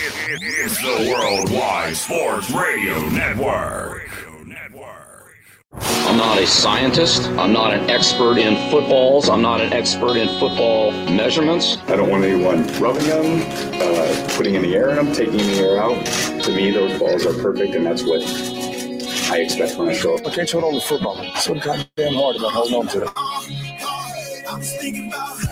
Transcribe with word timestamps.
It's 0.00 0.80
the 0.80 1.12
Worldwide 1.12 1.96
Sports 1.96 2.50
Radio 2.52 3.00
Network. 3.08 4.08
I'm 5.72 6.16
not 6.16 6.38
a 6.38 6.46
scientist. 6.46 7.24
I'm 7.30 7.52
not 7.52 7.74
an 7.74 7.90
expert 7.90 8.38
in 8.38 8.70
footballs. 8.70 9.28
I'm 9.28 9.42
not 9.42 9.60
an 9.60 9.72
expert 9.72 10.16
in 10.16 10.28
football 10.38 10.92
measurements. 11.10 11.78
I 11.88 11.96
don't 11.96 12.10
want 12.10 12.22
anyone 12.24 12.64
rubbing 12.78 13.08
them, 13.08 13.42
uh, 13.74 14.28
putting 14.36 14.54
in 14.54 14.62
the 14.62 14.76
air 14.76 14.90
in 14.90 14.96
them, 14.96 15.12
taking 15.12 15.38
the 15.38 15.58
air 15.58 15.80
out. 15.82 16.06
To 16.44 16.54
me, 16.54 16.70
those 16.70 16.96
balls 16.98 17.26
are 17.26 17.34
perfect, 17.42 17.74
and 17.74 17.84
that's 17.84 18.04
what 18.04 18.22
I 19.32 19.40
expect 19.40 19.76
when 19.78 19.88
I 19.88 19.94
show 19.94 20.14
up. 20.14 20.24
I 20.24 20.30
can't 20.32 20.48
throw 20.48 20.60
it 20.60 20.64
over 20.64 20.80
football. 20.80 21.18
It's 21.20 21.44
so 21.44 21.54
goddamn 21.54 22.14
hard 22.14 22.36
about 22.36 22.52
holding 22.52 22.74
on 22.74 22.86
to 22.88 23.00
them. 23.00 23.12
I 23.16 24.54
was 24.56 24.76
thinking 24.76 25.08
about 25.08 25.42
it. 25.42 25.47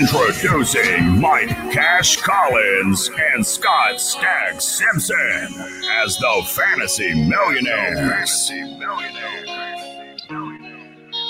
Introducing 0.00 1.20
Mike 1.20 1.50
Cash 1.72 2.16
Collins 2.22 3.10
and 3.34 3.46
Scott 3.46 4.00
Stagg 4.00 4.58
Simpson 4.58 5.14
as 5.90 6.16
the 6.16 6.42
Fantasy 6.46 7.12
Millionaires. 7.28 8.50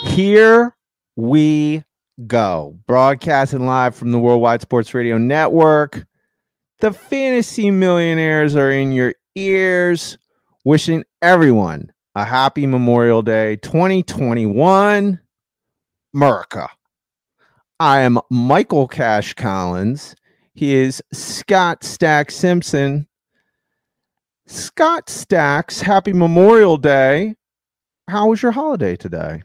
Here 0.04 0.76
we 1.16 1.82
go. 2.28 2.78
Broadcasting 2.86 3.66
live 3.66 3.96
from 3.96 4.12
the 4.12 4.20
Worldwide 4.20 4.60
Sports 4.60 4.94
Radio 4.94 5.18
Network. 5.18 6.06
The 6.78 6.92
Fantasy 6.92 7.72
Millionaires 7.72 8.54
are 8.54 8.70
in 8.70 8.92
your 8.92 9.14
ears. 9.34 10.16
Wishing 10.64 11.02
everyone 11.20 11.90
a 12.14 12.24
happy 12.24 12.66
Memorial 12.68 13.22
Day 13.22 13.56
2021. 13.56 15.18
America. 16.14 16.68
I 17.80 18.00
am 18.00 18.20
Michael 18.28 18.86
Cash 18.86 19.32
Collins. 19.32 20.14
He 20.52 20.74
is 20.74 21.02
Scott 21.14 21.82
Stack 21.82 22.30
Simpson. 22.30 23.08
Scott 24.46 25.08
Stacks, 25.08 25.80
happy 25.80 26.12
Memorial 26.12 26.76
Day. 26.76 27.36
How 28.06 28.28
was 28.28 28.42
your 28.42 28.52
holiday 28.52 28.96
today? 28.96 29.44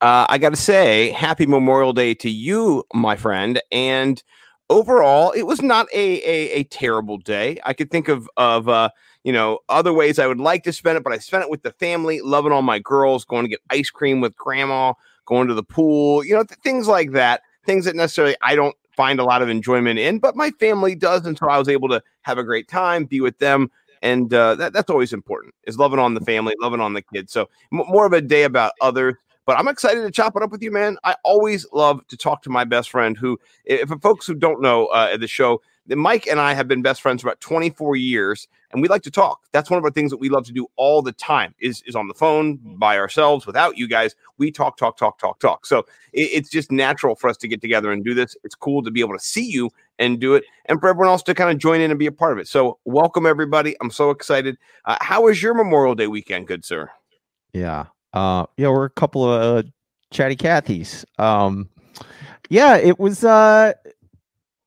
Uh, 0.00 0.26
I 0.28 0.38
got 0.38 0.50
to 0.50 0.56
say, 0.56 1.10
happy 1.12 1.46
Memorial 1.46 1.92
Day 1.92 2.14
to 2.14 2.28
you, 2.28 2.82
my 2.92 3.14
friend. 3.14 3.62
And 3.70 4.20
overall, 4.68 5.30
it 5.30 5.44
was 5.44 5.62
not 5.62 5.86
a, 5.94 6.18
a, 6.28 6.50
a 6.50 6.64
terrible 6.64 7.18
day. 7.18 7.60
I 7.64 7.74
could 7.74 7.92
think 7.92 8.08
of 8.08 8.28
of 8.36 8.68
uh, 8.68 8.88
you 9.22 9.32
know 9.32 9.60
other 9.68 9.92
ways 9.92 10.18
I 10.18 10.26
would 10.26 10.40
like 10.40 10.64
to 10.64 10.72
spend 10.72 10.98
it, 10.98 11.04
but 11.04 11.12
I 11.12 11.18
spent 11.18 11.44
it 11.44 11.50
with 11.50 11.62
the 11.62 11.70
family, 11.74 12.20
loving 12.22 12.50
all 12.50 12.62
my 12.62 12.80
girls, 12.80 13.24
going 13.24 13.44
to 13.44 13.50
get 13.50 13.60
ice 13.70 13.90
cream 13.90 14.20
with 14.20 14.34
grandma, 14.34 14.94
going 15.26 15.48
to 15.48 15.54
the 15.54 15.62
pool, 15.62 16.24
you 16.24 16.34
know, 16.34 16.44
th- 16.44 16.58
things 16.60 16.88
like 16.88 17.12
that. 17.12 17.42
Things 17.64 17.84
that 17.84 17.96
necessarily 17.96 18.36
I 18.42 18.54
don't 18.54 18.76
find 18.96 19.20
a 19.20 19.24
lot 19.24 19.42
of 19.42 19.48
enjoyment 19.48 19.98
in, 19.98 20.18
but 20.18 20.36
my 20.36 20.50
family 20.52 20.94
does, 20.94 21.26
and 21.26 21.36
so 21.36 21.48
I 21.48 21.58
was 21.58 21.68
able 21.68 21.88
to 21.90 22.02
have 22.22 22.38
a 22.38 22.44
great 22.44 22.68
time, 22.68 23.04
be 23.04 23.20
with 23.20 23.38
them. 23.38 23.70
And 24.02 24.32
uh, 24.32 24.54
that, 24.56 24.72
that's 24.72 24.90
always 24.90 25.12
important 25.12 25.54
is 25.64 25.78
loving 25.78 25.98
on 25.98 26.14
the 26.14 26.20
family, 26.20 26.54
loving 26.60 26.80
on 26.80 26.92
the 26.92 27.02
kids. 27.02 27.32
So 27.32 27.48
m- 27.72 27.84
more 27.88 28.06
of 28.06 28.12
a 28.12 28.20
day 28.20 28.44
about 28.44 28.72
others 28.80 29.16
but 29.46 29.56
I'm 29.56 29.68
excited 29.68 30.02
to 30.02 30.10
chop 30.10 30.36
it 30.36 30.42
up 30.42 30.50
with 30.50 30.62
you, 30.62 30.72
man. 30.72 30.98
I 31.04 31.14
always 31.24 31.66
love 31.72 32.04
to 32.08 32.16
talk 32.16 32.42
to 32.42 32.50
my 32.50 32.64
best 32.64 32.90
friend. 32.90 33.16
Who, 33.16 33.38
if 33.64 33.88
folks 34.02 34.26
who 34.26 34.34
don't 34.34 34.60
know 34.60 34.86
uh, 34.86 35.16
the 35.16 35.28
show, 35.28 35.62
Mike 35.86 36.26
and 36.26 36.40
I 36.40 36.52
have 36.52 36.66
been 36.66 36.82
best 36.82 37.00
friends 37.00 37.22
for 37.22 37.28
about 37.28 37.40
24 37.40 37.94
years, 37.94 38.48
and 38.72 38.82
we 38.82 38.88
like 38.88 39.02
to 39.02 39.10
talk. 39.10 39.46
That's 39.52 39.70
one 39.70 39.78
of 39.78 39.84
our 39.84 39.90
things 39.90 40.10
that 40.10 40.18
we 40.18 40.28
love 40.28 40.44
to 40.46 40.52
do 40.52 40.66
all 40.76 41.02
the 41.02 41.12
time. 41.12 41.54
Is 41.58 41.82
is 41.86 41.94
on 41.94 42.08
the 42.08 42.14
phone 42.14 42.58
by 42.78 42.98
ourselves 42.98 43.46
without 43.46 43.76
you 43.76 43.88
guys. 43.88 44.14
We 44.38 44.50
talk, 44.50 44.76
talk, 44.76 44.96
talk, 44.96 45.18
talk, 45.18 45.38
talk. 45.40 45.66
So 45.66 45.80
it, 46.12 46.30
it's 46.32 46.50
just 46.50 46.70
natural 46.70 47.14
for 47.14 47.28
us 47.30 47.36
to 47.38 47.48
get 47.48 47.60
together 47.60 47.92
and 47.92 48.04
do 48.04 48.14
this. 48.14 48.36
It's 48.44 48.54
cool 48.54 48.82
to 48.82 48.90
be 48.90 49.00
able 49.00 49.14
to 49.14 49.24
see 49.24 49.44
you 49.44 49.70
and 49.98 50.20
do 50.20 50.34
it, 50.34 50.44
and 50.66 50.80
for 50.80 50.88
everyone 50.88 51.08
else 51.08 51.22
to 51.24 51.34
kind 51.34 51.50
of 51.50 51.58
join 51.58 51.80
in 51.80 51.90
and 51.90 51.98
be 51.98 52.06
a 52.06 52.12
part 52.12 52.32
of 52.32 52.38
it. 52.38 52.48
So 52.48 52.78
welcome 52.84 53.26
everybody. 53.26 53.76
I'm 53.80 53.90
so 53.90 54.10
excited. 54.10 54.58
Uh, 54.84 54.96
how 55.00 55.22
was 55.22 55.42
your 55.42 55.54
Memorial 55.54 55.94
Day 55.94 56.06
weekend, 56.06 56.46
good 56.46 56.64
sir? 56.64 56.90
Yeah, 57.52 57.86
uh, 58.12 58.46
yeah, 58.56 58.68
we're 58.68 58.84
a 58.84 58.90
couple 58.90 59.24
of 59.32 59.64
uh, 59.64 59.68
chatty 60.12 60.36
Cathys. 60.36 61.04
Um, 61.18 61.68
yeah, 62.50 62.76
it 62.76 62.98
was. 62.98 63.24
Uh, 63.24 63.72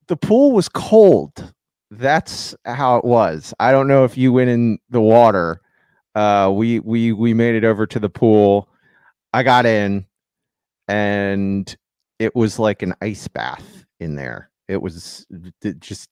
the 0.08 0.18
pool 0.18 0.52
was 0.52 0.68
cold. 0.68 1.54
That's 1.92 2.56
how 2.66 2.98
it 2.98 3.06
was. 3.06 3.54
I 3.60 3.72
don't 3.72 3.88
know 3.88 4.04
if 4.04 4.18
you 4.18 4.32
went 4.32 4.50
in 4.50 4.80
the 4.90 5.02
water. 5.02 5.62
Uh, 6.16 6.52
we 6.54 6.80
we 6.80 7.14
we 7.14 7.34
made 7.34 7.56
it 7.56 7.64
over 7.64 7.88
to 7.88 8.00
the 8.00 8.10
pool. 8.10 8.70
I 9.34 9.44
got 9.44 9.66
in, 9.66 10.06
and 10.88 11.76
it 12.20 12.36
was 12.36 12.60
like 12.60 12.82
an 12.82 12.94
ice 13.02 13.28
bath 13.28 13.86
in 14.00 14.16
there. 14.16 14.50
It 14.68 14.82
was 14.82 15.26
just 15.80 16.10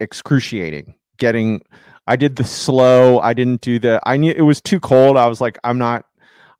excruciating. 0.00 0.94
Getting 1.18 1.62
I 2.06 2.16
did 2.16 2.36
the 2.36 2.44
slow. 2.44 3.18
I 3.20 3.32
didn't 3.34 3.60
do 3.60 3.78
the. 3.78 4.00
I 4.04 4.16
knew 4.16 4.32
it 4.32 4.42
was 4.42 4.60
too 4.60 4.80
cold. 4.80 5.16
I 5.16 5.26
was 5.26 5.40
like, 5.40 5.58
I'm 5.64 5.78
not. 5.78 6.04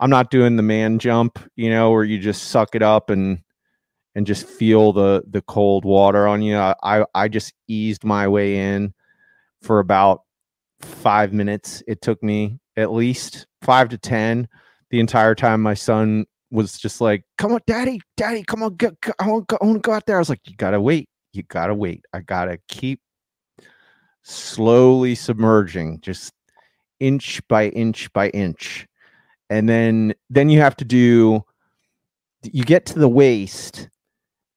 I'm 0.01 0.11
not 0.11 0.31
doing 0.31 0.57
the 0.57 0.63
man 0.63 0.99
jump. 0.99 1.39
You 1.57 1.71
know, 1.71 1.91
where 1.91 2.05
you 2.05 2.19
just 2.19 2.45
suck 2.49 2.75
it 2.75 2.83
up 2.83 3.11
and 3.11 3.41
and 4.15 4.27
just 4.27 4.47
feel 4.47 4.93
the 4.93 5.23
the 5.29 5.43
cold 5.43 5.85
water 5.85 6.27
on 6.27 6.43
you. 6.43 6.57
I 6.57 7.05
I 7.15 7.29
just 7.29 7.53
eased 7.69 8.05
my 8.05 8.29
way 8.29 8.57
in 8.57 8.95
for 9.63 9.79
about 9.79 10.23
five 10.81 11.33
minutes. 11.33 11.83
It 11.87 12.01
took 12.03 12.23
me 12.23 12.59
at 12.77 12.93
least 12.93 13.47
five 13.63 13.89
to 13.91 13.99
ten. 13.99 14.49
The 14.91 15.01
entire 15.01 15.35
time, 15.35 15.61
my 15.63 15.75
son 15.75 16.27
was 16.51 16.79
just 16.79 17.01
like, 17.01 17.25
"Come 17.39 17.53
on, 17.53 17.61
daddy, 17.67 18.01
daddy, 18.17 18.45
come 18.45 18.63
on, 18.63 18.77
go, 18.77 18.93
I 19.19 19.29
want 19.29 19.49
to 19.49 19.57
go, 19.59 19.79
go 19.79 19.93
out 19.93 20.07
there." 20.07 20.17
I 20.17 20.21
was 20.21 20.29
like, 20.29 20.41
"You 20.45 20.55
gotta 20.57 20.81
wait. 20.81 21.09
You 21.33 21.43
gotta 21.43 21.75
wait. 21.75 22.05
I 22.13 22.21
gotta 22.21 22.59
keep 22.69 23.01
slowly 24.25 25.15
submerging 25.15 26.01
just 26.01 26.33
inch 26.99 27.47
by 27.47 27.69
inch 27.69 28.11
by 28.15 28.31
inch 28.31 28.87
and 29.51 29.69
then 29.69 30.15
then 30.31 30.49
you 30.49 30.59
have 30.61 30.75
to 30.75 30.85
do 30.85 31.45
you 32.43 32.65
get 32.65 32.87
to 32.87 32.99
the 32.99 33.09
waist 33.09 33.91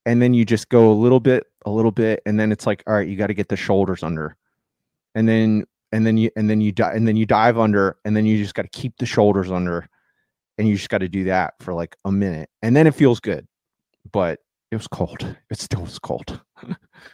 and 0.08 0.22
then 0.22 0.34
you 0.34 0.44
just 0.44 0.70
go 0.70 0.92
a 0.92 0.94
little 0.94 1.20
bit 1.20 1.44
a 1.66 1.70
little 1.70 1.92
bit 1.92 2.22
and 2.26 2.40
then 2.40 2.52
it's 2.52 2.66
like 2.66 2.84
all 2.88 2.96
right 2.96 3.08
you 3.08 3.16
got 3.16 3.28
to 3.28 3.34
get 3.34 3.50
the 3.50 3.56
shoulders 3.56 4.02
under 4.02 4.36
and 5.14 5.28
then 5.28 5.64
and 5.92 6.06
then 6.06 6.18
you 6.18 6.32
and 6.36 6.50
then 6.50 6.62
you 6.62 6.72
dive 6.72 6.96
and 6.96 7.08
then 7.08 7.16
you 7.16 7.26
dive 7.26 7.60
under 7.60 7.98
and 8.06 8.18
then 8.18 8.26
you 8.26 8.38
just 8.38 8.56
got 8.56 8.64
to 8.64 8.70
keep 8.70 8.98
the 8.98 9.06
shoulders 9.06 9.52
under 9.52 9.88
and 10.58 10.68
you 10.68 10.76
just 10.76 10.90
got 10.90 11.00
to 11.00 11.10
do 11.10 11.26
that 11.26 11.54
for 11.60 11.74
like 11.74 11.96
a 12.06 12.12
minute 12.12 12.50
and 12.64 12.76
then 12.76 12.88
it 12.88 12.96
feels 12.96 13.20
good 13.20 13.46
but 14.12 14.40
it 14.72 14.76
was 14.76 14.88
cold 14.88 15.36
it 15.52 15.60
still 15.60 15.82
was 15.82 16.00
cold 16.00 16.42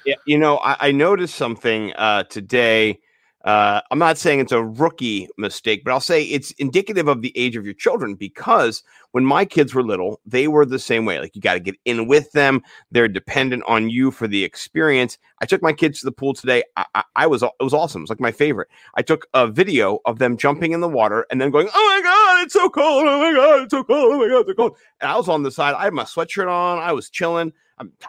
yeah, 0.05 0.15
you 0.25 0.37
know, 0.37 0.57
I, 0.57 0.87
I 0.87 0.91
noticed 0.91 1.35
something 1.35 1.93
uh, 1.93 2.23
today. 2.23 2.99
Uh, 3.43 3.81
I'm 3.91 3.99
not 3.99 4.17
saying 4.17 4.39
it's 4.39 4.53
a 4.53 4.63
rookie 4.63 5.27
mistake, 5.37 5.83
but 5.83 5.91
I'll 5.91 5.99
say 5.99 6.23
it's 6.23 6.51
indicative 6.51 7.09
of 7.09 7.21
the 7.21 7.37
age 7.37 7.57
of 7.57 7.65
your 7.65 7.73
children 7.73 8.15
because 8.15 8.83
when 9.11 9.25
my 9.25 9.43
kids 9.43 9.75
were 9.75 9.83
little, 9.83 10.21
they 10.25 10.47
were 10.47 10.65
the 10.65 10.79
same 10.79 11.05
way. 11.05 11.19
Like 11.19 11.35
you 11.35 11.41
got 11.41 11.55
to 11.55 11.59
get 11.59 11.75
in 11.83 12.07
with 12.07 12.31
them; 12.31 12.61
they're 12.91 13.09
dependent 13.09 13.63
on 13.67 13.89
you 13.89 14.11
for 14.11 14.29
the 14.29 14.45
experience. 14.45 15.17
I 15.41 15.45
took 15.45 15.61
my 15.61 15.73
kids 15.73 15.99
to 15.99 16.05
the 16.05 16.13
pool 16.13 16.33
today. 16.33 16.63
I, 16.77 16.85
I, 16.95 17.03
I 17.17 17.27
was 17.27 17.43
it 17.43 17.51
was 17.59 17.73
awesome. 17.73 18.03
It's 18.03 18.09
like 18.09 18.21
my 18.21 18.31
favorite. 18.31 18.69
I 18.95 19.01
took 19.01 19.27
a 19.33 19.47
video 19.47 19.99
of 20.05 20.19
them 20.19 20.37
jumping 20.37 20.71
in 20.71 20.79
the 20.79 20.87
water 20.87 21.25
and 21.29 21.41
then 21.41 21.51
going, 21.51 21.67
"Oh 21.73 21.95
my 21.97 22.01
god, 22.01 22.45
it's 22.45 22.53
so 22.53 22.69
cold! 22.69 23.03
Oh 23.05 23.19
my 23.19 23.33
god, 23.33 23.63
it's 23.63 23.71
so 23.71 23.83
cold! 23.83 24.13
Oh 24.13 24.19
my 24.19 24.29
god, 24.29 24.39
it's 24.39 24.49
so 24.51 24.53
cold!" 24.53 24.77
And 25.01 25.11
I 25.11 25.17
was 25.17 25.27
on 25.27 25.43
the 25.43 25.51
side. 25.51 25.75
I 25.75 25.83
had 25.83 25.93
my 25.93 26.05
sweatshirt 26.05 26.49
on. 26.49 26.79
I 26.79 26.93
was 26.93 27.09
chilling. 27.09 27.51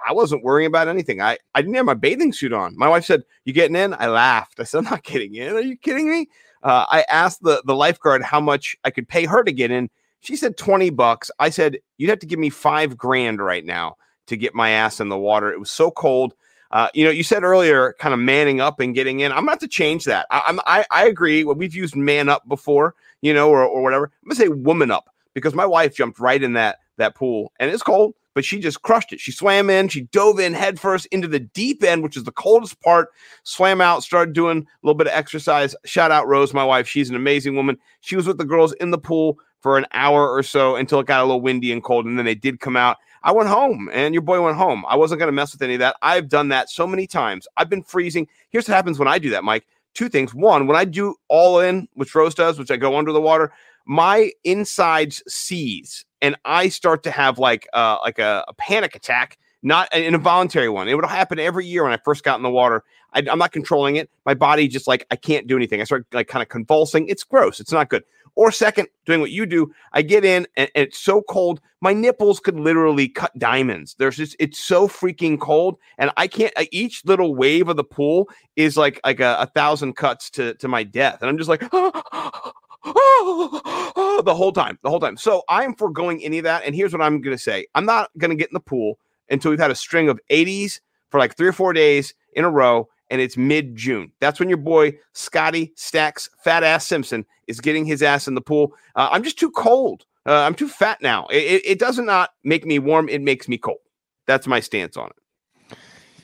I 0.06 0.12
wasn't 0.12 0.44
worrying 0.44 0.66
about 0.66 0.88
anything. 0.88 1.20
I, 1.20 1.38
I 1.54 1.62
didn't 1.62 1.74
have 1.74 1.86
my 1.86 1.94
bathing 1.94 2.32
suit 2.32 2.52
on. 2.52 2.76
My 2.76 2.88
wife 2.88 3.04
said, 3.04 3.22
You 3.44 3.52
getting 3.52 3.76
in? 3.76 3.94
I 3.94 4.08
laughed. 4.08 4.60
I 4.60 4.64
said, 4.64 4.78
I'm 4.78 4.84
not 4.84 5.04
getting 5.04 5.34
in. 5.34 5.54
Are 5.54 5.60
you 5.60 5.76
kidding 5.76 6.10
me? 6.10 6.28
Uh, 6.62 6.86
I 6.88 7.04
asked 7.10 7.42
the, 7.42 7.62
the 7.66 7.74
lifeguard 7.74 8.22
how 8.22 8.40
much 8.40 8.76
I 8.84 8.90
could 8.90 9.08
pay 9.08 9.26
her 9.26 9.42
to 9.42 9.52
get 9.52 9.70
in. 9.70 9.90
She 10.20 10.36
said 10.36 10.56
20 10.56 10.90
bucks. 10.90 11.30
I 11.38 11.50
said, 11.50 11.78
You'd 11.98 12.10
have 12.10 12.20
to 12.20 12.26
give 12.26 12.38
me 12.38 12.50
five 12.50 12.96
grand 12.96 13.40
right 13.40 13.64
now 13.64 13.96
to 14.26 14.36
get 14.36 14.54
my 14.54 14.70
ass 14.70 15.00
in 15.00 15.08
the 15.08 15.18
water. 15.18 15.52
It 15.52 15.60
was 15.60 15.70
so 15.70 15.90
cold. 15.90 16.34
Uh, 16.70 16.88
you 16.92 17.04
know, 17.04 17.10
you 17.10 17.22
said 17.22 17.44
earlier, 17.44 17.94
kind 18.00 18.12
of 18.12 18.18
manning 18.18 18.60
up 18.60 18.80
and 18.80 18.94
getting 18.94 19.20
in. 19.20 19.30
I'm 19.30 19.44
about 19.44 19.60
to 19.60 19.68
change 19.68 20.06
that. 20.06 20.26
I, 20.30 20.42
am 20.48 20.60
I, 20.66 20.84
I 20.90 21.06
agree. 21.06 21.44
Well, 21.44 21.54
we've 21.54 21.74
used 21.74 21.94
man 21.94 22.28
up 22.28 22.48
before, 22.48 22.94
you 23.22 23.32
know, 23.32 23.48
or, 23.48 23.62
or 23.62 23.82
whatever. 23.82 24.10
I'm 24.24 24.30
to 24.30 24.34
say 24.34 24.48
woman 24.48 24.90
up 24.90 25.08
because 25.34 25.54
my 25.54 25.66
wife 25.66 25.94
jumped 25.94 26.18
right 26.18 26.42
in 26.42 26.54
that 26.54 26.78
that 26.96 27.14
pool 27.14 27.52
and 27.58 27.70
it's 27.70 27.82
cold 27.82 28.14
but 28.34 28.44
she 28.44 28.58
just 28.60 28.82
crushed 28.82 29.12
it. 29.12 29.20
She 29.20 29.32
swam 29.32 29.70
in, 29.70 29.88
she 29.88 30.02
dove 30.02 30.38
in 30.38 30.52
headfirst 30.52 31.06
into 31.06 31.28
the 31.28 31.40
deep 31.40 31.82
end, 31.82 32.02
which 32.02 32.16
is 32.16 32.24
the 32.24 32.32
coldest 32.32 32.80
part, 32.80 33.10
swam 33.44 33.80
out, 33.80 34.02
started 34.02 34.34
doing 34.34 34.58
a 34.58 34.86
little 34.86 34.96
bit 34.96 35.06
of 35.06 35.14
exercise. 35.14 35.74
Shout 35.84 36.10
out 36.10 36.28
Rose, 36.28 36.52
my 36.52 36.64
wife. 36.64 36.86
She's 36.86 37.10
an 37.10 37.16
amazing 37.16 37.56
woman. 37.56 37.78
She 38.00 38.16
was 38.16 38.26
with 38.26 38.38
the 38.38 38.44
girls 38.44 38.72
in 38.74 38.90
the 38.90 38.98
pool 38.98 39.38
for 39.60 39.78
an 39.78 39.86
hour 39.92 40.28
or 40.30 40.42
so 40.42 40.76
until 40.76 41.00
it 41.00 41.06
got 41.06 41.22
a 41.22 41.24
little 41.24 41.40
windy 41.40 41.72
and 41.72 41.82
cold, 41.82 42.04
and 42.04 42.18
then 42.18 42.26
they 42.26 42.34
did 42.34 42.60
come 42.60 42.76
out. 42.76 42.98
I 43.22 43.32
went 43.32 43.48
home 43.48 43.88
and 43.92 44.12
your 44.12 44.20
boy 44.20 44.42
went 44.42 44.58
home. 44.58 44.84
I 44.86 44.96
wasn't 44.96 45.18
going 45.18 45.28
to 45.28 45.32
mess 45.32 45.52
with 45.52 45.62
any 45.62 45.74
of 45.74 45.80
that. 45.80 45.96
I've 46.02 46.28
done 46.28 46.48
that 46.48 46.68
so 46.68 46.86
many 46.86 47.06
times. 47.06 47.48
I've 47.56 47.70
been 47.70 47.82
freezing. 47.82 48.28
Here's 48.50 48.68
what 48.68 48.74
happens 48.74 48.98
when 48.98 49.08
I 49.08 49.18
do 49.18 49.30
that, 49.30 49.44
Mike. 49.44 49.64
Two 49.94 50.10
things. 50.10 50.34
One, 50.34 50.66
when 50.66 50.76
I 50.76 50.84
do 50.84 51.14
all 51.28 51.60
in, 51.60 51.88
which 51.94 52.14
Rose 52.14 52.34
does, 52.34 52.58
which 52.58 52.70
I 52.70 52.76
go 52.76 52.98
under 52.98 53.12
the 53.12 53.22
water, 53.22 53.50
my 53.86 54.30
insides 54.44 55.22
seize 55.26 56.04
and 56.24 56.36
I 56.44 56.68
start 56.70 57.02
to 57.04 57.10
have 57.10 57.38
like 57.38 57.68
uh 57.74 57.98
like 58.02 58.18
a, 58.18 58.44
a 58.48 58.54
panic 58.54 58.94
attack, 58.96 59.38
not 59.62 59.88
an 59.92 60.02
involuntary 60.02 60.70
one. 60.70 60.88
It 60.88 60.94
would 60.94 61.04
happen 61.04 61.38
every 61.38 61.66
year 61.66 61.82
when 61.84 61.92
I 61.92 61.98
first 62.04 62.24
got 62.24 62.36
in 62.38 62.42
the 62.42 62.50
water. 62.50 62.82
I, 63.12 63.22
I'm 63.30 63.38
not 63.38 63.52
controlling 63.52 63.96
it. 63.96 64.08
My 64.26 64.34
body 64.34 64.66
just 64.68 64.86
like 64.88 65.06
I 65.10 65.16
can't 65.16 65.46
do 65.46 65.56
anything. 65.56 65.80
I 65.80 65.84
start 65.84 66.06
like 66.12 66.28
kind 66.28 66.42
of 66.42 66.48
convulsing. 66.48 67.08
It's 67.08 67.24
gross. 67.24 67.60
It's 67.60 67.72
not 67.72 67.90
good. 67.90 68.04
Or 68.36 68.50
second, 68.50 68.88
doing 69.06 69.20
what 69.20 69.30
you 69.30 69.46
do, 69.46 69.72
I 69.92 70.02
get 70.02 70.24
in 70.24 70.48
and, 70.56 70.68
and 70.74 70.86
it's 70.86 70.98
so 70.98 71.22
cold, 71.22 71.60
my 71.80 71.92
nipples 71.92 72.40
could 72.40 72.58
literally 72.58 73.08
cut 73.08 73.30
diamonds. 73.38 73.94
There's 73.98 74.16
just 74.16 74.34
it's 74.40 74.58
so 74.58 74.88
freaking 74.88 75.38
cold, 75.38 75.76
and 75.98 76.10
I 76.16 76.26
can't. 76.26 76.52
uh, 76.56 76.64
Each 76.72 77.04
little 77.04 77.36
wave 77.36 77.68
of 77.68 77.76
the 77.76 77.84
pool 77.84 78.28
is 78.56 78.76
like 78.76 79.00
like 79.04 79.20
a, 79.20 79.36
a 79.40 79.46
thousand 79.46 79.94
cuts 79.94 80.30
to 80.30 80.54
to 80.54 80.68
my 80.68 80.82
death, 80.82 81.18
and 81.20 81.28
I'm 81.28 81.38
just 81.38 81.50
like. 81.50 81.62
the 84.24 84.34
whole 84.34 84.52
time, 84.52 84.78
the 84.82 84.90
whole 84.90 85.00
time. 85.00 85.16
So 85.16 85.42
I'm 85.48 85.74
foregoing 85.74 86.22
any 86.22 86.38
of 86.38 86.44
that. 86.44 86.64
And 86.64 86.74
here's 86.74 86.92
what 86.92 87.00
I'm 87.00 87.20
going 87.20 87.36
to 87.36 87.42
say 87.42 87.66
I'm 87.74 87.86
not 87.86 88.10
going 88.18 88.30
to 88.30 88.36
get 88.36 88.50
in 88.50 88.54
the 88.54 88.60
pool 88.60 88.98
until 89.30 89.50
we've 89.50 89.60
had 89.60 89.70
a 89.70 89.74
string 89.74 90.08
of 90.08 90.20
80s 90.30 90.80
for 91.10 91.18
like 91.18 91.36
three 91.36 91.48
or 91.48 91.52
four 91.52 91.72
days 91.72 92.14
in 92.34 92.44
a 92.44 92.50
row. 92.50 92.88
And 93.10 93.20
it's 93.20 93.36
mid 93.36 93.76
June. 93.76 94.12
That's 94.20 94.40
when 94.40 94.48
your 94.48 94.58
boy 94.58 94.98
Scotty 95.12 95.72
Stacks 95.76 96.28
Fat 96.42 96.62
Ass 96.62 96.86
Simpson 96.86 97.24
is 97.46 97.60
getting 97.60 97.84
his 97.84 98.02
ass 98.02 98.28
in 98.28 98.34
the 98.34 98.40
pool. 98.40 98.74
Uh, 98.96 99.08
I'm 99.12 99.22
just 99.22 99.38
too 99.38 99.50
cold. 99.50 100.04
Uh, 100.26 100.40
I'm 100.40 100.54
too 100.54 100.68
fat 100.68 101.00
now. 101.02 101.26
It, 101.26 101.36
it, 101.36 101.66
it 101.66 101.78
does 101.78 101.98
not 101.98 102.30
make 102.44 102.64
me 102.64 102.78
warm. 102.78 103.08
It 103.08 103.20
makes 103.20 103.46
me 103.46 103.58
cold. 103.58 103.78
That's 104.26 104.46
my 104.46 104.60
stance 104.60 104.96
on 104.96 105.10
it. 105.10 105.76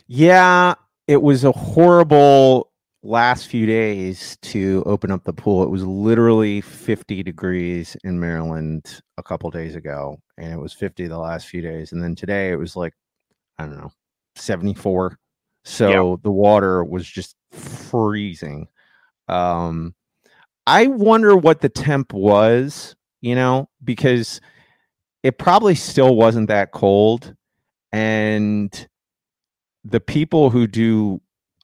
Yeah, 0.07 0.75
it 1.07 1.23
was 1.23 1.45
a 1.45 1.53
horrible 1.53 2.70
last 3.03 3.47
few 3.47 3.67
days 3.67 4.37
to 4.43 4.83
open 4.87 5.11
up 5.11 5.25
the 5.25 5.33
pool. 5.33 5.63
It 5.63 5.71
was 5.71 5.85
literally 5.85 6.61
50 6.61 7.23
degrees 7.23 7.97
in 8.05 8.21
Maryland 8.21 9.01
a 9.17 9.23
couple 9.23 9.51
days 9.51 9.75
ago, 9.75 10.19
and 10.37 10.53
it 10.53 10.59
was 10.59 10.73
50 10.73 11.07
the 11.09 11.19
last 11.19 11.47
few 11.47 11.63
days. 11.63 11.93
And 11.93 12.03
then 12.03 12.15
today 12.15 12.51
it 12.51 12.59
was 12.59 12.77
like, 12.77 12.93
I 13.59 13.65
don't 13.65 13.77
know, 13.77 13.93
74. 14.37 15.19
So 15.65 16.21
the 16.23 16.31
water 16.31 16.85
was 16.85 17.07
just 17.07 17.37
freezing. 17.53 18.69
Um, 19.29 19.95
I 20.67 20.87
wonder 20.87 21.37
what 21.37 21.61
the 21.61 21.69
temp 21.69 22.13
was, 22.13 22.95
you 23.21 23.35
know, 23.35 23.69
because 23.83 24.41
it 25.23 25.39
probably 25.39 25.75
still 25.75 26.17
wasn't 26.17 26.49
that 26.49 26.73
cold. 26.73 27.35
And 27.93 28.89
the 29.85 30.01
people 30.01 30.51
who 30.51 30.67
do 30.67 31.21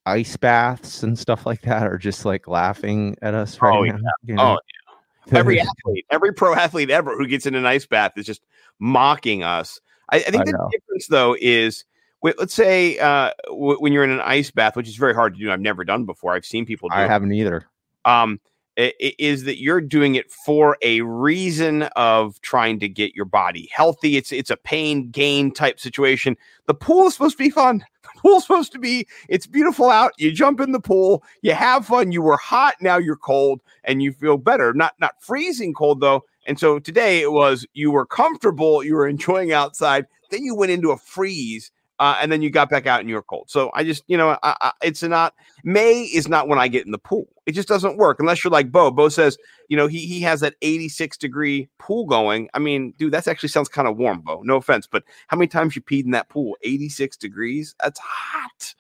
ice 0.07 0.37
baths 0.37 1.03
and 1.03 1.19
stuff 1.19 1.45
like 1.47 1.63
that 1.63 1.87
are 1.87 1.99
just 1.99 2.25
like 2.25 2.49
laughing 2.49 3.17
at 3.23 3.35
us 3.35 3.61
right 3.61 3.77
Oh, 3.77 3.83
now. 3.85 3.97
yeah. 3.97 4.11
you 4.25 4.35
know? 4.35 4.59
Oh, 4.59 5.37
every 5.37 5.61
athlete, 5.61 6.07
every 6.11 6.33
pro 6.33 6.55
athlete 6.55 6.91
ever 6.91 7.17
who 7.17 7.27
gets 7.27 7.47
in 7.47 7.55
an 7.55 7.67
ice 7.67 7.87
bath 7.87 8.13
is 8.17 8.25
just 8.27 8.43
mocking 8.79 9.43
us. 9.43 9.81
I, 10.11 10.17
I 10.19 10.21
think 10.21 10.43
I 10.43 10.45
the 10.45 10.53
know. 10.53 10.69
difference, 10.71 11.09
though, 11.09 11.37
is 11.41 11.85
let's 12.23 12.55
say 12.55 12.99
uh, 12.99 13.33
w- 13.49 13.79
when 13.79 13.93
you're 13.93 14.05
in 14.05 14.11
an 14.11 14.21
ice 14.21 14.51
bath, 14.51 14.77
which 14.77 14.89
is 14.89 14.97
very 14.97 15.15
hard 15.15 15.35
to 15.35 15.41
do. 15.41 15.51
I've 15.51 15.61
never 15.61 15.85
done 15.85 16.05
before. 16.05 16.33
I've 16.35 16.47
seen 16.47 16.65
people 16.65 16.89
do. 16.89 16.95
I 16.95 17.05
it. 17.05 17.09
haven't 17.09 17.33
either. 17.33 17.67
um, 18.05 18.39
i- 18.79 18.93
i- 19.03 19.15
is 19.19 19.45
that 19.45 19.61
you're 19.61 19.81
doing 19.81 20.15
it 20.15 20.31
for 20.31 20.77
a 20.83 21.01
reason 21.01 21.83
of 21.97 22.41
trying 22.43 22.79
to 22.81 22.89
get 22.89 23.15
your 23.17 23.25
body 23.25 23.69
healthy. 23.73 24.17
It's 24.17 24.31
it's 24.33 24.51
a 24.51 24.57
pain 24.57 25.11
gain 25.11 25.53
type 25.53 25.81
situation. 25.81 26.37
The 26.67 26.75
pool 26.75 27.07
is 27.09 27.15
supposed 27.15 27.37
to 27.39 27.43
be 27.45 27.51
fun. 27.51 27.85
Pool's 28.27 28.43
supposed 28.43 28.73
to 28.73 28.81
be. 28.81 29.07
It's 29.29 29.47
beautiful 29.47 29.89
out. 29.89 30.11
You 30.19 30.33
jump 30.33 30.59
in 30.59 30.73
the 30.73 30.81
pool. 30.81 31.23
You 31.43 31.53
have 31.53 31.87
fun. 31.87 32.11
You 32.11 32.23
were 32.23 32.37
hot. 32.37 32.75
Now 32.81 32.99
you're 32.99 33.15
cold, 33.15 33.61
and 33.85 34.03
you 34.03 34.11
feel 34.11 34.37
better. 34.37 34.75
Not 34.75 34.95
not 34.99 35.23
freezing 35.23 35.73
cold 35.73 36.01
though. 36.01 36.25
And 36.49 36.59
so 36.59 36.81
today 36.81 37.23
it 37.23 37.31
was 37.31 37.65
you 37.75 37.93
were 37.93 38.05
comfortable. 38.05 38.83
You 38.83 38.97
were 38.97 39.07
enjoying 39.07 39.53
outside. 39.53 40.07
Then 40.33 40.45
you 40.45 40.57
went 40.57 40.73
into 40.73 40.91
a 40.91 40.97
freeze. 40.97 41.71
Uh, 41.99 42.19
and 42.21 42.31
then 42.31 42.43
you 42.43 42.51
got 42.51 42.69
back 42.69 42.87
out 42.87 43.01
and 43.01 43.09
you 43.09 43.21
cold. 43.23 43.49
So 43.49 43.71
I 43.75 43.83
just, 43.83 44.05
you 44.07 44.17
know, 44.17 44.39
I, 44.43 44.55
I, 44.61 44.73
it's 44.83 45.03
not 45.03 45.35
May 45.65 46.03
is 46.03 46.29
not 46.29 46.47
when 46.47 46.59
I 46.59 46.69
get 46.69 46.85
in 46.85 46.93
the 46.93 46.99
pool. 46.99 47.27
It 47.47 47.53
just 47.53 47.69
doesn't 47.69 47.97
work 47.97 48.21
unless 48.21 48.45
you're 48.45 48.51
like 48.51 48.71
Bo. 48.71 48.91
Bo 48.91 49.09
says, 49.09 49.39
you 49.69 49.77
know, 49.77 49.87
he 49.87 50.01
he 50.07 50.21
has 50.21 50.41
that 50.41 50.55
86 50.61 51.17
degree 51.17 51.69
pool 51.79 52.05
going. 52.05 52.49
I 52.55 52.59
mean, 52.59 52.93
dude, 52.99 53.13
that 53.13 53.27
actually 53.27 53.49
sounds 53.49 53.69
kind 53.69 53.89
of 53.89 53.97
warm, 53.97 54.21
Bo. 54.21 54.43
No 54.45 54.57
offense, 54.57 54.87
but 54.87 55.05
how 55.29 55.37
many 55.37 55.49
times 55.49 55.75
you 55.75 55.83
peed 55.83 56.05
in 56.05 56.11
that 56.11 56.29
pool? 56.29 56.57
86 56.63 57.17
degrees. 57.17 57.75
That's 57.83 58.01
hot. 58.01 58.75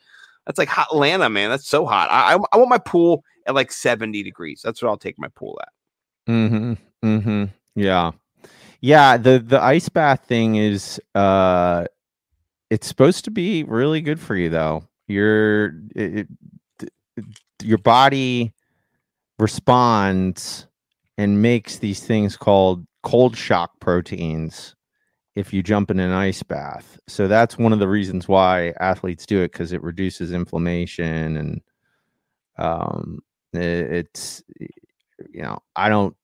That's 0.46 0.58
like 0.58 0.68
hot 0.68 0.88
Atlanta, 0.92 1.30
man. 1.30 1.50
That's 1.50 1.68
so 1.68 1.86
hot. 1.86 2.10
I 2.10 2.34
I, 2.34 2.38
I 2.52 2.56
want 2.58 2.68
my 2.68 2.78
pool 2.78 3.24
at 3.46 3.54
like 3.54 3.72
70 3.72 4.22
degrees. 4.22 4.60
That's 4.62 4.82
what 4.82 4.88
I'll 4.88 4.96
take 4.96 5.18
my 5.18 5.28
pool 5.28 5.58
at. 5.62 5.68
Mm-hmm. 6.30 6.72
Mm-hmm. 7.04 7.44
Yeah. 7.74 8.12
Yeah. 8.80 9.16
The 9.16 9.38
the 9.38 9.60
ice 9.60 9.88
bath 9.88 10.24
thing 10.26 10.56
is 10.56 11.00
uh 11.14 11.86
it's 12.70 12.86
supposed 12.86 13.24
to 13.24 13.30
be 13.30 13.64
really 13.64 14.00
good 14.00 14.20
for 14.20 14.34
you 14.36 14.50
though. 14.50 14.84
Your 15.08 15.66
it, 15.94 16.28
it- 16.80 16.90
your 17.62 17.78
body 17.78 18.52
responds 19.38 20.66
and 21.18 21.42
makes 21.42 21.78
these 21.78 22.00
things 22.04 22.36
called 22.36 22.86
cold 23.02 23.36
shock 23.36 23.72
proteins 23.80 24.74
if 25.36 25.52
you 25.52 25.62
jump 25.62 25.90
in 25.90 26.00
an 26.00 26.12
ice 26.12 26.42
bath. 26.42 26.98
So 27.08 27.28
that's 27.28 27.58
one 27.58 27.72
of 27.72 27.78
the 27.78 27.88
reasons 27.88 28.28
why 28.28 28.72
athletes 28.80 29.26
do 29.26 29.42
it 29.42 29.52
because 29.52 29.72
it 29.72 29.82
reduces 29.82 30.32
inflammation 30.32 31.36
and 31.36 31.62
um 32.58 33.20
i- 33.54 33.58
it's 33.58 34.42
you 35.30 35.42
know 35.42 35.58
I 35.76 35.88
don't 35.88 36.16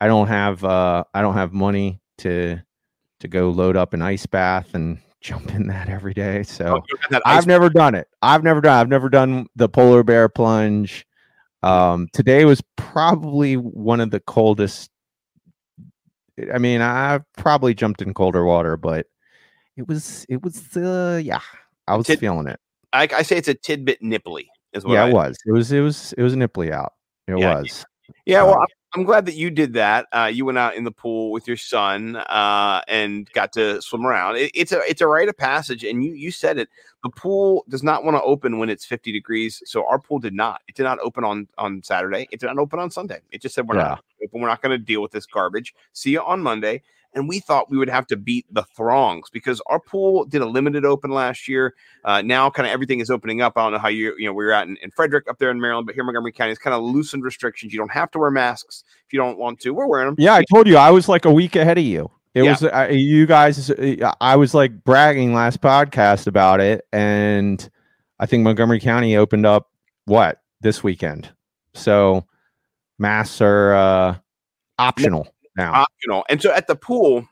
I 0.00 0.06
don't 0.08 0.28
have 0.28 0.64
uh 0.64 1.04
I 1.14 1.22
don't 1.22 1.34
have 1.34 1.52
money 1.52 2.00
to 2.18 2.58
to 3.20 3.28
go 3.28 3.50
load 3.50 3.76
up 3.76 3.94
an 3.94 4.02
ice 4.02 4.26
bath 4.26 4.74
and 4.74 4.98
jump 5.22 5.54
in 5.54 5.68
that 5.68 5.88
every 5.88 6.12
day. 6.14 6.42
So 6.42 6.82
Oh, 6.82 7.20
I've 7.24 7.46
never 7.46 7.70
done 7.70 7.94
it. 7.94 8.08
I've 8.20 8.42
never 8.42 8.60
done. 8.60 8.78
I've 8.78 8.88
never 8.88 9.08
done 9.08 9.46
the 9.56 9.68
polar 9.68 10.02
bear 10.02 10.28
plunge. 10.28 11.06
Um, 11.62 12.08
today 12.12 12.44
was 12.44 12.60
probably 12.76 13.56
one 13.56 14.00
of 14.00 14.10
the 14.10 14.20
coldest. 14.20 14.90
I 16.52 16.58
mean, 16.58 16.80
I've 16.80 17.22
probably 17.36 17.74
jumped 17.74 18.02
in 18.02 18.14
colder 18.14 18.44
water, 18.44 18.76
but 18.76 19.06
it 19.76 19.86
was 19.86 20.26
it 20.28 20.42
was 20.42 20.76
uh 20.76 21.20
yeah, 21.22 21.40
I 21.86 21.96
was 21.96 22.06
Tid- 22.06 22.18
feeling 22.20 22.48
it. 22.48 22.58
I, 22.92 23.08
I 23.14 23.22
say 23.22 23.36
it's 23.36 23.48
a 23.48 23.54
tidbit 23.54 24.02
nipply. 24.02 24.44
Is 24.72 24.84
what 24.84 24.94
Yeah, 24.94 25.04
I, 25.04 25.08
it 25.08 25.14
was. 25.14 25.38
It 25.46 25.52
was 25.52 25.72
it 25.72 25.80
was 25.80 26.12
it 26.14 26.22
was 26.22 26.34
nipply 26.34 26.72
out. 26.72 26.94
It 27.28 27.38
Yeah, 27.38 27.54
was. 27.60 27.84
Yeah, 28.26 28.42
well, 28.42 28.60
Uh, 28.62 28.66
I'm, 28.94 29.04
glad 29.04 29.26
that 29.26 29.34
you 29.34 29.50
did 29.50 29.72
that. 29.74 30.06
Uh, 30.12 30.30
you 30.32 30.44
went 30.44 30.58
out 30.58 30.74
in 30.76 30.84
the 30.84 30.90
pool 30.92 31.30
with 31.30 31.48
your 31.48 31.56
son 31.56 32.16
uh, 32.16 32.82
and 32.88 33.30
got 33.32 33.52
to 33.54 33.80
swim 33.80 34.06
around. 34.06 34.36
It, 34.36 34.50
it's 34.54 34.72
a 34.72 34.80
it's 34.88 35.00
a 35.00 35.06
rite 35.06 35.28
of 35.28 35.36
passage, 35.36 35.84
and 35.84 36.04
you 36.04 36.12
you 36.12 36.30
said 36.30 36.58
it. 36.58 36.68
The 37.02 37.10
pool 37.10 37.64
does 37.68 37.82
not 37.82 38.04
want 38.04 38.16
to 38.16 38.22
open 38.22 38.58
when 38.58 38.68
it's 38.70 38.84
50 38.84 39.10
degrees, 39.12 39.62
so 39.66 39.86
our 39.86 39.98
pool 39.98 40.18
did 40.18 40.34
not. 40.34 40.60
It 40.68 40.74
did 40.74 40.84
not 40.84 40.98
open 41.00 41.24
on 41.24 41.48
on 41.58 41.82
Saturday. 41.82 42.28
It 42.30 42.40
did 42.40 42.46
not 42.46 42.58
open 42.58 42.78
on 42.78 42.90
Sunday. 42.90 43.20
It 43.30 43.42
just 43.42 43.54
said 43.54 43.66
we're 43.68 43.76
Yeah. 43.76 43.88
not 43.88 44.04
open. 44.24 44.40
We're 44.40 44.48
not 44.48 44.62
going 44.62 44.78
to 44.78 44.84
deal 44.84 45.02
with 45.02 45.12
this 45.12 45.26
garbage. 45.26 45.74
See 45.92 46.10
you 46.10 46.22
on 46.22 46.40
Monday. 46.42 46.82
And 47.14 47.28
we 47.28 47.40
thought 47.40 47.70
we 47.70 47.76
would 47.76 47.90
have 47.90 48.06
to 48.06 48.16
beat 48.16 48.46
the 48.50 48.62
throngs 48.74 49.28
because 49.30 49.60
our 49.66 49.78
pool 49.78 50.24
did 50.24 50.40
a 50.40 50.46
limited 50.46 50.84
open 50.86 51.10
last 51.10 51.46
year. 51.46 51.74
Uh, 52.04 52.22
now, 52.22 52.48
kind 52.48 52.66
of 52.66 52.72
everything 52.72 53.00
is 53.00 53.10
opening 53.10 53.42
up. 53.42 53.52
I 53.56 53.64
don't 53.64 53.72
know 53.72 53.78
how 53.78 53.88
you, 53.88 54.14
you 54.16 54.26
know, 54.26 54.32
we 54.32 54.44
were 54.44 54.52
at 54.52 54.66
in, 54.66 54.78
in 54.82 54.90
Frederick 54.90 55.28
up 55.28 55.38
there 55.38 55.50
in 55.50 55.60
Maryland, 55.60 55.84
but 55.86 55.94
here 55.94 56.00
in 56.02 56.06
Montgomery 56.06 56.32
County, 56.32 56.52
it's 56.52 56.60
kind 56.60 56.74
of 56.74 56.82
loosened 56.82 57.22
restrictions. 57.22 57.72
You 57.72 57.78
don't 57.78 57.92
have 57.92 58.10
to 58.12 58.18
wear 58.18 58.30
masks 58.30 58.84
if 59.06 59.12
you 59.12 59.18
don't 59.18 59.36
want 59.38 59.60
to. 59.60 59.72
We're 59.74 59.86
wearing 59.86 60.06
them. 60.06 60.14
Yeah, 60.18 60.34
I 60.34 60.42
told 60.50 60.66
you 60.66 60.76
I 60.78 60.90
was 60.90 61.08
like 61.08 61.26
a 61.26 61.30
week 61.30 61.54
ahead 61.54 61.76
of 61.76 61.84
you. 61.84 62.10
It 62.34 62.44
Yeah. 62.44 62.50
was 62.52 62.62
uh, 62.62 62.88
you 62.90 63.26
guys. 63.26 63.70
uh, 63.70 64.12
I 64.20 64.36
was 64.36 64.54
like 64.54 64.82
bragging 64.84 65.34
last 65.34 65.60
podcast 65.60 66.26
about 66.26 66.60
it, 66.60 66.86
and 66.94 67.68
I 68.18 68.24
think 68.24 68.42
Montgomery 68.42 68.80
County 68.80 69.16
opened 69.18 69.44
up 69.44 69.70
what 70.06 70.40
this 70.62 70.82
weekend. 70.82 71.30
So 71.74 72.24
masks 72.98 73.42
are 73.42 73.74
uh, 73.74 74.16
optional 74.78 75.28
now. 75.56 75.72
Uh, 75.82 75.86
you 76.02 76.12
know, 76.12 76.24
and 76.28 76.40
so 76.40 76.52
at 76.52 76.66
the 76.66 76.76
pool, 76.76 77.26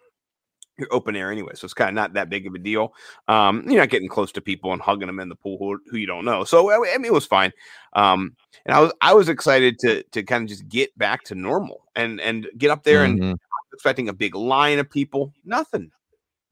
you're 0.78 0.92
open 0.92 1.14
air 1.14 1.30
anyway, 1.30 1.52
so 1.54 1.66
it's 1.66 1.74
kind 1.74 1.88
of 1.90 1.94
not 1.94 2.14
that 2.14 2.30
big 2.30 2.46
of 2.46 2.54
a 2.54 2.58
deal. 2.58 2.94
Um, 3.28 3.64
you're 3.68 3.80
not 3.80 3.90
getting 3.90 4.08
close 4.08 4.32
to 4.32 4.40
people 4.40 4.72
and 4.72 4.80
hugging 4.80 5.06
them 5.08 5.20
in 5.20 5.28
the 5.28 5.36
pool 5.36 5.58
who, 5.58 5.78
who 5.90 5.98
you 5.98 6.06
don't 6.06 6.24
know. 6.24 6.44
So 6.44 6.72
I 6.72 6.96
mean, 6.96 7.04
it 7.04 7.12
was 7.12 7.26
fine. 7.26 7.52
Um, 7.92 8.34
and 8.64 8.74
I 8.74 8.80
was 8.80 8.92
I 9.00 9.14
was 9.14 9.28
excited 9.28 9.78
to 9.80 10.02
to 10.04 10.22
kind 10.22 10.42
of 10.44 10.48
just 10.48 10.68
get 10.68 10.96
back 10.98 11.24
to 11.24 11.34
normal 11.34 11.84
and 11.96 12.20
and 12.20 12.46
get 12.56 12.70
up 12.70 12.82
there 12.82 13.04
and 13.04 13.20
Mhm, 13.20 13.36
expecting 13.74 14.08
a 14.08 14.12
big 14.14 14.34
line 14.34 14.78
of 14.78 14.90
people. 14.90 15.32
Nothing. 15.44 15.90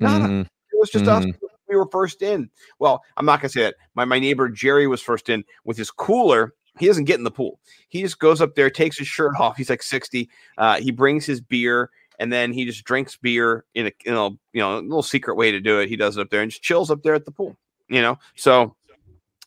Nada. 0.00 0.26
mhm. 0.26 0.42
It 0.42 0.78
was 0.78 0.90
just 0.90 1.08
us. 1.08 1.25
Mhm. 1.25 1.34
We 1.68 1.76
were 1.76 1.88
first 1.90 2.22
in. 2.22 2.50
Well, 2.78 3.02
I'm 3.16 3.26
not 3.26 3.40
gonna 3.40 3.48
say 3.50 3.62
that. 3.62 3.76
My 3.94 4.04
my 4.04 4.18
neighbor 4.18 4.48
Jerry 4.48 4.87
was 4.87 5.00
first 5.02 5.28
in 5.28 5.44
with 5.64 5.76
his 5.78 5.90
cooler. 5.90 6.54
He 6.78 6.87
doesn't 6.87 7.04
get 7.04 7.18
in 7.18 7.25
the 7.25 7.30
pool. 7.30 7.58
He 7.88 8.02
just 8.02 8.18
goes 8.18 8.40
up 8.40 8.54
there, 8.54 8.70
takes 8.70 8.99
his 8.99 9.08
shirt 9.08 9.35
off. 9.38 9.56
He's 9.56 9.70
like 9.70 9.82
60. 9.82 10.28
Uh, 10.56 10.80
he 10.80 10.90
brings 10.90 11.25
his 11.26 11.40
beer 11.40 11.90
and 12.18 12.32
then 12.32 12.52
he 12.52 12.64
just 12.64 12.85
drinks 12.85 13.16
beer 13.16 13.64
in 13.75 13.87
a 13.87 13.92
you 14.04 14.12
know 14.12 14.37
you 14.52 14.61
know 14.61 14.78
a 14.78 14.80
little 14.80 15.02
secret 15.02 15.37
way 15.37 15.52
to 15.52 15.61
do 15.61 15.80
it. 15.80 15.88
He 15.88 15.97
does 15.97 16.16
it 16.16 16.20
up 16.20 16.30
there 16.30 16.42
and 16.42 16.50
just 16.50 16.62
chills 16.62 16.90
up 16.90 17.02
there 17.02 17.14
at 17.14 17.25
the 17.25 17.30
pool. 17.30 17.56
You 17.88 18.02
know, 18.02 18.18
so 18.37 18.75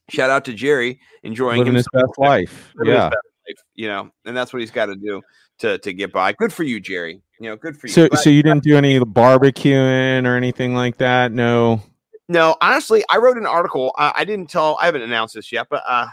shout 0.10 0.30
out 0.30 0.46
to 0.46 0.54
Jerry 0.54 1.00
enjoying 1.24 1.60
Living 1.60 1.76
his 1.76 1.88
best 1.94 2.18
life. 2.18 2.72
living 2.76 2.94
Yeah. 2.94 3.10
best 3.10 3.18
life, 3.48 3.58
you 3.76 3.88
know, 3.88 4.12
and 4.26 4.36
that's 4.36 4.52
what 4.54 4.60
he's 4.62 4.72
got 4.72 4.88
to 4.88 4.96
do 4.96 5.22
to 5.60 5.78
to 5.80 5.94
get 5.94 6.12
by. 6.12 6.34
Good 6.34 6.54
for 6.54 6.64
you, 6.64 6.80
Jerry. 6.80 7.22
You 7.40 7.50
know, 7.50 7.56
good 7.56 7.78
for 7.78 7.88
you. 7.88 7.94
So, 7.94 8.08
But- 8.10 8.20
so 8.20 8.30
you 8.30 8.44
didn't 8.44 8.64
do 8.64 8.78
any 8.78 9.00
barbecuing 9.00 10.26
or 10.26 10.36
anything 10.36 10.74
like 10.74 10.98
that? 10.98 11.32
No. 11.32 11.82
No, 12.30 12.56
honestly, 12.62 13.04
I 13.12 13.18
wrote 13.18 13.38
an 13.38 13.46
article. 13.46 13.92
I, 13.98 14.14
I 14.20 14.24
didn't 14.26 14.50
tell. 14.50 14.78
I 14.80 14.86
haven't 14.86 15.02
announced 15.02 15.36
this 15.36 15.52
yet, 15.52 15.68
but 15.70 15.84
uh, 15.86 16.06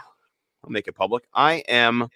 I'll 0.63 0.71
make 0.71 0.87
it 0.87 0.95
public. 0.95 1.23
I 1.33 1.63
am 1.67 2.09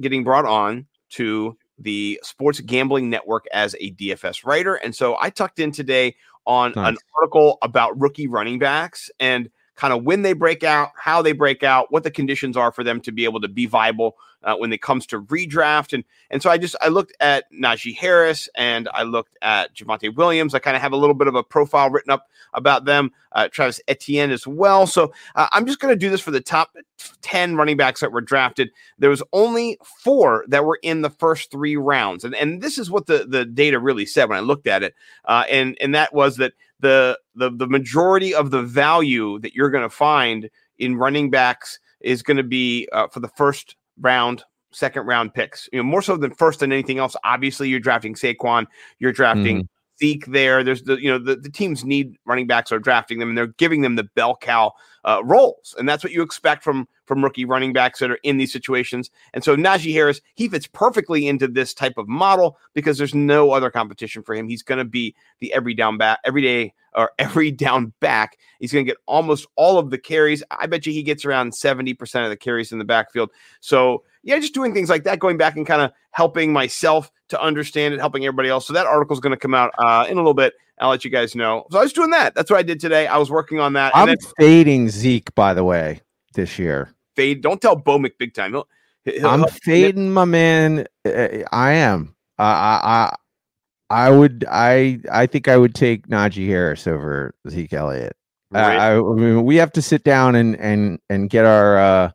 getting 0.00 0.24
brought 0.24 0.44
on 0.44 0.86
to 1.10 1.56
the 1.78 2.20
Sports 2.22 2.60
Gambling 2.60 3.10
Network 3.10 3.46
as 3.52 3.74
a 3.80 3.92
DFS 3.92 4.44
writer, 4.44 4.74
and 4.76 4.94
so 4.94 5.16
I 5.20 5.30
tucked 5.30 5.58
in 5.58 5.72
today 5.72 6.16
on 6.46 6.72
an 6.76 6.96
article 7.16 7.58
about 7.62 7.98
rookie 7.98 8.26
running 8.26 8.58
backs 8.58 9.10
and 9.18 9.48
kind 9.76 9.92
of 9.92 10.04
when 10.04 10.22
they 10.22 10.34
break 10.34 10.62
out, 10.62 10.90
how 10.96 11.22
they 11.22 11.32
break 11.32 11.62
out, 11.62 11.90
what 11.90 12.04
the 12.04 12.10
conditions 12.10 12.56
are 12.56 12.70
for 12.70 12.84
them 12.84 13.00
to 13.00 13.12
be 13.12 13.24
able 13.24 13.40
to 13.40 13.48
be 13.48 13.66
viable 13.66 14.16
uh, 14.44 14.56
when 14.56 14.72
it 14.72 14.82
comes 14.82 15.06
to 15.06 15.20
redraft. 15.22 15.92
And 15.92 16.04
and 16.30 16.42
so 16.42 16.50
I 16.50 16.58
just 16.58 16.76
I 16.80 16.88
looked 16.88 17.14
at 17.20 17.50
Najee 17.52 17.96
Harris 17.96 18.48
and 18.54 18.88
I 18.92 19.02
looked 19.02 19.36
at 19.42 19.74
Javonte 19.74 20.14
Williams. 20.14 20.54
I 20.54 20.58
kind 20.58 20.76
of 20.76 20.82
have 20.82 20.92
a 20.92 20.96
little 20.96 21.14
bit 21.14 21.26
of 21.26 21.34
a 21.34 21.42
profile 21.42 21.90
written 21.90 22.10
up 22.10 22.28
about 22.52 22.84
them. 22.84 23.10
Uh, 23.32 23.48
Travis 23.48 23.80
Etienne 23.88 24.30
as 24.30 24.46
well. 24.46 24.86
So 24.86 25.12
uh, 25.34 25.48
I'm 25.52 25.66
just 25.66 25.80
going 25.80 25.92
to 25.92 25.98
do 25.98 26.10
this 26.10 26.20
for 26.20 26.30
the 26.30 26.40
top 26.40 26.76
10 27.22 27.56
running 27.56 27.76
backs 27.76 28.00
that 28.00 28.12
were 28.12 28.20
drafted. 28.20 28.70
There 28.98 29.10
was 29.10 29.22
only 29.32 29.78
four 29.84 30.44
that 30.48 30.64
were 30.64 30.78
in 30.82 31.02
the 31.02 31.10
first 31.10 31.50
three 31.50 31.76
rounds. 31.76 32.24
And, 32.24 32.34
and 32.34 32.62
this 32.62 32.78
is 32.78 32.90
what 32.90 33.06
the, 33.06 33.26
the 33.28 33.44
data 33.44 33.78
really 33.78 34.06
said 34.06 34.28
when 34.28 34.38
I 34.38 34.42
looked 34.42 34.66
at 34.66 34.82
it. 34.82 34.94
Uh, 35.24 35.44
and, 35.50 35.76
and 35.80 35.94
that 35.94 36.14
was 36.14 36.36
that 36.36 36.52
the, 36.80 37.18
the, 37.34 37.50
the 37.50 37.66
majority 37.66 38.34
of 38.34 38.50
the 38.50 38.62
value 38.62 39.38
that 39.40 39.54
you're 39.54 39.70
going 39.70 39.82
to 39.82 39.90
find 39.90 40.48
in 40.78 40.96
running 40.96 41.30
backs 41.30 41.78
is 42.00 42.22
going 42.22 42.36
to 42.36 42.42
be 42.42 42.88
uh, 42.92 43.08
for 43.08 43.20
the 43.20 43.28
first 43.28 43.76
round, 44.00 44.44
second 44.72 45.06
round 45.06 45.34
picks. 45.34 45.68
You 45.72 45.78
know, 45.78 45.84
more 45.84 46.02
so 46.02 46.16
than 46.16 46.34
first 46.34 46.60
than 46.60 46.72
anything 46.72 46.98
else. 46.98 47.16
Obviously, 47.24 47.68
you're 47.68 47.80
drafting 47.80 48.14
Saquon, 48.14 48.66
you're 48.98 49.12
drafting 49.12 49.58
mm-hmm. 49.58 49.66
There. 50.12 50.62
There's 50.62 50.82
the 50.82 50.96
you 50.96 51.10
know 51.10 51.18
the, 51.18 51.36
the 51.36 51.50
teams 51.50 51.84
need 51.84 52.16
running 52.26 52.46
backs 52.46 52.70
are 52.70 52.78
drafting 52.78 53.18
them 53.18 53.30
and 53.30 53.38
they're 53.38 53.46
giving 53.46 53.80
them 53.80 53.96
the 53.96 54.04
bell 54.04 54.36
cow 54.36 54.72
uh, 55.04 55.22
roles, 55.24 55.74
and 55.78 55.88
that's 55.88 56.04
what 56.04 56.12
you 56.12 56.22
expect 56.22 56.62
from 56.62 56.86
from 57.06 57.22
rookie 57.22 57.44
running 57.44 57.72
backs 57.72 57.98
that 57.98 58.10
are 58.10 58.18
in 58.22 58.36
these 58.36 58.52
situations. 58.52 59.10
And 59.32 59.42
so 59.42 59.56
Najee 59.56 59.92
Harris 59.92 60.20
he 60.34 60.48
fits 60.48 60.66
perfectly 60.66 61.26
into 61.26 61.48
this 61.48 61.74
type 61.74 61.98
of 61.98 62.08
model 62.08 62.58
because 62.74 62.98
there's 62.98 63.14
no 63.14 63.52
other 63.52 63.70
competition 63.70 64.22
for 64.22 64.34
him. 64.34 64.48
He's 64.48 64.62
going 64.62 64.78
to 64.78 64.84
be 64.84 65.14
the 65.40 65.52
every 65.52 65.74
down 65.74 65.98
back, 65.98 66.20
every 66.24 66.42
day 66.42 66.74
or 66.94 67.12
every 67.18 67.50
down 67.50 67.92
back. 68.00 68.38
He's 68.58 68.72
going 68.72 68.84
to 68.84 68.90
get 68.90 68.98
almost 69.06 69.46
all 69.56 69.78
of 69.78 69.90
the 69.90 69.98
carries. 69.98 70.42
I 70.50 70.66
bet 70.66 70.86
you 70.86 70.92
he 70.92 71.02
gets 71.02 71.24
around 71.24 71.52
70% 71.52 72.24
of 72.24 72.30
the 72.30 72.36
carries 72.36 72.72
in 72.72 72.78
the 72.78 72.84
backfield. 72.84 73.30
So, 73.60 74.04
yeah, 74.22 74.38
just 74.38 74.54
doing 74.54 74.72
things 74.72 74.88
like 74.88 75.04
that, 75.04 75.18
going 75.18 75.36
back 75.36 75.56
and 75.56 75.66
kind 75.66 75.82
of 75.82 75.92
helping 76.12 76.52
myself 76.52 77.10
to 77.34 77.42
understand 77.42 77.94
it, 77.94 78.00
helping 78.00 78.24
everybody 78.24 78.48
else. 78.48 78.66
So, 78.66 78.72
that 78.72 78.86
article 78.86 79.14
is 79.14 79.20
going 79.20 79.32
to 79.32 79.36
come 79.36 79.54
out 79.54 79.72
uh, 79.78 80.06
in 80.08 80.14
a 80.14 80.20
little 80.20 80.34
bit. 80.34 80.54
I'll 80.78 80.90
let 80.90 81.04
you 81.04 81.10
guys 81.10 81.34
know. 81.34 81.66
So, 81.70 81.78
I 81.78 81.82
was 81.82 81.92
doing 81.92 82.10
that. 82.10 82.34
That's 82.34 82.50
what 82.50 82.58
I 82.58 82.62
did 82.62 82.80
today. 82.80 83.06
I 83.06 83.16
was 83.18 83.30
working 83.30 83.60
on 83.60 83.74
that. 83.74 83.94
I'm 83.94 84.08
And 84.08 84.18
then 84.20 84.30
fading 84.38 84.88
Zeke, 84.88 85.34
by 85.34 85.54
the 85.54 85.64
way, 85.64 86.00
this 86.34 86.58
year. 86.58 86.94
fade. 87.16 87.42
Don't 87.42 87.60
tell 87.60 87.76
Bo 87.76 87.98
big 87.98 88.34
time. 88.34 88.52
He'll, 88.52 88.68
he'll, 89.04 89.26
I'm 89.26 89.40
he'll- 89.40 89.48
fading 89.48 90.12
my 90.12 90.24
man. 90.24 90.86
Uh, 91.04 91.28
I 91.52 91.72
am. 91.72 92.14
I, 92.38 92.44
I, 92.44 92.80
I, 92.84 94.06
I 94.06 94.10
would. 94.10 94.44
I, 94.50 94.98
I 95.12 95.26
think 95.26 95.46
I 95.46 95.56
would 95.56 95.74
take 95.74 96.08
Najee 96.08 96.48
Harris 96.48 96.86
over 96.86 97.34
Zeke 97.48 97.72
Elliott. 97.74 98.16
I, 98.52 98.76
I, 98.76 98.98
I 98.98 99.00
mean, 99.14 99.44
we 99.44 99.56
have 99.56 99.72
to 99.72 99.82
sit 99.82 100.04
down 100.04 100.34
and 100.36 100.56
and 100.56 100.98
and 101.10 101.28
get 101.28 101.44
our 101.44 102.12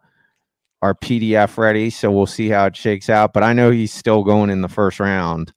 our 0.81 0.95
PDF 0.95 1.57
ready, 1.57 1.89
so 1.89 2.12
we'll 2.12 2.25
see 2.25 2.50
how 2.50 2.65
it 2.65 2.75
shakes 2.75 3.09
out. 3.09 3.33
But 3.33 3.43
I 3.43 3.53
know 3.53 3.71
he's 3.71 3.93
still 3.93 4.24
going 4.24 4.50
in 4.50 4.62
the 4.62 4.69
first 4.69 5.00
round, 5.00 5.53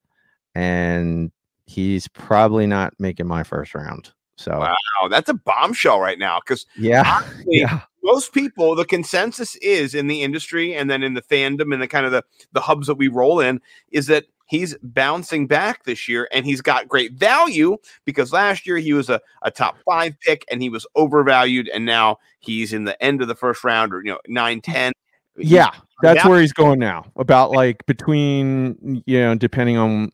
and 0.54 1.30
he's 1.66 2.08
probably 2.08 2.66
not 2.66 2.94
making 2.98 3.26
my 3.26 3.42
first 3.42 3.74
round. 3.74 4.12
So 4.36 4.58
Wow, 4.58 5.08
that's 5.08 5.28
a 5.28 5.34
bombshell 5.34 6.00
right 6.00 6.18
now 6.18 6.40
because 6.40 6.66
yeah, 6.76 7.04
honestly, 7.22 7.44
yeah, 7.58 7.82
most 8.02 8.32
people, 8.32 8.74
the 8.74 8.84
consensus 8.84 9.56
is 9.56 9.94
in 9.94 10.06
the 10.06 10.22
industry 10.22 10.74
and 10.74 10.90
then 10.90 11.02
in 11.02 11.14
the 11.14 11.22
fandom 11.22 11.72
and 11.72 11.80
the 11.80 11.88
kind 11.88 12.04
of 12.04 12.12
the, 12.12 12.24
the 12.52 12.60
hubs 12.60 12.86
that 12.88 12.96
we 12.96 13.08
roll 13.08 13.40
in 13.40 13.60
is 13.90 14.06
that 14.06 14.24
he's 14.46 14.76
bouncing 14.82 15.46
back 15.46 15.84
this 15.84 16.08
year 16.08 16.28
and 16.32 16.44
he's 16.44 16.60
got 16.60 16.88
great 16.88 17.12
value 17.12 17.76
because 18.04 18.32
last 18.32 18.66
year 18.66 18.76
he 18.76 18.92
was 18.92 19.08
a, 19.08 19.20
a 19.42 19.50
top 19.50 19.76
five 19.84 20.14
pick 20.20 20.44
and 20.50 20.60
he 20.60 20.68
was 20.68 20.86
overvalued 20.96 21.68
and 21.68 21.86
now 21.86 22.18
he's 22.40 22.72
in 22.72 22.84
the 22.84 23.00
end 23.02 23.22
of 23.22 23.28
the 23.28 23.34
first 23.34 23.62
round 23.64 23.94
or 23.94 24.02
you 24.02 24.10
know 24.10 24.18
nine 24.26 24.60
ten. 24.60 24.92
Yeah. 25.36 25.70
That's 26.02 26.24
Yeah. 26.24 26.28
where 26.28 26.40
he's 26.40 26.52
going 26.52 26.78
now. 26.78 27.04
About 27.16 27.50
like 27.52 27.84
between 27.86 29.02
you 29.06 29.20
know, 29.20 29.34
depending 29.34 29.76
on 29.76 30.10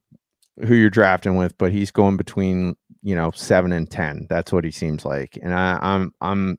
who 0.66 0.74
you're 0.74 0.90
drafting 0.90 1.36
with, 1.36 1.56
but 1.58 1.72
he's 1.72 1.90
going 1.90 2.16
between 2.16 2.76
you 3.02 3.14
know 3.14 3.30
seven 3.34 3.72
and 3.72 3.90
ten. 3.90 4.26
That's 4.28 4.52
what 4.52 4.64
he 4.64 4.70
seems 4.70 5.04
like. 5.04 5.38
And 5.42 5.54
I, 5.54 5.78
I'm 5.80 6.12
I'm 6.20 6.58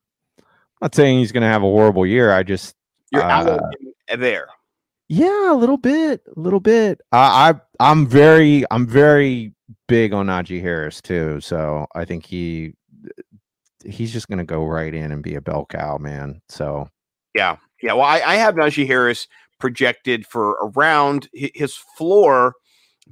not 0.81 0.95
saying 0.95 1.19
he's 1.19 1.31
going 1.31 1.41
to 1.43 1.47
have 1.49 1.61
a 1.61 1.65
horrible 1.65 2.05
year. 2.05 2.31
I 2.31 2.43
just 2.43 2.75
You're 3.11 3.21
Uh, 3.21 3.57
out 3.57 3.61
there. 4.17 4.47
Yeah, 5.09 5.51
a 5.51 5.55
little 5.55 5.77
bit, 5.77 6.21
a 6.35 6.39
little 6.39 6.59
bit. 6.59 7.01
I, 7.11 7.51
I 7.51 7.59
I'm 7.91 8.07
very 8.07 8.63
I'm 8.71 8.87
very 8.87 9.53
big 9.87 10.13
on 10.13 10.27
Najee 10.27 10.61
Harris 10.61 11.01
too. 11.01 11.41
So 11.41 11.85
I 11.95 12.05
think 12.05 12.25
he 12.25 12.73
he's 13.85 14.11
just 14.13 14.27
gonna 14.27 14.45
go 14.45 14.65
right 14.65 14.93
in 14.93 15.11
and 15.11 15.23
be 15.23 15.35
a 15.35 15.41
bell 15.41 15.65
cow, 15.69 15.97
man. 15.97 16.41
So 16.49 16.87
Yeah. 17.35 17.57
Yeah. 17.81 17.93
Well, 17.93 18.05
I, 18.05 18.21
I 18.21 18.35
have 18.35 18.55
Najee 18.55 18.87
Harris 18.87 19.27
projected 19.59 20.25
for 20.25 20.51
around 20.61 21.29
his 21.33 21.75
floor 21.75 22.53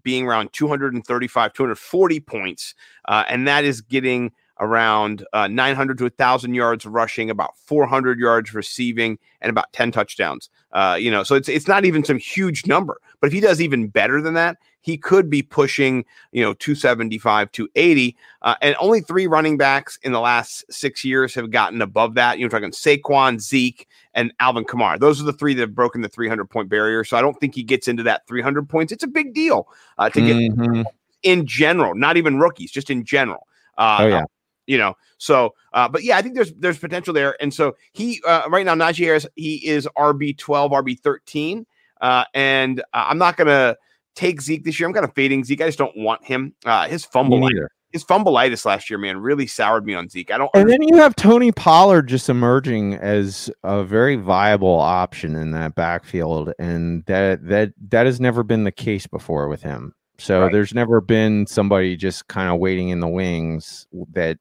being 0.03 0.27
around 0.27 0.53
235, 0.53 1.53
240 1.53 2.19
points. 2.21 2.73
Uh, 3.07 3.23
and 3.27 3.47
that 3.47 3.65
is 3.65 3.81
getting 3.81 4.31
around 4.59 5.25
uh, 5.33 5.47
900 5.47 5.97
to 5.99 6.05
1,000 6.05 6.53
yards 6.53 6.85
rushing, 6.85 7.29
about 7.29 7.57
400 7.65 8.19
yards 8.19 8.53
receiving, 8.53 9.17
and 9.41 9.49
about 9.49 9.71
10 9.73 9.91
touchdowns. 9.91 10.49
Uh, 10.71 10.97
you 10.99 11.09
know, 11.09 11.23
so 11.23 11.35
it's 11.35 11.47
it's 11.49 11.67
not 11.67 11.85
even 11.85 12.03
some 12.03 12.17
huge 12.17 12.65
number. 12.67 12.99
But 13.19 13.27
if 13.27 13.33
he 13.33 13.39
does 13.39 13.61
even 13.61 13.87
better 13.87 14.21
than 14.21 14.33
that, 14.35 14.57
he 14.81 14.97
could 14.97 15.29
be 15.29 15.41
pushing, 15.41 16.05
you 16.31 16.41
know, 16.43 16.53
275, 16.53 17.51
280. 17.51 18.15
Uh, 18.41 18.55
and 18.61 18.75
only 18.79 19.01
three 19.01 19.27
running 19.27 19.57
backs 19.57 19.97
in 20.03 20.11
the 20.11 20.19
last 20.19 20.63
six 20.71 21.03
years 21.03 21.33
have 21.35 21.51
gotten 21.51 21.81
above 21.81 22.13
that. 22.13 22.39
You're 22.39 22.49
talking 22.49 22.71
Saquon, 22.71 23.39
Zeke, 23.39 23.87
and 24.13 24.33
Alvin 24.39 24.65
Kamara. 24.65 24.99
Those 24.99 25.19
are 25.19 25.25
the 25.25 25.33
three 25.33 25.53
that 25.55 25.61
have 25.61 25.75
broken 25.75 26.01
the 26.01 26.09
300 26.09 26.45
point 26.45 26.69
barrier. 26.69 27.03
So 27.03 27.17
I 27.17 27.21
don't 27.21 27.37
think 27.39 27.55
he 27.55 27.63
gets 27.63 27.87
into 27.87 28.03
that 28.03 28.27
300 28.27 28.69
points. 28.69 28.93
It's 28.93 29.03
a 29.03 29.07
big 29.07 29.33
deal 29.33 29.67
uh, 29.97 30.09
to 30.09 30.21
get 30.21 30.35
Mhm. 30.35 30.85
in 31.23 31.45
general, 31.45 31.95
not 31.95 32.15
even 32.17 32.39
rookies, 32.39 32.71
just 32.71 32.89
in 32.89 33.03
general. 33.03 33.47
Uh, 33.77 33.97
Oh, 34.01 34.07
yeah. 34.07 34.23
You 34.67 34.77
know. 34.77 34.93
So, 35.17 35.55
uh, 35.73 35.89
but 35.89 36.03
yeah, 36.03 36.17
I 36.17 36.21
think 36.21 36.35
there's 36.35 36.53
there's 36.53 36.77
potential 36.77 37.13
there, 37.13 37.35
and 37.41 37.53
so 37.53 37.75
he 37.93 38.21
uh, 38.27 38.43
right 38.49 38.65
now 38.65 38.75
Najee 38.75 39.05
Harris 39.05 39.25
he 39.35 39.65
is 39.67 39.87
RB 39.97 40.37
twelve, 40.37 40.71
RB 40.71 40.99
thirteen, 40.99 41.65
uh, 42.01 42.25
and 42.33 42.81
uh, 42.93 43.05
I'm 43.07 43.17
not 43.17 43.37
gonna 43.37 43.75
take 44.15 44.41
Zeke 44.41 44.63
this 44.63 44.79
year. 44.79 44.87
I'm 44.87 44.93
kind 44.93 45.05
of 45.05 45.13
fading 45.15 45.43
Zeke. 45.43 45.61
I 45.61 45.67
just 45.67 45.79
don't 45.79 45.97
want 45.97 46.23
him. 46.23 46.53
Uh, 46.65 46.87
his 46.87 47.03
fumble 47.03 47.49
his 47.93 48.03
fumbleitis 48.03 48.65
last 48.65 48.89
year, 48.89 48.99
man, 48.99 49.17
really 49.17 49.47
soured 49.47 49.85
me 49.85 49.93
on 49.93 50.09
Zeke. 50.09 50.31
I 50.31 50.37
don't. 50.37 50.51
And 50.53 50.69
then 50.69 50.81
you 50.81 50.97
have 50.97 51.15
Tony 51.15 51.51
Pollard 51.51 52.07
just 52.07 52.29
emerging 52.29 52.95
as 52.95 53.49
a 53.63 53.83
very 53.83 54.17
viable 54.17 54.77
option 54.77 55.35
in 55.35 55.51
that 55.51 55.75
backfield, 55.75 56.51
and 56.59 57.05
that 57.05 57.47
that 57.47 57.73
that 57.89 58.05
has 58.05 58.19
never 58.19 58.43
been 58.43 58.65
the 58.65 58.71
case 58.71 59.07
before 59.07 59.47
with 59.47 59.61
him. 59.61 59.93
So 60.19 60.41
Right. 60.41 60.51
there's 60.51 60.73
never 60.73 60.99
been 60.99 61.45
somebody 61.45 61.95
just 61.95 62.27
kind 62.27 62.49
of 62.49 62.59
waiting 62.59 62.89
in 62.89 62.99
the 62.99 63.07
wings 63.07 63.87
that 64.13 64.39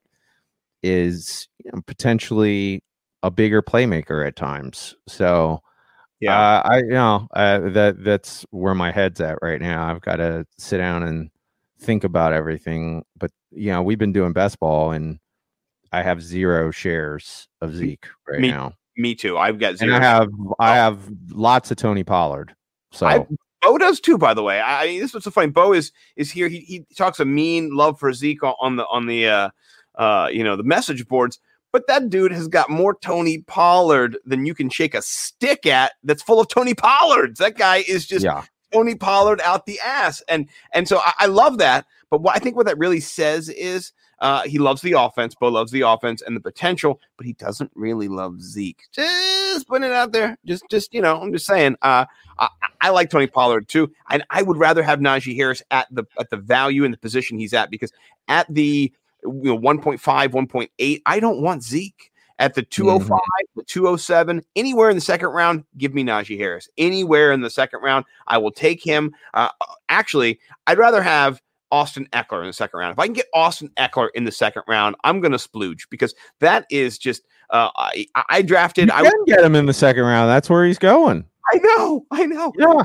is 0.82 1.48
you 1.64 1.70
know, 1.72 1.80
potentially 1.86 2.82
a 3.22 3.30
bigger 3.30 3.62
playmaker 3.62 4.26
at 4.26 4.36
times. 4.36 4.94
So 5.08 5.60
yeah, 6.20 6.38
uh, 6.38 6.62
I 6.64 6.76
you 6.78 6.90
know 6.90 7.28
uh, 7.34 7.70
that 7.70 8.02
that's 8.02 8.46
where 8.50 8.74
my 8.74 8.90
head's 8.90 9.20
at 9.20 9.38
right 9.42 9.60
now. 9.60 9.90
I've 9.90 10.00
got 10.00 10.16
to 10.16 10.46
sit 10.58 10.78
down 10.78 11.02
and 11.02 11.30
think 11.80 12.04
about 12.04 12.32
everything. 12.32 13.04
But 13.18 13.30
you 13.50 13.72
know, 13.72 13.82
we've 13.82 13.98
been 13.98 14.12
doing 14.12 14.32
best 14.32 14.58
ball, 14.60 14.92
and 14.92 15.18
I 15.92 16.02
have 16.02 16.22
zero 16.22 16.70
shares 16.70 17.48
of 17.60 17.74
Zeke 17.74 18.06
right 18.28 18.40
Me 18.40 18.48
now, 18.48 18.72
me 18.96 19.14
too. 19.14 19.36
I've 19.36 19.58
got 19.58 19.70
and 19.70 19.78
zero. 19.78 19.96
I 19.96 20.00
have 20.00 20.28
I 20.58 20.74
have 20.74 21.00
lots 21.30 21.70
of 21.70 21.76
Tony 21.76 22.04
Pollard. 22.04 22.54
So 22.92 23.06
I- 23.06 23.26
Bo 23.62 23.78
does 23.78 24.00
too, 24.00 24.16
by 24.16 24.32
the 24.32 24.42
way. 24.42 24.60
I, 24.60 24.82
I 24.82 24.98
this 25.00 25.12
was 25.12 25.24
so 25.24 25.30
funny. 25.30 25.50
Bo 25.50 25.72
is 25.72 25.90
is 26.14 26.30
here. 26.30 26.46
He, 26.46 26.60
he 26.60 26.84
talks 26.96 27.18
a 27.18 27.24
mean 27.24 27.74
love 27.74 27.98
for 27.98 28.12
Zeke 28.12 28.42
on 28.60 28.76
the 28.76 28.86
on 28.86 29.06
the 29.06 29.26
uh 29.26 29.50
uh 29.96 30.28
you 30.32 30.44
know 30.44 30.56
the 30.56 30.62
message 30.62 31.06
boards, 31.08 31.38
but 31.72 31.86
that 31.88 32.10
dude 32.10 32.32
has 32.32 32.48
got 32.48 32.70
more 32.70 32.96
Tony 33.00 33.38
Pollard 33.38 34.18
than 34.24 34.46
you 34.46 34.54
can 34.54 34.68
shake 34.68 34.94
a 34.94 35.02
stick 35.02 35.66
at. 35.66 35.92
That's 36.04 36.22
full 36.22 36.40
of 36.40 36.48
Tony 36.48 36.74
Pollards. 36.74 37.38
That 37.38 37.56
guy 37.56 37.84
is 37.88 38.06
just 38.06 38.24
yeah, 38.24 38.44
Tony 38.72 38.94
Pollard 38.94 39.40
out 39.42 39.66
the 39.66 39.80
ass, 39.80 40.22
and 40.28 40.48
and 40.72 40.88
so 40.88 40.98
I, 40.98 41.12
I 41.20 41.26
love 41.26 41.58
that. 41.58 41.86
But 42.10 42.22
what 42.22 42.36
I 42.36 42.38
think 42.38 42.56
what 42.56 42.66
that 42.66 42.78
really 42.78 43.00
says 43.00 43.48
is 43.48 43.92
Uh, 44.18 44.44
he 44.48 44.58
loves 44.58 44.80
the 44.80 44.92
offense. 44.92 45.34
Bo 45.34 45.48
loves 45.48 45.70
the 45.72 45.82
offense 45.82 46.22
and 46.22 46.34
the 46.34 46.40
potential, 46.40 46.98
but 47.18 47.26
he 47.26 47.34
doesn't 47.34 47.70
really 47.74 48.08
love 48.08 48.40
Zeke. 48.40 48.84
Just 48.90 49.68
putting 49.68 49.90
it 49.90 49.92
out 49.92 50.12
there. 50.12 50.38
Just, 50.46 50.64
just 50.70 50.94
you 50.94 51.02
know, 51.02 51.20
I'm 51.20 51.34
just 51.34 51.44
saying. 51.44 51.76
Uh, 51.82 52.06
I, 52.38 52.48
I 52.80 52.88
like 52.90 53.10
Tony 53.10 53.26
Pollard 53.26 53.68
too, 53.68 53.92
and 54.08 54.24
I 54.30 54.40
would 54.42 54.56
rather 54.56 54.82
have 54.82 55.00
Najee 55.00 55.36
Harris 55.36 55.62
at 55.70 55.86
the 55.90 56.04
at 56.18 56.30
the 56.30 56.38
value 56.38 56.84
and 56.84 56.94
the 56.94 56.98
position 56.98 57.38
he's 57.38 57.52
at 57.52 57.70
because 57.70 57.92
at 58.26 58.46
the 58.48 58.90
you 59.22 59.42
know 59.44 59.58
1.5, 59.58 59.98
1.8, 59.98 61.02
I 61.06 61.20
don't 61.20 61.40
want 61.40 61.62
Zeke 61.62 62.10
at 62.38 62.54
the 62.54 62.62
205, 62.62 63.10
Mm-hmm. 63.10 63.60
the 63.60 63.64
207, 63.64 64.42
anywhere 64.56 64.90
in 64.90 64.96
the 64.96 65.00
second 65.00 65.28
round, 65.28 65.64
give 65.78 65.94
me 65.94 66.04
Najee 66.04 66.38
Harris. 66.38 66.68
Anywhere 66.76 67.32
in 67.32 67.40
the 67.40 67.50
second 67.50 67.80
round, 67.80 68.04
I 68.26 68.38
will 68.38 68.50
take 68.50 68.84
him. 68.84 69.14
Uh, 69.32 69.48
actually, 69.88 70.38
I'd 70.66 70.78
rather 70.78 71.02
have 71.02 71.40
Austin 71.72 72.06
Ekeler 72.12 72.42
in 72.42 72.46
the 72.48 72.52
second 72.52 72.78
round. 72.78 72.92
If 72.92 72.98
I 72.98 73.06
can 73.06 73.14
get 73.14 73.26
Austin 73.34 73.70
Ekeler 73.78 74.08
in 74.14 74.24
the 74.24 74.32
second 74.32 74.62
round, 74.68 74.96
I'm 75.04 75.20
going 75.20 75.32
to 75.32 75.38
splooge 75.38 75.88
because 75.90 76.14
that 76.40 76.66
is 76.70 76.98
just. 76.98 77.22
Uh, 77.50 77.70
I, 77.76 78.06
I 78.28 78.42
drafted. 78.42 78.88
You 78.88 78.94
I, 78.94 79.02
can 79.02 79.24
get 79.26 79.44
him 79.44 79.54
in 79.54 79.66
the 79.66 79.72
second 79.72 80.02
round. 80.02 80.28
That's 80.28 80.50
where 80.50 80.66
he's 80.66 80.78
going. 80.78 81.24
I 81.54 81.58
know. 81.58 82.04
I 82.10 82.26
know. 82.26 82.52
Yeah. 82.58 82.82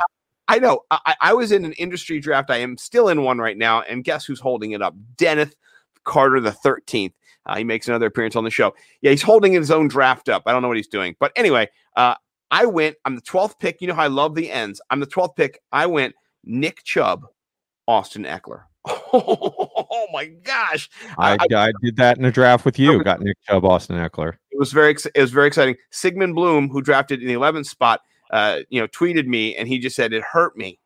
I 0.48 0.60
know. 0.60 0.82
I, 0.92 1.16
I 1.22 1.34
was 1.34 1.52
in 1.52 1.66
an 1.66 1.74
industry 1.74 2.20
draft. 2.20 2.50
I 2.50 2.58
am 2.58 2.78
still 2.78 3.08
in 3.08 3.24
one 3.24 3.40
right 3.40 3.58
now. 3.58 3.82
And 3.82 4.04
guess 4.04 4.26
who's 4.26 4.40
holding 4.40 4.72
it 4.72 4.82
up? 4.82 4.94
Dennis 5.18 5.54
Carter 6.04 6.40
the 6.40 6.52
13th. 6.52 7.14
Uh, 7.46 7.58
he 7.58 7.64
makes 7.64 7.88
another 7.88 8.06
appearance 8.06 8.36
on 8.36 8.44
the 8.44 8.52
show. 8.52 8.74
Yeah, 9.02 9.12
he's 9.12 9.22
holding 9.22 9.54
his 9.54 9.72
own 9.72 9.88
draft 9.88 10.30
up. 10.30 10.44
I 10.46 10.52
don't 10.52 10.62
know 10.62 10.68
what 10.68 10.78
he's 10.78 10.88
doing. 10.88 11.16
But 11.20 11.32
anyway, 11.36 11.70
uh, 11.96 12.16
I 12.52 12.66
went. 12.66 12.98
I'm 13.06 13.16
the 13.16 13.22
12th 13.22 13.58
pick. 13.60 13.82
You 13.82 13.88
know 13.88 13.94
how 13.96 14.04
I 14.04 14.08
love 14.08 14.36
the 14.36 14.52
ends. 14.52 14.80
I'm 14.90 15.00
the 15.00 15.08
12th 15.08 15.36
pick. 15.36 15.60
I 15.72 15.88
went 15.88 16.14
Nick 16.44 16.84
Chubb, 16.84 17.26
Austin 17.88 18.24
Ekeler. 18.24 18.64
Oh 19.94 20.08
my 20.14 20.26
gosh. 20.26 20.90
I, 21.18 21.38
I, 21.54 21.72
did 21.82 21.98
that 21.98 22.18
in 22.18 22.26
a 22.26 22.32
draft 22.32 22.66
with 22.66 22.80
you. 22.80 23.04
Got 23.04 23.22
Nick 23.22 23.38
Chubb, 23.46 23.66
Austin 23.66 23.98
Ekeler. 23.98 24.34
It 24.52 24.60
was 24.60 24.72
very 24.72 24.96
it 25.14 25.22
was 25.22 25.32
very 25.32 25.48
exciting. 25.48 25.76
Sigmund 25.92 26.34
Bloom, 26.34 26.70
who 26.70 26.82
drafted 26.82 27.22
in 27.22 27.28
the 27.28 27.34
11th 27.34 27.68
spot, 27.68 28.02
uh, 28.32 28.60
you 28.70 28.80
know, 28.80 28.88
tweeted 28.88 29.28
me 29.28 29.56
and 29.56 29.68
he 29.68 29.80
just 29.80 29.96
said 29.96 30.14
it 30.14 30.24
hurt 30.24 30.58
me. 30.58 30.80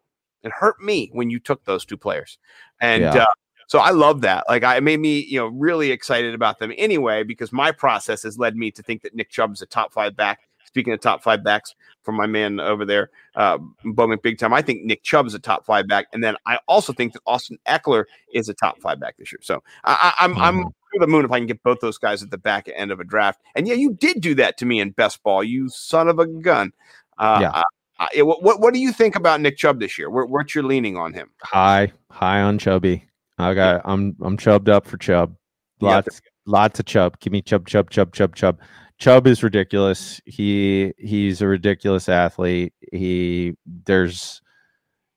It 0.43 0.51
hurt 0.51 0.81
me 0.81 1.09
when 1.13 1.29
you 1.29 1.39
took 1.39 1.63
those 1.65 1.85
two 1.85 1.97
players. 1.97 2.37
And 2.81 3.03
Yeah. 3.03 3.23
uh, 3.23 3.25
so 3.67 3.79
I 3.79 3.91
love 3.91 4.21
that. 4.21 4.43
Like 4.47 4.63
I 4.63 4.77
it 4.77 4.83
made 4.83 4.99
me, 4.99 5.19
you 5.19 5.39
know, 5.39 5.47
really 5.47 5.91
excited 5.91 6.33
about 6.33 6.59
them 6.59 6.71
anyway 6.77 7.23
because 7.23 7.51
my 7.51 7.71
process 7.71 8.23
has 8.23 8.37
led 8.37 8.55
me 8.55 8.71
to 8.71 8.83
think 8.83 9.01
that 9.03 9.15
Nick 9.15 9.29
Chubb 9.29 9.53
is 9.53 9.61
a 9.61 9.65
top 9.65 9.93
5 9.93 10.15
back. 10.15 10.41
Speaking 10.65 10.91
of 10.93 10.99
top 10.99 11.23
5 11.23 11.43
backs 11.43 11.73
from 12.03 12.15
my 12.15 12.25
man 12.27 12.59
over 12.59 12.83
there, 12.85 13.09
uh 13.35 13.57
Bowman 13.83 14.19
Big 14.21 14.37
Time, 14.37 14.53
I 14.53 14.61
think 14.61 14.83
Nick 14.83 15.03
Chubb 15.03 15.25
is 15.25 15.33
a 15.33 15.39
top 15.39 15.65
5 15.65 15.87
back 15.87 16.07
and 16.13 16.23
then 16.23 16.35
I 16.45 16.59
also 16.67 16.91
think 16.93 17.13
that 17.13 17.21
Austin 17.25 17.57
Ekeler 17.65 18.05
is 18.33 18.49
a 18.49 18.53
top 18.53 18.79
5 18.81 18.99
back 18.99 19.15
this 19.17 19.31
year. 19.31 19.39
So 19.41 19.63
I, 19.83 20.13
I, 20.19 20.25
I'm 20.25 20.37
I'm 20.37 20.61
through 20.63 20.99
the 20.99 21.07
moon 21.07 21.25
if 21.25 21.31
I 21.31 21.39
can 21.39 21.47
get 21.47 21.63
both 21.63 21.79
those 21.81 21.97
guys 21.97 22.21
at 22.23 22.31
the 22.31 22.37
back 22.37 22.69
end 22.73 22.91
of 22.91 22.99
a 22.99 23.03
draft. 23.03 23.41
And 23.55 23.67
yeah, 23.67 23.73
you 23.73 23.93
did 23.93 24.21
do 24.21 24.35
that 24.35 24.57
to 24.57 24.65
me 24.65 24.79
in 24.79 24.91
best 24.91 25.21
ball, 25.23 25.43
you 25.43 25.69
son 25.69 26.07
of 26.07 26.19
a 26.19 26.25
gun. 26.27 26.71
Uh, 27.17 27.39
Yeah. 27.41 27.63
uh, 27.99 28.25
what, 28.25 28.43
what 28.43 28.59
what 28.59 28.73
do 28.73 28.79
you 28.79 28.91
think 28.91 29.15
about 29.15 29.39
Nick 29.41 29.57
Chubb 29.57 29.79
this 29.79 29.97
year? 29.97 30.09
Where, 30.09 30.25
what's 30.25 30.53
your 30.53 30.65
leaning 30.65 30.97
on 30.97 31.13
him? 31.13 31.29
High, 31.41 31.91
high 32.11 32.41
on 32.41 32.57
Chubby. 32.59 33.05
I 33.37 33.53
got. 33.53 33.81
I'm 33.85 34.15
I'm 34.21 34.37
chubbed 34.37 34.69
up 34.69 34.85
for 34.85 34.97
Chubb. 34.97 35.35
Yeah. 35.79 35.89
Lots, 35.89 36.21
lots 36.45 36.79
of 36.79 36.85
Chubb. 36.85 37.19
Give 37.19 37.33
me 37.33 37.41
Chubb, 37.41 37.67
Chubb, 37.67 37.89
Chubb, 37.89 38.13
Chubb, 38.13 38.35
Chubb. 38.35 38.59
Chubb 38.97 39.27
is 39.27 39.43
ridiculous. 39.43 40.21
He 40.25 40.93
he's 40.97 41.41
a 41.41 41.47
ridiculous 41.47 42.07
athlete. 42.07 42.73
He 42.93 43.53
there's 43.65 44.41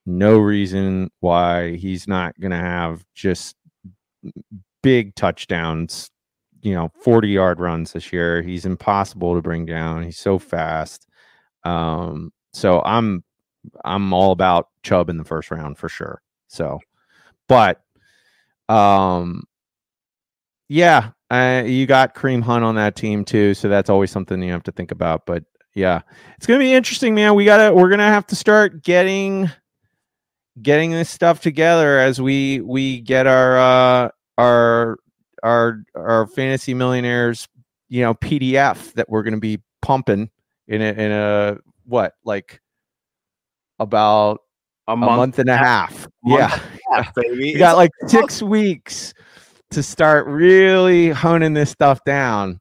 no 0.04 0.38
reason 0.38 1.10
why 1.20 1.76
he's 1.76 2.08
not 2.08 2.38
gonna 2.40 2.56
have 2.56 3.04
just 3.14 3.54
big 4.82 5.14
touchdowns. 5.14 6.10
You 6.60 6.74
know, 6.74 6.90
40 7.02 7.28
yard 7.28 7.60
runs 7.60 7.92
this 7.92 8.12
year. 8.12 8.42
He's 8.42 8.66
impossible 8.66 9.36
to 9.36 9.42
bring 9.42 9.64
down. 9.64 10.02
He's 10.02 10.18
so 10.18 10.40
fast. 10.40 11.06
Um, 11.64 12.32
so 12.52 12.82
I'm 12.84 13.22
I'm 13.84 14.12
all 14.12 14.32
about 14.32 14.68
Chubb 14.82 15.08
in 15.08 15.18
the 15.18 15.24
first 15.24 15.50
round 15.52 15.78
for 15.78 15.88
sure. 15.88 16.20
So, 16.48 16.80
but 17.48 17.80
um, 18.68 19.44
yeah, 20.68 21.10
uh, 21.30 21.62
you 21.66 21.86
got 21.86 22.14
Kareem 22.14 22.42
Hunt 22.42 22.64
on 22.64 22.74
that 22.76 22.96
team 22.96 23.24
too, 23.24 23.54
so 23.54 23.68
that's 23.68 23.90
always 23.90 24.10
something 24.10 24.42
you 24.42 24.52
have 24.52 24.64
to 24.64 24.72
think 24.72 24.90
about. 24.90 25.26
But 25.26 25.44
yeah, 25.74 26.02
it's 26.36 26.46
gonna 26.46 26.58
be 26.58 26.72
interesting, 26.72 27.14
man. 27.14 27.34
We 27.34 27.44
gotta 27.44 27.74
we're 27.74 27.90
gonna 27.90 28.04
have 28.04 28.26
to 28.28 28.36
start 28.36 28.82
getting 28.82 29.50
getting 30.62 30.90
this 30.90 31.10
stuff 31.10 31.40
together 31.40 31.98
as 31.98 32.20
we 32.20 32.60
we 32.60 33.00
get 33.00 33.26
our 33.26 33.58
uh 33.58 34.08
our 34.36 34.98
our 35.42 35.82
our 35.94 36.26
fantasy 36.26 36.74
millionaires 36.74 37.46
you 37.88 38.02
know 38.02 38.14
pdf 38.14 38.92
that 38.94 39.08
we're 39.08 39.22
to 39.22 39.38
be 39.38 39.60
pumping 39.82 40.30
in 40.66 40.82
a 40.82 40.92
in 40.92 41.12
a 41.12 41.56
what 41.84 42.14
like 42.24 42.60
about 43.78 44.40
A 44.88 44.92
a 44.92 44.96
month, 44.96 45.38
and 45.38 45.48
a 45.48 45.56
half 45.56 46.08
month 46.24 46.40
yeah 46.40 46.60
half, 46.92 47.14
baby. 47.14 47.52
we 47.52 47.58
got 47.58 47.76
like 47.76 47.90
six 48.06 48.42
weeks 48.42 49.14
to 49.70 49.82
start 49.82 50.26
really 50.26 51.10
honing 51.10 51.52
this 51.54 51.70
stuff 51.70 52.02
down 52.04 52.58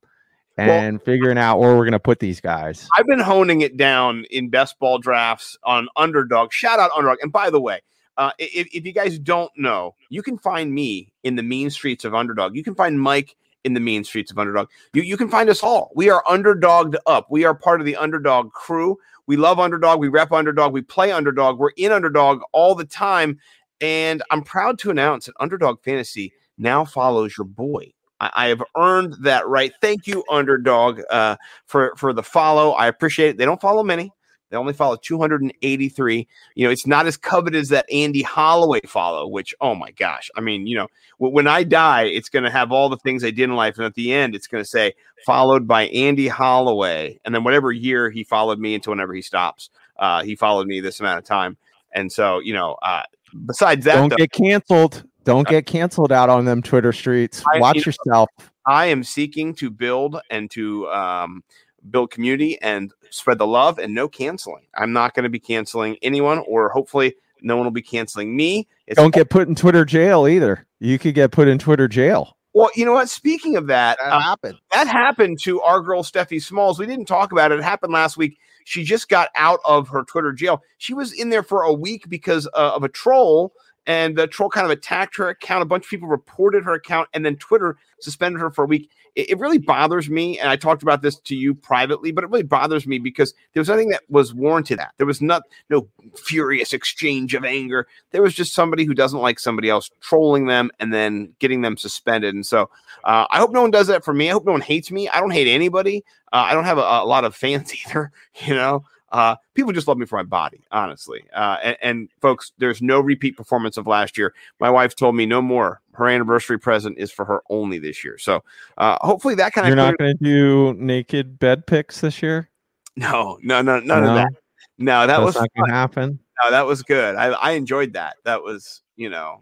and 0.60 1.02
figuring 1.04 1.38
out 1.38 1.60
where 1.60 1.76
we're 1.76 1.86
going 1.86 1.92
to 1.94 2.00
put 2.00 2.20
these 2.20 2.42
guys 2.42 2.88
I've 2.98 3.08
been 3.08 3.20
honing 3.20 3.62
it 3.62 3.78
down 3.78 4.26
in 4.30 4.50
best 4.50 4.78
ball 4.80 5.00
drafts 5.00 5.58
on 5.64 5.88
underdog. 5.96 6.52
Shout 6.52 6.80
out 6.80 6.92
underdog. 6.96 7.20
And 7.22 7.32
by 7.32 7.50
the 7.50 7.62
way, 7.62 7.82
uh, 8.18 8.32
if, 8.40 8.68
if 8.74 8.86
you 8.86 8.92
guys 8.92 9.20
don't 9.20 9.52
know, 9.56 9.96
you 10.10 10.24
can 10.24 10.38
find 10.38 10.74
me 10.74 11.14
in 11.24 11.36
the 11.36 11.44
mean 11.44 11.70
streets 11.70 12.04
of 12.04 12.16
underdog. 12.16 12.56
You 12.56 12.64
can 12.64 12.76
find 12.76 13.00
Mike 13.00 13.36
in 13.64 13.74
the 13.74 13.80
mean 13.80 14.04
streets 14.04 14.32
of 14.32 14.40
underdog. 14.40 14.70
You, 14.94 15.04
you 15.04 15.18
can 15.18 15.30
find 15.30 15.50
us 15.50 15.62
all. 15.62 15.92
We 15.96 16.10
are 16.10 16.24
underdogged 16.24 16.96
up. 17.06 17.28
We 17.30 17.46
are 17.46 17.54
part 17.54 17.80
of 17.80 17.86
the 17.86 17.96
underdog 17.96 18.52
crew. 18.52 18.98
We 19.28 19.38
love 19.38 19.60
underdog. 19.60 20.00
We 20.00 20.08
rep 20.08 20.32
underdog. 20.32 20.74
We 20.74 20.82
play 20.82 21.12
underdog. 21.12 21.60
We're 21.60 21.72
in 21.78 21.92
underdog 21.92 22.42
all 22.54 22.76
the 22.76 22.86
time. 22.86 23.38
And 23.82 24.24
I'm 24.32 24.42
proud 24.42 24.80
to 24.80 24.90
announce 24.90 25.28
that 25.28 25.36
Underdog 25.40 25.84
Fantasy 25.84 26.34
now 26.58 26.84
follows 26.84 27.38
your 27.38 27.46
boy. 27.46 27.94
I, 28.20 28.32
I 28.34 28.48
have 28.48 28.64
earned 28.76 29.16
that 29.22 29.48
right. 29.48 29.72
Thank 29.82 30.08
you, 30.08 30.24
Underdog, 30.32 31.02
uh, 31.12 31.36
for 31.66 31.94
for 31.96 32.14
the 32.14 32.24
follow. 32.24 32.72
I 32.72 32.88
appreciate 32.88 33.30
it. 33.30 33.38
They 33.38 33.46
don't 33.46 33.62
follow 33.62 33.84
many. 33.84 34.12
They 34.50 34.58
only 34.58 34.74
follow 34.74 34.96
283. 34.96 36.28
You 36.56 36.66
know, 36.66 36.72
it's 36.72 36.88
not 36.88 37.06
as 37.06 37.18
coveted 37.18 37.60
as 37.60 37.70
that 37.70 37.92
Andy 37.92 38.22
Holloway 38.22 38.80
follow, 38.86 39.28
which, 39.28 39.54
oh 39.60 39.76
my 39.76 39.92
gosh. 39.92 40.30
I 40.36 40.42
mean, 40.42 40.68
you 40.68 40.78
know, 40.78 40.88
when 41.18 41.48
I 41.48 41.64
die, 41.64 42.04
it's 42.04 42.30
going 42.30 42.44
to 42.44 42.50
have 42.50 42.72
all 42.72 42.88
the 42.90 42.98
things 42.98 43.24
I 43.24 43.32
did 43.32 43.42
in 43.42 43.56
life. 43.56 43.78
And 43.78 43.86
at 43.86 43.96
the 43.96 44.14
end, 44.14 44.36
it's 44.36 44.48
going 44.48 44.64
to 44.64 44.70
say 44.70 44.94
followed 45.26 45.68
by 45.68 45.88
Andy 45.88 46.28
Holloway. 46.28 47.20
And 47.26 47.36
then 47.36 47.44
whatever 47.44 47.72
year 47.72 48.10
he 48.10 48.24
followed 48.24 48.60
me 48.60 48.76
until 48.76 48.92
whenever 48.92 49.14
he 49.14 49.22
stops, 49.22 49.70
uh, 50.00 50.24
he 50.24 50.36
followed 50.36 50.68
me 50.68 50.80
this 50.80 51.00
amount 51.00 51.20
of 51.20 51.26
time. 51.26 51.58
And 51.94 52.12
so, 52.12 52.40
you 52.40 52.54
know, 52.54 52.78
uh, 52.82 53.04
besides 53.46 53.84
that, 53.86 53.96
don't 53.96 54.10
though, 54.10 54.16
get 54.16 54.32
canceled 54.32 55.04
don't 55.24 55.48
get 55.48 55.66
canceled 55.66 56.14
out 56.14 56.30
on 56.30 56.46
them 56.46 56.62
twitter 56.62 56.94
streets 56.94 57.44
I- 57.54 57.60
watch 57.60 57.76
you 57.76 57.82
know- 57.82 57.84
yourself 57.88 58.30
I 58.68 58.88
am 58.88 59.02
seeking 59.02 59.56
to 59.56 59.70
build 59.70 60.20
and 60.30 60.52
to 60.52 60.90
um, 60.90 61.42
build 61.90 62.12
community 62.12 62.60
and 62.62 62.94
spread 63.10 63.38
the 63.38 63.48
love 63.48 63.80
and 63.80 63.94
no 63.94 64.08
canceling. 64.08 64.66
I'm 64.76 64.94
not 64.94 65.14
going 65.14 65.24
to 65.24 65.30
be 65.30 65.40
canceling 65.40 65.98
anyone, 66.02 66.40
or 66.48 66.70
hopefully, 66.70 67.16
no 67.42 67.56
one 67.56 67.66
will 67.66 67.72
be 67.72 67.82
canceling 67.82 68.36
me. 68.36 68.68
It's 68.88 68.98
don't 68.98 69.14
get 69.14 69.30
put 69.30 69.48
in 69.48 69.56
twitter 69.56 69.86
jail 69.86 70.28
either 70.28 70.66
you 70.80 70.98
could 70.98 71.14
get 71.14 71.32
put 71.32 71.48
in 71.48 71.60
twitter 71.60 71.88
jail 71.88 72.38
well. 72.58 72.72
You 72.76 72.86
know 72.86 72.94
what? 72.94 73.08
Speaking 73.08 73.56
of 73.56 73.68
that, 73.68 74.00
That 74.00 74.14
uh, 74.14 74.20
happened. 74.20 74.58
that 74.72 74.88
happened 74.88 75.40
to 75.44 75.62
our 75.62 75.80
girl 75.80 76.02
Steffi 76.02 76.42
Smalls. 76.42 76.80
We 76.80 76.88
didn't 76.88 77.06
talk 77.06 77.32
about 77.32 77.52
it. 77.52 77.60
It 77.60 77.64
happened 77.64 77.94
last 77.94 78.18
week. 78.18 78.40
She 78.66 78.84
just 78.84 79.10
got 79.10 79.30
out 79.36 79.60
of 79.64 79.88
her 79.90 80.04
Twitter 80.04 80.34
jail. 80.34 80.64
She 80.80 80.96
was 80.96 81.14
in 81.14 81.30
there 81.30 81.44
for 81.44 81.62
a 81.62 81.72
week 81.72 82.10
because 82.10 82.48
uh, 82.48 82.72
of 82.74 82.84
a 82.84 82.90
troll, 82.90 83.54
and 83.86 84.18
the 84.18 84.26
troll 84.26 84.50
kind 84.50 84.66
of 84.66 84.72
attacked 84.72 85.18
her 85.18 85.30
account. 85.30 85.62
A 85.62 85.66
bunch 85.66 85.86
of 85.86 85.90
people 85.92 86.08
reported 86.08 86.64
her 86.64 86.74
account, 86.74 87.10
and 87.14 87.24
then 87.24 87.36
Twitter 87.36 87.78
suspended 88.00 88.42
her 88.42 88.50
for 88.50 88.64
a 88.64 88.68
week. 88.68 88.90
It, 89.18 89.32
it 89.32 89.40
really 89.40 89.58
bothers 89.58 90.10
me, 90.10 90.40
and 90.40 90.48
I 90.48 90.56
talked 90.56 90.84
about 90.84 91.02
this 91.02 91.18
to 91.22 91.36
you 91.36 91.56
privately, 91.56 92.12
but 92.12 92.24
it 92.24 92.30
really 92.30 92.44
bothers 92.44 92.86
me 92.86 93.00
because 93.00 93.34
there 93.52 93.60
was 93.62 93.68
nothing 93.68 93.90
that 93.90 94.04
was 94.08 94.34
warranted. 94.34 94.78
That 94.78 94.94
there 94.98 95.08
was 95.08 95.22
not 95.22 95.42
no 95.70 95.88
furious 96.16 96.72
exchange 96.72 97.34
of 97.34 97.44
anger. 97.44 97.88
There 98.12 98.22
was 98.22 98.36
just 98.36 98.54
somebody 98.54 98.86
who 98.86 98.94
doesn't 98.94 99.20
like 99.20 99.40
somebody 99.40 99.70
else 99.70 99.90
trolling 100.00 100.46
them 100.46 100.70
and 100.80 100.94
then 100.94 101.34
getting 101.40 101.62
them 101.62 101.76
suspended. 101.76 102.36
And 102.36 102.46
so 102.46 102.70
uh, 103.04 103.26
I 103.30 103.40
hope 103.40 103.52
no 103.52 103.62
one 103.62 103.72
does 103.72 103.88
that 103.88 104.06
for 104.06 104.14
me. 104.14 104.30
I 104.30 104.34
hope 104.34 104.46
no 104.46 104.52
one 104.52 104.62
hates 104.62 104.92
me. 104.92 105.10
I 105.10 105.20
don't 105.20 105.32
hate 105.32 105.48
anybody. 105.48 106.06
Uh, 106.32 106.46
I 106.48 106.54
don't 106.54 106.66
have 106.66 106.78
a, 106.78 106.82
a 106.82 107.06
lot 107.06 107.26
of 107.26 107.36
fans 107.36 107.74
either. 107.88 108.12
You 108.46 108.54
know, 108.54 108.86
uh, 109.18 109.36
people 109.56 109.72
just 109.74 109.88
love 109.88 109.98
me 109.98 110.06
for 110.06 110.18
my 110.18 110.24
body, 110.24 110.62
honestly. 110.72 111.24
Uh, 111.34 111.58
and, 111.64 111.78
and 111.82 112.10
folks, 112.22 112.52
there's 112.58 112.82
no 112.82 113.00
repeat 113.00 113.36
performance 113.36 113.78
of 113.78 113.88
last 113.88 114.18
year. 114.18 114.34
My 114.60 114.70
wife 114.70 114.96
told 114.96 115.16
me 115.16 115.26
no 115.26 115.42
more. 115.42 115.82
Her 115.94 116.08
anniversary 116.08 116.60
present 116.60 116.98
is 117.00 117.12
for 117.12 117.26
her 117.26 117.42
only 117.50 117.80
this 117.80 118.04
year. 118.04 118.18
So 118.18 118.44
uh, 118.78 118.98
hopefully 119.02 119.36
that 119.36 119.54
kind 119.54 119.66
of 119.66 119.70
you're 119.70 119.76
not 119.76 119.98
going 119.98 120.16
to 120.16 120.24
do 120.24 120.74
naked 120.76 121.40
bed 121.40 121.66
pics 121.66 122.02
this 122.02 122.22
year 122.22 122.50
no, 122.96 123.40
no, 123.42 123.62
no, 123.62 123.80
none 123.80 124.04
No? 124.04 124.10
of 124.10 124.16
that. 124.16 124.30
No, 124.78 125.02
that 125.02 125.08
that's 125.08 125.26
was 125.26 125.36
not 125.36 125.50
going 125.56 125.70
to 125.70 125.74
happen 125.74 126.20
no, 126.44 126.52
that 126.52 126.66
was 126.66 126.84
good. 126.84 127.16
I, 127.16 127.28
I 127.28 127.52
enjoyed 127.52 127.94
that. 127.94 128.18
That 128.24 128.44
was, 128.44 128.82
you 128.96 129.10
know, 129.10 129.40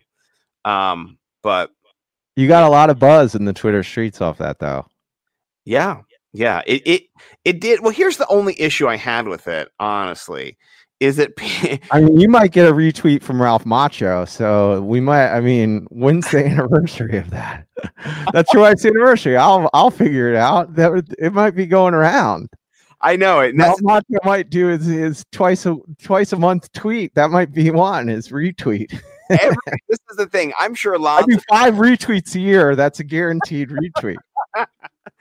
um, 0.64 1.18
but 1.44 1.72
You 2.36 2.48
got 2.48 2.64
a 2.64 2.70
lot 2.70 2.90
of 2.90 3.00
buzz 3.00 3.36
in 3.36 3.46
the 3.46 3.54
Twitter 3.54 3.84
streets 3.84 4.22
off 4.22 4.38
that, 4.38 4.60
though. 4.60 4.86
Yeah, 5.66 6.02
yeah. 6.36 6.62
It 6.65 6.82
it 6.86 7.04
it 7.43 7.60
did. 7.60 7.82
Well, 7.82 7.91
here's 7.91 8.17
the 8.17 8.28
only 8.28 8.60
issue 8.60 8.88
I 8.88 8.98
had 8.98 9.28
with 9.28 9.48
it, 9.48 9.69
honestly, 9.80 10.58
is 11.00 11.26
pe- 11.38 11.80
I 11.91 12.02
mean, 12.02 12.19
you 12.19 12.30
might 12.30 12.52
get 12.52 12.67
a 12.67 12.74
retweet 12.74 13.21
from 13.21 13.41
Ralph 13.41 13.65
Macho, 13.65 14.26
so 14.26 14.82
we 14.82 15.00
might. 15.00 15.30
I 15.36 15.41
mean, 15.41 15.88
when's 15.89 16.30
the 16.32 16.45
anniversary 16.45 17.17
of 17.17 17.30
that? 17.32 17.65
That's 18.34 18.54
your 18.54 18.63
wife's 18.63 18.86
anniversary. 18.86 19.38
I'll 19.38 19.69
I'll 19.74 19.91
figure 19.91 20.30
it 20.30 20.36
out. 20.36 20.76
That 20.76 20.91
would, 20.91 21.15
it 21.19 21.34
might 21.34 21.56
be 21.56 21.65
going 21.65 21.93
around. 21.93 22.50
I 23.02 23.15
know 23.17 23.41
it. 23.41 23.56
Ralph 23.56 23.82
Macho 23.82 24.19
might 24.24 24.50
do 24.50 24.67
his, 24.67 24.86
his 24.86 25.26
twice 25.32 25.65
a 25.65 25.76
twice 26.02 26.34
a 26.34 26.38
month 26.38 26.71
tweet. 26.71 27.13
That 27.15 27.30
might 27.30 27.54
be 27.54 27.69
one. 27.71 28.08
His 28.08 28.30
retweet. 28.30 29.00
every, 29.30 29.58
this 29.89 30.00
is 30.10 30.17
the 30.17 30.28
thing. 30.28 30.54
I'm 30.60 30.74
sure 30.74 30.93
a 30.93 31.00
lot. 31.00 31.24
I 31.24 31.26
do 31.26 31.39
five 31.50 31.76
retweets 31.76 32.36
a 32.36 32.39
year. 32.39 32.76
That's 32.76 33.00
a 33.00 33.04
guaranteed 33.04 33.69
retweet. 33.69 34.17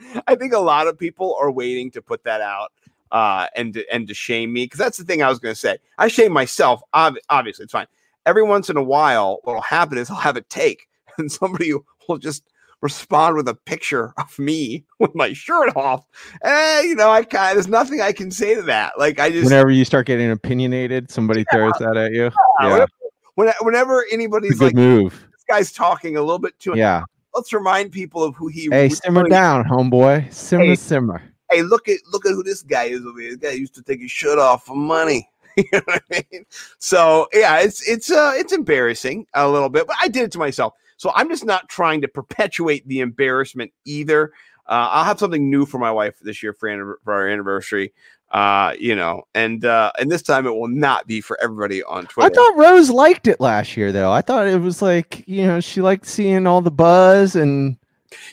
I 0.27 0.35
think 0.35 0.53
a 0.53 0.59
lot 0.59 0.87
of 0.87 0.99
people 0.99 1.37
are 1.41 1.51
waiting 1.51 1.91
to 1.93 2.03
put 2.03 2.25
that 2.25 2.41
out 2.41 2.73
uh, 3.13 3.47
and 3.55 3.75
to, 3.75 3.85
and 3.93 4.09
to 4.09 4.15
shame 4.15 4.53
me 4.53 4.65
because 4.65 4.79
that's 4.79 4.99
the 4.99 5.05
thing 5.05 5.23
I 5.23 5.29
was 5.29 5.39
going 5.39 5.55
to 5.55 5.61
say. 5.61 5.79
I 5.99 6.09
shame 6.09 6.33
myself. 6.33 6.83
Ob- 6.93 7.17
obviously, 7.31 7.65
it's 7.65 7.73
fine. 7.73 7.87
Every 8.27 8.43
once 8.43 8.71
in 8.71 8.77
a 8.77 8.83
while, 8.83 9.41
what'll 9.45 9.63
happen 9.63 9.99
is 9.99 10.11
I'll 10.11 10.17
have 10.17 10.37
a 10.37 10.43
take, 10.43 10.89
and 11.19 11.31
somebody 11.31 11.73
will 12.09 12.19
just 12.19 12.45
respond 12.81 13.35
with 13.35 13.49
a 13.49 13.55
picture 13.55 14.13
of 14.19 14.39
me 14.39 14.85
with 14.99 15.15
my 15.15 15.33
shirt 15.33 15.75
off. 15.77 16.07
And 16.43 16.87
you 16.87 16.95
know, 16.95 17.11
I 17.11 17.25
kind 17.25 17.57
there's 17.57 17.69
nothing 17.69 18.01
I 18.01 18.13
can 18.13 18.31
say 18.31 18.55
to 18.55 18.63
that. 18.63 18.99
Like 18.99 19.19
I 19.19 19.31
just 19.31 19.45
Whenever 19.45 19.71
you 19.71 19.85
start 19.85 20.07
getting 20.07 20.31
opinionated, 20.31 21.11
somebody 21.11 21.45
throws 21.51 21.73
that 21.81 21.97
at 21.97 22.13
you. 22.13 22.31
Yeah, 22.61 22.87
whenever, 23.35 23.59
whenever 23.63 24.05
anybody's 24.13 24.61
like, 24.61 24.75
move. 24.75 25.13
this 25.33 25.45
guy's 25.49 25.73
talking 25.73 26.17
a 26.17 26.21
little 26.21 26.39
bit 26.39 26.59
too. 26.59 26.75
Yeah. 26.77 27.05
Let's 27.35 27.53
remind 27.53 27.93
people 27.93 28.23
of 28.23 28.35
who 28.37 28.49
he. 28.49 28.63
Hey, 28.65 28.85
really 28.85 28.91
simmer 28.91 29.29
down, 29.29 29.65
homeboy. 29.65 30.33
Simmer, 30.33 30.65
Hey. 30.65 30.75
simmer. 30.77 31.23
hey, 31.51 31.63
look 31.63 31.89
at 31.89 31.99
look 32.13 32.27
at 32.27 32.33
who 32.33 32.43
this 32.43 32.63
guy 32.63 32.85
is 32.85 33.05
over 33.05 33.21
here. 33.21 33.37
This 33.37 33.51
guy 33.51 33.57
used 33.57 33.75
to 33.75 33.83
take 33.83 34.01
his 34.01 34.11
shirt 34.11 34.39
off 34.39 34.67
for 34.67 34.77
money. 34.77 35.29
you 35.57 35.65
know 35.73 35.81
what 35.85 36.03
I 36.13 36.25
mean? 36.33 36.45
So 36.79 37.29
yeah, 37.33 37.59
it's 37.61 37.89
it's 37.89 38.11
uh 38.11 38.33
it's 38.37 38.53
embarrassing 38.53 39.27
a 39.35 39.49
little 39.49 39.69
bit, 39.69 39.87
but 39.87 39.97
I 40.01 40.09
did 40.09 40.23
it 40.25 40.33
to 40.33 40.39
myself. 40.39 40.75
So 40.97 41.11
I'm 41.15 41.29
just 41.29 41.45
not 41.45 41.69
trying 41.69 42.01
to 42.03 42.09
perpetuate 42.09 42.87
the 42.89 43.01
embarrassment 43.01 43.73
either. 43.85 44.33
Uh, 44.67 44.89
I'll 44.93 45.05
have 45.05 45.19
something 45.19 45.51
new 45.51 45.67
for 45.67 45.79
my 45.79 45.91
wife 45.91 46.19
this 46.23 46.43
year 46.43 46.53
for, 46.55 46.99
for 47.05 47.13
our 47.13 47.29
anniversary. 47.29 47.93
Uh, 48.35 48.75
you 48.81 48.97
know, 48.97 49.23
and 49.37 49.65
uh, 49.65 49.93
and 49.99 50.11
this 50.11 50.21
time 50.21 50.45
it 50.45 50.51
will 50.51 50.67
not 50.69 51.07
be 51.07 51.21
for 51.21 51.39
everybody 51.41 51.85
on 51.85 52.05
Twitter. 52.07 52.27
I 52.27 52.35
thought 52.35 52.57
Rose 52.59 52.91
liked 52.91 53.29
it 53.29 53.41
last 53.41 53.77
year, 53.77 53.93
though. 53.93 54.11
I 54.11 54.23
thought 54.23 54.49
it 54.49 54.61
was 54.61 54.83
like, 54.83 55.23
you 55.29 55.47
know, 55.47 55.61
she 55.61 55.81
liked 55.81 56.05
seeing 56.05 56.45
all 56.45 56.61
the 56.61 56.73
buzz, 56.73 57.37
and 57.37 57.77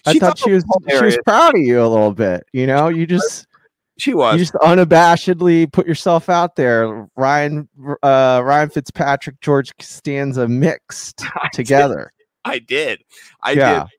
I 0.08 0.14
She 0.14 0.20
thought 0.20 0.40
thought 0.40 0.48
she 0.50 0.54
was 0.54 0.64
was 0.66 0.98
she 0.98 1.06
was 1.06 1.18
proud 1.24 1.54
of 1.54 1.62
you 1.62 1.80
a 1.80 1.86
little 1.88 2.14
bit. 2.14 2.44
You 2.52 2.66
know, 2.66 2.88
you 2.88 3.06
just 3.06 3.46
she 4.00 4.16
was 4.16 4.34
you 4.34 4.40
just 4.40 4.54
unabashedly 4.56 5.72
put 5.72 5.86
yourself 5.86 6.30
out 6.30 6.56
there. 6.56 7.08
Ryan 7.16 7.70
uh 8.02 8.42
Ryan 8.44 8.70
Fitzpatrick, 8.72 9.40
George 9.40 9.72
Costanza 9.78 10.48
mixed 10.48 11.22
I 11.36 11.44
did. 11.44 11.54
together. 11.54 12.12
I 12.44 12.58
did. 12.58 13.04
I 13.44 13.52
Yeah. 13.52 13.84
did. 13.84 13.90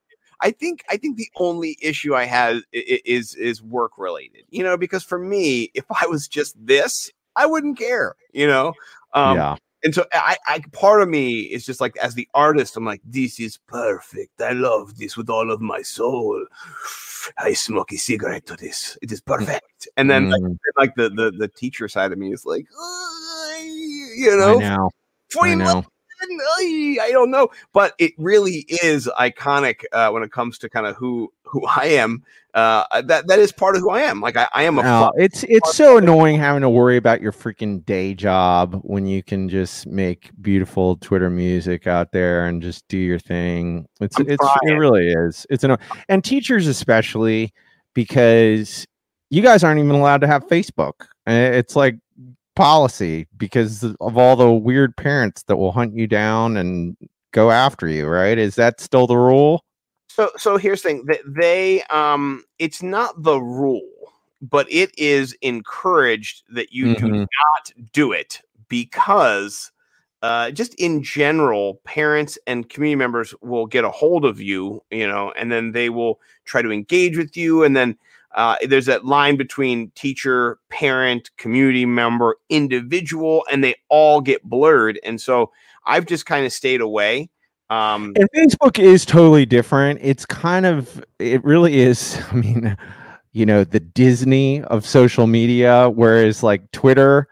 I 0.42 0.50
think 0.50 0.84
I 0.90 0.96
think 0.98 1.16
the 1.16 1.30
only 1.36 1.78
issue 1.80 2.14
I 2.14 2.24
i- 2.74 3.00
is 3.04 3.34
is 3.36 3.62
work 3.62 3.92
related. 3.96 4.44
You 4.50 4.64
know, 4.64 4.76
because 4.76 5.02
for 5.04 5.18
me, 5.18 5.70
if 5.74 5.84
I 5.90 6.06
was 6.06 6.28
just 6.28 6.54
this, 6.66 7.10
I 7.36 7.46
wouldn't 7.46 7.78
care. 7.78 8.16
You 8.32 8.46
know. 8.48 8.74
Um, 9.14 9.36
yeah. 9.36 9.56
And 9.84 9.94
so 9.94 10.04
I, 10.12 10.36
I 10.46 10.62
part 10.72 11.02
of 11.02 11.08
me 11.08 11.40
is 11.40 11.66
just 11.66 11.80
like 11.80 11.96
as 11.96 12.14
the 12.14 12.28
artist, 12.34 12.76
I'm 12.76 12.84
like, 12.84 13.00
this 13.04 13.40
is 13.40 13.58
perfect. 13.66 14.40
I 14.40 14.52
love 14.52 14.96
this 14.96 15.16
with 15.16 15.28
all 15.28 15.50
of 15.50 15.60
my 15.60 15.82
soul. 15.82 16.44
I 17.38 17.52
smoke 17.52 17.92
a 17.92 17.96
cigarette 17.96 18.46
to 18.46 18.56
this. 18.56 18.96
It 19.02 19.10
is 19.10 19.20
perfect. 19.20 19.88
And 19.96 20.08
then 20.08 20.30
like, 20.30 20.40
Mm, 20.40 20.58
like 20.76 20.94
the, 20.94 21.08
the 21.10 21.32
the 21.32 21.48
teacher 21.48 21.88
side 21.88 22.12
of 22.12 22.18
me 22.18 22.32
is 22.32 22.46
like, 22.46 22.66
"Uh, 22.78 23.58
you 24.14 24.32
I 24.32 24.36
know, 24.36 24.58
know. 24.58 24.90
I 25.40 25.54
know. 25.54 25.84
Million, 26.28 27.00
I 27.02 27.10
don't 27.10 27.30
know, 27.30 27.48
but 27.72 27.94
it 27.98 28.12
really 28.18 28.64
is 28.82 29.08
iconic 29.18 29.84
uh, 29.92 30.10
when 30.10 30.22
it 30.22 30.32
comes 30.32 30.58
to 30.58 30.68
kind 30.68 30.86
of 30.86 30.96
who 30.96 31.32
who 31.44 31.64
I 31.76 31.86
am. 31.86 32.22
Uh, 32.54 33.00
that 33.00 33.26
that 33.28 33.38
is 33.38 33.50
part 33.50 33.76
of 33.76 33.82
who 33.82 33.88
I 33.88 34.02
am. 34.02 34.20
Like 34.20 34.36
I, 34.36 34.46
I 34.52 34.64
am 34.64 34.78
a 34.78 34.82
No, 34.82 35.10
it's 35.16 35.42
it's 35.44 35.74
so 35.74 35.96
annoying 35.96 36.38
having 36.38 36.60
to 36.60 36.68
worry 36.68 36.98
about 36.98 37.22
your 37.22 37.32
freaking 37.32 37.82
day 37.86 38.12
job 38.12 38.78
when 38.82 39.06
you 39.06 39.22
can 39.22 39.48
just 39.48 39.86
make 39.86 40.30
beautiful 40.42 40.96
Twitter 40.96 41.30
music 41.30 41.86
out 41.86 42.12
there 42.12 42.46
and 42.46 42.60
just 42.60 42.86
do 42.88 42.98
your 42.98 43.18
thing. 43.18 43.86
It's 44.02 44.18
I'm 44.18 44.28
it's 44.28 44.46
it 44.64 44.72
really 44.72 45.08
is. 45.08 45.46
It's 45.48 45.64
annoying. 45.64 45.80
And 46.10 46.22
teachers 46.22 46.66
especially 46.66 47.54
because 47.94 48.86
you 49.30 49.40
guys 49.40 49.64
aren't 49.64 49.78
even 49.78 49.94
allowed 49.94 50.20
to 50.20 50.26
have 50.26 50.46
Facebook. 50.46 51.06
Uh, 51.26 51.32
It's 51.32 51.74
like 51.74 51.96
policy 52.54 53.26
because 53.36 53.84
of 54.00 54.16
all 54.16 54.36
the 54.36 54.50
weird 54.52 54.96
parents 54.96 55.42
that 55.44 55.56
will 55.56 55.72
hunt 55.72 55.94
you 55.94 56.06
down 56.06 56.56
and 56.56 56.96
go 57.32 57.50
after 57.50 57.88
you, 57.88 58.06
right? 58.06 58.38
Is 58.38 58.54
that 58.56 58.80
still 58.80 59.06
the 59.06 59.16
rule? 59.16 59.64
So 60.08 60.30
so 60.36 60.56
here's 60.58 60.82
the 60.82 60.88
thing 60.90 61.04
that 61.06 61.20
they 61.26 61.82
um 61.84 62.44
it's 62.58 62.82
not 62.82 63.22
the 63.22 63.38
rule, 63.38 64.12
but 64.42 64.66
it 64.70 64.90
is 64.98 65.34
encouraged 65.40 66.42
that 66.54 66.72
you 66.72 66.88
do 66.96 67.06
Mhm. 67.06 67.18
not 67.20 67.72
do 67.92 68.12
it 68.12 68.40
because 68.68 69.70
uh, 70.22 70.52
just 70.52 70.72
in 70.74 71.02
general, 71.02 71.80
parents 71.84 72.38
and 72.46 72.68
community 72.68 72.94
members 72.94 73.34
will 73.40 73.66
get 73.66 73.82
a 73.84 73.90
hold 73.90 74.24
of 74.24 74.40
you, 74.40 74.80
you 74.92 75.04
know, 75.04 75.32
and 75.32 75.50
then 75.50 75.72
they 75.72 75.90
will 75.90 76.20
try 76.44 76.62
to 76.62 76.70
engage 76.70 77.16
with 77.18 77.36
you. 77.36 77.64
And 77.64 77.74
then 77.76 77.98
uh, 78.34 78.56
there's 78.66 78.86
that 78.86 79.04
line 79.04 79.36
between 79.36 79.90
teacher, 79.94 80.58
parent, 80.68 81.30
community 81.36 81.84
member, 81.84 82.36
individual, 82.48 83.44
and 83.50 83.62
they 83.62 83.74
all 83.88 84.20
get 84.20 84.42
blurred. 84.42 84.98
And 85.04 85.20
so 85.20 85.52
I've 85.86 86.06
just 86.06 86.26
kind 86.26 86.46
of 86.46 86.52
stayed 86.52 86.80
away. 86.80 87.30
Um, 87.70 88.12
And 88.16 88.28
Facebook 88.36 88.78
is 88.78 89.04
totally 89.04 89.46
different. 89.46 90.00
It's 90.02 90.26
kind 90.26 90.66
of, 90.66 91.04
it 91.18 91.42
really 91.44 91.80
is. 91.80 92.20
I 92.30 92.34
mean, 92.34 92.76
you 93.32 93.46
know, 93.46 93.64
the 93.64 93.80
Disney 93.80 94.62
of 94.64 94.86
social 94.86 95.26
media, 95.26 95.90
whereas 95.90 96.42
like 96.42 96.70
Twitter, 96.72 97.28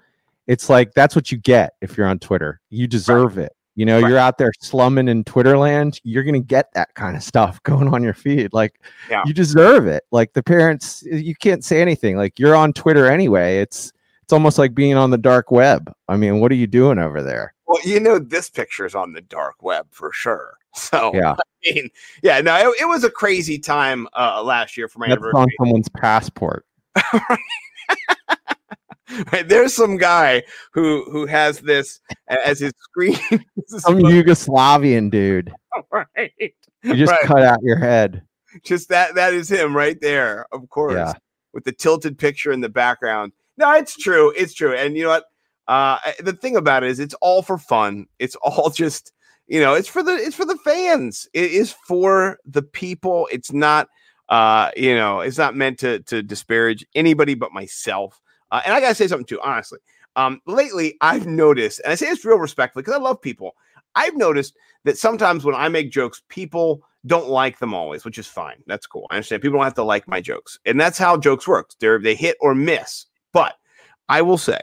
it's 0.47 0.69
like 0.69 0.95
that's 0.95 1.15
what 1.15 1.31
you 1.31 1.39
get 1.39 1.75
if 1.81 1.97
you're 1.97 2.07
on 2.07 2.19
Twitter. 2.19 2.61
You 2.71 2.87
deserve 2.87 3.39
it. 3.39 3.53
You 3.77 3.87
know, 3.87 4.01
Right. 4.01 4.09
you're 4.09 4.19
out 4.19 4.37
there 4.39 4.53
slumming 4.61 5.09
in 5.09 5.25
Twitterland, 5.25 6.01
you're 6.05 6.25
going 6.25 6.35
to 6.35 6.47
get 6.47 6.73
that 6.75 6.93
kind 6.95 7.17
of 7.17 7.23
stuff 7.23 7.63
going 7.65 7.89
on 7.95 8.03
your 8.03 8.15
feed. 8.15 8.53
Like, 8.53 8.81
Yeah. 9.09 9.23
you 9.27 9.33
deserve 9.33 9.87
it. 9.87 10.05
Like, 10.11 10.33
the 10.33 10.43
parents, 10.43 11.03
you 11.11 11.35
can't 11.35 11.65
say 11.65 11.81
anything. 11.81 12.17
Like, 12.17 12.39
you're 12.39 12.57
on 12.57 12.73
Twitter 12.73 13.07
anyway. 13.11 13.59
It's, 13.59 13.93
it's 14.23 14.33
almost 14.33 14.59
like 14.59 14.75
being 14.75 14.97
on 14.97 15.11
the 15.11 15.19
dark 15.19 15.51
web. 15.51 15.93
I 16.09 16.17
mean, 16.17 16.41
what 16.41 16.53
are 16.53 16.57
you 16.57 16.67
doing 16.67 16.99
over 16.99 17.23
there? 17.23 17.55
well, 17.67 17.79
you 17.85 18.01
know, 18.01 18.19
this 18.19 18.51
picture 18.51 18.85
is 18.85 18.97
on 18.97 19.13
the 19.13 19.21
dark 19.21 19.63
web 19.63 19.87
for 19.91 20.13
sure. 20.13 20.55
So, 20.75 21.11
Yeah. 21.15 21.33
I 21.33 21.73
mean, 21.75 21.89
yeah, 22.23 22.41
no, 22.41 22.57
it, 22.57 22.83
it 22.83 22.85
was 22.85 23.03
a 23.05 23.11
crazy 23.11 23.59
time 23.59 24.07
uh, 24.17 24.41
last 24.43 24.77
year 24.77 24.87
for 24.89 24.99
my 25.01 25.09
That's 25.09 25.21
on 25.35 25.49
someone's 25.59 25.89
passport. 25.89 26.65
Right, 29.33 29.49
There's 29.49 29.75
some 29.75 29.97
guy 29.97 30.43
who 30.73 31.05
who 31.11 31.27
has 31.27 31.61
this 31.61 32.01
as 32.29 32.61
his 32.61 32.73
screen. 32.81 33.19
Some 33.67 33.99
Yugoslavian 33.99 35.11
dude. 35.11 35.53
right. 35.93 36.33
You 36.83 36.95
just 36.95 37.11
Right. 37.13 37.21
cut 37.23 37.43
out 37.43 37.59
your 37.63 37.79
head. 37.79 38.23
Just 38.65 38.89
that 38.89 39.15
that 39.15 39.35
is 39.35 39.51
him 39.51 39.77
right 39.77 40.01
there, 40.01 40.47
of 40.53 40.69
course, 40.69 40.95
Yeah. 40.95 41.13
with 41.53 41.65
the 41.65 41.73
tilted 41.73 42.19
picture 42.19 42.53
in 42.53 42.61
the 42.61 42.69
background. 42.69 43.33
No, 43.57 43.73
it's 43.73 43.97
true. 43.97 44.33
It's 44.37 44.55
true. 44.55 44.75
And 44.75 44.97
you 44.97 45.05
know 45.05 45.11
what? 45.11 45.25
Uh, 45.69 45.99
the 46.21 46.33
thing 46.33 46.57
about 46.57 46.83
it 46.83 46.91
is, 46.91 46.99
it's 46.99 47.15
all 47.21 47.43
for 47.43 47.59
fun. 47.59 48.07
It's 48.19 48.37
all 48.37 48.71
just 48.71 49.13
you 49.47 49.61
know, 49.61 49.75
it's 49.75 49.89
for 49.89 50.03
the 50.03 50.13
it's 50.15 50.37
for 50.37 50.45
the 50.45 50.59
fans. 50.59 51.29
It 51.33 51.51
is 51.51 51.73
for 51.87 52.39
the 52.45 52.63
people. 52.63 53.29
It's 53.33 53.53
not 53.53 53.89
uh, 54.29 54.71
you 54.77 54.95
know, 54.95 55.21
it's 55.21 55.39
not 55.39 55.57
meant 55.57 55.79
to 55.81 56.01
to 56.05 56.23
disparage 56.23 56.87
anybody 56.95 57.35
but 57.35 57.53
myself. 57.53 58.21
Uh, 58.51 58.61
and 58.65 58.75
I 58.75 58.81
gotta 58.81 58.95
say 58.95 59.09
something 59.09 59.27
too, 59.27 59.41
honestly. 59.43 59.79
Um, 60.17 60.41
lately 60.47 60.97
I've 61.01 61.27
noticed, 61.27 61.81
and 61.85 61.93
I 61.93 61.95
say 61.95 62.07
this 62.07 62.25
real 62.25 62.39
respectfully 62.39 62.83
because 62.83 62.99
I 62.99 63.03
love 63.03 63.21
people. 63.21 63.57
I've 63.95 64.17
noticed 64.17 64.55
that 64.85 64.99
sometimes 64.99 65.45
when 65.45 65.55
I 65.55 65.69
make 65.69 65.91
jokes, 65.91 66.23
people 66.29 66.83
don't 67.07 67.29
like 67.29 67.59
them 67.59 67.75
always, 67.75 68.05
which 68.05 68.19
is 68.19 68.27
fine. 68.27 68.63
That's 68.67 68.87
cool. 68.87 69.07
I 69.11 69.17
understand 69.17 69.43
people 69.43 69.59
don't 69.59 69.65
have 69.65 69.75
to 69.75 69.85
like 69.85 70.07
my 70.09 70.21
jokes, 70.21 70.59
and 70.67 70.81
that's 70.81 70.99
how 70.99 71.17
jokes 71.17 71.47
work. 71.47 71.71
They're 71.81 71.99
they 71.99 72.15
hit 72.15 72.37
or 72.41 72.55
miss. 72.55 73.07
But 73.33 73.57
I 74.09 74.23
will 74.23 74.39
say, 74.39 74.61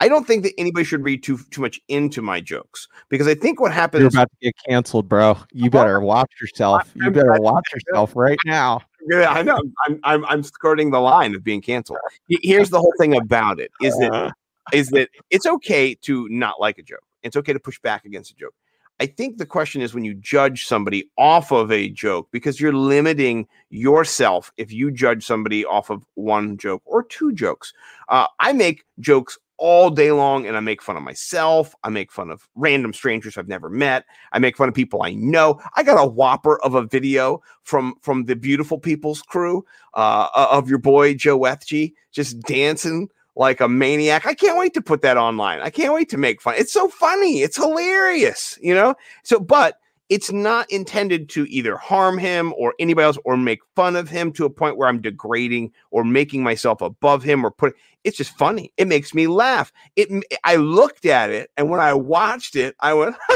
I 0.00 0.08
don't 0.08 0.26
think 0.26 0.42
that 0.44 0.52
anybody 0.58 0.84
should 0.84 1.04
read 1.04 1.22
too 1.22 1.38
too 1.50 1.60
much 1.60 1.80
into 1.88 2.22
my 2.22 2.40
jokes 2.40 2.88
because 3.08 3.26
I 3.26 3.34
think 3.34 3.60
what 3.60 3.72
happens. 3.72 4.00
You're 4.00 4.08
about 4.08 4.30
to 4.30 4.36
get 4.40 4.54
canceled, 4.68 5.08
bro. 5.08 5.38
You 5.52 5.70
better 5.70 6.00
watch 6.00 6.30
yourself. 6.40 6.90
You 6.94 7.10
better 7.10 7.36
watch 7.38 7.64
yourself 7.72 8.14
right 8.14 8.38
now. 8.44 8.80
Yeah, 9.08 9.30
I 9.30 9.42
know. 9.42 9.60
I'm, 9.86 10.00
I'm 10.04 10.24
I'm 10.26 10.42
skirting 10.42 10.90
the 10.90 11.00
line 11.00 11.34
of 11.34 11.44
being 11.44 11.60
canceled. 11.60 11.98
Here's 12.28 12.70
the 12.70 12.78
whole 12.78 12.94
thing 12.98 13.16
about 13.16 13.60
it: 13.60 13.70
is 13.80 13.96
that 13.98 14.32
is 14.72 14.88
that 14.90 15.10
it's 15.30 15.46
okay 15.46 15.94
to 16.02 16.28
not 16.30 16.60
like 16.60 16.78
a 16.78 16.82
joke. 16.82 17.04
It's 17.22 17.36
okay 17.36 17.52
to 17.52 17.60
push 17.60 17.78
back 17.80 18.04
against 18.04 18.30
a 18.30 18.34
joke. 18.34 18.54
I 19.00 19.06
think 19.06 19.38
the 19.38 19.46
question 19.46 19.82
is 19.82 19.92
when 19.92 20.04
you 20.04 20.14
judge 20.14 20.66
somebody 20.66 21.10
off 21.18 21.50
of 21.50 21.72
a 21.72 21.88
joke 21.88 22.28
because 22.30 22.60
you're 22.60 22.72
limiting 22.72 23.48
yourself 23.70 24.52
if 24.56 24.72
you 24.72 24.92
judge 24.92 25.26
somebody 25.26 25.64
off 25.64 25.90
of 25.90 26.06
one 26.14 26.56
joke 26.56 26.82
or 26.84 27.02
two 27.02 27.32
jokes. 27.32 27.72
Uh, 28.08 28.28
I 28.38 28.52
make 28.52 28.84
jokes 29.00 29.36
all 29.56 29.90
day 29.90 30.12
long 30.12 30.46
and 30.46 30.56
I 30.56 30.60
make 30.60 30.82
fun 30.82 30.96
of 30.96 31.02
myself. 31.02 31.74
I 31.84 31.88
make 31.88 32.10
fun 32.10 32.30
of 32.30 32.48
random 32.54 32.92
strangers 32.92 33.38
I've 33.38 33.48
never 33.48 33.70
met. 33.70 34.04
I 34.32 34.38
make 34.38 34.56
fun 34.56 34.68
of 34.68 34.74
people 34.74 35.02
I 35.02 35.14
know. 35.14 35.60
I 35.76 35.82
got 35.82 36.02
a 36.02 36.06
whopper 36.06 36.60
of 36.62 36.74
a 36.74 36.82
video 36.82 37.42
from 37.62 37.94
from 38.00 38.24
the 38.24 38.36
beautiful 38.36 38.78
people's 38.78 39.22
crew 39.22 39.64
uh, 39.94 40.28
of 40.34 40.68
your 40.68 40.78
boy 40.78 41.14
Joe 41.14 41.38
Wethgy 41.38 41.94
just 42.10 42.40
dancing 42.40 43.08
like 43.36 43.60
a 43.60 43.68
maniac. 43.68 44.26
I 44.26 44.34
can't 44.34 44.58
wait 44.58 44.74
to 44.74 44.82
put 44.82 45.02
that 45.02 45.16
online. 45.16 45.60
I 45.60 45.70
can't 45.70 45.92
wait 45.92 46.08
to 46.10 46.18
make 46.18 46.40
fun. 46.40 46.54
It's 46.56 46.72
so 46.72 46.88
funny. 46.88 47.40
It's 47.40 47.56
hilarious, 47.56 48.58
you 48.62 48.74
know? 48.74 48.94
So, 49.24 49.40
but 49.40 49.80
it's 50.08 50.30
not 50.30 50.70
intended 50.70 51.28
to 51.30 51.44
either 51.46 51.76
harm 51.76 52.18
him 52.18 52.52
or 52.56 52.74
anybody 52.78 53.04
else 53.04 53.18
or 53.24 53.36
make 53.36 53.60
fun 53.74 53.96
of 53.96 54.08
him 54.08 54.32
to 54.32 54.44
a 54.44 54.50
point 54.50 54.76
where 54.76 54.88
I'm 54.88 55.00
degrading 55.00 55.72
or 55.90 56.04
making 56.04 56.42
myself 56.42 56.80
above 56.80 57.22
him 57.22 57.44
or 57.44 57.50
put 57.50 57.74
it's 58.04 58.18
just 58.18 58.36
funny. 58.36 58.70
It 58.76 58.86
makes 58.86 59.14
me 59.14 59.26
laugh. 59.26 59.72
It 59.96 60.08
I 60.44 60.56
looked 60.56 61.06
at 61.06 61.30
it 61.30 61.50
and 61.56 61.70
when 61.70 61.80
I 61.80 61.94
watched 61.94 62.54
it, 62.54 62.76
I 62.80 62.92
went 62.94 63.16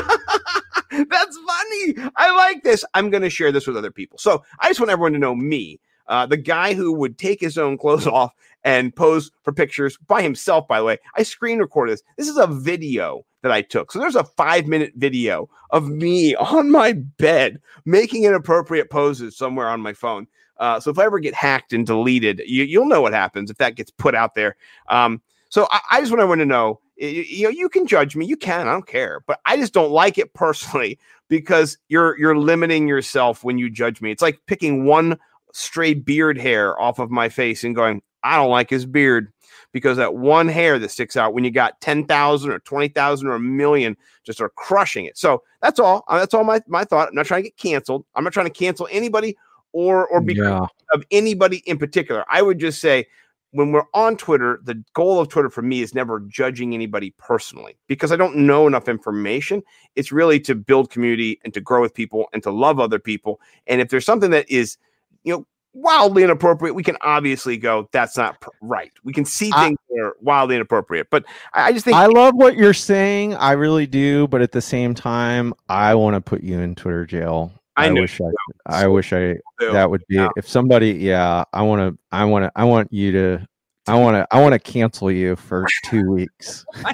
That's 0.90 1.38
funny. 1.46 2.11
I 2.16 2.35
like 2.35 2.62
this. 2.62 2.85
I'm 2.94 3.11
going 3.11 3.22
to 3.22 3.31
share 3.31 3.52
this 3.52 3.66
with 3.66 3.76
other 3.76 3.90
people. 3.90 4.18
So, 4.18 4.42
I 4.61 4.68
just 4.68 4.81
want 4.81 4.90
everyone 4.90 5.12
to 5.12 5.18
know 5.18 5.35
me. 5.35 5.81
Uh, 6.07 6.24
the 6.24 6.38
guy 6.38 6.72
who 6.72 6.92
would 6.94 7.18
take 7.18 7.40
his 7.40 7.59
own 7.59 7.76
clothes 7.76 8.07
off 8.07 8.35
and 8.64 8.94
pose 8.94 9.31
for 9.42 9.52
pictures 9.52 9.98
by 10.07 10.22
himself, 10.22 10.66
by 10.66 10.78
the 10.78 10.85
way. 10.85 10.98
I 11.16 11.22
screen 11.22 11.59
recorded 11.59 11.92
this. 11.92 12.02
This 12.16 12.28
is 12.28 12.38
a 12.38 12.46
video 12.46 13.24
that 13.42 13.53
I 13.53 13.62
took. 13.62 13.92
So 13.92 13.98
there's 13.98 14.16
a 14.16 14.24
five 14.24 14.66
minute 14.66 14.92
video 14.96 15.48
of 15.70 15.88
me 15.88 16.35
on 16.37 16.70
my 16.70 16.92
bed 16.92 17.61
making 17.85 18.24
inappropriate 18.24 18.90
poses 18.90 19.37
somewhere 19.37 19.68
on 19.68 19.81
my 19.81 19.92
phone. 19.92 20.27
Uh, 20.59 20.81
so 20.81 20.90
if 20.90 20.98
I 20.98 21.05
ever 21.05 21.20
get 21.20 21.35
hacked 21.35 21.72
and 21.72 21.87
deleted, 21.87 22.42
you, 22.44 22.81
will 22.81 22.88
know 22.88 23.01
what 23.01 23.12
happens 23.12 23.51
if 23.51 23.59
that 23.59 23.77
gets 23.77 23.90
put 23.90 24.14
out 24.14 24.35
there. 24.35 24.57
Um, 24.88 25.22
so 25.51 25.68
I, 25.70 25.81
I 25.92 26.01
just 26.01 26.12
want 26.12 26.40
to 26.40 26.46
know, 26.46 26.81
you, 26.96 27.09
you 27.09 27.42
know, 27.44 27.51
you 27.51 27.68
can 27.68 27.87
judge 27.87 28.16
me, 28.16 28.27
you 28.27 28.37
can, 28.37 28.66
I 28.66 28.72
don't 28.72 28.87
care, 28.87 29.22
but 29.27 29.40
I 29.46 29.57
just 29.57 29.72
don't 29.72 29.90
like 29.90 30.18
it 30.18 30.35
personally 30.35 30.98
because 31.29 31.79
you're 31.88 32.18
you're 32.18 32.37
limiting 32.37 32.88
yourself 32.88 33.44
when 33.44 33.59
you 33.59 33.70
judge 33.70 34.01
me. 34.01 34.11
It's 34.11 34.22
like 34.22 34.40
picking 34.46 34.85
one 34.85 35.18
stray 35.53 35.94
beard 35.94 36.38
hair 36.38 36.79
off 36.81 36.98
of 36.98 37.11
my 37.11 37.29
face 37.29 37.64
and 37.64 37.74
going, 37.74 38.03
I 38.22 38.37
don't 38.37 38.50
like 38.50 38.70
his 38.70 38.87
beard 38.87 39.33
because 39.72 39.96
that 39.96 40.14
one 40.14 40.48
hair 40.48 40.78
that 40.78 40.90
sticks 40.90 41.16
out 41.16 41.35
when 41.35 41.44
you 41.44 41.50
got 41.50 41.81
10,000 41.81 42.50
or 42.50 42.59
20,000 42.61 43.28
or 43.28 43.35
a 43.35 43.40
million 43.40 43.96
just 44.24 44.40
are 44.40 44.50
crushing 44.50 45.04
it. 45.04 45.16
So 45.18 45.42
that's 45.62 45.78
all. 45.78 46.04
Uh, 46.09 46.18
that's 46.18 46.35
all 46.35 46.44
my, 46.44 46.61
my 46.66 46.85
thought. 46.85 47.09
I'm 47.09 47.14
not 47.14 47.26
trying 47.26 47.42
to 47.42 47.48
get 47.48 47.57
canceled. 47.57 48.04
I'm 48.14 48.24
not 48.24 48.33
trying 48.33 48.46
to 48.46 48.52
cancel 48.52 48.88
anybody 48.90 49.37
or, 49.72 50.07
or 50.09 50.20
be 50.20 50.35
yeah. 50.35 50.66
of 50.92 51.04
anybody 51.11 51.59
in 51.66 51.78
particular. 51.78 52.24
I 52.28 52.42
would 52.42 52.59
just 52.59 52.81
say 52.81 53.07
when 53.52 53.72
we're 53.72 53.85
on 53.94 54.16
Twitter, 54.16 54.61
the 54.62 54.83
goal 54.92 55.20
of 55.20 55.28
Twitter 55.28 55.48
for 55.48 55.62
me 55.62 55.81
is 55.81 55.94
never 55.94 56.20
judging 56.20 56.74
anybody 56.74 57.14
personally 57.18 57.76
because 57.87 58.12
I 58.12 58.16
don't 58.16 58.37
know 58.37 58.66
enough 58.66 58.88
information. 58.88 59.62
It's 59.96 60.12
really 60.12 60.38
to 60.40 60.54
build 60.54 60.90
community 60.90 61.40
and 61.44 61.54
to 61.54 61.61
grow 61.61 61.81
with 61.81 61.94
people 61.94 62.26
and 62.33 62.42
to 62.42 62.50
love 62.50 62.78
other 62.78 62.98
people. 62.98 63.40
And 63.66 63.81
if 63.81 63.88
there's 63.88 64.04
something 64.04 64.31
that 64.33 64.50
is, 64.50 64.76
you 65.24 65.33
know, 65.33 65.46
wildly 65.78 66.24
inappropriate, 66.24 66.74
we 66.74 66.82
can 66.82 66.96
obviously 67.02 67.56
go, 67.56 67.88
that's 67.92 68.16
not 68.16 68.40
pr- 68.40 68.50
right. 68.60 68.92
We 69.04 69.12
can 69.12 69.24
see 69.24 69.50
things 69.50 69.78
I, 69.90 69.94
that 69.94 70.02
are 70.02 70.16
wildly 70.20 70.56
inappropriate. 70.56 71.08
But 71.10 71.24
I, 71.54 71.68
I 71.68 71.72
just 71.72 71.84
think 71.84 71.96
I 71.96 72.06
love 72.06 72.34
what 72.34 72.56
you're 72.56 72.74
saying. 72.74 73.34
I 73.36 73.52
really 73.52 73.86
do. 73.86 74.28
But 74.28 74.42
at 74.42 74.52
the 74.52 74.60
same 74.60 74.94
time, 74.94 75.54
I 75.68 75.94
want 75.94 76.14
to 76.14 76.20
put 76.20 76.42
you 76.42 76.58
in 76.58 76.74
Twitter 76.74 77.06
jail. 77.06 77.52
I, 77.76 77.86
I 77.86 77.90
wish 77.92 78.20
I, 78.20 78.24
I 78.66 78.86
wish 78.88 79.12
I, 79.12 79.36
that 79.60 79.88
would 79.88 80.02
be, 80.08 80.16
yeah. 80.16 80.28
if 80.36 80.48
somebody, 80.48 80.90
yeah, 80.92 81.44
I 81.52 81.62
want 81.62 81.80
to, 81.80 81.98
I 82.10 82.24
want 82.24 82.44
to, 82.44 82.52
I 82.56 82.64
want 82.64 82.92
you 82.92 83.12
to, 83.12 83.46
I 83.86 83.94
want 83.94 84.16
to, 84.16 84.26
I 84.34 84.40
want 84.40 84.54
to 84.54 84.58
cancel 84.58 85.12
you 85.12 85.36
for 85.36 85.64
two 85.84 86.10
weeks. 86.10 86.66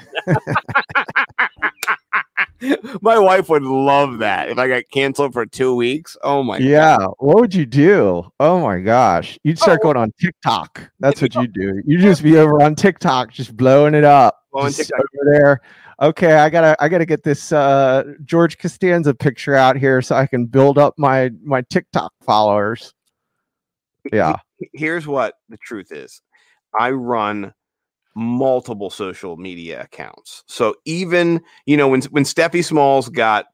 my 3.00 3.18
wife 3.18 3.48
would 3.48 3.62
love 3.62 4.18
that 4.18 4.48
if 4.48 4.58
I 4.58 4.68
got 4.68 4.84
canceled 4.92 5.32
for 5.32 5.46
two 5.46 5.74
weeks. 5.74 6.16
Oh 6.22 6.42
my 6.42 6.58
yeah. 6.58 6.98
God. 6.98 7.14
What 7.18 7.36
would 7.36 7.54
you 7.54 7.66
do? 7.66 8.30
Oh 8.40 8.60
my 8.60 8.80
gosh. 8.80 9.38
You'd 9.44 9.58
start 9.58 9.80
oh. 9.82 9.84
going 9.84 9.96
on 9.96 10.12
TikTok. 10.20 10.90
That's 11.00 11.20
what 11.20 11.34
you 11.34 11.46
do. 11.46 11.82
You 11.86 11.98
just 11.98 12.22
be 12.22 12.36
over 12.38 12.62
on 12.62 12.74
TikTok, 12.74 13.32
just 13.32 13.56
blowing 13.56 13.94
it 13.94 14.04
up. 14.04 14.40
Blowing 14.52 14.72
over 14.72 15.32
there. 15.32 15.60
Okay, 16.00 16.34
I 16.34 16.50
gotta 16.50 16.76
I 16.80 16.88
gotta 16.88 17.06
get 17.06 17.22
this 17.22 17.52
uh 17.52 18.04
George 18.24 18.58
Costanza 18.58 19.14
picture 19.14 19.54
out 19.54 19.76
here 19.76 20.02
so 20.02 20.16
I 20.16 20.26
can 20.26 20.46
build 20.46 20.76
up 20.76 20.94
my 20.98 21.30
my 21.42 21.62
TikTok 21.62 22.12
followers. 22.24 22.92
Yeah. 24.12 24.36
Here's 24.72 25.06
what 25.06 25.34
the 25.48 25.56
truth 25.58 25.92
is. 25.92 26.20
I 26.78 26.90
run 26.90 27.52
multiple 28.14 28.90
social 28.90 29.36
media 29.36 29.82
accounts. 29.82 30.44
So 30.46 30.74
even, 30.84 31.42
you 31.66 31.76
know, 31.76 31.88
when 31.88 32.02
when 32.04 32.24
Steffi 32.24 32.64
Smalls 32.64 33.08
got 33.08 33.46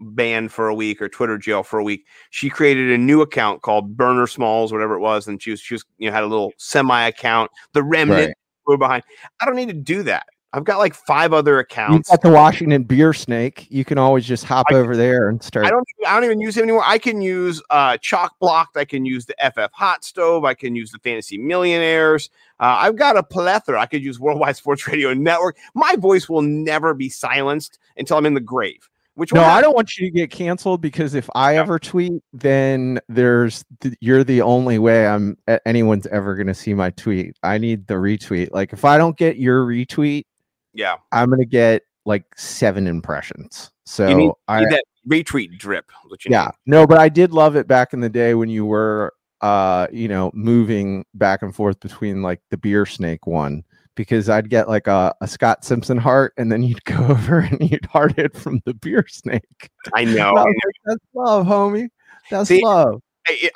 banned 0.00 0.52
for 0.52 0.68
a 0.68 0.74
week 0.74 1.00
or 1.00 1.08
Twitter 1.08 1.38
jail 1.38 1.62
for 1.62 1.78
a 1.78 1.84
week, 1.84 2.06
she 2.30 2.50
created 2.50 2.90
a 2.90 2.98
new 2.98 3.22
account 3.22 3.62
called 3.62 3.96
Burner 3.96 4.26
Smalls, 4.26 4.72
whatever 4.72 4.94
it 4.94 5.00
was, 5.00 5.28
and 5.28 5.40
she 5.40 5.50
was 5.50 5.60
she 5.60 5.74
was 5.74 5.84
you 5.98 6.08
know 6.08 6.14
had 6.14 6.24
a 6.24 6.28
little 6.28 6.52
semi 6.56 7.06
account, 7.06 7.50
the 7.72 7.82
remnant 7.82 8.28
right. 8.28 8.36
were 8.66 8.78
behind. 8.78 9.02
I 9.40 9.46
don't 9.46 9.56
need 9.56 9.68
to 9.68 9.74
do 9.74 10.02
that. 10.04 10.26
I've 10.52 10.64
got 10.64 10.78
like 10.78 10.94
five 10.94 11.32
other 11.32 11.60
accounts. 11.60 12.08
You 12.08 12.12
got 12.14 12.22
the 12.22 12.30
Washington 12.30 12.82
Beer 12.82 13.12
Snake. 13.12 13.68
You 13.70 13.84
can 13.84 13.98
always 13.98 14.26
just 14.26 14.44
hop 14.44 14.66
I, 14.70 14.74
over 14.74 14.96
there 14.96 15.28
and 15.28 15.40
start. 15.42 15.64
I 15.64 15.70
don't. 15.70 15.86
I 16.06 16.14
don't 16.14 16.24
even 16.24 16.40
use 16.40 16.56
it 16.56 16.62
anymore. 16.62 16.82
I 16.84 16.98
can 16.98 17.22
use 17.22 17.62
uh, 17.70 17.96
Chalk 17.98 18.36
Blocked. 18.40 18.76
I 18.76 18.84
can 18.84 19.04
use 19.04 19.26
the 19.26 19.34
FF 19.40 19.72
Hot 19.72 20.04
Stove. 20.04 20.44
I 20.44 20.54
can 20.54 20.74
use 20.74 20.90
the 20.90 20.98
Fantasy 20.98 21.38
Millionaires. 21.38 22.30
Uh, 22.58 22.78
I've 22.80 22.96
got 22.96 23.16
a 23.16 23.22
plethora. 23.22 23.80
I 23.80 23.86
could 23.86 24.02
use 24.02 24.18
Worldwide 24.18 24.56
Sports 24.56 24.86
Radio 24.88 25.14
Network. 25.14 25.56
My 25.74 25.94
voice 25.96 26.28
will 26.28 26.42
never 26.42 26.94
be 26.94 27.08
silenced 27.08 27.78
until 27.96 28.16
I'm 28.16 28.26
in 28.26 28.34
the 28.34 28.40
grave. 28.40 28.88
Which 29.14 29.34
no, 29.34 29.42
I 29.42 29.60
don't 29.60 29.74
want 29.74 29.98
you 29.98 30.06
to 30.06 30.10
get 30.10 30.30
canceled 30.30 30.80
because 30.80 31.14
if 31.14 31.28
I 31.34 31.54
yeah. 31.54 31.60
ever 31.60 31.78
tweet, 31.78 32.22
then 32.32 33.00
there's 33.08 33.64
th- 33.80 33.94
you're 34.00 34.24
the 34.24 34.40
only 34.40 34.78
way 34.78 35.06
I'm 35.06 35.36
anyone's 35.66 36.06
ever 36.06 36.34
going 36.36 36.46
to 36.46 36.54
see 36.54 36.74
my 36.74 36.90
tweet. 36.90 37.36
I 37.42 37.58
need 37.58 37.86
the 37.86 37.94
retweet. 37.94 38.50
Like 38.52 38.72
if 38.72 38.84
I 38.84 38.96
don't 38.96 39.18
get 39.18 39.36
your 39.36 39.66
retweet, 39.66 40.24
yeah, 40.72 40.96
I'm 41.12 41.28
going 41.28 41.40
to 41.40 41.46
get 41.46 41.82
like 42.04 42.24
seven 42.36 42.86
impressions. 42.86 43.70
So 43.86 44.08
you 44.08 44.14
need, 44.14 44.32
I 44.48 44.60
need 44.60 44.70
that 44.70 44.84
retweet 45.08 45.58
drip. 45.58 45.90
yeah, 46.26 46.44
need. 46.44 46.50
no, 46.66 46.86
but 46.86 46.98
I 46.98 47.08
did 47.08 47.32
love 47.32 47.56
it 47.56 47.66
back 47.66 47.92
in 47.92 48.00
the 48.00 48.08
day 48.08 48.34
when 48.34 48.48
you 48.48 48.64
were 48.64 49.12
uh, 49.40 49.86
you 49.90 50.08
know, 50.08 50.30
moving 50.34 51.04
back 51.14 51.42
and 51.42 51.54
forth 51.54 51.80
between 51.80 52.22
like 52.22 52.40
the 52.50 52.56
beer 52.56 52.84
snake 52.84 53.26
one 53.26 53.64
because 53.94 54.28
I'd 54.28 54.50
get 54.50 54.68
like 54.68 54.86
a, 54.86 55.14
a 55.20 55.26
Scott 55.26 55.64
Simpson 55.64 55.96
heart 55.96 56.34
and 56.36 56.50
then 56.52 56.62
you'd 56.62 56.84
go 56.86 57.06
over 57.08 57.40
and 57.40 57.70
you'd 57.70 57.86
heart 57.86 58.18
it 58.18 58.36
from 58.36 58.60
the 58.64 58.74
beer 58.74 59.06
snake. 59.08 59.70
I 59.94 60.04
know. 60.04 60.34
like, 60.34 60.54
That's 60.84 61.04
love, 61.14 61.46
homie. 61.46 61.88
That's 62.30 62.48
See, 62.48 62.62
love. 62.62 63.00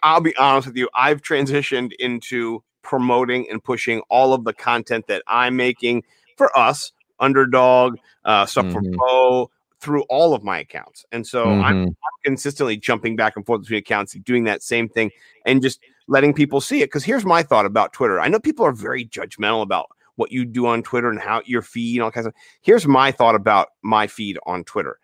I'll 0.03 0.21
be 0.21 0.37
honest 0.37 0.69
with 0.69 0.77
you. 0.77 0.89
I've 0.95 1.21
transitioned 1.21 1.93
into 1.99 2.63
promoting 2.83 3.49
and 3.51 3.63
pushing 3.63 4.03
all 4.09 4.33
of 4.33 4.45
the 4.45 4.53
content 4.53 5.07
that 5.09 5.23
I'm 5.27 5.57
making 5.57 6.05
for 6.37 6.57
us, 6.57 6.93
underdog, 7.21 7.99
uh, 8.25 8.47
stuff 8.47 8.67
mm-hmm. 8.67 8.93
for 8.93 8.99
Bo, 8.99 9.51
through 9.81 10.03
all 10.05 10.35
of 10.35 10.43
my 10.43 10.59
accounts. 10.59 11.05
And 11.13 11.27
so 11.27 11.45
mm-hmm. 11.45 11.63
I'm, 11.63 11.83
I'm, 11.87 11.95
consistently 12.25 12.79
jumping 12.79 13.17
back 13.17 13.37
and 13.37 13.45
forth 13.45 13.61
between 13.61 13.81
accounts, 13.81 14.15
doing 14.15 14.45
that 14.45 14.63
same 14.63 14.89
thing 14.89 15.11
and 15.45 15.61
just 15.61 15.79
letting 16.07 16.33
people 16.33 16.59
see 16.59 16.81
it. 16.81 16.87
Because 16.87 17.05
here's 17.05 17.27
my 17.27 17.43
thought 17.43 17.67
about 17.67 17.93
Twitter. 17.93 18.19
I 18.19 18.29
know 18.29 18.41
people 18.41 18.65
are 18.65 18.73
very 18.73 19.05
judgmental 19.05 19.61
about 19.61 19.91
what 20.17 20.33
you 20.33 20.47
do 20.47 20.67
on 20.67 20.83
Twitter 20.83 21.11
and 21.11 21.21
how 21.21 21.43
your 21.45 21.61
feed 21.61 21.97
and 21.97 22.03
all 22.05 22.11
kinds 22.11 22.27
of. 22.27 22.33
Here's 22.63 22.87
my 22.87 23.13
thought 23.13 23.35
about 23.35 23.73
my 23.83 24.07
feed 24.07 24.39
on 24.47 24.65
Twitter. 24.65 24.99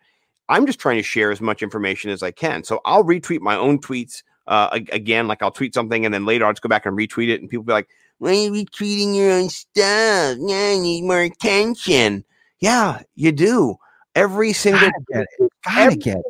I'm 0.49 0.65
just 0.65 0.79
trying 0.79 0.97
to 0.97 1.03
share 1.03 1.31
as 1.31 1.41
much 1.41 1.61
information 1.61 2.09
as 2.09 2.23
I 2.23 2.31
can. 2.31 2.63
So 2.63 2.81
I'll 2.85 3.03
retweet 3.03 3.41
my 3.41 3.55
own 3.55 3.79
tweets 3.79 4.23
uh, 4.47 4.79
again. 4.91 5.27
Like 5.27 5.43
I'll 5.43 5.51
tweet 5.51 5.75
something 5.75 6.05
and 6.05 6.13
then 6.13 6.25
later 6.25 6.45
I'll 6.45 6.53
just 6.53 6.63
go 6.63 6.69
back 6.69 6.87
and 6.87 6.97
retweet 6.97 7.29
it, 7.29 7.39
and 7.39 7.49
people 7.49 7.63
be 7.63 7.73
like, 7.73 7.87
"Why 8.21 8.29
are 8.29 8.33
you 8.33 8.51
retweeting 8.51 9.15
your 9.15 9.31
own 9.31 9.49
stuff? 9.49 10.37
Yeah, 10.39 10.73
I 10.73 10.77
need 10.77 11.05
more 11.05 11.21
attention." 11.21 12.23
Yeah, 12.59 13.01
you 13.15 13.31
do. 13.31 13.77
Every 14.13 14.53
single 14.53 14.91
Gotta 14.91 15.03
get 15.11 15.25
it. 15.39 15.51
Gotta 15.65 15.81
every. 15.81 16.21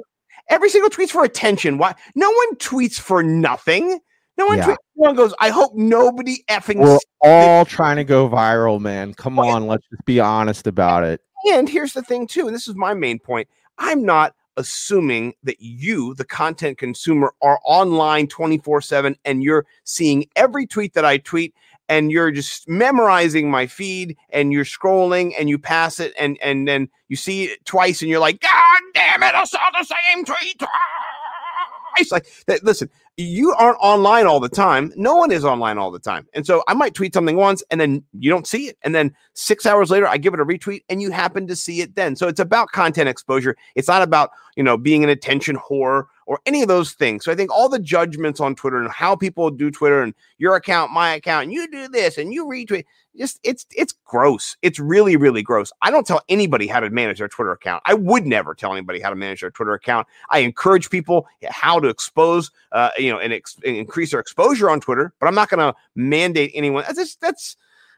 Every 0.47 0.69
single 0.69 0.89
tweet's 0.89 1.11
for 1.11 1.25
attention. 1.25 1.77
Why? 1.77 1.93
No 2.15 2.29
one 2.29 2.55
tweets 2.55 2.97
for 2.97 3.21
nothing. 3.21 3.99
No 4.37 4.45
one, 4.45 4.59
yeah. 4.59 4.67
tweets, 4.67 4.77
no 4.95 5.07
one 5.07 5.15
goes. 5.15 5.33
I 5.41 5.49
hope 5.49 5.75
nobody 5.75 6.45
effing. 6.49 6.79
We're 6.79 6.97
all 7.19 7.65
trying 7.65 7.97
to 7.97 8.05
go 8.05 8.29
viral, 8.29 8.79
man. 8.79 9.13
Come 9.13 9.37
on, 9.37 9.67
let's 9.67 9.85
just 9.89 10.05
be 10.05 10.21
honest 10.21 10.67
about 10.67 11.03
it. 11.03 11.21
And 11.51 11.67
here's 11.67 11.91
the 11.91 12.01
thing, 12.01 12.27
too, 12.27 12.47
and 12.47 12.55
this 12.55 12.69
is 12.69 12.75
my 12.75 12.93
main 12.93 13.19
point. 13.19 13.49
I'm 13.77 14.05
not 14.05 14.33
assuming 14.57 15.33
that 15.43 15.59
you, 15.59 16.13
the 16.15 16.25
content 16.25 16.77
consumer, 16.77 17.33
are 17.41 17.59
online 17.65 18.27
24 18.27 18.81
7 18.81 19.15
and 19.25 19.43
you're 19.43 19.65
seeing 19.83 20.25
every 20.35 20.67
tweet 20.67 20.93
that 20.93 21.05
I 21.05 21.17
tweet 21.17 21.53
and 21.91 22.09
you're 22.09 22.31
just 22.31 22.69
memorizing 22.69 23.51
my 23.51 23.67
feed 23.67 24.15
and 24.29 24.53
you're 24.53 24.63
scrolling 24.63 25.33
and 25.37 25.49
you 25.49 25.59
pass 25.59 25.99
it 25.99 26.13
and 26.17 26.37
and 26.41 26.65
then 26.65 26.87
you 27.09 27.17
see 27.17 27.43
it 27.43 27.65
twice 27.65 28.01
and 28.01 28.09
you're 28.09 28.21
like, 28.21 28.39
God 28.39 28.81
damn 28.93 29.21
it, 29.21 29.35
I 29.35 29.43
saw 29.43 29.59
the 29.77 29.83
same 29.83 30.23
tweet 30.23 30.57
twice. 30.57 32.09
Like 32.09 32.25
that, 32.47 32.63
listen, 32.63 32.89
you 33.17 33.51
aren't 33.51 33.77
online 33.81 34.25
all 34.25 34.39
the 34.39 34.47
time. 34.47 34.93
No 34.95 35.17
one 35.17 35.31
is 35.31 35.43
online 35.43 35.77
all 35.77 35.91
the 35.91 35.99
time. 35.99 36.25
And 36.33 36.47
so 36.47 36.63
I 36.69 36.73
might 36.73 36.93
tweet 36.93 37.13
something 37.13 37.35
once 37.35 37.61
and 37.69 37.81
then 37.81 38.05
you 38.17 38.29
don't 38.29 38.47
see 38.47 38.67
it. 38.69 38.77
And 38.83 38.95
then 38.95 39.13
six 39.33 39.65
hours 39.65 39.91
later, 39.91 40.07
I 40.07 40.15
give 40.15 40.33
it 40.33 40.39
a 40.39 40.45
retweet 40.45 40.83
and 40.87 41.01
you 41.01 41.11
happen 41.11 41.45
to 41.47 41.55
see 41.57 41.81
it 41.81 41.95
then. 41.95 42.15
So 42.15 42.29
it's 42.29 42.39
about 42.39 42.71
content 42.71 43.09
exposure. 43.09 43.57
It's 43.75 43.89
not 43.89 44.01
about, 44.01 44.31
you 44.55 44.63
know, 44.63 44.77
being 44.77 45.03
an 45.03 45.09
attention 45.09 45.57
whore 45.57 46.05
or 46.31 46.39
any 46.45 46.61
of 46.61 46.69
those 46.69 46.93
things. 46.93 47.25
So 47.25 47.31
I 47.33 47.35
think 47.35 47.51
all 47.51 47.67
the 47.67 47.77
judgments 47.77 48.39
on 48.39 48.55
Twitter 48.55 48.77
and 48.77 48.89
how 48.89 49.17
people 49.17 49.51
do 49.51 49.69
Twitter 49.69 50.01
and 50.01 50.13
your 50.37 50.55
account, 50.55 50.93
my 50.93 51.13
account, 51.13 51.43
and 51.43 51.51
you 51.51 51.69
do 51.69 51.89
this 51.89 52.17
and 52.17 52.33
you 52.33 52.45
retweet, 52.45 52.85
just 53.17 53.41
it's 53.43 53.65
it's 53.75 53.93
gross. 54.05 54.55
It's 54.61 54.79
really 54.79 55.17
really 55.17 55.43
gross. 55.43 55.73
I 55.81 55.91
don't 55.91 56.07
tell 56.07 56.21
anybody 56.29 56.67
how 56.67 56.79
to 56.79 56.89
manage 56.89 57.17
their 57.17 57.27
Twitter 57.27 57.51
account. 57.51 57.83
I 57.85 57.95
would 57.95 58.25
never 58.25 58.55
tell 58.55 58.71
anybody 58.71 59.01
how 59.01 59.09
to 59.09 59.15
manage 59.17 59.41
their 59.41 59.51
Twitter 59.51 59.73
account. 59.73 60.07
I 60.29 60.39
encourage 60.39 60.89
people 60.89 61.27
how 61.49 61.81
to 61.81 61.89
expose, 61.89 62.49
uh, 62.71 62.91
you 62.97 63.11
know, 63.11 63.19
and, 63.19 63.33
ex- 63.33 63.59
and 63.65 63.75
increase 63.75 64.11
their 64.11 64.21
exposure 64.21 64.69
on 64.69 64.79
Twitter, 64.79 65.11
but 65.19 65.27
I'm 65.27 65.35
not 65.35 65.49
going 65.49 65.59
to 65.59 65.77
mandate 65.95 66.51
anyone. 66.53 66.85
That's 66.87 66.97
just, 66.97 67.19
that's 67.19 67.57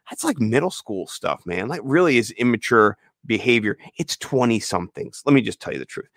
that's 0.10 0.24
like 0.24 0.39
middle 0.39 0.72
school 0.72 1.06
stuff, 1.06 1.46
man. 1.46 1.67
Like 1.67 1.82
really 1.84 2.17
is 2.17 2.32
immature 2.32 2.98
behavior. 3.26 3.78
It's 3.98 4.18
20 4.18 4.60
somethings. 4.60 5.22
Let 5.26 5.34
me 5.34 5.42
just 5.42 5.60
tell 5.60 5.74
you 5.74 5.80
the 5.80 5.86
truth. 5.86 6.10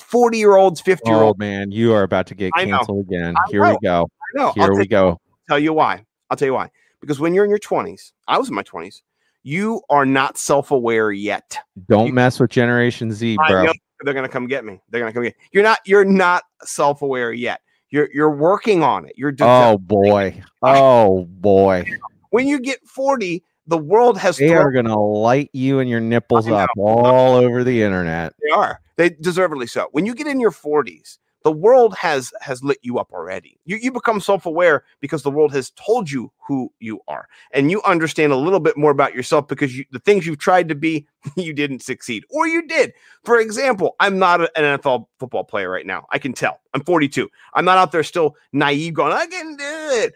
40 0.00 0.38
year 0.38 0.56
olds, 0.56 0.80
50 0.80 1.08
year 1.10 1.18
Oh 1.18 1.26
old. 1.28 1.38
man, 1.38 1.70
you 1.70 1.92
are 1.92 2.02
about 2.02 2.26
to 2.28 2.34
get 2.34 2.52
canceled 2.54 3.06
again. 3.06 3.34
I 3.36 3.40
Here 3.50 3.62
know. 3.62 3.70
we 3.72 3.78
go. 3.82 4.02
I 4.04 4.38
know. 4.38 4.52
Here 4.52 4.64
I'll 4.64 4.70
we 4.78 4.86
tell- 4.86 5.12
go. 5.12 5.20
tell 5.48 5.58
you 5.58 5.72
why. 5.72 6.04
I'll 6.30 6.36
tell 6.36 6.46
you 6.46 6.54
why. 6.54 6.70
Because 7.00 7.20
when 7.20 7.34
you're 7.34 7.44
in 7.44 7.50
your 7.50 7.58
20s, 7.58 8.12
I 8.26 8.38
was 8.38 8.48
in 8.48 8.54
my 8.54 8.62
20s, 8.62 9.02
you 9.42 9.80
are 9.90 10.04
not 10.06 10.36
self 10.38 10.70
aware 10.70 11.12
yet. 11.12 11.58
Don't 11.88 12.08
you- 12.08 12.12
mess 12.12 12.40
with 12.40 12.50
Generation 12.50 13.12
Z, 13.12 13.36
bro. 13.48 13.66
they're 14.02 14.14
gonna 14.14 14.28
come 14.28 14.46
get 14.46 14.64
me. 14.64 14.80
They're 14.90 15.00
gonna 15.00 15.12
come 15.12 15.22
get 15.22 15.34
you're 15.52 15.62
not 15.62 15.78
you're 15.86 16.04
not 16.04 16.42
self 16.64 17.02
aware 17.02 17.32
yet. 17.32 17.60
You're 17.90 18.08
you're 18.12 18.34
working 18.34 18.82
on 18.82 19.06
it. 19.06 19.12
You're 19.16 19.32
Oh 19.40 19.78
boy. 19.78 20.42
Oh 20.62 21.24
boy. 21.26 21.84
when 22.30 22.46
you 22.48 22.58
get 22.58 22.80
40, 22.88 23.42
the 23.66 23.78
world 23.78 24.18
has 24.18 24.36
They 24.36 24.48
thrown 24.48 24.66
are 24.66 24.72
gonna 24.72 24.98
light 24.98 25.50
you 25.52 25.80
and 25.80 25.90
your 25.90 26.00
nipples 26.00 26.48
up 26.48 26.70
all 26.78 27.34
over 27.34 27.64
the 27.64 27.82
internet. 27.82 28.34
They 28.42 28.50
are. 28.50 28.80
They 28.96 29.10
deservedly 29.10 29.66
so. 29.66 29.88
When 29.92 30.06
you 30.06 30.14
get 30.14 30.26
in 30.26 30.40
your 30.40 30.50
40s, 30.50 31.18
the 31.46 31.52
world 31.52 31.94
has 31.96 32.32
has 32.40 32.64
lit 32.64 32.78
you 32.82 32.98
up 32.98 33.12
already. 33.12 33.56
You 33.66 33.76
you 33.76 33.92
become 33.92 34.20
self-aware 34.20 34.82
because 35.00 35.22
the 35.22 35.30
world 35.30 35.52
has 35.52 35.70
told 35.70 36.10
you 36.10 36.32
who 36.46 36.72
you 36.80 37.00
are. 37.06 37.28
And 37.52 37.70
you 37.70 37.80
understand 37.82 38.32
a 38.32 38.36
little 38.36 38.58
bit 38.58 38.76
more 38.76 38.90
about 38.90 39.14
yourself 39.14 39.46
because 39.46 39.76
you, 39.76 39.84
the 39.92 40.00
things 40.00 40.26
you've 40.26 40.38
tried 40.38 40.68
to 40.68 40.74
be, 40.74 41.06
you 41.36 41.52
didn't 41.52 41.82
succeed. 41.82 42.24
Or 42.30 42.48
you 42.48 42.66
did. 42.66 42.94
For 43.24 43.38
example, 43.38 43.94
I'm 44.00 44.18
not 44.18 44.40
an 44.40 44.48
NFL 44.56 45.06
football 45.20 45.44
player 45.44 45.70
right 45.70 45.86
now. 45.86 46.06
I 46.10 46.18
can 46.18 46.32
tell. 46.32 46.60
I'm 46.74 46.82
42. 46.82 47.28
I'm 47.54 47.64
not 47.64 47.78
out 47.78 47.92
there 47.92 48.02
still 48.02 48.34
naive 48.52 48.94
going, 48.94 49.12
I 49.12 49.26
can 49.26 49.54
do 49.56 49.64
it. 49.64 50.14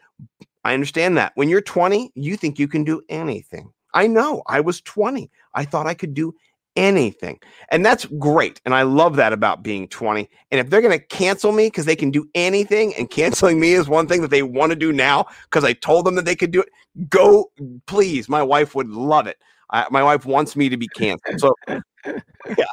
I 0.65 0.75
understand 0.75 1.17
that. 1.17 1.33
When 1.35 1.49
you're 1.49 1.61
20, 1.61 2.13
you 2.15 2.37
think 2.37 2.59
you 2.59 2.69
can 2.69 2.85
do 2.85 3.03
anything. 3.09 3.73
I 3.95 4.07
know. 4.07 4.43
I 4.47 4.61
was 4.61 4.81
20. 4.83 5.31
I 5.55 5.65
thought 5.65 5.87
I 5.87 5.95
could 5.95 6.15
do 6.15 6.35
anything. 6.77 7.39
And 7.71 7.85
that's 7.85 8.05
great. 8.05 8.61
And 8.65 8.75
I 8.75 8.83
love 8.83 9.17
that 9.17 9.33
about 9.33 9.63
being 9.63 9.89
20. 9.89 10.29
And 10.51 10.61
if 10.61 10.71
they're 10.71 10.81
going 10.81 10.99
to 10.99 11.05
cancel 11.07 11.53
me 11.53 11.67
because 11.67 11.85
they 11.85 11.97
can 11.97 12.11
do 12.11 12.29
anything 12.35 12.95
and 12.95 13.11
canceling 13.11 13.59
me 13.59 13.73
is 13.73 13.89
one 13.89 14.07
thing 14.07 14.23
that 14.23 14.31
they 14.31 14.43
want 14.43 14.71
to 14.71 14.77
do 14.77 14.93
now 14.93 15.27
because 15.45 15.65
I 15.65 15.73
told 15.73 16.05
them 16.07 16.15
that 16.15 16.25
they 16.25 16.37
could 16.37 16.51
do 16.51 16.61
it, 16.61 16.69
go, 17.09 17.51
please. 17.87 18.29
My 18.29 18.43
wife 18.43 18.75
would 18.75 18.89
love 18.89 19.27
it. 19.27 19.39
I, 19.71 19.87
my 19.91 20.03
wife 20.03 20.25
wants 20.25 20.57
me 20.57 20.69
to 20.69 20.77
be 20.77 20.89
canceled. 20.89 21.41
So, 21.41 21.55
yeah. 22.57 22.65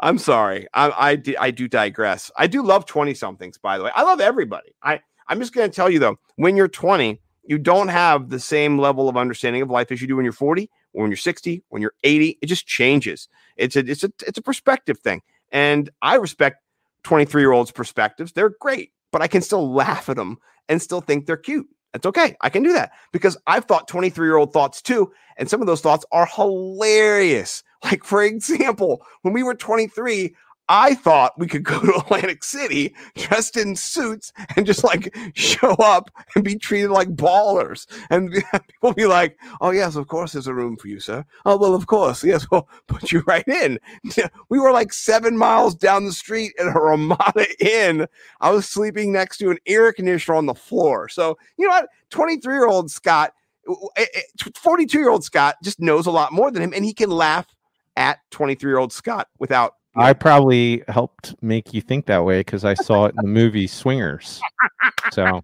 I'm 0.00 0.18
sorry. 0.18 0.66
I, 0.74 0.90
I, 1.12 1.46
I 1.46 1.50
do 1.50 1.68
digress. 1.68 2.30
I 2.36 2.46
do 2.46 2.62
love 2.62 2.86
20 2.86 3.14
somethings, 3.14 3.58
by 3.58 3.78
the 3.78 3.84
way. 3.84 3.90
I 3.94 4.02
love 4.02 4.20
everybody. 4.20 4.74
I, 4.82 5.00
I'm 5.28 5.40
just 5.40 5.54
going 5.54 5.68
to 5.68 5.74
tell 5.74 5.90
you, 5.90 5.98
though, 5.98 6.16
when 6.36 6.56
you're 6.56 6.68
20, 6.68 7.20
you 7.44 7.58
don't 7.58 7.88
have 7.88 8.30
the 8.30 8.40
same 8.40 8.78
level 8.78 9.08
of 9.08 9.16
understanding 9.16 9.62
of 9.62 9.70
life 9.70 9.92
as 9.92 10.00
you 10.00 10.08
do 10.08 10.16
when 10.16 10.24
you're 10.24 10.32
40 10.32 10.70
or 10.92 11.02
when 11.02 11.10
you're 11.10 11.16
60, 11.16 11.62
when 11.68 11.82
you're 11.82 11.94
80. 12.02 12.38
It 12.40 12.46
just 12.46 12.66
changes. 12.66 13.28
It's 13.56 13.76
a 13.76 13.80
it's 13.80 14.04
a 14.04 14.10
it's 14.26 14.38
a 14.38 14.42
perspective 14.42 14.98
thing. 14.98 15.20
And 15.52 15.90
I 16.02 16.16
respect 16.16 16.62
23 17.04 17.42
year 17.42 17.52
olds' 17.52 17.70
perspectives. 17.70 18.32
They're 18.32 18.54
great, 18.60 18.92
but 19.12 19.22
I 19.22 19.26
can 19.28 19.42
still 19.42 19.72
laugh 19.72 20.08
at 20.08 20.16
them 20.16 20.38
and 20.68 20.80
still 20.80 21.00
think 21.00 21.26
they're 21.26 21.36
cute. 21.36 21.66
That's 21.92 22.06
okay. 22.06 22.34
I 22.40 22.48
can 22.50 22.64
do 22.64 22.72
that 22.72 22.90
because 23.12 23.36
I've 23.46 23.66
thought 23.66 23.86
23 23.86 24.26
year 24.26 24.36
old 24.36 24.52
thoughts 24.52 24.82
too. 24.82 25.12
And 25.36 25.48
some 25.48 25.60
of 25.60 25.68
those 25.68 25.80
thoughts 25.80 26.04
are 26.12 26.26
hilarious. 26.26 27.62
Like, 27.84 28.02
for 28.02 28.22
example, 28.22 29.04
when 29.20 29.34
we 29.34 29.42
were 29.42 29.54
23, 29.54 30.34
I 30.68 30.94
thought 30.94 31.38
we 31.38 31.46
could 31.46 31.62
go 31.62 31.78
to 31.80 31.96
Atlantic 31.96 32.42
City 32.42 32.94
dressed 33.16 33.56
in 33.56 33.76
suits 33.76 34.32
and 34.56 34.66
just 34.66 34.82
like 34.82 35.14
show 35.34 35.72
up 35.72 36.10
and 36.34 36.44
be 36.44 36.56
treated 36.56 36.90
like 36.90 37.08
ballers. 37.08 37.86
And 38.10 38.32
people 38.52 38.92
be 38.94 39.06
like, 39.06 39.38
oh, 39.60 39.70
yes, 39.70 39.96
of 39.96 40.08
course 40.08 40.32
there's 40.32 40.46
a 40.46 40.54
room 40.54 40.76
for 40.76 40.88
you, 40.88 41.00
sir. 41.00 41.24
Oh, 41.44 41.56
well, 41.56 41.74
of 41.74 41.86
course. 41.86 42.24
Yes, 42.24 42.46
we'll 42.50 42.68
put 42.86 43.12
you 43.12 43.22
right 43.26 43.46
in. 43.46 43.78
We 44.48 44.58
were 44.58 44.72
like 44.72 44.92
seven 44.92 45.36
miles 45.36 45.74
down 45.74 46.04
the 46.04 46.12
street 46.12 46.52
at 46.58 46.66
a 46.66 46.78
Ramada 46.78 47.46
Inn. 47.60 48.06
I 48.40 48.50
was 48.50 48.68
sleeping 48.68 49.12
next 49.12 49.38
to 49.38 49.50
an 49.50 49.58
air 49.66 49.92
conditioner 49.92 50.36
on 50.36 50.46
the 50.46 50.54
floor. 50.54 51.08
So, 51.08 51.36
you 51.58 51.66
know 51.66 51.72
what? 51.72 51.88
23 52.10 52.54
year 52.54 52.66
old 52.66 52.90
Scott, 52.90 53.34
eh, 53.96 54.06
eh, 54.14 54.50
42 54.54 54.98
year 54.98 55.10
old 55.10 55.24
Scott 55.24 55.56
just 55.62 55.80
knows 55.80 56.06
a 56.06 56.10
lot 56.10 56.32
more 56.32 56.50
than 56.50 56.62
him 56.62 56.72
and 56.72 56.84
he 56.84 56.94
can 56.94 57.10
laugh 57.10 57.46
at 57.96 58.18
23 58.30 58.70
year 58.70 58.78
old 58.78 58.92
Scott 58.92 59.28
without. 59.38 59.74
I 59.96 60.12
probably 60.12 60.82
helped 60.88 61.34
make 61.42 61.72
you 61.72 61.80
think 61.80 62.06
that 62.06 62.24
way 62.24 62.40
because 62.40 62.64
I 62.64 62.74
saw 62.74 63.06
it 63.06 63.14
in 63.14 63.22
the 63.22 63.28
movie 63.28 63.66
Swingers. 63.66 64.40
So 65.12 65.40